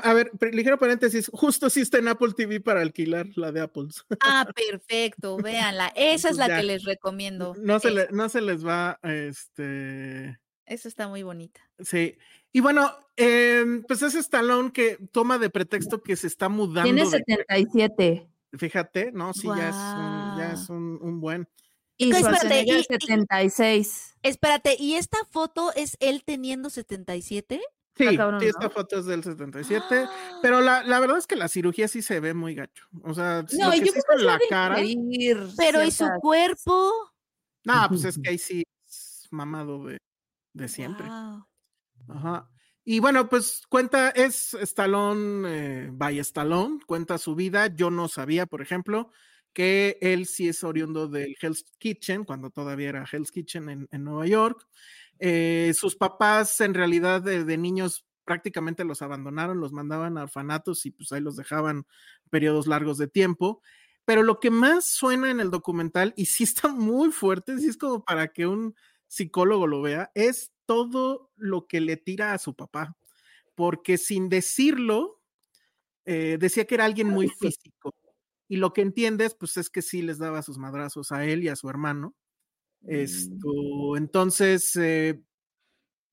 A 0.03 0.13
ver, 0.13 0.31
ligero 0.51 0.77
paréntesis, 0.77 1.29
justo 1.33 1.69
sí 1.69 1.81
está 1.81 1.97
en 1.97 2.07
Apple 2.07 2.33
TV 2.35 2.59
para 2.61 2.81
alquilar 2.81 3.27
la 3.35 3.51
de 3.51 3.61
Apple. 3.61 3.87
Ah, 4.21 4.47
perfecto, 4.55 5.37
véanla. 5.43 5.91
Esa 5.95 6.29
es 6.29 6.37
la 6.37 6.47
ya. 6.47 6.57
que 6.57 6.63
les 6.63 6.83
recomiendo. 6.85 7.53
No 7.59 7.79
se, 7.79 7.89
Esa, 7.89 7.95
le- 7.97 8.07
no 8.11 8.29
se 8.29 8.41
les 8.41 8.65
va, 8.65 8.99
este, 9.03 10.39
esa 10.65 10.87
está 10.87 11.07
muy 11.07 11.23
bonita. 11.23 11.61
sí. 11.79 12.17
Y 12.55 12.59
bueno, 12.59 12.95
em, 13.15 13.81
pues 13.81 14.03
es 14.03 14.13
Stallone 14.13 14.71
que 14.71 14.99
toma 15.11 15.39
de 15.39 15.49
pretexto 15.49 16.03
que 16.03 16.15
se 16.15 16.27
está 16.27 16.49
mudando. 16.49 16.83
Tiene 16.83 17.01
de- 17.03 17.09
77. 17.09 18.27
fíjate, 18.55 19.11
no, 19.11 19.33
sí, 19.33 19.47
ya 19.47 19.69
es 19.69 19.75
un, 19.75 20.37
ya 20.37 20.51
es 20.53 20.69
un, 20.69 20.99
un 21.01 21.19
buen. 21.19 21.49
Y 21.97 22.11
Espérate, 22.11 22.63
y- 22.67 22.83
76. 22.83 24.17
Espérate, 24.21 24.75
¿y 24.79 24.93
esta 24.95 25.17
foto 25.31 25.73
es 25.75 25.97
él 25.99 26.23
teniendo 26.23 26.69
77? 26.69 27.59
Sí, 27.95 28.17
cabrón, 28.17 28.39
sí, 28.41 28.47
esta 28.47 28.63
¿no? 28.63 28.69
foto 28.71 28.97
es 28.99 29.05
del 29.05 29.23
77, 29.23 30.07
pero 30.41 30.61
la, 30.61 30.83
la 30.83 30.99
verdad 30.99 31.17
es 31.17 31.27
que 31.27 31.35
la 31.35 31.47
cirugía 31.47 31.87
sí 31.87 32.01
se 32.01 32.19
ve 32.19 32.33
muy 32.33 32.55
gacho. 32.55 32.87
O 33.03 33.13
sea, 33.13 33.45
No, 33.53 33.69
lo 33.69 33.75
y 33.75 33.81
que 33.81 33.85
yo 33.87 34.15
la 34.17 34.39
cara. 34.49 34.81
ingerir 34.81 35.47
Pero 35.57 35.83
¿y 35.83 35.91
su 35.91 36.07
cuerpo? 36.19 36.91
No, 37.65 37.85
pues 37.89 38.03
es 38.05 38.17
que 38.17 38.29
ahí 38.31 38.37
sí 38.37 38.63
es 38.87 39.27
mamado 39.31 39.85
de, 39.85 39.97
de 40.53 40.67
siempre. 40.67 41.05
Ajá. 42.07 42.49
Y 42.85 42.99
bueno, 42.99 43.29
pues 43.29 43.61
cuenta, 43.69 44.09
es 44.09 44.53
Stallone 44.55 45.47
eh, 45.85 45.89
by 45.93 46.19
Stallone, 46.19 46.79
cuenta 46.85 47.17
su 47.17 47.35
vida. 47.35 47.67
Yo 47.67 47.89
no 47.89 48.07
sabía, 48.09 48.45
por 48.45 48.61
ejemplo, 48.61 49.09
que 49.53 49.97
él 50.01 50.25
sí 50.25 50.49
es 50.49 50.63
oriundo 50.63 51.07
del 51.07 51.35
Hell's 51.39 51.63
Kitchen, 51.77 52.25
cuando 52.25 52.49
todavía 52.49 52.89
era 52.89 53.05
Hell's 53.09 53.31
Kitchen 53.31 53.69
en, 53.69 53.87
en 53.91 54.03
Nueva 54.03 54.25
York. 54.27 54.67
Eh, 55.25 55.73
sus 55.73 55.95
papás, 55.95 56.59
en 56.59 56.73
realidad, 56.73 57.21
de, 57.21 57.45
de 57.45 57.57
niños 57.57 58.05
prácticamente 58.25 58.83
los 58.83 59.01
abandonaron, 59.01 59.61
los 59.61 59.71
mandaban 59.71 60.17
a 60.17 60.23
orfanatos 60.23 60.85
y 60.85 60.91
pues 60.91 61.13
ahí 61.13 61.21
los 61.21 61.37
dejaban 61.37 61.85
periodos 62.29 62.67
largos 62.67 62.97
de 62.97 63.07
tiempo. 63.07 63.61
Pero 64.03 64.21
lo 64.23 64.41
que 64.41 64.51
más 64.51 64.85
suena 64.85 65.31
en 65.31 65.39
el 65.39 65.49
documental, 65.49 66.13
y 66.17 66.25
sí 66.25 66.43
está 66.43 66.67
muy 66.73 67.11
fuerte, 67.13 67.57
sí 67.57 67.67
es 67.69 67.77
como 67.77 68.03
para 68.03 68.33
que 68.33 68.47
un 68.47 68.75
psicólogo 69.07 69.65
lo 69.65 69.81
vea, 69.81 70.11
es 70.13 70.51
todo 70.65 71.31
lo 71.37 71.67
que 71.67 71.79
le 71.79 71.95
tira 71.95 72.33
a 72.33 72.37
su 72.37 72.53
papá. 72.53 72.97
Porque 73.55 73.97
sin 73.97 74.27
decirlo, 74.27 75.21
eh, 76.05 76.37
decía 76.39 76.65
que 76.65 76.75
era 76.75 76.85
alguien 76.85 77.07
muy 77.07 77.29
físico. 77.29 77.93
Y 78.49 78.57
lo 78.57 78.73
que 78.73 78.81
entiendes, 78.81 79.35
pues 79.35 79.57
es 79.57 79.69
que 79.69 79.81
sí 79.81 80.01
les 80.01 80.17
daba 80.19 80.43
sus 80.43 80.57
madrazos 80.57 81.11
a 81.13 81.25
él 81.25 81.43
y 81.43 81.49
a 81.49 81.55
su 81.55 81.69
hermano. 81.69 82.15
Esto, 82.85 83.95
entonces, 83.97 84.75
eh, 84.75 85.21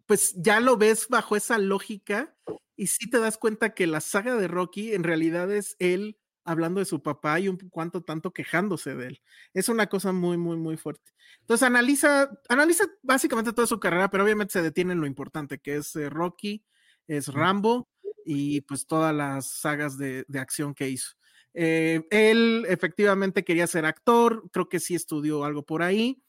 pues 0.06 0.34
ya 0.36 0.60
lo 0.60 0.76
ves 0.76 1.08
bajo 1.08 1.36
esa 1.36 1.58
lógica 1.58 2.34
y 2.76 2.88
sí 2.88 3.08
te 3.10 3.18
das 3.18 3.38
cuenta 3.38 3.74
que 3.74 3.86
la 3.86 4.00
saga 4.00 4.36
de 4.36 4.48
Rocky 4.48 4.92
en 4.94 5.04
realidad 5.04 5.52
es 5.52 5.76
él 5.78 6.18
hablando 6.44 6.80
de 6.80 6.86
su 6.86 7.02
papá 7.02 7.38
y 7.38 7.48
un 7.48 7.58
cuanto 7.70 8.02
tanto 8.02 8.32
quejándose 8.32 8.94
de 8.94 9.08
él. 9.08 9.22
Es 9.54 9.68
una 9.68 9.88
cosa 9.88 10.12
muy, 10.12 10.36
muy, 10.36 10.56
muy 10.56 10.76
fuerte. 10.76 11.12
Entonces 11.40 11.66
analiza, 11.66 12.30
analiza 12.48 12.86
básicamente 13.02 13.52
toda 13.52 13.66
su 13.66 13.78
carrera, 13.78 14.10
pero 14.10 14.24
obviamente 14.24 14.52
se 14.52 14.62
detiene 14.62 14.94
en 14.94 15.00
lo 15.00 15.06
importante, 15.06 15.58
que 15.58 15.76
es 15.76 15.94
eh, 15.96 16.10
Rocky, 16.10 16.64
es 17.06 17.28
Rambo 17.28 17.88
y 18.24 18.62
pues 18.62 18.86
todas 18.86 19.14
las 19.14 19.46
sagas 19.46 19.98
de, 19.98 20.24
de 20.28 20.38
acción 20.38 20.74
que 20.74 20.88
hizo. 20.88 21.12
Eh, 21.54 22.02
él 22.10 22.64
efectivamente 22.68 23.44
quería 23.44 23.66
ser 23.66 23.84
actor, 23.84 24.48
creo 24.52 24.68
que 24.68 24.80
sí 24.80 24.94
estudió 24.94 25.44
algo 25.44 25.64
por 25.64 25.82
ahí. 25.82 26.22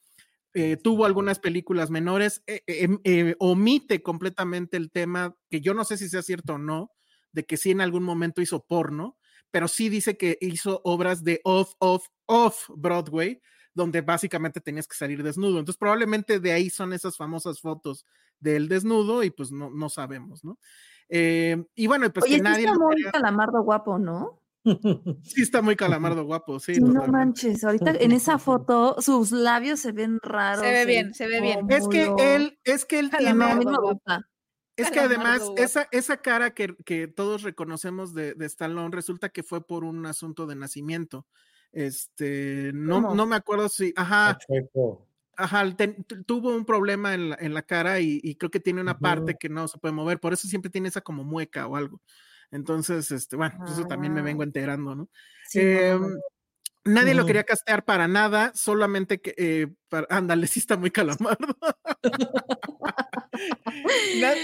Eh, 0.54 0.76
tuvo 0.78 1.06
algunas 1.06 1.40
películas 1.40 1.90
menores, 1.90 2.44
eh, 2.46 2.62
eh, 2.68 2.90
eh, 3.06 3.36
omite 3.40 4.02
completamente 4.04 4.76
el 4.78 4.92
tema, 4.92 5.36
que 5.50 5.62
yo 5.62 5.74
no 5.74 5.86
sé 5.86 5.98
si 5.98 6.10
sea 6.10 6.22
cierto 6.22 6.56
o 6.56 6.58
no, 6.58 6.92
de 7.32 7.46
que 7.46 7.56
sí 7.56 7.72
en 7.72 7.80
algún 7.80 8.04
momento 8.04 8.42
hizo 8.42 8.66
porno, 8.66 9.18
pero 9.50 9.68
sí 9.70 9.88
dice 9.88 10.18
que 10.18 10.38
hizo 10.42 10.82
obras 10.84 11.24
de 11.24 11.40
off, 11.46 11.74
off, 11.80 12.08
off 12.26 12.70
Broadway, 12.76 13.42
donde 13.74 14.02
básicamente 14.02 14.60
tenías 14.60 14.88
que 14.88 14.98
salir 14.98 15.24
desnudo. 15.24 15.60
Entonces 15.60 15.78
probablemente 15.78 16.42
de 16.42 16.52
ahí 16.52 16.70
son 16.70 16.92
esas 16.92 17.16
famosas 17.16 17.62
fotos 17.62 18.06
del 18.40 18.68
desnudo 18.68 19.24
y 19.24 19.30
pues 19.30 19.52
no, 19.54 19.70
no 19.70 19.88
sabemos, 19.88 20.44
¿no? 20.44 20.60
Eh, 21.08 21.64
y 21.76 21.88
bueno, 21.88 22.12
pues 22.12 22.26
Oye, 22.26 22.34
que 22.34 22.38
sí 22.40 22.44
nadie 22.44 22.66
está 22.66 22.74
lo 22.74 22.80
muy 22.88 22.96
quería- 22.96 23.12
calamardo 23.12 23.64
guapo, 23.64 23.98
¿no? 24.00 24.41
Sí 25.24 25.42
está 25.42 25.62
muy 25.62 25.76
calamardo 25.76 26.24
guapo, 26.24 26.60
sí. 26.60 26.76
Sí, 26.76 26.82
no 26.82 26.88
totalmente. 26.94 27.12
manches, 27.18 27.64
ahorita 27.64 27.92
en 27.92 28.12
esa 28.12 28.38
foto 28.38 28.96
sus 29.02 29.32
labios 29.32 29.80
se 29.80 29.92
ven 29.92 30.20
raros. 30.22 30.62
ve 30.62 30.82
el 30.82 30.88
bien, 30.88 31.14
se 31.14 31.28
ve 31.28 31.42
bien. 31.42 31.66
Es 31.70 31.88
que 31.88 32.14
él, 32.36 32.60
es 32.64 32.86
que 32.86 33.00
él 33.00 33.10
No, 33.12 33.18
tiene. 33.18 33.46
Es 34.78 34.90
que 34.90 35.00
Calamardo 35.00 35.26
además, 35.26 35.52
esa, 35.58 35.88
esa 35.92 36.18
cara 36.18 36.54
que, 36.54 36.76
que 36.86 37.08
todos 37.08 37.44
reconocemos 37.44 38.14
de, 38.14 38.34
de 38.36 38.46
Stallone 38.46 38.90
resulta 38.96 39.30
que 39.30 39.44
fue 39.44 39.66
por 39.66 39.84
un 39.84 40.06
asunto 40.06 40.48
de 40.48 40.56
nacimiento. 40.56 41.28
Este, 41.72 42.72
no, 42.74 42.96
¿Cómo? 43.02 43.16
no 43.16 43.26
me 43.26 43.36
acuerdo 43.36 43.70
si, 43.70 43.94
ajá, 43.96 44.38
ajá, 45.36 45.76
ten- 45.76 46.06
tuvo 46.26 46.56
un 46.56 46.66
problema 46.66 47.14
en 47.14 47.30
la, 47.32 47.38
en 47.40 47.54
la 47.54 47.62
cara 47.64 48.00
y, 48.00 48.20
y 48.24 48.36
creo 48.36 48.50
que 48.52 48.60
tiene 48.60 48.82
una 48.82 49.00
parte 49.00 49.36
que 49.36 49.50
no 49.50 49.68
se 49.68 49.78
puede 49.78 49.94
mover, 49.94 50.20
por 50.20 50.34
eso 50.34 50.48
siempre 50.48 50.72
tiene 50.72 50.88
esa 50.90 51.02
como 51.02 51.24
mueca 51.24 51.68
o 51.68 51.76
algo. 51.76 52.02
Entonces, 52.52 53.12
este, 53.12 53.36
bueno, 53.36 53.56
pues 53.60 53.72
eso 53.72 53.86
también 53.88 54.14
me 54.14 54.22
Ah. 54.22 54.24
vengo 54.24 54.44
enterando, 54.44 54.96
¿no? 54.96 55.10
Sí, 55.48 55.60
no, 55.60 55.66
no, 55.66 56.08
Em, 56.08 56.14
no. 56.16 56.22
Nadie 56.86 57.14
lo 57.14 57.26
quería 57.28 57.44
castear 57.44 57.86
para 57.86 58.08
nada, 58.08 58.52
solamente 58.56 59.22
que, 59.22 59.36
eh, 59.38 59.68
para- 59.90 60.08
ándale, 60.10 60.48
sí 60.56 60.60
está 60.60 60.78
muy 60.78 60.92
calamardo. 60.92 61.56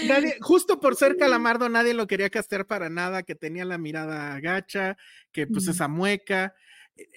Nadie, 0.02 0.36
justo 0.40 0.80
por 0.80 0.96
ser 0.96 1.16
calamardo, 1.16 1.68
nadie 1.68 1.94
lo 1.94 2.06
quería 2.06 2.30
castear 2.30 2.66
para 2.66 2.88
nada, 2.90 3.22
que 3.22 3.34
tenía 3.34 3.64
la 3.64 3.78
mirada 3.78 4.38
gacha, 4.40 4.96
que 5.32 5.46
pues 5.46 5.64
Ujú. 5.64 5.72
esa 5.72 5.88
mueca, 5.88 6.54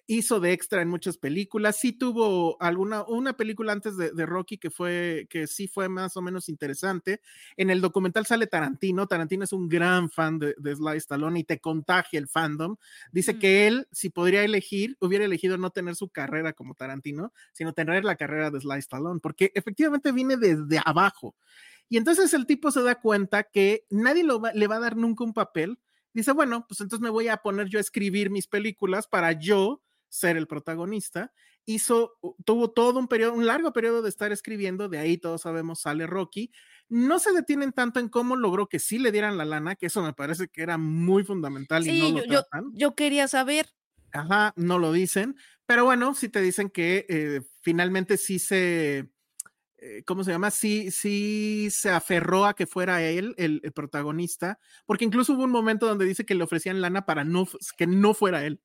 hizo 0.07 0.39
de 0.39 0.51
extra 0.51 0.81
en 0.81 0.89
muchas 0.89 1.17
películas, 1.17 1.77
sí 1.79 1.93
tuvo 1.93 2.61
alguna, 2.61 3.03
una 3.03 3.33
película 3.33 3.71
antes 3.71 3.95
de, 3.97 4.11
de 4.11 4.25
Rocky 4.25 4.57
que 4.57 4.69
fue, 4.69 5.27
que 5.29 5.47
sí 5.47 5.67
fue 5.67 5.87
más 5.89 6.17
o 6.17 6.21
menos 6.21 6.49
interesante. 6.49 7.21
En 7.55 7.69
el 7.69 7.79
documental 7.81 8.25
sale 8.25 8.47
Tarantino, 8.47 9.07
Tarantino 9.07 9.43
es 9.45 9.53
un 9.53 9.69
gran 9.69 10.09
fan 10.09 10.37
de, 10.39 10.53
de 10.57 10.75
Sly 10.75 10.97
Stallone 10.97 11.39
y 11.39 11.43
te 11.45 11.59
contagia 11.59 12.19
el 12.19 12.27
fandom. 12.27 12.75
Dice 13.11 13.33
Mm. 13.35 13.39
que 13.39 13.67
él, 13.67 13.87
si 13.91 14.09
podría 14.09 14.43
elegir, 14.43 14.97
hubiera 14.99 15.23
elegido 15.25 15.57
no 15.57 15.69
tener 15.69 15.95
su 15.95 16.09
carrera 16.09 16.53
como 16.53 16.75
Tarantino, 16.75 17.31
sino 17.53 17.73
tener 17.73 18.03
la 18.03 18.15
carrera 18.17 18.51
de 18.51 18.59
Sly 18.59 18.79
Stallone, 18.79 19.19
porque 19.21 19.51
efectivamente 19.55 20.11
viene 20.11 20.35
desde 20.37 20.79
abajo. 20.83 21.35
Y 21.89 21.97
entonces 21.97 22.33
el 22.33 22.45
tipo 22.45 22.71
se 22.71 22.81
da 22.83 22.95
cuenta 22.95 23.43
que 23.43 23.85
nadie 23.89 24.23
lo 24.23 24.39
va- 24.39 24.53
le 24.53 24.67
va 24.67 24.75
a 24.77 24.79
dar 24.79 24.95
nunca 24.97 25.23
un 25.23 25.33
papel. 25.33 25.77
Dice, 26.13 26.31
bueno, 26.33 26.65
pues 26.67 26.81
entonces 26.81 27.01
me 27.03 27.09
voy 27.09 27.27
a 27.29 27.37
poner 27.37 27.67
yo 27.67 27.77
a 27.79 27.81
escribir 27.81 28.29
mis 28.29 28.47
películas 28.47 29.07
para 29.07 29.31
yo 29.33 29.81
ser 30.09 30.37
el 30.37 30.47
protagonista. 30.47 31.31
Hizo, 31.65 32.13
tuvo 32.45 32.71
todo 32.71 32.99
un 32.99 33.07
periodo, 33.07 33.33
un 33.33 33.45
largo 33.45 33.71
periodo 33.71 34.01
de 34.01 34.09
estar 34.09 34.31
escribiendo, 34.31 34.89
de 34.89 34.97
ahí 34.99 35.17
todos 35.17 35.41
sabemos 35.43 35.81
sale 35.81 36.07
Rocky. 36.07 36.51
No 36.89 37.19
se 37.19 37.31
detienen 37.33 37.71
tanto 37.71 37.99
en 37.99 38.09
cómo 38.09 38.35
logró 38.35 38.67
que 38.67 38.79
sí 38.79 38.99
le 38.99 39.11
dieran 39.11 39.37
la 39.37 39.45
lana, 39.45 39.75
que 39.75 39.85
eso 39.87 40.01
me 40.03 40.13
parece 40.13 40.47
que 40.49 40.63
era 40.63 40.77
muy 40.77 41.23
fundamental 41.23 41.87
y 41.87 41.91
Sí, 41.91 41.99
no 41.99 42.09
yo, 42.09 42.15
lo 42.17 42.25
yo, 42.25 42.43
tratan. 42.49 42.65
yo 42.73 42.95
quería 42.95 43.27
saber. 43.27 43.67
Ajá, 44.13 44.53
no 44.57 44.77
lo 44.77 44.91
dicen, 44.91 45.35
pero 45.65 45.85
bueno, 45.85 46.13
sí 46.13 46.27
te 46.27 46.41
dicen 46.41 46.69
que 46.69 47.05
eh, 47.07 47.41
finalmente 47.61 48.17
sí 48.17 48.39
se, 48.39 49.09
¿cómo 50.05 50.23
se 50.23 50.31
llama? 50.31 50.51
Sí, 50.51 50.91
sí 50.91 51.69
se 51.71 51.89
aferró 51.89 52.45
a 52.45 52.55
que 52.55 52.67
fuera 52.67 53.01
él 53.01 53.33
el, 53.37 53.61
protagonista, 53.73 54.59
porque 54.85 55.05
incluso 55.05 55.33
hubo 55.33 55.43
un 55.43 55.51
momento 55.51 55.87
donde 55.87 56.05
dice 56.05 56.25
que 56.25 56.35
le 56.35 56.43
ofrecían 56.43 56.81
lana 56.81 57.05
para 57.05 57.23
no, 57.23 57.47
que 57.77 57.87
no 57.87 58.13
fuera 58.13 58.45
él, 58.45 58.61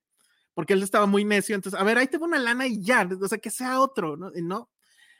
porque 0.54 0.74
él 0.74 0.82
estaba 0.82 1.06
muy 1.06 1.24
necio, 1.24 1.54
entonces, 1.54 1.80
a 1.80 1.84
ver, 1.84 1.98
ahí 1.98 2.06
te 2.06 2.18
va 2.18 2.26
una 2.26 2.38
lana 2.38 2.66
y 2.66 2.82
ya, 2.82 3.08
o 3.20 3.28
sea, 3.28 3.38
que 3.38 3.50
sea 3.50 3.80
otro, 3.80 4.16
¿no? 4.16 4.30
Y 4.34 4.42
no. 4.42 4.70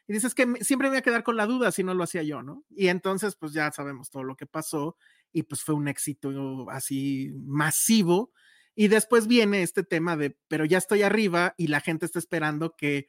Y 0.08 0.12
dices 0.12 0.34
que 0.34 0.46
siempre 0.60 0.88
me 0.88 0.90
voy 0.90 0.98
a 0.98 1.02
quedar 1.02 1.24
con 1.24 1.36
la 1.36 1.46
duda 1.46 1.72
si 1.72 1.82
no 1.82 1.92
lo 1.92 2.04
hacía 2.04 2.22
yo, 2.22 2.42
¿no? 2.42 2.64
Y 2.70 2.88
entonces, 2.88 3.34
pues 3.36 3.52
ya 3.52 3.72
sabemos 3.72 4.10
todo 4.10 4.22
lo 4.22 4.36
que 4.36 4.46
pasó 4.46 4.96
y 5.32 5.42
pues 5.42 5.62
fue 5.62 5.74
un 5.74 5.88
éxito 5.88 6.70
así 6.70 7.32
masivo. 7.44 8.32
Y 8.74 8.88
después 8.88 9.26
viene 9.26 9.62
este 9.62 9.82
tema 9.82 10.16
de, 10.16 10.38
pero 10.48 10.64
ya 10.64 10.78
estoy 10.78 11.02
arriba 11.02 11.54
y 11.56 11.68
la 11.68 11.80
gente 11.80 12.06
está 12.06 12.18
esperando 12.18 12.76
que 12.76 13.08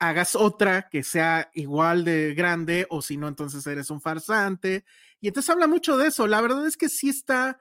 hagas 0.00 0.34
otra 0.34 0.88
que 0.90 1.02
sea 1.02 1.50
igual 1.54 2.04
de 2.04 2.34
grande 2.34 2.86
o 2.90 3.02
si 3.02 3.16
no, 3.16 3.28
entonces 3.28 3.64
eres 3.66 3.90
un 3.90 4.00
farsante. 4.00 4.84
Y 5.20 5.28
entonces 5.28 5.50
habla 5.50 5.66
mucho 5.68 5.96
de 5.96 6.08
eso. 6.08 6.26
La 6.26 6.40
verdad 6.40 6.66
es 6.66 6.76
que 6.76 6.88
sí 6.88 7.10
está, 7.10 7.58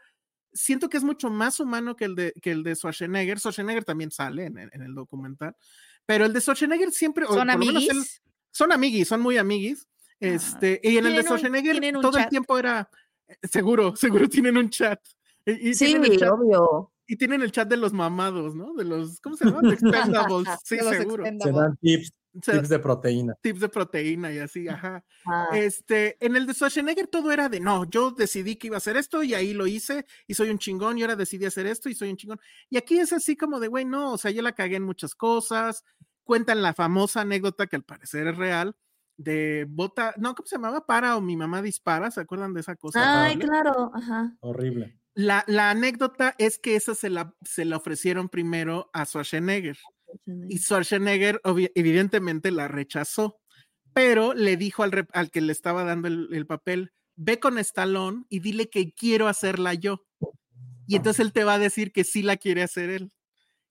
siento 0.53 0.89
que 0.89 0.97
es 0.97 1.03
mucho 1.03 1.29
más 1.29 1.59
humano 1.59 1.95
que 1.95 2.05
el 2.05 2.15
de, 2.15 2.33
que 2.41 2.51
el 2.51 2.63
de 2.63 2.75
Schwarzenegger. 2.75 3.39
Schwarzenegger 3.39 3.83
también 3.83 4.09
sale 4.09 4.45
en, 4.45 4.57
el- 4.57 4.69
en 4.73 4.81
el 4.81 4.95
documental, 4.95 5.55
pero 6.05 6.25
el 6.25 6.33
de 6.33 6.39
Schwarzenegger 6.41 6.91
siempre... 6.91 7.25
¿Son 7.27 7.41
él- 7.41 7.55
amiguis? 7.55 8.21
son 8.51 8.71
amiguis, 8.71 9.07
son 9.07 9.21
muy 9.21 9.37
amiguis. 9.37 9.87
Este, 10.19 10.79
y 10.83 10.97
en 10.97 11.05
el 11.05 11.15
de 11.15 11.19
¿Tienen 11.19 11.19
un- 11.19 11.23
Schwarzenegger 11.25 11.95
un 11.97 12.01
todo 12.01 12.17
el 12.17 12.23
chat? 12.23 12.29
tiempo 12.29 12.57
era, 12.57 12.89
eh, 13.27 13.35
seguro, 13.43 13.95
seguro 13.95 14.27
tienen 14.29 14.57
un 14.57 14.69
chat. 14.69 14.99
Y, 15.45 15.69
y 15.69 15.73
Sí, 15.73 15.85
tienen 15.85 16.11
el 16.11 16.17
chat, 16.19 16.29
obvio. 16.31 16.91
y 17.05 17.15
tienen 17.15 17.41
el 17.41 17.51
chat 17.51 17.67
de 17.67 17.77
los 17.77 17.91
mamados, 17.93 18.55
¿no? 18.55 18.73
De 18.75 18.85
los, 18.85 19.19
¿cómo 19.21 19.35
se 19.37 19.45
llama? 19.45 19.61
De 19.61 19.73
Expendables. 19.75 20.47
Sí, 20.63 20.77
De 20.77 20.83
los 20.83 20.95
seguro. 20.95 21.23
Se 21.25 21.29
Expendables. 21.29 21.55
dan 21.55 21.77
tips, 21.77 22.13
O 22.33 22.41
sea, 22.43 22.55
tips 22.55 22.69
de 22.69 22.79
proteína. 22.79 23.33
tips 23.41 23.59
de 23.59 23.69
proteína 23.69 24.31
y 24.31 24.39
así, 24.39 24.67
ajá. 24.67 25.03
Ah, 25.25 25.47
Este, 25.53 26.17
en 26.23 26.35
el 26.35 26.45
de 26.45 26.53
Schwarzenegger 26.53 27.07
todo 27.07 27.31
era 27.31 27.49
de 27.49 27.59
no, 27.59 27.89
yo 27.89 28.11
decidí 28.11 28.55
que 28.55 28.67
iba 28.67 28.75
a 28.75 28.77
hacer 28.77 28.97
esto 28.97 29.23
y 29.23 29.33
ahí 29.33 29.53
lo 29.53 29.65
hice 29.67 30.05
y 30.27 30.35
soy 30.35 30.49
un 30.49 30.59
chingón 30.59 30.97
y 30.97 31.01
ahora 31.01 31.15
decidí 31.15 31.45
hacer 31.45 31.65
esto 31.65 31.89
y 31.89 31.95
soy 31.95 32.09
un 32.11 32.17
chingón. 32.17 32.39
Y 32.69 32.77
aquí 32.77 32.99
es 32.99 33.13
así 33.13 33.35
como 33.35 33.59
de, 33.59 33.67
güey, 33.67 33.85
no, 33.85 34.13
o 34.13 34.17
sea, 34.17 34.31
yo 34.31 34.41
la 34.41 34.53
cagué 34.53 34.75
en 34.75 34.83
muchas 34.83 35.15
cosas. 35.15 35.83
Cuentan 36.23 36.61
la 36.61 36.73
famosa 36.73 37.21
anécdota 37.21 37.65
que 37.67 37.75
al 37.75 37.83
parecer 37.83 38.27
es 38.27 38.37
real 38.37 38.75
de 39.17 39.65
bota, 39.67 40.13
no, 40.17 40.33
¿cómo 40.33 40.47
se 40.47 40.55
llamaba? 40.55 40.85
Para 40.85 41.17
o 41.17 41.21
mi 41.21 41.35
mamá 41.35 41.61
dispara, 41.61 42.09
¿se 42.09 42.21
acuerdan 42.21 42.53
de 42.53 42.61
esa 42.61 42.77
cosa? 42.77 43.25
Ay, 43.25 43.33
horrible? 43.35 43.45
claro, 43.47 43.91
ajá. 43.93 44.37
Horrible. 44.39 44.99
La, 45.13 45.43
la 45.47 45.71
anécdota 45.71 46.35
es 46.37 46.57
que 46.57 46.77
esa 46.77 46.95
se 46.95 47.09
la, 47.09 47.35
se 47.43 47.65
la 47.65 47.75
ofrecieron 47.75 48.29
primero 48.29 48.89
a 48.93 49.05
Schwarzenegger 49.05 49.77
y 50.25 50.57
Schwarzenegger 50.57 51.41
evidentemente 51.75 52.51
la 52.51 52.67
rechazó, 52.67 53.39
pero 53.93 54.33
le 54.33 54.57
dijo 54.57 54.83
al, 54.83 55.07
al 55.13 55.31
que 55.31 55.41
le 55.41 55.51
estaba 55.51 55.83
dando 55.83 56.07
el, 56.07 56.29
el 56.31 56.45
papel, 56.45 56.93
ve 57.15 57.39
con 57.39 57.57
Stallone 57.57 58.23
y 58.29 58.39
dile 58.39 58.69
que 58.69 58.93
quiero 58.93 59.27
hacerla 59.27 59.73
yo. 59.73 60.05
Y 60.87 60.95
entonces 60.95 61.19
él 61.25 61.33
te 61.33 61.43
va 61.43 61.55
a 61.55 61.59
decir 61.59 61.91
que 61.91 62.03
sí 62.03 62.21
la 62.23 62.37
quiere 62.37 62.63
hacer 62.63 62.89
él. 62.89 63.11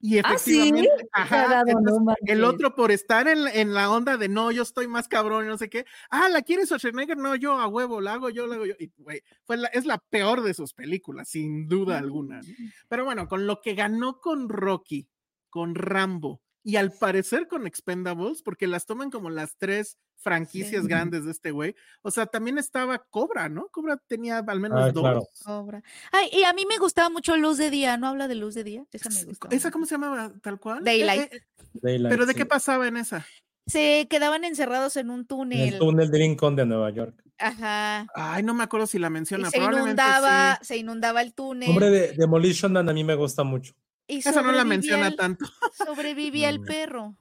Y 0.01 0.19
Ah, 0.19 0.39
¿sí? 0.39 0.53
efectivamente, 0.61 1.09
ajá, 1.11 1.63
entonces, 1.67 2.01
no 2.05 2.15
el 2.27 2.45
otro 2.45 2.77
por 2.77 2.93
estar 2.93 3.27
en, 3.27 3.49
en 3.49 3.75
la 3.75 3.91
onda 3.91 4.17
de 4.17 4.29
no, 4.29 4.53
yo 4.53 4.63
estoy 4.63 4.87
más 4.87 5.09
cabrón 5.09 5.49
no 5.49 5.59
sé 5.59 5.69
qué. 5.69 5.87
Ah, 6.09 6.29
¿la 6.29 6.43
quiere 6.43 6.67
Schwarzenegger? 6.67 7.17
No, 7.17 7.35
yo 7.35 7.59
a 7.59 7.67
huevo, 7.67 8.01
la 8.01 8.13
hago 8.13 8.31
yo, 8.31 8.47
la 8.47 8.55
hago 8.55 8.67
yo. 8.67 8.75
Y, 8.79 8.93
güey, 8.97 9.23
la- 9.49 9.67
es 9.69 9.87
la 9.87 9.99
peor 9.99 10.43
de 10.43 10.55
sus 10.55 10.73
películas, 10.73 11.29
sin 11.31 11.67
duda 11.67 11.99
alguna. 11.99 12.43
¿no? 12.43 12.49
Pero 12.89 13.05
bueno, 13.05 13.27
con 13.27 13.49
lo 13.49 13.61
que 13.61 13.75
ganó 13.75 14.21
con 14.21 14.49
Rocky, 14.49 15.09
con 15.51 15.75
Rambo 15.75 16.41
y 16.63 16.77
al 16.77 16.93
parecer 16.93 17.49
con 17.49 17.67
Expendables, 17.67 18.43
porque 18.43 18.67
las 18.67 18.85
toman 18.87 19.11
como 19.11 19.31
las 19.31 19.57
tres 19.57 19.97
franquicias 20.21 20.83
Sí. 20.83 20.89
grandes 20.89 21.25
de 21.25 21.31
este 21.31 21.53
güey. 21.53 21.75
O 22.03 22.11
sea, 22.11 22.27
también 22.27 22.59
estaba 22.59 22.99
Cobra, 23.11 23.49
¿no? 23.49 23.69
Cobra 23.69 23.97
tenía 24.09 24.39
al 24.39 24.61
menos 24.61 24.81
Ah, 24.83 24.91
dos. 24.91 25.03
claro. 25.03 25.23
Cobra. 25.45 25.83
Ay, 26.13 26.29
y 26.33 26.43
a 26.43 26.53
mí 26.53 26.67
me 26.69 26.77
gustaba 26.79 27.09
mucho 27.09 27.37
Luz 27.37 27.57
de 27.57 27.71
Día. 27.71 27.97
¿No 27.97 28.09
habla 28.09 28.27
de 28.29 28.35
Luz 28.35 28.55
de 28.55 28.65
Día? 28.65 28.85
Esa 28.93 29.09
me 29.11 29.25
gusta. 29.25 29.49
¿Esa 29.53 29.71
cómo 29.71 29.87
se 29.87 29.95
llamaba 29.95 30.33
tal 30.43 30.59
cual? 30.59 30.83
Daylight. 30.85 31.33
Eh, 31.33 31.37
eh, 31.37 31.41
Daylight, 31.75 32.11
¿Pero 32.13 32.27
de 32.27 32.33
sí. 32.33 32.39
qué 32.39 32.47
pasaba 32.47 32.89
en 32.89 32.97
esa? 32.97 33.25
Se 33.67 34.07
quedaban 34.11 34.45
encerrados 34.45 34.97
en 34.97 35.11
un 35.11 35.21
En 35.21 35.27
túnel. 35.27 35.75
el 35.75 35.79
túnel 35.79 36.11
de 36.11 36.19
Lincoln 36.19 36.57
de 36.57 36.67
Nueva 36.67 36.91
York. 36.91 37.23
Ajá. 37.39 38.07
Ay, 38.15 38.43
no 38.43 38.55
me 38.55 38.65
acuerdo 38.65 38.87
si 38.89 38.99
la 38.99 39.07
Y 39.07 39.11
menciona. 39.11 39.51
se 39.51 39.59
inundaba, 39.59 40.57
sí. 40.61 40.67
se 40.67 40.77
inundaba 40.79 41.23
el 41.23 41.33
túnel. 41.35 41.71
Hombre 41.71 41.91
de 41.91 42.13
Demolition 42.15 42.73
Man 42.73 42.89
a 42.89 42.93
mí 42.93 43.05
me 43.05 43.15
gusta 43.15 43.45
mucho. 43.45 43.75
Y 44.09 44.19
Esa 44.19 44.43
no 44.43 44.51
la 44.53 44.65
menciona 44.65 45.07
el- 45.09 45.17
tanto. 45.17 45.45
Sobrevivía 45.87 46.49
el 46.49 46.63
perro. 46.63 47.17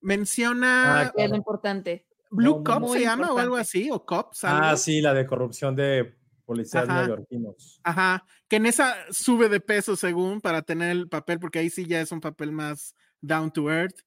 Menciona 0.00 1.00
Ah, 1.02 1.12
es 1.16 1.30
lo 1.30 1.36
importante. 1.36 2.06
Blue 2.30 2.56
no, 2.58 2.64
Cop 2.64 2.88
se 2.92 3.00
llama 3.00 3.32
o 3.32 3.38
algo 3.38 3.56
así, 3.56 3.88
o 3.90 4.04
Cops. 4.04 4.44
Ah, 4.44 4.76
sí, 4.76 5.00
la 5.00 5.14
de 5.14 5.26
corrupción 5.26 5.74
de 5.76 6.16
policías 6.44 6.88
Ajá. 6.88 7.02
neoyorquinos. 7.02 7.80
Ajá, 7.84 8.24
que 8.48 8.56
en 8.56 8.66
esa 8.66 8.94
sube 9.10 9.48
de 9.48 9.60
peso 9.60 9.96
según 9.96 10.40
para 10.40 10.62
tener 10.62 10.90
el 10.90 11.08
papel, 11.08 11.38
porque 11.38 11.60
ahí 11.60 11.70
sí 11.70 11.86
ya 11.86 12.00
es 12.00 12.12
un 12.12 12.20
papel 12.20 12.52
más 12.52 12.94
down 13.20 13.50
to 13.52 13.70
earth. 13.70 14.00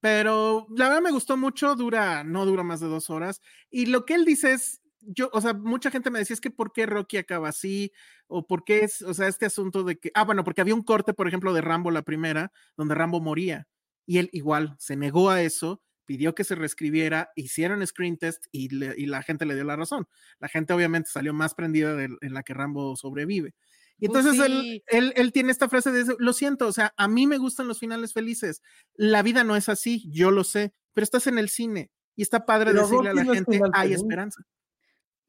Pero 0.00 0.66
la 0.76 0.88
verdad 0.88 1.02
me 1.02 1.12
gustó 1.12 1.36
mucho, 1.36 1.74
dura, 1.76 2.24
no 2.24 2.44
dura 2.44 2.62
más 2.62 2.80
de 2.80 2.88
dos 2.88 3.08
horas. 3.08 3.40
Y 3.70 3.86
lo 3.86 4.04
que 4.04 4.14
él 4.14 4.24
dice 4.24 4.52
es, 4.52 4.81
yo, 5.02 5.30
o 5.32 5.40
sea, 5.40 5.54
mucha 5.54 5.90
gente 5.90 6.10
me 6.10 6.18
decía, 6.18 6.34
es 6.34 6.40
que 6.40 6.50
¿por 6.50 6.72
qué 6.72 6.86
Rocky 6.86 7.16
acaba 7.18 7.48
así? 7.48 7.92
O 8.26 8.46
por 8.46 8.64
qué 8.64 8.80
es, 8.84 9.02
o 9.02 9.14
sea, 9.14 9.28
este 9.28 9.46
asunto 9.46 9.82
de 9.84 9.98
que, 9.98 10.10
ah, 10.14 10.24
bueno, 10.24 10.44
porque 10.44 10.60
había 10.60 10.74
un 10.74 10.82
corte, 10.82 11.14
por 11.14 11.28
ejemplo, 11.28 11.52
de 11.52 11.60
Rambo 11.60 11.90
la 11.90 12.02
primera, 12.02 12.52
donde 12.76 12.94
Rambo 12.94 13.20
moría. 13.20 13.66
Y 14.06 14.18
él 14.18 14.28
igual 14.32 14.74
se 14.78 14.96
negó 14.96 15.30
a 15.30 15.42
eso, 15.42 15.82
pidió 16.06 16.34
que 16.34 16.44
se 16.44 16.54
reescribiera, 16.56 17.30
hicieron 17.36 17.86
screen 17.86 18.18
test 18.18 18.46
y, 18.52 18.68
le- 18.70 18.94
y 18.98 19.06
la 19.06 19.22
gente 19.22 19.46
le 19.46 19.54
dio 19.54 19.64
la 19.64 19.76
razón. 19.76 20.08
La 20.40 20.48
gente 20.48 20.72
obviamente 20.72 21.10
salió 21.10 21.32
más 21.34 21.54
prendida 21.54 21.94
de, 21.94 22.08
en 22.20 22.34
la 22.34 22.42
que 22.42 22.54
Rambo 22.54 22.96
sobrevive. 22.96 23.54
Y 23.98 24.08
Pues 24.08 24.26
entonces 24.26 24.44
sí. 24.46 24.52
él, 24.52 24.82
él, 24.88 25.12
él 25.16 25.32
tiene 25.32 25.52
esta 25.52 25.68
frase 25.68 25.92
de, 25.92 26.16
lo 26.18 26.32
siento, 26.32 26.66
o 26.66 26.72
sea, 26.72 26.92
a 26.96 27.06
mí 27.06 27.26
me 27.28 27.38
gustan 27.38 27.68
los 27.68 27.78
finales 27.78 28.12
felices. 28.12 28.60
La 28.94 29.22
vida 29.22 29.44
no 29.44 29.54
es 29.54 29.68
así, 29.68 30.10
yo 30.10 30.30
lo 30.32 30.42
sé, 30.44 30.74
pero 30.92 31.04
estás 31.04 31.28
en 31.28 31.38
el 31.38 31.48
cine 31.48 31.90
y 32.16 32.22
está 32.22 32.44
padre 32.44 32.72
Pero 32.72 32.82
decirle 32.82 33.10
a 33.10 33.14
la 33.14 33.22
no 33.24 33.32
gente, 33.34 33.60
hay 33.72 33.90
feliz". 33.90 34.00
esperanza. 34.02 34.42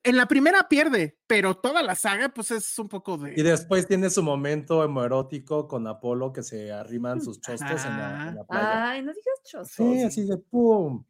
En 0.06 0.18
la 0.18 0.28
primera 0.28 0.68
pierde, 0.68 1.18
pero 1.28 1.56
toda 1.56 1.82
la 1.82 1.96
saga, 1.96 2.30
pues 2.30 2.52
es 2.52 2.78
un 2.78 2.90
poco 2.90 3.18
de... 3.18 3.34
Y 3.38 3.42
después 3.42 3.88
tiene 3.88 4.10
su 4.10 4.22
momento 4.22 4.80
homoerótico 4.80 5.68
con 5.68 5.88
Apolo 5.88 6.34
que 6.34 6.44
se 6.44 6.72
arriman 6.74 7.22
sus 7.22 7.40
chostos 7.42 7.86
en 7.86 7.98
la, 7.98 8.28
en 8.30 8.36
la 8.36 8.44
playa. 8.44 8.90
Ay, 8.92 9.02
no 9.02 9.14
digas 9.14 9.42
chostos. 9.46 9.72
sí, 9.76 10.04
así 10.04 10.26
de 10.28 10.38
pum. 10.38 11.06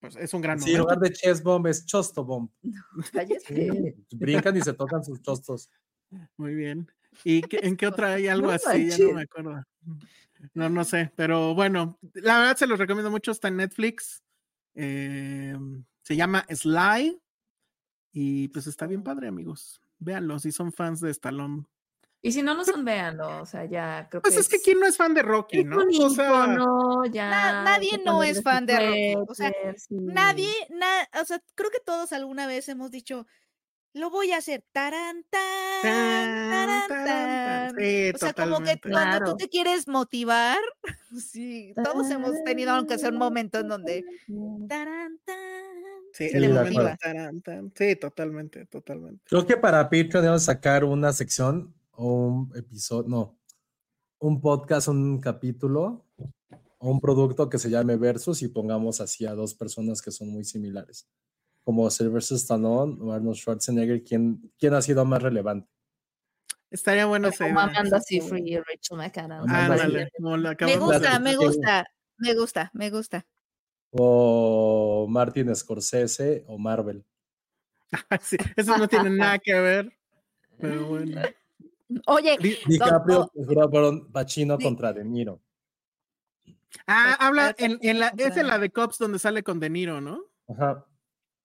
pues, 0.00 0.16
es 0.16 0.34
un 0.34 0.40
gran 0.40 0.58
Sí, 0.58 0.70
en 0.70 0.78
momento. 0.80 0.94
lugar 0.94 1.10
de 1.10 1.16
chest 1.16 1.44
bomb 1.44 1.66
es 1.68 1.86
chosto 1.86 2.24
bomb. 2.24 2.50
Cállate. 3.12 3.44
Sí, 3.46 4.16
brincan 4.16 4.56
y 4.56 4.62
se 4.62 4.72
tocan 4.74 5.04
sus 5.04 5.22
chostos. 5.22 5.70
Muy 6.36 6.54
bien. 6.56 6.90
¿Y 7.22 7.42
qué- 7.42 7.60
en 7.62 7.76
qué 7.76 7.86
otra 7.86 8.14
hay 8.14 8.26
algo 8.28 8.48
No 8.48 8.52
así? 8.52 8.88
Ya 8.88 8.98
no 8.98 9.12
me 9.12 9.22
acuerdo. 9.22 9.62
No, 10.54 10.68
no 10.68 10.84
sé, 10.84 11.12
pero 11.16 11.54
bueno, 11.54 11.98
la 12.14 12.38
verdad 12.38 12.56
se 12.56 12.66
los 12.66 12.78
recomiendo 12.78 13.10
mucho, 13.10 13.30
está 13.32 13.48
en 13.48 13.56
Netflix. 13.56 14.22
Eh, 14.74 15.56
se 16.02 16.16
llama 16.16 16.44
Sly 16.48 17.20
y 18.12 18.48
pues 18.48 18.66
está 18.66 18.86
bien 18.86 19.02
padre, 19.02 19.28
amigos. 19.28 19.80
Véanlo, 19.98 20.38
si 20.38 20.52
son 20.52 20.72
fans 20.72 21.00
de 21.00 21.10
Stallone. 21.10 21.64
Y 22.20 22.32
si 22.32 22.42
no, 22.42 22.54
no 22.54 22.64
son, 22.64 22.84
véanlo. 22.84 23.40
O 23.42 23.46
sea, 23.46 23.64
ya 23.64 24.08
creo 24.10 24.20
Pues 24.22 24.34
que 24.34 24.40
es 24.40 24.48
que 24.48 24.58
quién 24.60 24.80
no 24.80 24.86
es 24.86 24.96
fan 24.96 25.14
de 25.14 25.22
Rocky, 25.22 25.60
es 25.60 25.66
¿no? 25.66 25.76
un 25.84 25.88
O 26.02 26.10
sea, 26.10 26.26
ícono, 26.26 27.04
ya. 27.06 27.30
Na- 27.30 27.62
nadie 27.62 28.00
no 28.04 28.22
es 28.24 28.42
fan 28.42 28.66
de 28.66 28.76
Rocky, 28.76 29.30
o 29.30 29.34
sea, 29.34 29.52
sí. 29.76 29.94
Nadie, 29.94 30.50
na- 30.70 31.08
o 31.20 31.24
sea, 31.24 31.40
creo 31.54 31.70
que 31.70 31.78
todos 31.84 32.12
alguna 32.12 32.46
vez 32.48 32.68
hemos 32.68 32.90
dicho, 32.90 33.26
lo 33.94 34.10
voy 34.10 34.32
a 34.32 34.38
hacer. 34.38 34.64
Tarán, 34.72 35.24
tan, 35.30 35.82
tarán, 36.50 36.88
tan. 36.88 37.76
Sí, 37.78 38.10
O 38.14 38.18
sea, 38.18 38.32
como 38.32 38.58
que 38.62 38.80
cuando 38.80 39.18
Claro. 39.18 39.24
tú 39.32 39.36
te 39.36 39.48
quieres 39.48 39.86
motivar, 39.86 40.58
sí, 41.20 41.72
todos 41.84 42.10
hemos 42.10 42.32
tenido 42.44 42.72
aunque 42.72 42.98
sea 42.98 43.10
un 43.10 43.18
momento 43.18 43.58
en 43.60 43.68
donde 43.68 44.04
tarán, 44.68 45.18
tan, 45.24 45.36
Sí, 46.12 46.28
de 46.28 47.96
totalmente, 47.96 48.66
totalmente. 48.66 49.22
Creo 49.24 49.46
que 49.46 49.56
para 49.56 49.84
Patreon 49.84 50.22
debemos 50.22 50.42
sacar 50.42 50.84
una 50.84 51.12
sección 51.12 51.74
o 51.92 52.26
un 52.26 52.52
episodio, 52.56 53.08
no, 53.08 53.38
un 54.18 54.40
podcast, 54.40 54.88
un 54.88 55.20
capítulo 55.20 56.04
o 56.78 56.90
un 56.90 57.00
producto 57.00 57.48
que 57.48 57.58
se 57.58 57.70
llame 57.70 57.96
Versus 57.96 58.42
y 58.42 58.48
pongamos 58.48 59.00
así 59.00 59.26
a 59.26 59.34
dos 59.34 59.54
personas 59.54 60.00
que 60.02 60.10
son 60.10 60.28
muy 60.28 60.44
similares, 60.44 61.08
como 61.64 61.90
Sylvester 61.90 62.36
Stallone 62.36 62.96
o 63.00 63.12
Arnold 63.12 63.36
Schwarzenegger, 63.36 64.02
¿quién, 64.02 64.52
quién 64.58 64.74
ha 64.74 64.82
sido 64.82 65.04
más 65.04 65.22
relevante? 65.22 65.68
Estaría 66.70 67.06
bueno 67.06 67.30
Como. 67.36 67.58
Amanda 67.58 68.00
Seyfried 68.00 68.44
y 68.44 68.58
Rachel 68.58 68.98
McAdams. 68.98 69.46
Me 70.60 70.76
gusta, 70.76 71.18
me 71.18 71.36
gusta, 71.36 71.84
me 72.18 72.34
gusta, 72.34 72.70
me 72.74 72.90
gusta. 72.90 73.26
O 73.90 75.06
Martin 75.08 75.54
Scorsese 75.54 76.44
o 76.46 76.58
Marvel. 76.58 77.04
Sí, 78.20 78.36
eso 78.56 78.76
no 78.76 78.86
tiene 78.88 79.10
nada 79.10 79.38
que 79.38 79.54
ver. 79.54 79.92
Pero 80.58 80.86
bueno. 80.86 81.20
Oye, 82.06 82.36
Di- 82.38 82.58
DiCaprio, 82.66 83.30
pues, 83.32 83.46
fueron 83.46 84.12
Pacino 84.12 84.58
contra 84.58 84.92
De 84.92 85.04
Niro. 85.04 85.40
Ah, 86.86 87.16
habla 87.18 87.54
Perfecto, 87.54 87.78
en, 87.82 87.90
en 87.90 87.98
la, 88.00 88.08
es 88.16 88.36
en 88.36 88.46
la 88.46 88.58
de 88.58 88.70
Cops 88.70 88.98
donde 88.98 89.18
sale 89.18 89.42
con 89.42 89.58
De 89.58 89.70
Niro, 89.70 90.02
¿no? 90.02 90.22
Ajá. 90.48 90.84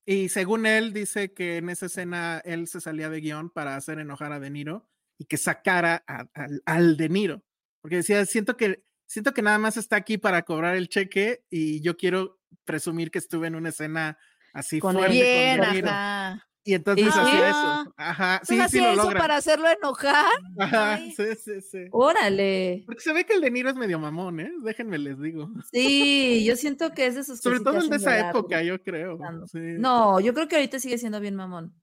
Y 0.04 0.28
según 0.28 0.66
él, 0.66 0.92
dice 0.92 1.32
que 1.32 1.56
en 1.56 1.70
esa 1.70 1.86
escena 1.86 2.42
él 2.44 2.68
se 2.68 2.82
salía 2.82 3.08
de 3.08 3.20
guion 3.22 3.48
para 3.48 3.74
hacer 3.76 3.98
enojar 3.98 4.32
a 4.32 4.40
De 4.40 4.50
Niro 4.50 4.86
y 5.16 5.24
que 5.24 5.38
sacara 5.38 6.04
a- 6.06 6.26
al, 6.34 6.62
al 6.66 6.96
De 6.98 7.08
Niro. 7.08 7.42
Porque 7.80 7.96
decía, 7.96 8.26
siento 8.26 8.58
que, 8.58 8.84
siento 9.06 9.32
que 9.34 9.42
nada 9.42 9.58
más 9.58 9.76
está 9.76 9.96
aquí 9.96 10.18
para 10.18 10.42
cobrar 10.42 10.76
el 10.76 10.88
cheque 10.88 11.44
y 11.50 11.80
yo 11.82 11.96
quiero 11.96 12.38
presumir 12.64 13.10
que 13.10 13.18
estuve 13.18 13.46
en 13.48 13.54
una 13.54 13.68
escena 13.70 14.18
así 14.52 14.78
Con 14.80 14.94
fuerte 14.96 15.12
bien, 15.14 15.58
con 15.58 15.88
ajá. 15.88 16.46
Y 16.66 16.72
entonces 16.72 17.04
¿Y 17.04 17.08
hacía 17.10 17.50
eso. 17.50 17.94
Ajá, 17.98 18.40
sí, 18.42 18.54
sí 18.54 18.60
hacía 18.60 18.82
lo 18.86 18.92
eso 18.94 19.02
logra. 19.02 19.20
para 19.20 19.36
hacerlo 19.36 19.68
enojar. 19.68 20.24
Ajá, 20.58 20.94
Ay. 20.94 21.12
sí, 21.12 21.24
sí, 21.36 21.60
sí. 21.60 21.84
Órale. 21.90 22.84
Porque 22.86 23.02
se 23.02 23.12
ve 23.12 23.26
que 23.26 23.34
el 23.34 23.42
De 23.42 23.50
Niro 23.50 23.68
es 23.68 23.76
medio 23.76 23.98
mamón, 23.98 24.40
¿eh? 24.40 24.50
Déjenme 24.62 24.96
les 24.96 25.20
digo. 25.20 25.50
Sí, 25.70 26.42
yo 26.46 26.56
siento 26.56 26.92
que 26.92 27.06
es 27.06 27.16
de 27.16 27.20
esos 27.20 27.38
que 27.38 27.42
Sobre 27.42 27.60
todo 27.60 27.82
en 27.82 27.90
de 27.90 27.96
esa 27.96 28.16
llorar, 28.16 28.30
época, 28.30 28.62
yo 28.62 28.82
creo. 28.82 29.18
Sí. 29.52 29.58
No, 29.78 30.20
yo 30.20 30.32
creo 30.32 30.48
que 30.48 30.56
ahorita 30.56 30.78
sigue 30.78 30.96
siendo 30.96 31.20
bien 31.20 31.34
mamón. 31.36 31.74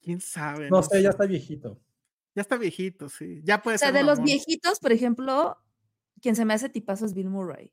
¿Quién 0.00 0.22
sabe? 0.22 0.70
No 0.70 0.82
sé, 0.82 1.02
ya 1.02 1.10
está 1.10 1.26
viejito. 1.26 1.78
Ya 2.34 2.40
está 2.40 2.56
viejito, 2.56 3.10
sí. 3.10 3.42
Ya 3.44 3.60
puede 3.60 3.74
O 3.74 3.78
sea, 3.78 3.88
ser 3.88 3.96
de 3.98 4.04
los 4.04 4.22
viejitos, 4.22 4.80
por 4.80 4.92
ejemplo, 4.92 5.58
quien 6.22 6.36
se 6.36 6.44
me 6.44 6.54
hace 6.54 6.68
tipazo 6.68 7.04
es 7.04 7.12
Bill 7.12 7.28
Murray. 7.28 7.72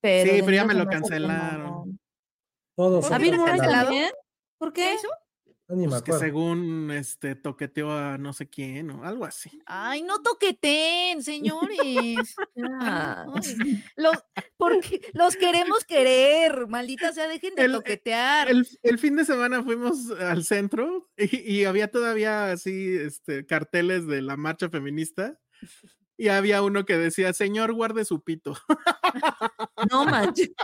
Pero 0.00 0.30
Sí, 0.32 0.40
pero 0.42 0.52
ya 0.52 0.64
me 0.64 0.74
lo 0.74 0.86
cancelaron. 0.86 1.98
Todos. 2.76 3.04
¿Por 3.06 3.14
¿A 3.14 3.18
Bill 3.18 3.36
Murray 3.36 3.58
también? 3.58 4.10
¿Por 4.58 4.72
¿Qué 4.72 4.94
me 5.70 5.86
Pues 5.88 6.02
que 6.02 6.12
según 6.14 6.90
este 6.92 7.34
toqueteó 7.34 7.92
a 7.92 8.16
no 8.16 8.32
sé 8.32 8.48
quién 8.48 8.90
o 8.90 9.04
algo 9.04 9.24
así. 9.26 9.60
Ay, 9.66 10.02
no 10.02 10.22
toqueten, 10.22 11.22
señores. 11.22 12.36
Ay, 12.80 13.84
los, 13.96 14.14
porque 14.56 15.00
los 15.12 15.36
queremos 15.36 15.84
querer, 15.84 16.68
maldita 16.68 17.12
sea, 17.12 17.28
dejen 17.28 17.54
de 17.54 17.64
El- 17.64 17.72
toquetear. 17.72 18.48
El, 18.48 18.66
el 18.82 18.98
fin 18.98 19.16
de 19.16 19.24
semana 19.26 19.62
fuimos 19.62 20.10
al 20.12 20.44
centro 20.44 21.10
y, 21.16 21.36
y 21.36 21.64
había 21.66 21.90
todavía 21.90 22.50
así 22.52 22.96
este, 22.96 23.44
carteles 23.44 24.06
de 24.06 24.22
la 24.22 24.36
marcha 24.38 24.70
feminista 24.70 25.38
y 26.18 26.28
había 26.28 26.60
uno 26.62 26.84
que 26.84 26.98
decía, 26.98 27.32
señor, 27.32 27.72
guarde 27.72 28.04
su 28.04 28.22
pito. 28.22 28.54
No 29.90 30.04
manches. 30.04 30.50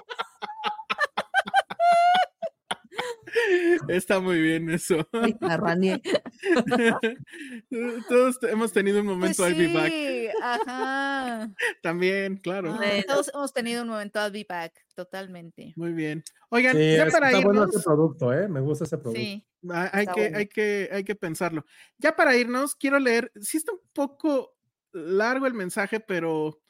Está 3.89 4.21
muy 4.21 4.41
bien 4.41 4.71
eso. 4.71 5.07
Todos 8.09 8.39
hemos 8.45 8.73
tenido 8.73 9.01
un 9.01 9.07
Pues 9.07 9.17
momento 9.17 9.49
I'll 9.49 9.57
be 9.57 9.73
back. 9.75 9.91
sí, 9.93 10.29
ajá. 10.43 11.51
También, 11.83 12.37
claro. 12.37 12.73
Ah, 12.75 12.77
Bueno. 12.77 13.03
Todos 13.07 13.31
hemos 13.35 13.53
tenido 13.53 13.83
un 13.83 13.89
momento 13.89 14.21
I'll 14.21 14.33
be 14.33 14.47
back, 14.49 14.73
totalmente. 14.95 15.73
Muy 15.77 15.93
bien. 15.93 16.23
Oigan, 16.51 16.77
Sí, 16.77 16.97
ya 16.97 17.05
es- 17.07 17.13
para 17.13 17.29
está 17.31 17.41
bueno 17.41 17.63
irnos. 17.63 17.75
ese 17.77 17.85
producto, 17.85 18.33
¿eh? 18.33 18.49
Me 18.49 18.61
gusta 18.61 18.85
ese 18.85 18.99
producto. 18.99 19.21
Sí. 19.21 19.45
Ah, 19.71 19.91
Hay 19.93 20.07
que, 20.07 20.13
bueno. 20.21 20.39
hay, 20.39 20.47
que, 20.47 20.89
hay 20.93 21.05
que 21.05 21.15
pensarlo. 21.15 21.65
Ya 21.99 22.15
para 22.15 22.37
irnos, 22.37 22.77
quiero 22.77 22.99
leer, 22.99 23.33
sí 23.41 23.57
está 23.57 23.73
un 23.73 23.81
poco 23.93 24.54
largo 24.95 25.47
el 25.47 25.55
mensaje, 25.55 26.01
pero 26.01 26.61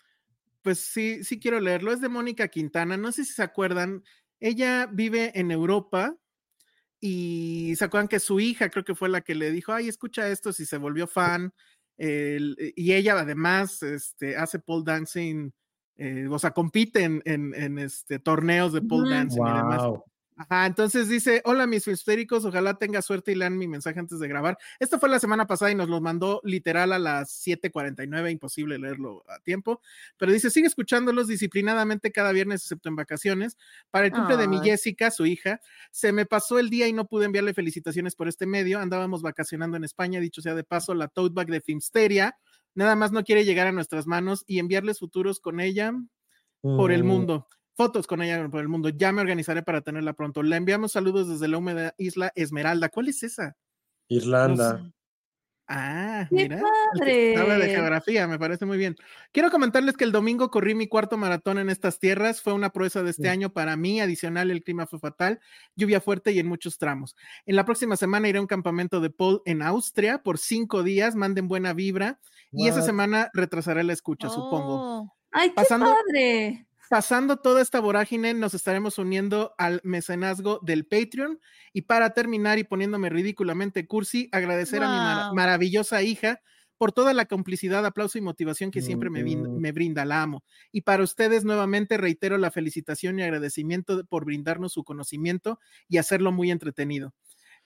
pues 0.62 0.80
sí, 0.80 1.24
sí 1.24 1.40
quiero 1.40 1.60
leerlo. 1.60 1.92
Es 1.92 2.00
de 2.00 2.08
Mónica 2.10 2.48
Quintana, 2.48 2.96
no 2.96 3.12
sé 3.12 3.24
si 3.24 3.32
se 3.34 3.42
acuerdan, 3.44 4.04
ella 4.40 4.86
vive 4.92 5.32
en 5.38 5.50
Europa 5.50 6.16
y 7.00 7.74
se 7.76 7.84
acuerdan 7.84 8.08
que 8.08 8.20
su 8.20 8.40
hija 8.40 8.70
creo 8.70 8.84
que 8.84 8.94
fue 8.94 9.08
la 9.08 9.20
que 9.20 9.34
le 9.34 9.50
dijo, 9.50 9.72
ay, 9.72 9.88
escucha 9.88 10.28
esto, 10.28 10.52
si 10.52 10.66
se 10.66 10.78
volvió 10.78 11.06
fan. 11.06 11.52
el- 11.98 12.56
y 12.76 12.92
ella 12.94 13.20
además 13.20 13.82
este, 13.84 14.36
hace 14.36 14.58
pole 14.58 14.82
dancing, 14.84 15.52
eh, 15.96 16.26
o 16.28 16.38
sea, 16.40 16.50
compite 16.52 17.04
en, 17.04 17.22
en, 17.24 17.54
en, 17.54 17.78
este, 17.78 18.18
torneos 18.18 18.72
de 18.72 18.82
pole 18.82 19.06
dancing 19.08 19.46
y 19.46 19.52
demás. 19.52 19.86
Ajá, 20.36 20.66
entonces 20.66 21.08
dice, 21.08 21.42
hola 21.44 21.64
mis 21.68 21.84
filmstéricos, 21.84 22.44
ojalá 22.44 22.74
tenga 22.74 23.00
suerte 23.02 23.30
y 23.30 23.36
lean 23.36 23.56
mi 23.56 23.68
mensaje 23.68 24.00
antes 24.00 24.18
de 24.18 24.26
grabar. 24.26 24.58
Esto 24.80 24.98
fue 24.98 25.08
la 25.08 25.20
semana 25.20 25.46
pasada 25.46 25.70
y 25.70 25.76
nos 25.76 25.88
lo 25.88 26.00
mandó 26.00 26.40
literal 26.42 26.92
a 26.92 26.98
las 26.98 27.30
7:49, 27.30 28.32
imposible 28.32 28.76
leerlo 28.80 29.22
a 29.28 29.38
tiempo, 29.38 29.80
pero 30.16 30.32
dice, 30.32 30.50
sigue 30.50 30.66
escuchándolos 30.66 31.28
disciplinadamente 31.28 32.10
cada 32.10 32.32
viernes, 32.32 32.62
excepto 32.62 32.88
en 32.88 32.96
vacaciones. 32.96 33.56
Para 33.92 34.06
el 34.06 34.12
cumple 34.12 34.36
de 34.36 34.48
mi. 34.48 34.60
Jessica, 34.60 35.12
su 35.12 35.24
hija, 35.24 35.60
se 35.92 36.10
me 36.12 36.26
pasó 36.26 36.58
el 36.58 36.68
día 36.68 36.88
y 36.88 36.92
no 36.92 37.06
pude 37.06 37.26
enviarle 37.26 37.54
felicitaciones 37.54 38.16
por 38.16 38.26
este 38.26 38.46
medio. 38.46 38.80
Andábamos 38.80 39.22
vacacionando 39.22 39.76
en 39.76 39.84
España, 39.84 40.18
dicho 40.18 40.42
sea 40.42 40.56
de 40.56 40.64
paso, 40.64 40.94
la 40.94 41.06
tote 41.06 41.32
bag 41.32 41.46
de 41.46 41.60
Filmsteria. 41.60 42.36
Nada 42.74 42.96
más 42.96 43.12
no 43.12 43.22
quiere 43.22 43.44
llegar 43.44 43.68
a 43.68 43.72
nuestras 43.72 44.08
manos 44.08 44.42
y 44.48 44.58
enviarles 44.58 44.98
futuros 44.98 45.38
con 45.38 45.60
ella 45.60 45.92
por 46.74 46.92
el 46.92 47.04
Mm, 47.04 47.04
mundo. 47.04 47.48
Fotos 47.76 48.06
con 48.06 48.22
ella 48.22 48.48
por 48.48 48.60
el 48.60 48.68
mundo. 48.68 48.88
Ya 48.88 49.10
me 49.12 49.20
organizaré 49.20 49.62
para 49.62 49.80
tenerla 49.80 50.12
pronto. 50.12 50.42
Le 50.42 50.56
enviamos 50.56 50.92
saludos 50.92 51.28
desde 51.28 51.48
la 51.48 51.58
húmeda 51.58 51.94
isla 51.98 52.32
Esmeralda. 52.34 52.88
¿Cuál 52.88 53.08
es 53.08 53.22
esa? 53.22 53.56
Irlanda. 54.08 54.74
No 54.74 54.84
sé. 54.86 54.92
Ah, 55.66 56.26
¡Qué 56.28 56.34
mira. 56.36 56.58
Habla 56.58 57.04
de 57.06 57.34
padre! 57.34 57.68
geografía, 57.74 58.28
me 58.28 58.38
parece 58.38 58.66
muy 58.66 58.76
bien. 58.76 58.96
Quiero 59.32 59.50
comentarles 59.50 59.96
que 59.96 60.04
el 60.04 60.12
domingo 60.12 60.50
corrí 60.50 60.74
mi 60.74 60.88
cuarto 60.88 61.16
maratón 61.16 61.56
en 61.58 61.70
estas 61.70 61.98
tierras. 61.98 62.42
Fue 62.42 62.52
una 62.52 62.68
proeza 62.68 63.02
de 63.02 63.10
este 63.10 63.22
Sí. 63.22 63.28
año 63.28 63.50
para 63.50 63.74
mí. 63.74 63.98
Adicional, 63.98 64.50
el 64.50 64.62
clima 64.62 64.86
fue 64.86 64.98
fatal, 64.98 65.40
lluvia 65.74 66.02
fuerte 66.02 66.32
y 66.32 66.38
en 66.38 66.46
muchos 66.48 66.76
tramos. 66.76 67.16
En 67.46 67.56
la 67.56 67.64
próxima 67.64 67.96
semana 67.96 68.28
iré 68.28 68.38
a 68.38 68.42
un 68.42 68.46
campamento 68.46 69.00
de 69.00 69.08
pole 69.08 69.38
en 69.46 69.62
Austria 69.62 70.18
por 70.22 70.36
cinco 70.38 70.82
días. 70.82 71.14
Manden 71.14 71.48
buena 71.48 71.72
vibra. 71.72 72.20
Y 72.52 72.68
esa 72.68 72.82
semana 72.82 73.30
retrasaré 73.32 73.82
la 73.84 73.94
escucha, 73.94 74.28
supongo. 74.28 74.76
Oh, 75.00 75.14
Ay, 75.32 75.48
qué 75.48 75.54
Pasando- 75.56 75.86
padre. 75.86 76.66
Pasando 76.90 77.38
toda 77.38 77.62
esta 77.62 77.80
vorágine, 77.80 78.34
nos 78.34 78.54
estaremos 78.54 78.98
uniendo 78.98 79.54
al 79.58 79.80
mecenazgo 79.84 80.60
del 80.62 80.86
Patreon. 80.86 81.40
Y 81.72 81.82
para 81.82 82.10
terminar 82.10 82.58
y 82.58 82.64
poniéndome 82.64 83.08
ridículamente 83.08 83.86
cursi, 83.86 84.28
agradecer 84.32 84.82
a 84.82 85.30
mi 85.30 85.34
maravillosa 85.36 86.02
hija 86.02 86.40
por 86.76 86.92
toda 86.92 87.14
la 87.14 87.24
complicidad, 87.24 87.86
aplauso 87.86 88.18
y 88.18 88.20
motivación 88.20 88.70
que 88.70 88.82
siempre 88.82 89.08
me, 89.08 89.22
Mm. 89.24 89.56
me 89.60 89.72
brinda, 89.72 90.04
la 90.04 90.22
amo. 90.22 90.44
Y 90.72 90.82
para 90.82 91.04
ustedes 91.04 91.44
nuevamente 91.44 91.96
reitero 91.96 92.36
la 92.36 92.50
felicitación 92.50 93.18
y 93.18 93.22
agradecimiento 93.22 93.96
de- 93.96 94.04
por 94.04 94.24
brindarnos 94.24 94.72
su 94.72 94.82
conocimiento 94.84 95.58
y 95.88 95.98
hacerlo 95.98 96.32
muy 96.32 96.50
entretenido. 96.50 97.14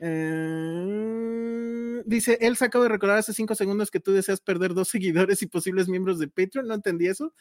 Eh, 0.00 2.02
dice, 2.06 2.38
él 2.40 2.56
acabo 2.60 2.84
de 2.84 2.90
recordar 2.90 3.18
hace 3.18 3.32
cinco 3.32 3.54
segundos 3.54 3.90
que 3.90 4.00
tú 4.00 4.12
deseas 4.12 4.40
perder 4.40 4.74
dos 4.74 4.88
seguidores 4.88 5.42
y 5.42 5.46
posibles 5.46 5.88
miembros 5.88 6.18
de 6.18 6.28
Patreon, 6.28 6.68
no 6.68 6.74
entendí 6.74 7.08
eso. 7.08 7.34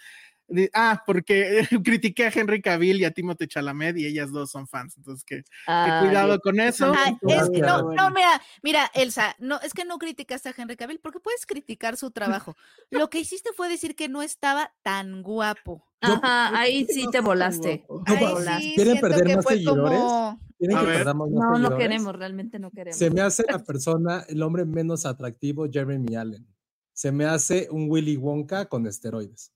Ah, 0.73 1.03
porque 1.05 1.59
critiqué 1.83 2.25
a 2.25 2.31
Henry 2.33 2.61
Cavill 2.61 3.01
y 3.01 3.05
a 3.05 3.11
Timothée 3.11 3.47
Chalamet 3.47 3.97
y 3.97 4.05
ellas 4.05 4.31
dos 4.31 4.49
son 4.49 4.67
fans, 4.67 4.95
entonces 4.97 5.25
que, 5.25 5.43
que 5.43 5.49
Ay, 5.67 6.05
cuidado 6.05 6.39
con 6.39 6.59
eso. 6.59 6.93
Ay, 6.95 7.17
Muchas 7.21 7.43
es 7.43 7.49
que 7.49 7.59
gracias. 7.59 7.83
no, 7.83 7.93
no, 7.93 8.11
mira, 8.11 8.41
mira, 8.63 8.91
Elsa, 8.93 9.35
no, 9.39 9.59
es 9.61 9.73
que 9.73 9.83
no 9.83 9.97
criticaste 9.97 10.49
a 10.49 10.55
Henry 10.57 10.77
Cavill 10.77 10.99
porque 10.99 11.19
puedes 11.19 11.45
criticar 11.45 11.97
su 11.97 12.11
trabajo. 12.11 12.55
Lo 12.91 13.09
que 13.09 13.19
hiciste 13.19 13.49
fue 13.55 13.67
decir 13.67 13.95
que 13.95 14.07
no 14.07 14.21
estaba 14.21 14.73
tan 14.83 15.21
guapo. 15.21 15.85
Ajá, 16.01 16.57
ahí 16.59 16.85
sí 16.85 17.07
te 17.11 17.21
volaste. 17.21 17.85
No, 17.89 18.03
Ahí 18.05 18.15
pero, 18.19 18.37
sí, 18.59 18.73
¿quieren 18.75 18.99
perder 18.99 19.35
más 19.35 19.45
seguidores? 19.45 19.99
como- 19.99 20.39
¿Quieren 20.59 20.77
A 20.77 20.79
que 20.81 20.85
ver. 20.87 20.97
perdamos 20.97 21.29
más 21.29 21.61
No, 21.61 21.69
no 21.69 21.77
queremos, 21.77 22.15
realmente 22.15 22.57
no 22.59 22.71
queremos. 22.71 22.97
Se 22.97 23.09
me 23.11 23.21
hace 23.21 23.43
la 23.47 23.59
persona, 23.59 24.25
el 24.27 24.41
hombre 24.41 24.65
menos 24.65 25.05
atractivo, 25.05 25.67
Jeremy 25.71 26.15
Allen. 26.15 26.47
se 26.93 27.11
me 27.11 27.25
hace 27.25 27.67
un 27.69 27.91
Willy 27.91 28.17
Wonka 28.17 28.65
con 28.65 28.87
esteroides. 28.87 29.51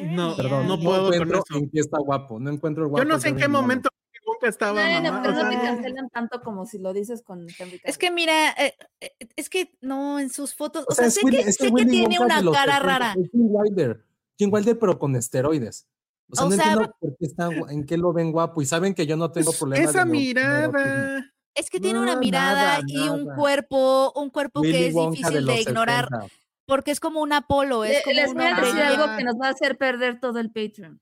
No, 0.00 0.36
Perdón, 0.36 0.68
no 0.68 0.78
puedo 0.78 1.06
con 1.06 1.14
encuentro 1.14 1.42
eso. 1.48 1.58
en 1.58 1.70
qué 1.70 1.80
está 1.80 1.98
guapo. 1.98 2.38
No 2.38 2.50
encuentro 2.50 2.84
el 2.84 2.90
guapo. 2.90 3.02
Yo 3.04 3.08
no 3.08 3.18
sé 3.18 3.30
en 3.30 3.36
qué 3.36 3.44
Allen. 3.44 3.52
momento 3.52 3.88
nunca 4.24 4.48
estaba 4.48 4.72
Bueno, 4.74 5.02
mamá, 5.10 5.22
pero 5.22 5.40
o 5.40 5.42
no 5.42 5.50
te 5.50 5.56
cancelan 5.56 6.08
tanto 6.10 6.40
como 6.42 6.66
si 6.66 6.78
lo 6.78 6.92
dices 6.92 7.22
con 7.22 7.46
Henry 7.58 7.80
Es 7.82 7.98
que 7.98 8.10
mira, 8.12 8.50
eh, 8.52 8.74
eh, 9.00 9.10
es 9.34 9.48
que 9.50 9.72
no, 9.80 10.20
en 10.20 10.30
sus 10.30 10.54
fotos, 10.54 10.84
o, 10.88 10.94
sea, 10.94 11.10
sé 11.10 11.20
Willy- 11.24 11.42
que, 11.44 11.52
sé 11.52 11.72
que 11.72 11.86
tiene 11.86 12.18
Wonka 12.20 12.40
una 12.40 12.52
cara 12.52 12.74
70, 12.74 12.78
rara. 12.80 13.14
Es 13.20 13.30
Wilder. 13.32 14.04
Jim 14.38 14.50
Wilder, 14.52 14.78
pero 14.78 14.98
con 14.98 15.16
esteroides. 15.16 15.86
O 16.30 16.36
sea, 16.36 16.46
O 16.46 16.50
no 16.50 16.56
sea, 16.56 16.64
entiendo 16.72 16.94
por 17.00 17.16
qué 17.18 17.26
está, 17.26 17.48
en 17.72 17.86
qué 17.86 17.96
lo 17.96 18.12
ven 18.12 18.32
guapo. 18.32 18.62
Y 18.62 18.66
saben 18.66 18.94
que 18.94 19.06
yo 19.06 19.16
no 19.16 19.30
tengo 19.32 19.52
problemas. 19.52 19.90
esa 19.90 20.04
de 20.04 20.10
mirada. 20.10 21.32
Es 21.54 21.70
que 21.70 21.80
tiene 21.80 21.98
No, 21.98 22.04
una 22.04 22.16
mirada 22.16 22.78
nada, 22.78 22.80
y 22.86 23.08
un 23.08 23.26
cuerpo, 23.34 24.12
un 24.14 24.30
cuerpo 24.30 24.62
que 24.62 24.88
es 24.88 24.94
Wonka 24.94 25.16
difícil 25.30 25.46
de, 25.46 25.60
ignorar 25.60 26.04
70. 26.08 26.26
porque 26.66 26.90
es 26.92 27.00
como 27.00 27.20
un 27.20 27.32
Apolo, 27.32 27.82
es 27.84 28.02
como 28.04 28.14
Les 28.14 28.28
un 28.28 28.34
voy 28.36 28.44
a 28.44 28.54
decir 28.60 28.80
algo 28.80 29.16
que 29.16 29.24
nos 29.24 29.34
va 29.40 29.48
a 29.48 29.50
hacer 29.50 29.76
perder 29.76 30.20
todo 30.20 30.38
el 30.38 30.52
Patreon. 30.52 31.00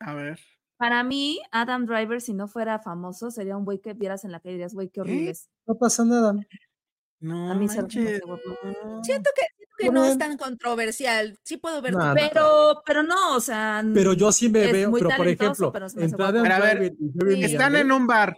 A 0.00 0.14
ver. 0.14 0.38
Para 0.78 1.02
mí, 1.04 1.38
Adam 1.52 1.84
Driver, 1.84 2.22
si 2.22 2.32
no 2.32 2.48
fuera 2.48 2.78
famoso, 2.78 3.30
sería 3.30 3.54
un 3.58 3.66
güey 3.66 3.80
que 3.80 3.92
vieras 3.92 4.24
en 4.24 4.32
la 4.32 4.40
calle 4.40 4.52
y 4.52 4.54
dirías, 4.54 4.72
güey, 4.72 4.88
qué 4.88 5.02
horrible 5.02 5.32
es. 5.32 5.50
No 5.66 5.74
pasa 5.76 6.04
nada. 6.06 6.32
No, 7.18 7.50
A 7.50 7.54
mí 7.54 7.68
se 7.68 7.76
me 7.76 7.82
manches, 7.82 8.06
hace 8.08 8.20
guapo. 8.24 8.42
no. 8.86 9.04
Siento 9.04 9.28
que, 9.36 9.42
que 9.80 9.90
no 9.90 10.04
es 10.04 10.18
tan 10.18 10.36
controversial. 10.36 11.38
Sí 11.42 11.56
puedo 11.56 11.80
ver 11.82 11.92
tu 11.92 11.98
Nah, 11.98 12.14
punto. 12.14 12.28
Pero, 12.32 12.82
pero 12.86 13.02
no, 13.02 13.36
o 13.36 13.40
sea. 13.40 13.82
Pero 13.94 14.12
yo 14.12 14.30
sí 14.32 14.48
me 14.48 14.70
veo, 14.72 14.92
pero 14.92 15.10
por 15.16 15.26
ejemplo, 15.28 15.72
pero 15.72 15.86
Pero 16.42 16.54
a 16.54 16.58
ver, 16.60 16.92
Están 17.38 17.76
en 17.76 17.90
un 17.92 18.06
bar 18.06 18.36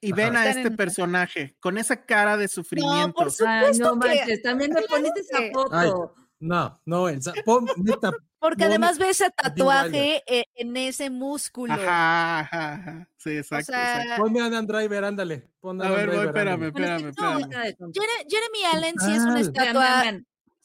y 0.00 0.12
Ajá. 0.12 0.16
ven 0.16 0.36
a 0.36 0.40
Están 0.44 0.56
este 0.58 0.68
en- 0.68 0.76
personaje 0.76 1.56
con 1.60 1.78
esa 1.78 2.04
cara 2.04 2.36
de 2.36 2.48
sufrimiento. 2.48 3.14
por 3.14 3.26
Ay, 3.26 3.30
supuesto 3.74 3.94
no 3.94 4.00
que- 4.00 4.08
manches, 4.08 4.42
también 4.42 4.72
me 4.72 4.82
poniste 5.12 5.20
esa 5.20 5.38
foto. 5.52 5.70
Ay, 5.74 5.90
No, 6.38 6.78
no, 6.84 7.08
el, 7.08 7.32
pon, 7.46 7.66
neta, 7.78 8.12
Porque 8.38 8.64
no, 8.64 8.68
además 8.68 8.98
ves 8.98 9.22
ese 9.22 9.30
tatuaje 9.30 10.22
e- 10.26 10.44
en 10.54 10.76
ese 10.76 11.08
músculo. 11.08 11.72
Ajá, 11.72 12.40
ajá, 12.40 12.74
ajá. 12.74 13.08
Sí, 13.16 13.30
exacto, 13.38 13.72
sea, 13.72 14.02
exacto. 14.02 14.22
ponme 14.22 14.42
a 14.42 14.44
Adam 14.44 14.66
Driver, 14.66 15.04
ándale. 15.04 15.50
Pon 15.60 15.80
A 15.82 15.88
ver, 15.90 16.10
voy, 16.10 16.26
espérame, 16.26 16.64
ándale. 16.64 16.70
Bueno, 16.72 16.96
es 16.96 17.02
espérame, 17.06 17.08
Jeremy 18.28 18.64
Allen 18.74 18.94
sí 18.98 19.12
es 19.12 19.22
una 19.22 19.40
estatua. 19.40 20.02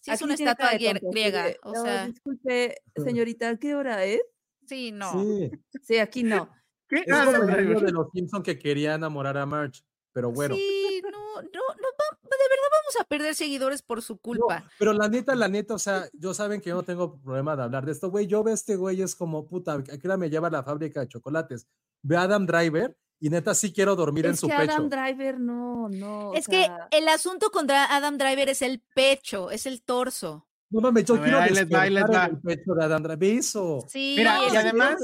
Sí 0.01 0.11
es 0.11 0.21
una 0.21 0.33
estatua 0.33 0.73
griega. 0.73 1.45
de, 1.45 1.57
O 1.63 1.71
"Oh, 1.71 1.83
sea, 1.83 2.07
disculpe, 2.07 2.75
señorita, 2.97 3.57
¿qué 3.57 3.75
hora 3.75 4.03
es? 4.05 4.21
sí, 4.67 4.91
no. 4.91 5.21
Sí, 5.23 5.51
Sí, 5.81 5.97
aquí 5.97 6.23
no. 6.23 6.49
¿Qué? 6.87 7.03
es 7.05 7.11
Ah, 7.13 7.23
como 7.25 7.43
el 7.49 7.67
de 7.85 7.91
los 7.91 8.07
Simpson 8.13 8.43
que 8.43 8.59
quería 8.59 8.95
enamorar 8.95 9.37
a 9.37 9.45
Marge, 9.45 9.81
pero 10.11 10.31
bueno. 10.31 10.55
Sí, 10.55 11.01
no, 11.03 11.09
no, 11.41 11.41
no, 11.43 11.51
va- 11.53 12.19
de 12.23 12.37
verdad 12.49 12.69
vamos 12.71 12.99
a 12.99 13.03
perder 13.05 13.35
seguidores 13.35 13.81
por 13.81 14.01
su 14.01 14.15
No, 14.15 14.19
culpa. 14.21 14.69
pero 14.77 14.91
la 14.93 15.07
neta, 15.07 15.35
la 15.35 15.47
neta, 15.47 15.73
o 15.75 15.79
sea, 15.79 16.09
yo 16.13 16.33
saben 16.33 16.59
que 16.61 16.69
yo 16.69 16.75
no 16.75 16.83
tengo 16.83 17.17
problema 17.21 17.55
de 17.55 17.63
hablar 17.63 17.85
de 17.85 17.93
esto, 17.93 18.09
güey. 18.09 18.27
Yo 18.27 18.43
veo 18.43 18.51
a 18.51 18.55
este 18.55 18.75
güey, 18.75 19.01
es 19.01 19.15
como, 19.15 19.47
puta, 19.47 19.73
¿a 19.75 19.83
qué 19.83 19.99
hora 20.05 20.17
me 20.17 20.29
lleva 20.29 20.47
a 20.49 20.51
la 20.51 20.63
fábrica 20.63 20.99
de 20.99 21.07
chocolates? 21.07 21.67
Ve 22.03 22.17
a 22.17 22.23
Adam 22.23 22.45
Driver 22.45 22.97
y 23.21 23.29
neta 23.29 23.53
sí 23.55 23.71
quiero 23.71 23.95
dormir 23.95 24.25
en 24.25 24.31
Es 24.33 24.39
su 24.41 24.47
que 24.47 24.55
pecho. 24.57 24.71
Adam 24.73 24.89
Driver 24.89 25.39
no, 25.39 25.87
no. 25.89 26.29
o 26.31 26.33
es 26.33 26.47
que 26.47 26.63
sea, 26.65 26.87
el 26.91 27.07
asunto 27.07 27.51
contra 27.51 27.85
Adam 27.95 28.17
Driver 28.17 28.49
es 28.49 28.61
el 28.61 28.81
pecho, 28.93 29.49
es 29.51 29.65
el 29.65 29.83
torso. 29.83 30.47
No 30.71 30.79
mames, 30.81 31.03
yo 31.05 31.15
ver, 31.15 31.23
quiero 31.23 31.37
ahí 31.39 31.49
les 31.51 31.71
va, 31.71 31.81
ahí 31.81 31.89
les 31.89 32.01
despertar 32.03 32.29
en 32.29 32.35
va. 32.35 32.39
el 32.39 32.41
pecho 32.57 32.73
de 32.73 32.83
Adam 32.85 33.03
Driver. 33.03 33.17
Ve 33.19 33.33
eso. 33.35 33.85
Sí, 33.89 34.15
Mira, 34.17 34.35
no, 34.37 34.53
y 34.53 34.55
además- 34.55 34.95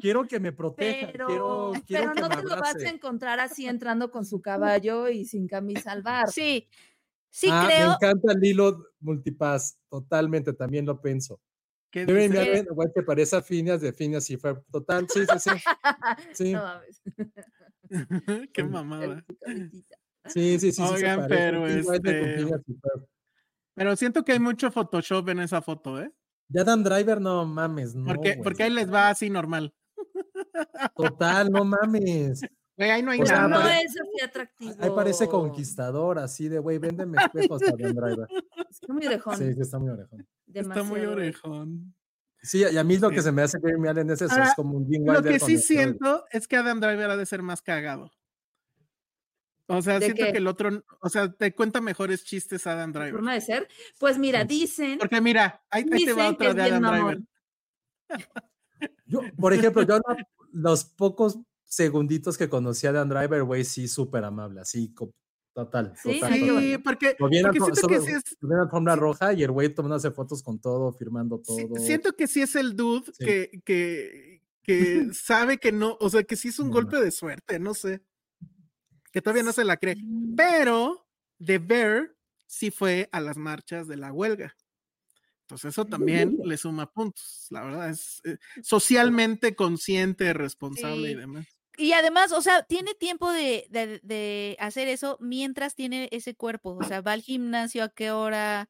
Quiero 0.00 0.26
que 0.28 0.38
me 0.40 0.52
proteja, 0.52 1.08
pero, 1.10 1.26
quiero, 1.26 1.72
quiero 1.86 2.02
pero 2.02 2.14
que 2.14 2.20
no 2.20 2.28
me 2.28 2.36
te 2.36 2.42
lo 2.42 2.60
vas 2.60 2.76
a 2.76 2.88
encontrar 2.88 3.40
así 3.40 3.66
entrando 3.66 4.10
con 4.10 4.24
su 4.24 4.40
caballo 4.40 5.08
y 5.08 5.24
sin 5.24 5.48
camisa 5.48 5.90
al 5.92 6.02
bar. 6.02 6.28
sí, 6.30 6.68
sí 7.30 7.48
Ah, 7.50 7.62
Me 7.66 7.74
creo. 7.74 7.92
encanta 7.94 8.32
el 8.32 8.44
hilo 8.44 8.78
multipass, 9.00 9.78
totalmente, 9.88 10.52
también 10.52 10.84
lo 10.86 11.00
pienso. 11.00 11.40
¿Qué 11.96 12.04
Deben 12.04 12.30
dice? 12.30 12.42
Allen, 12.42 12.66
igual 12.70 12.92
que 12.94 13.02
parece 13.02 13.36
a 13.36 13.40
Phineas 13.42 13.80
de 13.80 13.90
Phineas 13.90 14.28
y 14.28 14.36
Ferb. 14.36 14.62
Total, 14.70 15.06
sí, 15.08 15.20
sí, 15.24 15.38
sí. 15.38 15.50
Sí, 16.34 16.52
No 16.52 16.62
mames. 16.62 17.00
Qué 18.52 18.62
Sí. 18.62 18.68
mamada. 18.68 19.24
Sí, 20.26 20.58
sí, 20.58 20.72
sí. 20.72 20.82
Oigan, 20.82 21.26
pero 21.26 21.66
sí, 21.66 21.82
con 21.86 21.94
este-. 21.94 22.60
Pero 23.74 23.96
siento 23.96 24.24
que 24.24 24.32
hay 24.32 24.40
mucho 24.40 24.70
Photoshop 24.70 25.26
en 25.30 25.40
esa 25.40 25.62
foto, 25.62 25.98
¿eh? 25.98 26.12
Ya 26.48 26.64
Dan 26.64 26.84
Driver, 26.84 27.18
no 27.18 27.46
mames, 27.46 27.94
no. 27.94 28.04
Porque, 28.04 28.38
porque 28.42 28.64
ahí 28.64 28.70
les 28.70 28.92
va 28.92 29.08
así 29.08 29.30
normal. 29.30 29.74
Total, 30.96 31.50
no 31.50 31.64
mames. 31.64 32.42
Güey, 32.76 32.90
ahí 32.90 33.02
no 33.02 33.10
hay 33.10 33.20
O 33.22 33.26
sea, 33.26 33.36
Pero 33.36 33.48
nada. 33.48 33.64
no 33.64 33.70
es 33.70 33.86
así 34.00 34.20
atractivo. 34.22 34.74
Ahí 34.80 34.90
parece 34.94 35.28
conquistador, 35.28 36.18
así 36.18 36.48
de, 36.48 36.58
güey, 36.58 36.78
véndeme 36.78 37.16
espejos 37.22 37.62
a 37.62 37.66
Dan 37.76 37.94
Driver. 37.94 38.28
Está 38.70 38.92
muy 38.92 39.06
orejón. 39.06 39.36
Sí, 39.38 39.54
sí, 39.54 39.60
está 39.62 39.78
muy 39.78 39.88
orejón. 39.90 40.26
Está 40.52 40.82
muy 40.82 41.00
orejón. 41.00 41.94
Sí, 42.42 42.62
y 42.70 42.76
a 42.76 42.84
mí 42.84 42.98
lo 42.98 43.08
que 43.10 43.16
Sí. 43.16 43.22
se 43.24 43.32
me 43.32 43.42
hace 43.42 43.58
Jeremy 43.60 43.88
Allen 43.88 44.10
es 44.10 44.20
eso, 44.22 44.32
Ahora, 44.32 44.48
es 44.48 44.54
como 44.54 44.76
un 44.76 44.86
Jim 44.86 45.04
Lo 45.06 45.22
que 45.22 45.38
con 45.38 45.48
sí 45.48 45.58
siento 45.58 46.26
es 46.30 46.46
que 46.46 46.56
Adam 46.56 46.78
Driver 46.80 47.10
ha 47.10 47.16
de 47.16 47.26
ser 47.26 47.42
más 47.42 47.62
cagado. 47.62 48.12
O 49.68 49.82
sea, 49.82 49.94
¿De 49.98 50.04
siento 50.06 50.24
qué? 50.26 50.32
que 50.32 50.38
el 50.38 50.46
otro, 50.46 50.84
o 51.00 51.08
sea, 51.08 51.32
te 51.32 51.52
cuenta 51.54 51.80
mejores 51.80 52.24
chistes 52.24 52.66
Adam 52.68 52.92
Driver. 52.92 53.10
forma 53.12 53.32
de 53.34 53.40
ser. 53.40 53.66
Pues 53.98 54.16
mira, 54.18 54.44
dicen. 54.44 54.98
Porque 54.98 55.20
mira, 55.20 55.64
ahí, 55.70 55.82
ahí 55.90 56.04
te 56.04 56.12
va 56.12 56.22
Dicen 56.22 56.36
que 56.36 56.48
otra 56.48 56.64
de 56.64 56.70
Adam. 56.72 56.92
Driver. 56.92 57.20
Yo, 59.06 59.20
por 59.40 59.52
ejemplo, 59.52 59.82
yo 59.82 59.98
no- 59.98 60.16
los 60.52 60.84
pocos 60.84 61.38
segunditos 61.66 62.38
que 62.38 62.48
conocí 62.48 62.86
a 62.86 62.92
Dan 62.92 63.08
Driver, 63.08 63.42
güey, 63.44 63.64
sí, 63.64 63.88
súper 63.88 64.24
amable, 64.24 64.60
así, 64.60 64.94
total, 65.52 65.94
Sí, 66.02 66.20
total, 66.20 66.80
porque, 66.84 67.16
Lo 67.18 67.28
siento 67.28 67.88
que 67.88 68.00
sí 68.00 68.10
es, 68.12 68.22
lo 68.40 68.62
alfombra 68.62 68.94
roja 68.96 69.32
y 69.32 69.42
el 69.42 69.50
güey 69.50 69.74
tomándose 69.74 70.10
fotos 70.10 70.42
con 70.42 70.58
todo, 70.60 70.92
firmando 70.92 71.40
sí- 71.44 71.66
todo. 71.68 71.76
siento 71.82 72.12
que 72.14 72.26
sí 72.26 72.42
es 72.42 72.56
el 72.56 72.76
dude 72.76 73.06
Sí. 73.12 73.24
que, 73.24 73.50
que, 73.64 74.42
que 74.62 75.08
sabe 75.14 75.58
que 75.58 75.72
no, 75.72 75.96
o 76.00 76.10
sea, 76.10 76.22
que 76.24 76.36
sí 76.36 76.48
es 76.48 76.58
un 76.58 76.68
No, 76.68 76.74
golpe 76.74 77.00
de 77.00 77.10
suerte, 77.10 77.58
no 77.58 77.74
sé. 77.74 78.02
Que 79.12 79.22
todavía 79.22 79.44
no 79.44 79.52
se 79.52 79.64
la 79.64 79.78
cree. 79.78 79.96
Pero 80.36 81.06
The 81.42 81.58
Bear 81.58 82.14
sí 82.46 82.70
fue 82.70 83.08
a 83.12 83.20
las 83.20 83.38
marchas 83.38 83.88
de 83.88 83.96
la 83.96 84.12
huelga. 84.12 84.54
Entonces 85.42 85.70
eso 85.70 85.84
también 85.86 86.36
le 86.44 86.56
suma 86.58 86.90
puntos. 86.92 87.46
La 87.50 87.62
verdad 87.64 87.88
es 87.88 88.20
eh, 88.24 88.36
socialmente 88.62 89.54
consciente, 89.54 90.32
responsable 90.34 91.12
y 91.12 91.14
demás. 91.14 91.46
Y 91.76 91.92
además, 91.92 92.32
o 92.32 92.40
sea, 92.42 92.62
tiene 92.62 92.94
tiempo 92.94 93.30
de, 93.32 93.66
de- 93.70 94.00
de 94.02 94.56
hacer 94.60 94.88
eso 94.88 95.18
mientras 95.20 95.74
tiene 95.74 96.08
ese 96.12 96.34
cuerpo. 96.34 96.76
O 96.78 96.82
sea, 96.84 97.00
va 97.02 97.12
al 97.12 97.22
gimnasio 97.22 97.84
a 97.84 97.88
qué 97.88 98.10
hora. 98.10 98.68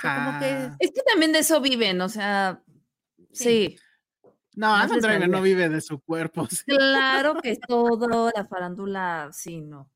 sea, 0.00 0.24
como 0.26 0.38
que- 0.40 0.46
Ajá. 0.54 0.76
Es 0.80 0.90
que 0.92 1.02
también 1.02 1.32
de 1.32 1.40
eso 1.40 1.60
viven, 1.60 2.00
o 2.00 2.08
sea. 2.08 2.62
Sí. 3.32 3.76
No, 4.54 4.68
más 4.68 4.86
Adam 4.90 5.00
Driver 5.00 5.28
no 5.28 5.42
vive 5.42 5.68
de 5.68 5.80
su 5.82 6.00
cuerpo. 6.00 6.46
sí. 6.50 6.64
Claro 6.66 7.34
que 7.42 7.56
todo, 7.56 8.30
la 8.34 8.44
farándula, 8.46 9.28
sí, 9.32 9.60
no. 9.60 9.90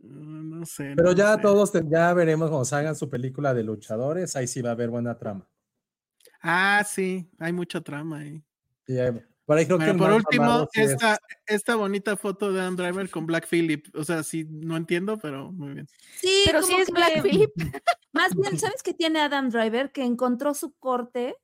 No, 0.00 0.42
no 0.58 0.66
sé. 0.66 0.92
Pero 0.94 1.10
no 1.10 1.16
ya 1.16 1.34
sé. 1.36 1.40
todos, 1.42 1.72
te- 1.72 1.82
ya 1.90 2.12
veremos 2.12 2.50
cuando 2.50 2.64
salgan 2.66 2.94
su 2.94 3.08
película 3.08 3.54
de 3.54 3.64
luchadores, 3.64 4.36
ahí 4.36 4.46
sí 4.46 4.60
va 4.62 4.68
a 4.70 4.72
haber 4.72 4.90
buena 4.90 5.16
trama. 5.18 5.48
Ah, 6.42 6.84
sí, 6.86 7.28
hay 7.38 7.52
mucha 7.52 7.80
trama 7.80 8.18
ahí. 8.18 8.44
Y 8.86 8.98
ahí- 8.98 9.20
por 9.48 9.56
ahí 9.56 9.64
creo 9.64 9.78
que 9.78 9.86
Pero 9.86 9.92
el 9.94 9.98
por 9.98 10.12
último, 10.12 10.68
es- 10.74 10.90
esta, 10.90 11.18
esta 11.46 11.74
bonita 11.74 12.18
foto 12.18 12.52
de 12.52 12.60
Adam 12.60 12.76
Driver 12.76 13.08
con 13.08 13.24
Black 13.24 13.48
Phillip. 13.48 13.86
O 13.96 14.04
sea, 14.04 14.22
sí, 14.22 14.44
no 14.48 14.76
entiendo, 14.76 15.16
pero 15.18 15.50
muy 15.50 15.72
bien. 15.72 15.88
Sí, 16.20 16.42
Pero 16.44 16.62
sí 16.62 16.72
como 16.72 16.82
es 16.82 16.90
Black 16.90 17.22
Phillip. 17.22 17.50
Más 18.12 18.34
bien, 18.36 18.58
¿sabes 18.74 18.82
qué 18.82 18.92
tiene 18.92 19.20
Adam 19.20 19.48
Driver? 19.48 19.90
Que 19.90 20.04
encontró 20.04 20.52
su 20.52 20.74
corte 20.74 21.34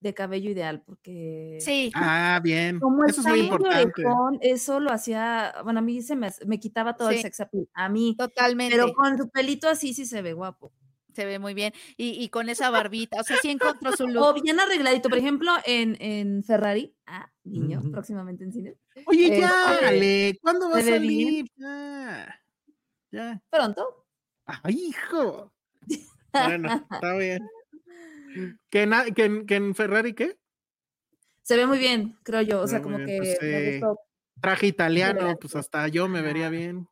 de 0.00 0.12
cabello 0.12 0.50
ideal, 0.50 0.82
porque 0.84 1.58
Sí. 1.60 1.92
Ah, 1.94 2.40
bien. 2.42 2.80
como 2.80 3.04
Eso 3.04 3.20
es 3.20 3.26
muy 3.28 3.40
importante. 3.42 4.04
orejón, 4.04 4.38
eso 4.40 4.80
lo 4.80 4.90
hacía, 4.90 5.54
bueno, 5.62 5.78
a 5.78 5.82
mí 5.82 6.02
se 6.02 6.16
me, 6.16 6.28
me 6.44 6.58
quitaba 6.58 6.96
todo 6.96 7.10
el 7.10 7.20
sex 7.22 7.38
appeal, 7.38 7.68
a 7.74 7.88
mí, 7.88 8.16
Totalmente. 8.18 8.74
pero 8.74 8.92
con 8.94 9.16
su 9.16 9.30
pelito 9.30 9.68
así 9.68 9.94
sí 9.94 10.04
se 10.04 10.20
ve 10.20 10.32
guapo. 10.32 10.72
Se 11.14 11.24
ve 11.26 11.38
muy 11.38 11.54
bien. 11.54 11.72
Y, 11.96 12.22
y 12.22 12.28
con 12.28 12.48
esa 12.48 12.70
barbita. 12.70 13.20
O 13.20 13.24
sea, 13.24 13.36
sí 13.38 13.50
encontró 13.50 13.92
su 13.96 14.04
O 14.04 14.08
look. 14.08 14.42
bien 14.42 14.58
arregladito, 14.60 15.08
por 15.08 15.18
ejemplo, 15.18 15.52
en, 15.64 15.96
en 16.00 16.42
Ferrari, 16.44 16.94
ah, 17.06 17.30
niño, 17.44 17.82
próximamente 17.90 18.44
en 18.44 18.52
cine, 18.52 18.74
Oye, 19.06 19.40
ya, 19.40 19.74
Este, 19.74 19.86
Ale, 19.86 20.38
¿cuándo 20.42 20.70
va 20.70 20.78
a 20.78 20.82
salir? 20.82 21.46
Ya. 21.56 22.40
Ya. 23.10 23.42
pronto. 23.50 24.06
¡Ay, 24.46 24.86
hijo! 24.88 25.52
Bueno, 26.32 26.86
está 26.90 27.14
bien. 27.18 27.46
¿Que, 28.70 28.82
en- 28.84 29.44
que 29.46 29.54
en 29.56 29.74
Ferrari 29.74 30.14
qué? 30.14 30.38
Se 31.42 31.56
ve 31.58 31.66
muy 31.66 31.78
bien, 31.78 32.16
creo 32.22 32.40
yo, 32.40 32.60
o 32.62 32.66
Se 32.66 32.70
sea, 32.70 32.82
como 32.82 32.96
bien, 32.96 33.06
que 33.06 33.16
pues, 33.18 33.38
me 33.42 33.60
sí. 33.72 33.80
gustó. 33.80 34.00
Traje 34.40 34.66
italiano, 34.66 35.36
pues 35.40 35.54
hasta 35.54 35.86
yo 35.88 36.08
me 36.08 36.20
vería 36.20 36.48
bien. 36.48 36.88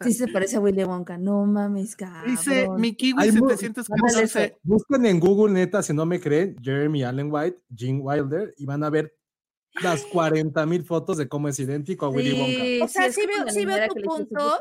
Sí 0.00 0.12
se 0.14 0.26
parece 0.32 0.56
a 0.56 0.60
Willy 0.60 0.84
Wonka, 0.84 1.18
no 1.18 1.44
mames, 1.44 1.94
cabrón. 1.96 2.30
Dice 2.30 2.66
mi 2.78 2.94
Kiwi 2.94 3.22
Hay 3.22 3.32
mu- 3.32 3.48
714. 3.50 4.56
Busquen 4.62 5.04
en 5.06 5.20
Google, 5.20 5.52
neta, 5.52 5.82
si 5.82 5.92
no 5.92 6.06
me 6.06 6.18
creen, 6.18 6.56
Jeremy 6.62 7.02
Allen 7.04 7.28
White, 7.30 7.62
Gene 7.76 8.00
Wilder, 8.00 8.54
y 8.56 8.64
van 8.64 8.84
a 8.84 8.90
ver 8.90 9.14
las 9.82 10.02
40 10.06 10.64
mil 10.66 10.82
fotos 10.84 11.18
de 11.18 11.28
cómo 11.28 11.48
es 11.48 11.58
idéntico 11.58 12.06
a 12.06 12.08
Willy 12.08 12.32
Wonka. 12.32 12.84
O 12.84 12.88
sea, 12.88 13.12
sí 13.12 13.20
como 13.30 13.44
veo- 13.44 13.52
sí 13.52 13.64
veo 13.66 13.88
tu 13.88 14.00
punto. 14.02 14.58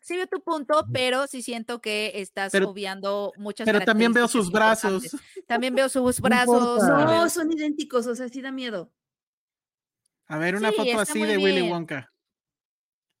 sí 0.00 0.16
veo 0.16 0.26
tu 0.26 0.42
punto, 0.42 0.86
pero 0.92 1.26
sí 1.28 1.40
siento 1.42 1.80
que 1.80 2.12
estás 2.16 2.52
Pero- 2.52 2.68
obviando 2.68 3.32
muchas 3.38 3.64
Pero 3.64 3.80
también 3.80 4.12
veo 4.12 4.28
sus 4.28 4.50
brazos. 4.52 5.16
También 5.46 5.74
veo 5.74 5.88
sus 5.88 6.20
No 6.20 6.28
brazos. 6.28 6.86
veo- 6.86 7.06
No, 7.06 7.28
son 7.30 7.50
idénticos, 7.52 8.06
o 8.06 8.14
sea, 8.14 8.28
sí 8.28 8.42
da 8.42 8.52
miedo. 8.52 8.92
A 10.28 10.38
ver, 10.38 10.56
una 10.56 10.70
Sí, 10.70 10.76
foto 10.76 11.00
así 11.00 11.22
de 11.22 11.36
Willy 11.38 11.60
bien. 11.62 11.72
Wonka. 11.72 12.12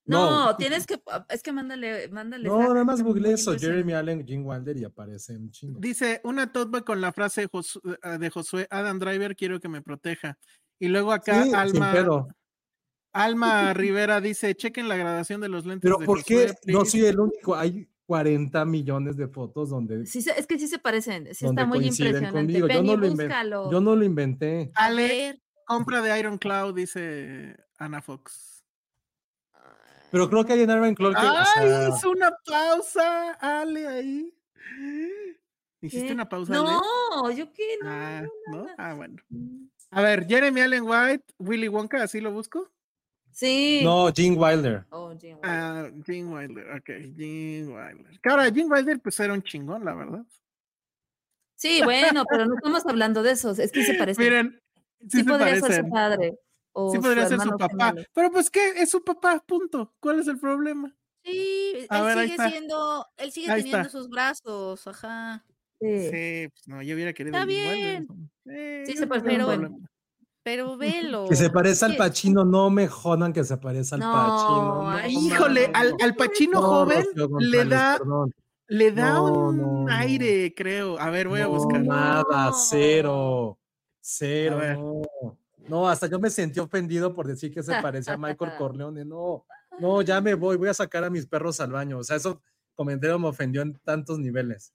No. 0.04 0.46
No, 0.46 0.56
tienes 0.56 0.86
que, 0.86 0.98
es 1.28 1.42
que 1.42 1.52
mándale, 1.52 2.08
mándale. 2.08 2.48
No, 2.48 2.58
nada 2.72 2.84
más 2.84 3.02
googleé 3.02 3.34
eso. 3.34 3.54
Jeremy 3.58 3.92
Allen, 3.92 4.26
Jim 4.26 4.46
Wilder 4.46 4.76
y 4.78 4.84
aparece 4.84 5.36
un 5.36 5.50
chingo. 5.50 5.78
Dice, 5.80 6.22
una 6.24 6.50
tote 6.50 6.70
bag 6.70 6.84
con 6.84 7.00
la 7.02 7.12
frase 7.12 7.42
eh, 7.44 8.18
de 8.18 8.30
Josué 8.30 8.66
Adam 8.70 8.98
Driver, 8.98 9.36
quiero 9.36 9.60
que 9.60 9.68
me 9.68 9.82
proteja. 9.82 10.38
Y 10.78 10.88
luego 10.88 11.12
acá 11.12 11.44
Sí, 11.44 11.52
Alma. 11.52 12.26
Alma 13.12 13.74
Rivera 13.74 14.20
dice, 14.20 14.54
chequen 14.54 14.88
la 14.88 14.96
grabación 14.96 15.40
de 15.40 15.48
los 15.48 15.66
lentes 15.66 15.82
Pero 15.82 15.98
de 15.98 16.06
¿por 16.06 16.18
Josué, 16.18 16.46
qué 16.62 16.72
no 16.72 16.80
please". 16.80 16.90
soy 16.90 17.06
el 17.06 17.20
único? 17.20 17.54
Hay 17.56 17.88
40 18.06 18.64
millones 18.64 19.16
de 19.16 19.28
fotos 19.28 19.70
donde, 19.70 20.06
Sí, 20.06 20.20
es 20.34 20.46
que 20.46 20.58
sí 20.58 20.68
se 20.68 20.78
parecen, 20.78 21.26
sí 21.34 21.44
está 21.46 21.66
muy 21.66 21.78
impresionante. 21.86 22.30
conmigo. 22.32 22.66
Yo 22.68 22.74
Ven 22.74 22.86
no, 22.86 22.92
y 22.92 22.96
lo 22.96 23.06
inventé, 23.06 23.24
búscalo. 23.24 23.70
yo 23.70 23.80
no 23.80 23.96
lo 23.96 24.04
inventé. 24.04 24.70
A 24.74 24.86
Ale, 24.86 25.02
ver, 25.08 25.42
compra 25.68 26.00
de 26.00 26.18
Iron 26.18 26.38
Cloud, 26.38 26.74
dice 26.74 27.56
Ana 27.78 28.00
Fox. 28.02 28.64
Pero 30.10 30.28
creo 30.30 30.44
que 30.44 30.54
hay 30.54 30.62
en 30.62 30.70
Iron 30.70 30.94
Claw 30.94 31.12
que, 31.12 31.18
o 31.18 31.20
¡Ay! 31.20 31.46
sea, 31.54 31.88
hizo 31.90 32.10
una 32.10 32.30
pausa, 32.44 33.32
Ale, 33.34 33.86
ahí. 33.86 34.34
¿Hiciste 35.82 36.08
¿Qué? 36.08 36.12
una 36.14 36.28
pausa, 36.28 36.54
Ale? 36.54 36.64
No, 36.64 37.30
yo 37.30 37.52
qué, 37.52 37.76
no. 37.82 37.90
Ah, 37.90 38.22
no, 38.22 38.56
¿no? 38.56 38.64
nada. 38.64 38.74
Ah, 38.78 38.94
bueno. 38.94 39.16
Mm. 39.28 39.66
A 39.90 40.02
ver, 40.02 40.26
Jeremy 40.26 40.60
Allen 40.62 40.84
White, 40.84 41.24
Willy 41.38 41.68
Wonka, 41.68 42.02
¿así 42.02 42.20
lo 42.20 42.32
busco? 42.32 42.70
Sí. 43.30 43.82
no, 43.84 44.10
Jim 44.12 44.36
Wilder. 44.36 44.86
Oh, 44.90 45.14
Jim 45.18 45.36
Wilder. 45.36 45.50
Ah, 45.50 45.90
Gene 46.04 46.34
Wilder, 46.34 46.70
ok, 46.76 46.86
Gene 47.16 47.66
Wilder. 47.66 48.20
Que 48.20 48.30
ahora, 48.30 48.44
Gene 48.46 48.64
Wilder, 48.64 49.00
pues 49.00 49.20
era 49.20 49.34
un 49.34 49.42
chingón, 49.42 49.84
la 49.84 49.94
verdad. 49.94 50.24
Sí, 51.54 51.82
bueno, 51.84 52.24
pero 52.30 52.46
no 52.46 52.54
estamos 52.54 52.86
hablando 52.86 53.22
de 53.22 53.32
esos, 53.32 53.58
es 53.58 53.72
que 53.72 53.84
se 53.84 53.94
parecen. 53.94 54.24
Miren, 54.24 54.62
sí, 55.00 55.08
sí 55.10 55.18
se 55.18 55.24
podría 55.24 55.60
ser 55.60 55.84
su 55.84 55.90
padre. 55.90 56.38
O 56.72 56.92
Sí 56.92 56.98
podría 56.98 57.26
ser 57.28 57.40
su 57.40 57.50
papá. 57.56 57.88
gemelo. 57.88 58.06
Pero 58.14 58.30
pues, 58.30 58.50
¿qué? 58.50 58.68
Es 58.76 58.90
su 58.90 59.02
papá, 59.02 59.42
punto. 59.46 59.94
¿Cuál 60.00 60.20
es 60.20 60.28
el 60.28 60.38
problema? 60.38 60.94
sí, 61.24 61.86
A 61.90 61.98
él 61.98 62.04
ver, 62.04 62.28
sigue 62.28 62.48
siendo, 62.50 63.06
él 63.16 63.32
sigue 63.32 63.50
Ahí 63.50 63.62
teniendo 63.62 63.86
está. 63.88 63.98
sus 63.98 64.08
brazos, 64.08 64.86
ajá. 64.86 65.44
Sí. 65.80 66.08
Sí, 66.10 66.48
pues 66.48 66.68
no, 66.68 66.82
yo 66.82 66.94
hubiera 66.94 67.12
querido 67.12 67.36
Está 67.36 67.46
Gene 67.50 68.06
bien. 68.06 68.30
Eh, 68.46 68.84
Sí, 68.86 68.96
se 68.96 69.06
problema. 69.06 69.70
Pero 70.42 70.76
velo. 70.78 71.26
Que 71.28 71.36
se 71.36 71.50
parece 71.50 71.84
al 71.84 71.96
Pachino, 71.96 72.44
no 72.44 72.70
me 72.70 72.88
jodan 72.88 73.32
que 73.32 73.44
se 73.44 73.56
parece 73.58 73.96
al 73.96 74.00
No, 74.00 74.12
Pachino. 74.12 74.90
no, 74.92 75.08
Híjole, 75.08 75.70
al, 75.74 75.94
al 76.00 76.14
Pachino 76.14 76.60
no, 76.60 76.66
joven 76.66 77.04
le 77.40 77.64
da, 77.66 77.96
perdón. 77.98 78.32
le 78.68 78.92
da 78.92 79.12
No, 79.14 79.24
un 79.24 79.56
no, 79.58 79.82
no. 79.84 79.92
aire, 79.92 80.54
creo. 80.54 80.98
A 80.98 81.10
ver, 81.10 81.28
voy 81.28 81.40
a 81.40 81.48
buscar. 81.48 81.82
Nada, 81.82 82.46
No. 82.46 82.52
cero. 82.52 83.58
Cero. 84.10 85.02
No. 85.22 85.38
No, 85.68 85.86
hasta 85.88 86.06
yo 86.06 86.18
me 86.18 86.30
sentí 86.30 86.58
ofendido 86.60 87.14
por 87.14 87.26
decir 87.26 87.52
que 87.52 87.62
se 87.62 87.72
parecía 87.82 88.14
a 88.14 88.16
Michael 88.16 88.52
Corleone. 88.58 89.04
No, 89.04 89.44
no, 89.78 90.00
ya 90.00 90.18
me 90.22 90.32
voy, 90.34 90.56
voy 90.56 90.68
a 90.70 90.74
sacar 90.74 91.04
a 91.04 91.10
mis 91.10 91.26
perros 91.26 91.60
al 91.60 91.72
baño. 91.72 91.98
O 91.98 92.04
sea, 92.04 92.16
eso 92.16 92.40
comentario 92.74 93.18
me 93.18 93.28
ofendió 93.28 93.60
en 93.60 93.74
tantos 93.84 94.18
niveles. 94.18 94.72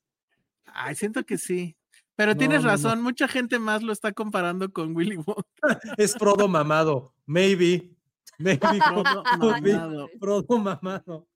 Ay, 0.66 0.94
siento 0.96 1.26
que 1.26 1.38
sí. 1.40 1.76
Pero 2.16 2.34
No, 2.34 2.38
tienes 2.38 2.62
no. 2.62 2.68
razón, 2.70 3.02
mucha 3.02 3.28
gente 3.28 3.58
más 3.58 3.82
lo 3.82 3.92
está 3.92 4.12
comparando 4.12 4.72
con 4.72 4.96
Willy 4.96 5.16
Wonka. 5.18 5.44
Es 5.98 6.14
Frodo 6.14 6.48
mamado. 6.48 7.12
Maybe. 7.26 7.90
Maybe. 8.38 8.60
Be 8.72 9.74
mamado. 9.74 10.10
Frodo 10.20 10.58
mamado. 10.60 11.28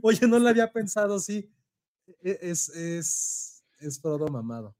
Oye, 0.00 0.26
no 0.26 0.38
lo 0.38 0.48
había 0.48 0.72
pensado, 0.72 1.18
sí. 1.18 1.50
E- 2.22 2.38
Es, 2.40 2.70
es, 2.70 3.62
es 3.80 4.00
Frodo 4.00 4.28
mamado. 4.28 4.74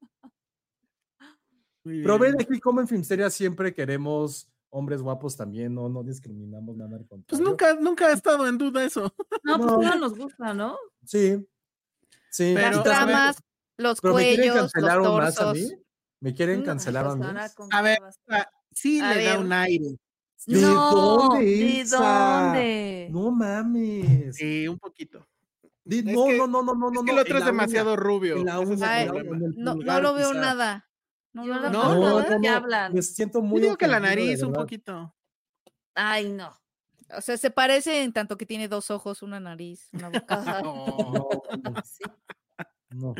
Bien. 1.87 2.19
ven 2.19 2.35
aquí 2.41 2.59
como 2.59 2.81
en 2.81 2.87
Filmsteria 2.87 3.29
siempre 3.29 3.73
queremos 3.73 4.49
hombres 4.69 5.01
guapos 5.01 5.35
también, 5.37 5.73
no, 5.73 5.87
no 5.89 6.03
discriminamos 6.03 6.75
nada 6.75 6.97
al 6.97 7.05
Pues 7.25 7.41
nunca, 7.41 7.73
nunca 7.75 8.07
ha 8.07 8.13
estado 8.13 8.47
en 8.47 8.57
duda 8.57 8.83
eso. 8.83 9.13
No, 9.43 9.57
pues 9.57 9.71
No. 9.71 9.81
no 9.81 9.95
nos 9.95 10.17
gusta, 10.17 10.53
¿no? 10.53 10.77
Sí. 11.05 11.37
Sí. 12.29 12.53
Pero, 12.55 12.71
Las 12.77 12.83
tramas, 12.83 13.37
los 13.77 14.01
pero 14.01 14.13
me 14.15 14.21
quieren 14.23 14.37
cuellos, 14.49 14.55
los 14.63 14.71
cancelar 14.73 14.97
aún 14.97 15.17
más 15.17 15.39
a 15.39 15.43
torsos. 15.45 15.63
mí. 15.69 15.71
Me 16.19 16.33
quieren 16.33 16.59
No, 16.59 16.65
cancelar 16.65 17.07
a 17.07 17.15
mí. 17.15 17.25
A 17.71 17.81
ver, 17.81 17.99
Ah, 18.29 18.49
Sí 18.71 18.99
A 18.99 19.13
le 19.15 19.23
da 19.23 19.39
un 19.39 19.51
aire. 19.53 19.97
¿De 20.45 20.61
No, 20.61 20.91
dónde, 20.91 21.45
¿De 21.45 21.83
dónde? 21.85 23.07
No 23.11 23.31
mames. 23.31 24.35
Sí, 24.35 24.67
un 24.67 24.77
poquito. 24.77 25.27
No, 25.85 26.25
que- 26.25 26.37
no, 26.37 26.47
no, 26.47 26.61
no, 26.63 26.75
no, 26.75 26.87
es 26.89 26.93
no. 26.93 27.03
que 27.03 27.09
el 27.11 27.15
no, 27.15 27.21
otro 27.21 27.37
es 27.39 27.45
demasiado 27.45 27.91
uña, 27.93 28.01
rubio. 28.01 28.35
en 28.37 28.45
la 28.45 28.59
uña, 28.59 28.87
Ay, 28.95 29.07
en 29.07 29.15
la- 29.15 29.23
No, 29.57 29.75
no 29.75 30.01
lo 30.01 30.13
veo 30.13 30.29
quizá. 30.31 30.41
nada. 30.41 30.86
No, 31.37 31.45
Yo 31.45 31.53
no 31.61 31.69
no, 31.69 31.89
veo 31.89 31.99
No, 31.99 32.19
nada. 32.19 32.21
¿de 32.29 32.41
qué 32.41 32.49
no, 32.49 32.55
hablan? 32.55 32.93
Me 32.93 33.01
siento 33.01 33.39
Yo 33.39 33.43
muy 33.45 33.61
digo 33.61 33.77
que 33.77 33.87
la 33.87 33.99
nariz 33.99 34.41
un 34.43 34.53
poquito. 34.53 35.13
Ay, 35.95 36.29
no. 36.29 36.51
O 37.15 37.21
sea, 37.21 37.37
se 37.37 37.51
parece 37.51 38.03
en 38.03 38.11
tanto 38.11 38.37
que 38.37 38.45
tiene 38.45 38.67
dos 38.67 38.91
ojos, 38.91 39.21
una 39.21 39.39
nariz, 39.39 39.87
una 39.93 40.09
boca. 40.09 40.37
No. 40.63 41.83
Sí. 41.85 42.03
no. 42.89 43.13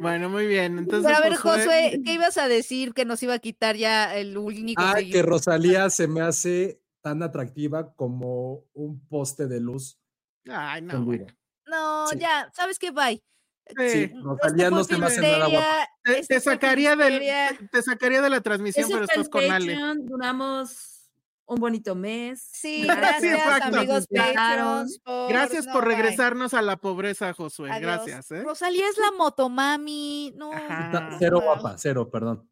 Bueno, 0.00 0.28
muy 0.28 0.46
bien. 0.46 0.78
Entonces, 0.78 1.06
Pero 1.06 1.16
a 1.16 1.28
ver, 1.28 1.38
Josué- 1.38 1.64
Josué, 1.64 2.02
¿qué 2.04 2.12
ibas 2.14 2.36
a 2.38 2.48
decir 2.48 2.92
que 2.94 3.04
nos 3.04 3.22
iba 3.22 3.34
a 3.34 3.38
quitar 3.38 3.76
ya 3.76 4.16
el 4.16 4.36
único 4.36 4.82
Ah, 4.84 4.96
que? 4.96 5.22
Rosalía 5.22 5.88
se 5.90 6.08
me 6.08 6.20
hace 6.20 6.80
tan 7.02 7.22
atractiva 7.22 7.94
como 7.94 8.64
un 8.74 9.00
poste 9.08 9.46
de 9.46 9.60
luz. 9.60 9.98
Ay, 10.48 10.82
no. 10.82 11.04
bueno. 11.04 11.26
No, 11.66 12.06
Sí. 12.08 12.18
ya, 12.18 12.50
¿sabes 12.54 12.78
qué? 12.78 12.90
Bye. 12.90 13.22
Sí, 13.68 13.88
Sí. 13.90 14.12
Rosalía 14.22 14.70
no 14.70 14.84
se 14.84 14.96
me 14.96 15.06
hace 15.06 15.20
nada 15.20 15.46
guapa. 15.48 15.88
Te, 16.04 16.22
te 16.24 16.40
sacaría 16.40 16.94
del, 16.96 17.18
te, 17.20 17.68
te 17.72 17.82
sacaría 17.82 18.22
de 18.22 18.30
la 18.30 18.40
transmisión, 18.40 18.88
pero 18.90 19.04
estás 19.04 19.28
con 19.28 19.50
Ale. 19.50 19.76
Duramos 20.02 20.92
un 21.46 21.56
bonito 21.60 21.94
mes. 21.94 22.40
Sí, 22.52 22.82
Sí, 22.82 22.86
gracias, 22.86 23.38
exacto. 23.38 23.76
amigos 23.78 24.06
por- 25.04 25.28
Gracias 25.28 25.66
no, 25.66 25.72
por 25.72 25.84
bye. 25.86 25.94
regresarnos 25.96 26.54
a 26.54 26.62
la 26.62 26.76
pobreza, 26.76 27.32
Josué. 27.34 27.70
Adiós. 27.70 27.82
Gracias, 27.82 28.30
¿eh? 28.32 28.42
Rosalía 28.42 28.88
es 28.88 28.98
la 28.98 29.12
motomami. 29.16 30.32
No, 30.36 30.52
Ajá. 30.52 31.16
Cero 31.18 31.40
guapa, 31.42 31.74
cero, 31.78 32.08
perdón. 32.10 32.48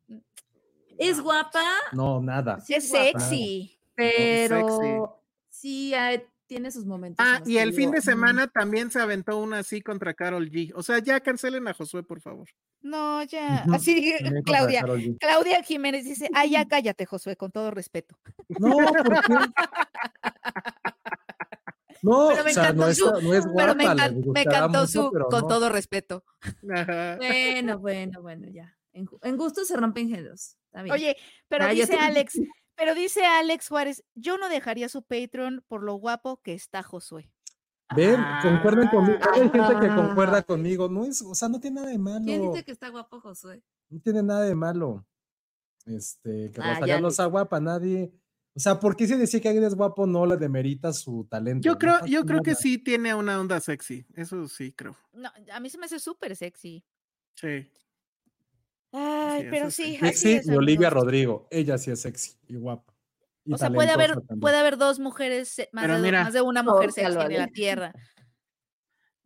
Es 0.99 1.20
guapa, 1.20 1.62
No, 1.93 2.20
nada. 2.20 2.61
sí 2.61 2.74
es 2.74 2.89
sexy. 2.89 3.78
pero 3.97 5.20
sí 5.49 5.95
hay- 5.95 6.24
tiene 6.47 6.71
sus 6.71 6.85
momentos. 6.87 7.25
en 7.25 7.33
Ah, 7.35 7.43
y 7.47 7.59
el 7.59 7.73
fin 7.73 7.91
de 7.91 7.99
"Mm". 7.99 8.03
semana 8.03 8.47
también 8.49 8.91
se 8.91 9.01
aventó 9.01 9.39
una 9.39 9.59
así 9.61 9.81
contra 9.83 10.15
Carol 10.15 10.51
G. 10.51 10.73
O 10.75 10.83
sea, 10.83 10.99
ya 10.99 11.21
cancelen 11.21 11.66
a 11.69 11.75
Josué, 11.75 12.03
por 12.03 12.21
favor. 12.21 12.49
No, 12.83 13.23
ya. 13.23 13.65
Así, 13.73 14.12
Claudia. 14.45 14.85
Claudia 15.21 15.62
Jiménez 15.62 16.05
dice, 16.05 16.29
ah, 16.35 16.45
ya 16.47 16.65
cállate, 16.69 17.07
Josué, 17.07 17.37
con 17.37 17.51
todo 17.51 17.71
respeto. 17.71 18.16
No, 18.49 18.77
¿por 18.77 19.23
qué? 19.23 19.33
No, 22.03 22.29
Pero 22.29 22.45
me 22.45 22.51
o 22.51 22.53
sea, 22.55 22.62
no 22.65 22.69
encantó 22.87 22.89
es, 22.91 22.99
su- 22.99 23.11
no 23.23 23.35
es 23.35 23.47
guapa, 23.47 23.57
Pero 23.57 23.75
me, 23.77 23.85
le 23.85 23.91
encan- 23.91 24.33
me 24.35 24.43
encantó 24.43 24.81
mucho, 24.81 24.87
su, 24.89 25.11
con 25.31 25.41
no. 25.41 25.47
todo 25.47 25.71
respeto. 25.71 26.23
Ajá. 26.75 27.16
Bueno, 27.16 27.79
bueno, 27.79 28.21
bueno, 28.21 28.47
ya. 28.53 28.77
En, 28.93 29.07
en 29.23 29.37
gusto 29.39 29.65
se 29.65 29.75
rompen 29.75 30.11
géneros. 30.11 30.59
Oye, 30.93 31.16
pero 31.49 31.66
dice 31.69 31.97
Alex, 31.97 32.39
pero 32.77 32.95
dice 32.95 33.25
Alex 33.25 33.69
Juárez, 33.69 34.05
yo 34.15 34.39
no 34.39 34.49
dejaría 34.49 34.89
su 34.89 35.03
Patreon 35.03 35.65
por 35.69 35.83
lo 35.83 35.95
guapo 35.95 36.41
que 36.43 36.55
está 36.55 36.83
Josué. 36.83 37.31
Ven, 37.95 38.21
concuerden 38.43 38.89
conmigo. 38.89 39.19
Hay 39.33 39.41
gente 39.43 39.59
que 39.59 39.87
Ah. 39.87 39.97
concuerda 39.97 40.43
conmigo. 40.47 40.89
No 40.89 41.05
es, 41.05 41.23
o 41.23 41.35
sea, 41.35 41.49
no 41.49 41.61
tiene 41.61 41.77
nada 41.81 41.89
de 41.91 41.99
malo. 41.99 42.25
¿Quién 42.25 42.43
dice 42.51 42.65
que 42.65 42.73
está 42.73 42.89
guapo, 42.89 43.21
Josué? 43.21 43.63
No 43.91 44.01
tiene 44.01 44.23
nada 44.23 44.43
de 44.43 44.55
malo. 44.55 45.07
Este, 45.87 46.51
que 46.51 46.61
Ah, 46.61 46.75
Rosalía 46.75 46.97
ya 46.97 47.01
no 47.01 47.11
sea 47.11 47.27
guapa, 47.27 47.61
nadie. 47.61 48.13
O 48.57 48.61
sea, 48.61 48.79
¿por 48.79 48.97
qué 48.97 49.07
si 49.07 49.17
decir 49.17 49.43
que 49.43 49.49
alguien 49.49 49.65
es 49.67 49.75
guapo 49.75 50.07
no 50.07 50.25
le 50.27 50.37
demerita 50.37 50.93
su 50.93 51.27
talento? 51.29 51.67
Yo 51.69 51.77
creo, 51.77 52.05
yo 52.07 52.25
creo 52.25 52.41
que 52.41 52.55
sí 52.55 52.79
tiene 52.79 53.15
una 53.15 53.39
onda 53.41 53.61
sexy. 53.61 54.07
Eso 54.15 54.49
sí, 54.49 54.73
creo. 54.73 54.97
No, 55.13 55.29
a 55.53 55.61
mí 55.61 55.69
se 55.69 55.77
me 55.79 55.87
hace 55.87 55.99
súper 55.99 56.35
sexy. 56.37 56.85
Sí. 57.35 57.69
Ay, 58.97 59.43
Sí, 59.43 59.49
pero 59.51 59.71
sí. 59.71 59.97
Sexy 59.99 60.41
y 60.45 60.51
Olivia. 60.55 60.89
Rodrigo. 60.91 61.49
Ella 61.51 61.77
sí 61.79 61.91
es 61.91 62.01
sexy 62.01 62.33
y 62.49 62.55
guapa. 62.57 62.95
y 63.45 63.53
O 63.55 63.59
sea, 63.59 63.71
puede 63.71 63.91
haber, 63.91 64.12
también. 64.15 64.41
puede 64.41 64.57
haber 64.57 64.77
dos 64.79 64.99
mujeres, 65.01 65.69
más, 65.73 65.89
de, 65.89 65.97
do- 65.97 66.03
mira. 66.03 66.25
más 66.25 66.33
de 66.33 66.41
una 66.43 66.62
mujer 66.62 66.93
sexy 66.93 67.19
en 67.19 67.33
la 67.39 67.49
tierra. 67.49 67.93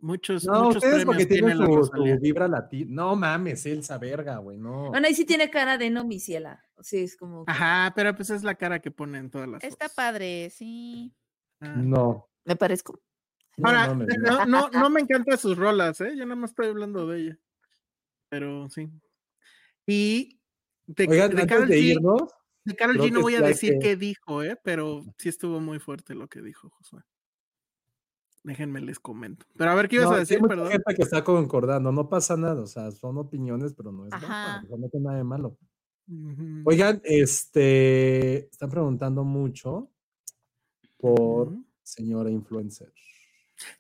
Muchos, 0.00 0.44
No, 0.44 0.64
muchos 0.64 0.76
ustedes 0.84 1.04
porque 1.04 1.26
tienen 1.26 1.58
la 1.58 1.66
su, 1.66 1.84
su 1.84 2.18
vibra 2.20 2.46
latina. 2.46 2.86
No 2.90 3.16
mames, 3.16 3.66
Elsa, 3.66 3.98
verga, 3.98 4.36
güey, 4.38 4.56
no. 4.56 4.90
Bueno, 4.90 5.06
ahí 5.08 5.14
sí 5.14 5.24
tiene 5.24 5.50
cara 5.50 5.76
de 5.76 5.90
no, 5.90 6.04
mi 6.04 6.20
ciela. 6.20 6.64
Sí, 6.80 6.98
es 7.02 7.16
como. 7.16 7.44
que- 7.44 7.50
Ajá, 7.50 7.92
pero 7.96 8.14
pues 8.14 8.30
es 8.30 8.44
la 8.44 8.54
cara 8.54 8.78
que 8.80 8.92
pone 8.92 9.18
en 9.18 9.28
todas 9.28 9.48
las 9.48 9.64
Está 9.64 9.86
fotos. 9.86 9.96
padre, 9.96 10.50
sí. 10.50 11.12
Ah. 11.60 11.74
No. 11.76 12.28
Me 12.44 12.54
parezco. 12.54 13.00
Ahora, 13.60 13.88
no 13.88 13.96
me 13.96 14.06
digas. 14.08 14.46
no, 14.48 14.68
no, 14.68 14.68
no 14.70 14.88
me 14.90 15.00
encantan 15.00 15.36
sus 15.36 15.58
rolas, 15.58 16.00
¿eh? 16.00 16.12
Yo 16.16 16.24
nada 16.24 16.36
más 16.36 16.50
estoy 16.50 16.68
hablando 16.68 17.06
de 17.08 17.20
ella. 17.20 17.38
Pero 18.28 18.68
sí. 18.70 18.88
Y 19.90 20.38
de, 20.86 21.06
Oigan, 21.08 21.30
de 21.30 21.36
de 21.36 21.46
G, 21.46 21.76
irnos, 21.82 22.22
de 22.64 22.76
Karol 22.76 22.96
creo 22.96 23.08
G 23.08 23.12
no 23.12 23.20
voy 23.22 23.34
a 23.36 23.40
decir 23.40 23.72
que- 23.74 23.78
qué 23.78 23.96
dijo, 23.96 24.42
¿eh? 24.42 24.58
Pero 24.62 25.02
sí 25.16 25.30
estuvo 25.30 25.60
muy 25.60 25.78
fuerte 25.78 26.14
lo 26.14 26.28
que 26.28 26.42
dijo 26.42 26.68
Josué. 26.68 27.00
Déjenme 28.44 28.82
les 28.82 28.98
comento. 29.00 29.46
Pero 29.56 29.70
a 29.70 29.74
ver, 29.74 29.88
¿qué 29.88 29.96
ibas 29.96 30.10
No, 30.10 30.16
a 30.16 30.18
decir? 30.18 30.36
hay 30.36 30.42
mucha 30.42 30.54
Perdón. 30.54 30.70
gente 30.72 30.94
que 30.94 31.02
está 31.02 31.24
concordando, 31.24 31.90
no 31.90 32.08
pasa 32.08 32.36
nada, 32.36 32.60
o 32.62 32.66
sea, 32.66 32.90
son 32.92 33.16
opiniones, 33.16 33.72
pero 33.74 33.90
no 33.92 34.04
es 34.04 34.10
nada, 34.10 34.62
no 34.68 34.88
tiene 34.90 35.04
nada 35.06 35.16
de 35.16 35.24
malo. 35.24 35.56
Oigan, 36.64 37.00
este, 37.04 38.46
están 38.50 38.70
preguntando 38.70 39.24
mucho 39.24 39.90
por 40.98 41.52
señora 41.82 42.30
influencer. 42.30 42.92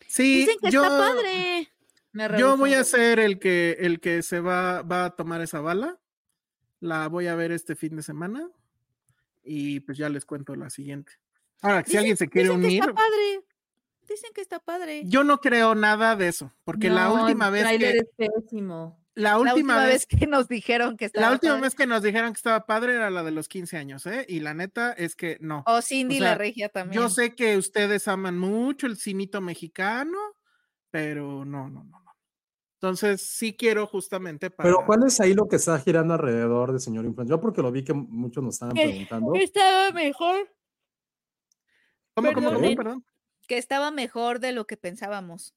Sí, 0.06 0.40
Dicen 0.40 0.56
que 0.62 0.70
yo, 0.70 0.82
está 0.82 0.96
padre. 0.98 1.68
Me 2.12 2.28
yo 2.38 2.56
voy 2.56 2.74
a 2.74 2.84
ser 2.84 3.18
el 3.20 3.38
que, 3.38 3.76
el 3.80 4.00
que 4.00 4.22
se 4.22 4.40
va, 4.40 4.82
va 4.82 5.06
a 5.06 5.10
tomar 5.16 5.40
esa 5.40 5.60
bala. 5.60 5.98
La 6.80 7.08
voy 7.08 7.26
a 7.26 7.34
ver 7.34 7.52
este 7.52 7.76
fin 7.76 7.96
de 7.96 8.02
semana. 8.02 8.48
Y 9.44 9.80
pues 9.80 9.98
ya 9.98 10.08
les 10.08 10.24
cuento 10.24 10.54
la 10.54 10.70
siguiente. 10.70 11.12
Ahora, 11.62 11.82
si 11.84 11.96
alguien 11.96 12.16
se 12.16 12.28
quiere 12.28 12.48
Dicen 12.48 12.60
que 12.60 12.66
unir, 12.66 12.80
está 12.80 12.94
padre. 12.94 13.44
Dicen 14.08 14.30
que 14.34 14.40
está 14.40 14.58
padre. 14.60 15.02
yo 15.04 15.24
no 15.24 15.40
creo 15.40 15.74
nada 15.74 16.16
de 16.16 16.28
eso. 16.28 16.52
Porque 16.64 16.88
la 16.88 17.10
última 17.12 17.46
el 17.46 17.52
vez 17.52 17.62
tráiler 17.62 17.92
que, 18.16 18.24
es 18.24 18.30
pésimo. 18.32 18.98
la 19.14 19.30
La 19.32 19.38
última 19.38 19.84
vez 19.84 20.06
que 20.06 20.26
nos 20.26 20.48
dijeron 20.48 20.96
que 20.96 21.06
estaba 21.06 21.26
La 21.26 21.32
última 21.32 21.54
padre. 21.54 21.62
vez 21.62 21.74
que 21.74 21.86
nos 21.86 22.02
dijeron 22.02 22.32
que 22.32 22.38
estaba 22.38 22.66
padre 22.66 22.94
era 22.94 23.10
la 23.10 23.22
de 23.22 23.32
los 23.32 23.48
15 23.48 23.76
años, 23.76 24.06
¿eh? 24.06 24.24
Y 24.28 24.40
la 24.40 24.54
neta 24.54 24.92
es 24.92 25.16
que 25.16 25.36
no. 25.40 25.62
O 25.66 25.82
Cindy 25.82 26.16
o 26.16 26.18
sea, 26.20 26.30
la 26.30 26.34
regia 26.36 26.68
también. 26.68 27.02
Yo 27.02 27.08
sé 27.08 27.34
que 27.34 27.56
ustedes 27.56 28.08
aman 28.08 28.38
mucho 28.38 28.86
el 28.86 28.96
cinito 28.96 29.40
mexicano, 29.40 30.18
pero 30.90 31.44
no, 31.44 31.68
no, 31.68 31.84
no, 31.84 32.00
no. 32.00 32.12
Entonces 32.74 33.22
sí 33.22 33.56
quiero 33.56 33.86
justamente 33.86 34.50
para. 34.50 34.68
Pero 34.68 34.84
¿cuál 34.86 35.04
es 35.06 35.18
ahí 35.20 35.34
lo 35.34 35.48
que 35.48 35.56
está 35.56 35.78
girando 35.80 36.14
alrededor 36.14 36.72
de 36.72 36.78
señor 36.78 37.04
influencer? 37.04 37.36
Yo 37.36 37.40
porque 37.40 37.60
lo 37.62 37.72
vi 37.72 37.82
que 37.84 37.92
muchos 37.92 38.42
nos 38.44 38.54
estaban 38.54 38.76
Eh, 38.76 38.82
preguntando. 38.84 39.34
Estaba 39.34 39.90
mejor. 39.92 40.48
¿Cómo, 42.14 42.32
cómo, 42.32 42.46
cómo, 42.46 42.50
perdonen. 42.58 42.76
perdón? 42.76 43.04
Que 43.48 43.58
estaba 43.58 43.90
mejor 43.90 44.38
de 44.40 44.52
lo 44.52 44.66
que 44.66 44.76
pensábamos. 44.76 45.54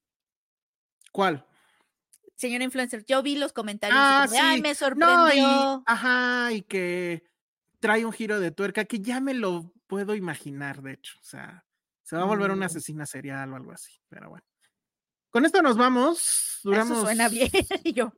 ¿Cuál? 1.12 1.46
Señor 2.36 2.62
influencer, 2.64 3.06
yo 3.06 3.22
vi 3.22 3.36
los 3.36 3.54
comentarios. 3.54 3.98
y 3.98 4.02
Ah, 4.02 4.26
como 4.28 4.42
Ay, 4.42 4.62
me 4.62 4.70
No, 4.70 4.76
sorprendió. 4.76 5.34
y, 5.36 5.84
ajá, 5.86 6.52
y 6.54 6.62
que 6.64 7.24
trae 7.80 8.04
un 8.06 8.12
giro 8.14 8.40
de 8.40 8.50
tuerca 8.52 8.86
que 8.86 9.00
ya 9.00 9.20
me 9.22 9.34
lo 9.36 9.74
puedo 9.88 10.16
imaginar, 10.16 10.82
de 10.82 10.94
hecho. 10.94 11.18
O 11.20 11.24
sea, 11.24 11.66
se 12.04 12.16
va 12.16 12.24
a 12.24 12.26
volver 12.26 12.50
una 12.50 12.66
Mm. 12.66 12.70
asesina 12.70 13.06
serial 13.06 13.54
o 13.54 13.56
algo 13.58 13.72
así, 13.74 13.92
pero 14.10 14.30
bueno. 14.30 14.46
Con 15.32 15.46
esto 15.46 15.62
nos 15.62 15.78
vamos. 15.78 16.60
Duramos. 16.64 16.92
Eso 16.98 17.06
suena 17.06 17.28
bien. 17.30 17.50
y 17.84 17.94
yo, 17.94 18.14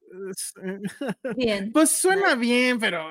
eh, 0.61 0.79
Bien. 1.35 1.71
Pues 1.71 1.91
suena 1.91 2.35
bien, 2.35 2.79
pero. 2.79 3.05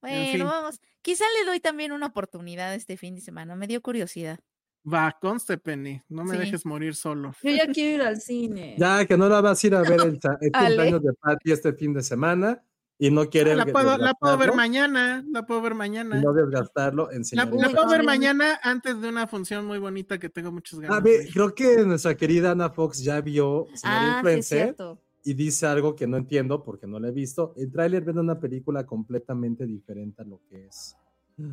bueno, 0.00 0.32
fin. 0.32 0.44
vamos. 0.44 0.80
Quizá 1.00 1.24
le 1.40 1.46
doy 1.50 1.58
también 1.58 1.90
una 1.92 2.06
oportunidad 2.06 2.72
este 2.74 2.96
fin 2.96 3.14
de 3.16 3.20
semana. 3.20 3.56
Me 3.56 3.66
dio 3.66 3.80
curiosidad. 3.82 4.38
Va, 4.84 5.16
conste, 5.20 5.58
Penny. 5.58 6.00
No 6.08 6.24
me 6.24 6.32
Sí. 6.34 6.38
dejes 6.40 6.66
morir 6.66 6.94
solo. 6.94 7.32
Yo 7.42 7.50
ya 7.50 7.66
quiero 7.66 8.02
ir 8.02 8.08
al 8.08 8.20
cine. 8.20 8.74
Ya 8.78 9.04
que 9.06 9.16
no 9.16 9.28
la 9.28 9.40
vas 9.40 9.62
a 9.62 9.66
ir 9.66 9.74
a 9.74 9.82
ver 9.82 9.92
el, 10.00 10.20
el 10.40 10.52
cumpleaños 10.52 11.02
de 11.02 11.12
Patty 11.14 11.52
este 11.52 11.72
fin 11.72 11.92
de 11.94 12.02
semana 12.02 12.62
y 13.02 13.10
no 13.10 13.28
quiere 13.28 13.56
La 13.56 13.66
puedo, 13.66 13.98
la 13.98 14.14
puedo 14.14 14.38
ver 14.38 14.54
mañana. 14.54 15.24
La 15.28 15.44
puedo 15.44 15.60
ver 15.60 15.72
y 15.72 15.74
mañana. 15.74 16.20
no 16.20 16.32
desgastarlo 16.32 17.10
en 17.10 17.22
La, 17.32 17.46
la 17.46 17.68
puedo 17.70 17.88
ver 17.88 18.04
mañana 18.04 18.60
antes 18.62 19.00
de 19.00 19.08
una 19.08 19.26
función 19.26 19.66
muy 19.66 19.78
bonita 19.78 20.20
que 20.20 20.28
tengo 20.28 20.52
muchas 20.52 20.78
ganas. 20.78 20.98
A 20.98 21.00
ver, 21.00 21.26
creo 21.32 21.52
que 21.52 21.78
nuestra 21.84 22.16
querida 22.16 22.52
Ana 22.52 22.70
Fox 22.70 23.02
ya 23.02 23.20
vio 23.20 23.66
señor 23.74 23.96
Ah, 23.96 24.14
influencer 24.18 24.76
y 25.24 25.34
dice 25.34 25.66
algo 25.66 25.96
que 25.96 26.06
no 26.06 26.16
entiendo 26.16 26.62
porque 26.62 26.86
no 26.86 27.00
la 27.00 27.08
he 27.08 27.10
visto. 27.10 27.54
El 27.56 27.72
tráiler 27.72 28.04
vende 28.04 28.20
una 28.20 28.38
película 28.38 28.86
completamente 28.86 29.66
diferente 29.66 30.22
a 30.22 30.24
lo 30.24 30.40
que 30.48 30.66
es. 30.66 30.96
Pero 31.36 31.50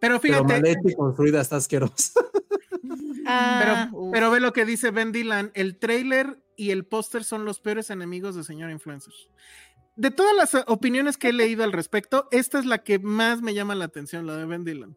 Pero 0.00 0.20
fíjate, 0.20 0.44
mal 0.44 0.66
hecha 0.66 0.80
y 0.82 0.94
construida 0.94 1.42
está 1.42 1.56
asquerosa. 1.56 2.20
Ah, 3.28 3.88
pero, 3.90 4.10
pero 4.12 4.30
ve 4.30 4.38
lo 4.38 4.52
que 4.52 4.64
dice 4.64 4.92
Ben 4.92 5.10
Dylan. 5.10 5.50
El 5.54 5.78
trailer 5.78 6.38
y 6.56 6.70
el 6.70 6.86
póster 6.86 7.24
son 7.24 7.44
los 7.44 7.58
peores 7.58 7.90
enemigos 7.90 8.36
de 8.36 8.44
señor 8.44 8.70
influencer. 8.70 9.12
De 9.96 10.10
todas 10.10 10.34
las 10.36 10.54
eh, 10.54 10.64
opiniones 10.66 11.16
que 11.16 11.28
he 11.30 11.32
leído 11.32 11.64
al 11.64 11.72
respecto, 11.72 12.28
esta 12.30 12.58
es 12.58 12.66
la 12.66 12.78
que 12.84 12.98
más 12.98 13.40
me 13.42 13.54
llama 13.54 13.74
la 13.74 13.86
atención, 13.86 14.26
la 14.26 14.36
de 14.36 14.44
Ben 14.44 14.64
Dylan. 14.64 14.96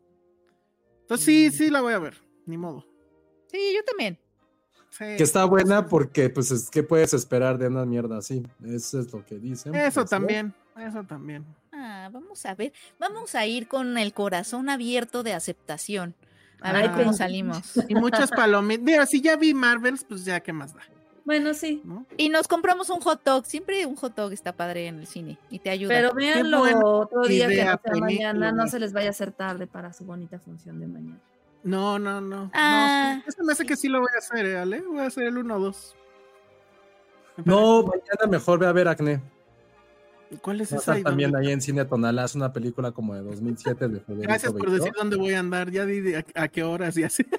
Entonces 1.02 1.26
Mm. 1.26 1.30
sí, 1.30 1.52
sí 1.52 1.70
la 1.70 1.82
voy 1.82 1.94
a 1.94 2.00
ver. 2.00 2.18
Ni 2.46 2.58
modo. 2.58 2.86
sí, 3.52 3.58
yo 3.76 3.84
también. 3.86 4.20
Sí. 4.92 5.06
que 5.18 5.24
está 5.24 5.46
buena 5.46 5.86
porque, 5.88 6.30
pues, 6.32 6.50
es 6.52 6.70
que 6.70 6.82
puedes 6.84 7.14
esperar 7.14 7.58
de 7.60 7.68
una 7.68 7.86
mierda 7.86 8.18
así. 8.18 8.44
Eso 8.66 9.00
es 9.00 9.14
lo 9.14 9.24
que 9.24 9.36
dicen. 9.40 9.74
Eso 9.76 10.02
pues, 10.02 10.10
también, 10.10 10.54
eso 10.78 11.04
también. 11.04 11.46
Ah, 11.72 12.10
vamos 12.12 12.44
a 12.46 12.56
ver. 12.56 12.74
Vamos 13.00 13.36
a 13.36 13.46
ir 13.46 13.68
con 13.68 13.98
el 14.00 14.14
corazón 14.14 14.68
abierto 14.68 15.22
de 15.24 15.34
aceptación. 15.34 16.16
A 16.60 16.74
ver 16.74 16.90
Ah. 16.90 16.96
cómo 16.98 17.14
salimos. 17.14 17.74
Y 17.88 17.94
muchas 17.96 18.32
palomitas. 18.32 18.84
Mira, 18.84 19.06
si 19.06 19.22
ya 19.22 19.38
vi 19.38 19.54
Marvels, 19.54 20.04
pues 20.04 20.26
ya, 20.26 20.40
¿qué 20.42 20.52
más 20.52 20.74
da? 20.74 20.82
Bueno, 21.30 21.54
sí. 21.54 21.80
¿no? 21.84 22.08
Y 22.18 22.30
nos 22.30 22.48
compramos 22.48 22.90
un 22.90 23.02
hot 23.02 23.24
dog. 23.24 23.46
Siempre 23.46 23.86
un 23.86 23.96
hot 23.96 24.16
dog 24.16 24.34
está 24.34 24.52
padre 24.52 24.88
en 24.88 24.98
el 24.98 25.06
cine 25.06 25.38
y 25.52 25.60
te 25.60 25.70
ayuda. 25.70 25.94
Pero 25.94 26.12
véanlo 26.16 26.64
otro 27.02 27.22
día 27.22 27.48
que 27.48 27.64
no 27.64 27.80
sea 27.84 27.96
mañana, 28.00 28.52
no 28.52 28.68
se 28.68 28.80
les 28.80 28.94
vaya 28.94 29.10
a 29.10 29.12
hacer 29.12 29.32
tarde 29.32 29.68
para 29.68 29.94
su 29.94 30.06
bonita 30.06 30.40
función 30.40 30.80
de 30.80 30.88
mañana. 30.88 31.20
No, 31.62 32.00
no, 32.00 32.20
no. 32.20 32.50
Ah, 32.52 33.18
no 33.18 33.30
eso 33.30 33.44
me 33.44 33.54
hace 33.54 33.64
que 33.64 33.76
sí 33.76 33.88
lo 33.88 34.00
voy 34.00 34.10
a 34.16 34.18
hacer, 34.18 34.44
¿eh, 34.44 34.58
Ale? 34.58 34.82
Voy 34.82 35.02
a 35.02 35.06
hacer 35.06 35.26
el 35.26 35.38
1 35.38 35.56
o 35.56 35.60
2. 35.60 35.96
No, 37.46 37.84
mañana 37.84 38.28
mejor 38.28 38.58
ve 38.58 38.66
a 38.66 38.72
ver 38.72 38.88
Acné. 38.88 39.22
¿Cuál 40.42 40.62
es 40.62 40.72
a 40.74 40.78
esa? 40.78 41.02
también 41.02 41.36
ahí 41.36 41.52
en 41.52 41.62
Cine 41.62 41.86
Tonalá. 41.86 42.26
Es 42.26 42.36
una 42.36 42.54
película 42.54 42.92
como 42.92 43.16
de 43.16 43.22
2007 43.24 43.88
de 43.88 44.00
Federico 44.00 44.28
Gracias 44.28 44.52
por 44.52 44.70
Beito. 44.70 44.84
decir 44.84 44.94
dónde 44.98 45.16
voy 45.18 45.34
a 45.34 45.40
andar. 45.40 45.72
Ya 45.72 45.86
di 45.86 46.14
a, 46.14 46.24
a 46.36 46.48
qué 46.48 46.64
horas 46.64 46.96
y 46.98 47.04
así. 47.04 47.24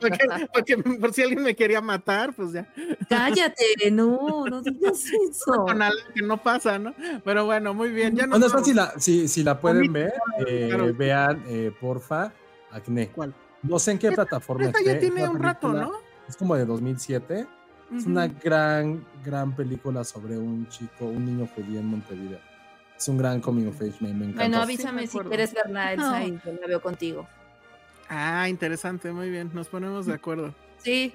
Porque, 0.00 0.18
porque 0.52 0.76
por 0.76 1.12
si 1.12 1.22
alguien 1.22 1.42
me 1.42 1.54
quería 1.54 1.80
matar, 1.80 2.34
pues 2.34 2.52
ya. 2.52 2.68
Cállate, 3.08 3.90
no, 3.90 4.46
no 4.46 4.62
digas 4.62 5.04
eso. 5.30 5.64
Con 5.64 5.82
algo 5.82 5.98
que 6.14 6.22
no 6.22 6.42
pasa, 6.42 6.78
¿no? 6.78 6.94
Pero 7.24 7.44
bueno, 7.46 7.74
muy 7.74 7.90
bien. 7.90 8.14
Ya 8.16 8.26
nos 8.26 8.40
Bueno, 8.40 8.64
si 8.64 8.74
la, 8.74 8.92
si, 8.98 9.28
si 9.28 9.42
la 9.42 9.60
pueden 9.60 9.92
ver, 9.92 10.12
eh, 10.46 10.68
claro. 10.68 10.94
vean, 10.94 11.42
eh, 11.48 11.72
porfa, 11.80 12.32
Acné. 12.70 13.08
¿Cuál? 13.08 13.34
No 13.62 13.78
sé 13.78 13.92
en 13.92 13.98
qué 13.98 14.12
plataforma 14.12 14.66
Esta 14.66 14.82
ya 14.82 14.92
esté, 14.92 15.10
tiene 15.10 15.28
un 15.28 15.38
rato, 15.42 15.72
¿no? 15.72 15.92
Es 16.28 16.36
como 16.36 16.54
de 16.56 16.66
2007. 16.66 17.46
Es 17.94 18.06
una 18.06 18.26
gran, 18.26 19.04
gran 19.24 19.54
película 19.54 20.02
sobre 20.04 20.36
un 20.38 20.68
chico, 20.68 21.04
un 21.06 21.24
niño 21.24 21.48
judío 21.54 21.80
en 21.80 21.86
Montevideo. 21.86 22.38
Es 22.96 23.06
un 23.08 23.18
gran 23.18 23.40
coming 23.40 23.66
of 23.66 23.76
age, 23.80 23.94
me, 24.00 24.08
me 24.08 24.24
encanta. 24.26 24.42
Bueno, 24.42 24.62
avísame 24.62 25.02
me 25.02 25.06
si 25.06 25.18
quieres 25.20 25.52
verla, 25.54 25.92
Elsa, 25.92 26.18
No. 26.20 26.26
y 26.26 26.30
yo 26.44 26.52
la 26.60 26.66
veo 26.66 26.80
contigo. 26.82 27.26
Ah, 28.08 28.48
interesante, 28.48 29.12
muy 29.12 29.30
bien. 29.30 29.50
Nos 29.52 29.68
ponemos 29.68 30.06
de 30.06 30.14
acuerdo. 30.14 30.54
Sí, 30.78 31.12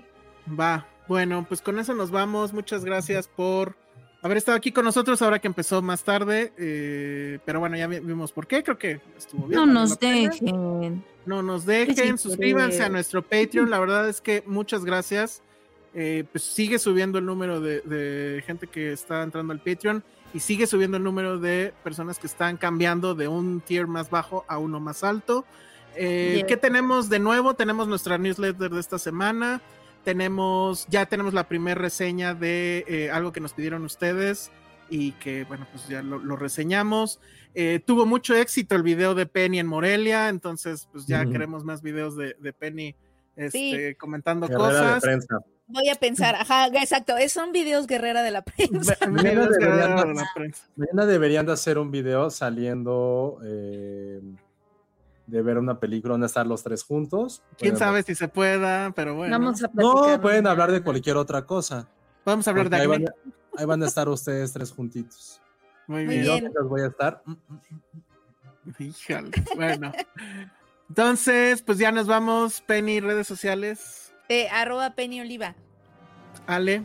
Va, 0.60 0.86
bueno, 1.08 1.46
pues 1.48 1.62
con 1.62 1.78
eso 1.80 1.94
nos 1.94 2.10
vamos. 2.12 2.52
Muchas 2.54 2.84
gracias 2.84 3.28
por 3.28 3.76
haber 4.24 4.38
estado 4.38 4.58
aquí 4.58 4.72
con 4.72 4.86
nosotros 4.86 5.22
ahora 5.22 5.40
que 5.40 5.48
empezó 5.48 5.82
más 5.82 6.04
tarde. 6.04 6.52
eh, 6.58 7.40
pero 7.46 7.60
bueno, 7.60 7.78
ya 7.78 7.88
vi- 7.88 8.00
vimos 8.00 8.32
por 8.32 8.48
qué. 8.48 8.64
Creo 8.64 8.78
que 8.78 9.00
estuvo 9.18 9.48
bien. 9.48 9.60
no 9.60 9.66
nos 9.66 10.00
dejen. 10.00 11.04
No 11.26 11.44
nos 11.44 11.66
dejen, 11.66 12.18
suscríbanse 12.18 12.84
a 12.84 12.90
nuestro 12.90 13.22
Patreon. 13.22 13.70
La 13.70 13.80
verdad 13.80 14.10
es 14.10 14.20
que 14.22 14.44
muchas 14.48 14.84
gracias. 14.86 15.42
Eh, 15.94 16.24
pues 16.32 16.44
sigue 16.44 16.80
subiendo 16.80 17.18
el 17.20 17.26
número 17.26 17.60
de, 17.60 17.82
de 17.82 18.42
gente 18.48 18.68
que 18.68 18.94
está 18.94 19.24
entrando 19.24 19.52
al 19.52 19.60
Patreon 19.60 20.04
y 20.34 20.40
sigue 20.40 20.66
subiendo 20.66 20.96
el 20.96 21.04
número 21.04 21.38
de 21.38 21.74
personas 21.84 22.18
que 22.18 22.28
están 22.28 22.56
cambiando 22.56 23.14
de 23.14 23.28
un 23.28 23.60
tier 23.60 23.88
más 23.88 24.10
bajo 24.10 24.46
a 24.48 24.58
uno 24.58 24.80
más 24.80 25.04
alto. 25.04 25.46
Eh. 25.96 26.46
¿Qué 26.48 26.56
tenemos 26.56 27.10
de 27.10 27.20
nuevo? 27.20 27.54
Tenemos 27.56 27.88
nuestra 27.90 28.18
newsletter 28.18 28.70
de 28.72 28.80
esta 28.80 28.98
semana. 28.98 29.62
Tenemos, 30.06 30.88
ya 30.88 31.06
tenemos 31.06 31.34
la 31.34 31.48
primera 31.48 31.80
reseña 31.80 32.34
de 32.34 32.86
eh, 32.88 33.12
algo 33.12 33.34
que 33.34 33.42
nos 33.42 33.54
pidieron 33.54 33.84
ustedes 33.84 34.50
y 34.90 35.12
que, 35.14 35.44
bueno, 35.44 35.68
pues 35.72 35.88
ya 35.90 36.02
lo, 36.02 36.20
lo 36.20 36.38
reseñamos. 36.38 37.20
Eh, 37.54 37.82
tuvo 37.86 38.06
mucho 38.06 38.34
éxito 38.34 38.76
el 38.76 38.84
video 38.84 39.14
de 39.14 39.26
Penny 39.26 39.60
en 39.60 39.68
Morelia, 39.68 40.30
entonces, 40.30 40.88
pues 40.92 41.06
ya 41.06 41.26
queremos 41.26 41.66
más 41.66 41.82
videos 41.82 42.16
de, 42.16 42.36
de 42.40 42.54
Penny 42.54 42.96
este, 43.36 43.90
Sí. 43.90 43.96
comentando 43.96 44.48
Guerrera 44.48 44.68
de 44.68 44.74
cosas. 44.74 45.02
prensa. 45.02 45.38
Voy 45.72 45.90
a 45.90 45.96
pensar, 45.96 46.36
ajá, 46.40 46.68
exacto, 46.68 47.18
es- 47.18 47.32
son 47.32 47.52
videos 47.52 47.88
guerrera 47.88 48.22
de 48.24 48.32
la 48.32 48.42
prensa. 48.42 48.98
Mañana 49.10 49.48
deberían 49.48 50.16
la 50.16 50.26
prensa. 50.36 50.64
Mañana 50.76 51.06
deberían 51.06 51.46
de 51.46 51.54
hacer 51.54 51.78
un 51.78 51.92
video 51.92 52.30
saliendo 52.30 53.40
eh, 53.44 54.22
de 55.28 55.42
ver 55.42 55.58
una 55.58 55.80
película, 55.80 56.14
donde 56.14 56.28
estar 56.28 56.46
los 56.46 56.62
tres 56.64 56.84
juntos. 56.84 57.42
Quién 57.58 57.78
sabe 57.78 58.04
si 58.04 58.16
se 58.16 58.28
pueda, 58.28 58.92
pero 58.92 59.16
bueno. 59.16 59.38
Vamos 59.40 59.64
a 59.64 59.68
platicar. 59.70 60.10
No, 60.18 60.22
pueden 60.22 60.48
hablar 60.48 60.72
de 60.72 60.82
cualquier 60.82 61.18
otra 61.18 61.46
cosa. 61.46 61.88
Vamos 62.26 62.48
a 62.48 62.52
hablar 62.52 62.70
de 62.70 62.78
ahí 62.78 62.88
van, 62.88 63.08
a- 63.08 63.14
ahí 63.58 63.66
van 63.66 63.82
a 63.84 63.88
estar 63.88 64.08
ustedes 64.10 64.52
tres 64.54 64.72
juntitos. 64.72 65.42
Muy 65.88 66.06
bien. 66.06 66.22
Y 66.22 66.26
yo 66.26 66.50
los 66.54 66.70
voy 66.70 66.82
a 66.82 66.88
estar. 66.88 67.22
mm, 67.26 67.32
mm, 67.32 67.36
mm. 68.74 68.84
Híjole. 68.84 69.32
Bueno. 69.56 69.92
Entonces, 70.90 71.62
pues 71.64 71.78
ya 71.78 71.92
nos 71.92 72.08
vamos. 72.08 72.62
Penny, 72.62 73.00
redes 73.00 73.26
sociales. 73.28 74.01
Eh, 74.32 74.48
arroba 74.50 74.92
Penny 74.92 75.20
Oliva. 75.20 75.56
Ale, 76.48 76.84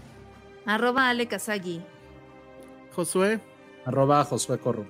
Arroba 0.66 1.08
Ale 1.08 1.28
Kazagi. 1.28 1.80
Josué. 2.96 3.38
Arroba 3.84 4.24
Josué 4.24 4.58
Corro. 4.58 4.84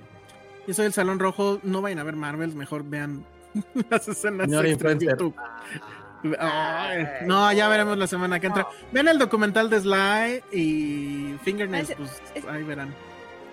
Yo 0.65 0.73
soy 0.73 0.87
el 0.87 0.93
Salón 0.93 1.19
Rojo. 1.19 1.59
No 1.61 1.83
vayan 1.83 1.99
a 1.99 2.03
ver 2.03 2.15
Marvels, 2.15 2.55
mejor 2.55 2.83
vean 2.83 3.23
las 3.91 4.07
escenas 4.07 4.47
Señor 4.47 4.65
extra 4.65 4.91
en 4.91 4.97
influencer. 4.97 5.09
YouTube. 5.19 5.35
Ay, 6.39 7.05
no, 7.27 7.53
ya 7.53 7.67
veremos 7.69 7.95
la 7.95 8.07
semana 8.07 8.39
que 8.39 8.47
entra. 8.47 8.67
Vean 8.91 9.07
el 9.07 9.19
documental 9.19 9.69
de 9.69 9.79
Sly 9.81 10.43
y 10.51 11.35
Fingernails, 11.43 11.93
pues 11.95 12.21
es- 12.33 12.45
ahí 12.47 12.63
verán. 12.63 12.91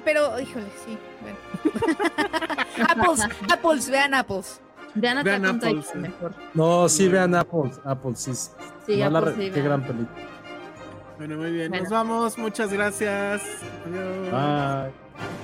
Pero, 0.02 0.40
híjole, 0.40 0.64
sí. 0.86 0.96
Bueno. 1.20 1.38
apples, 2.88 3.20
apples, 3.52 3.90
vean 3.90 4.14
apples. 4.14 4.62
Vean 4.94 5.18
Attack 5.18 5.24
Vean 5.40 5.44
on 5.46 5.56
Apple, 5.56 5.68
Titan 5.70 5.84
sí. 5.92 5.98
mejor. 5.98 6.34
No, 6.54 6.88
sí 6.88 7.08
vean 7.08 7.34
Apple. 7.34 7.70
Apple, 7.84 8.12
sí. 8.14 8.32
Sí, 8.34 8.96
No 8.96 9.16
Apple 9.18 9.32
sí, 9.36 9.50
qué 9.50 9.50
vean. 9.50 9.64
gran 9.64 9.82
película. 9.82 10.26
Bueno, 11.18 11.36
muy 11.36 11.52
bien. 11.52 11.68
Bueno. 11.68 11.84
Nos 11.84 11.92
vamos. 11.92 12.38
Muchas 12.38 12.72
gracias. 12.72 13.42
Adiós. 13.86 14.30
Bye. 14.30 15.43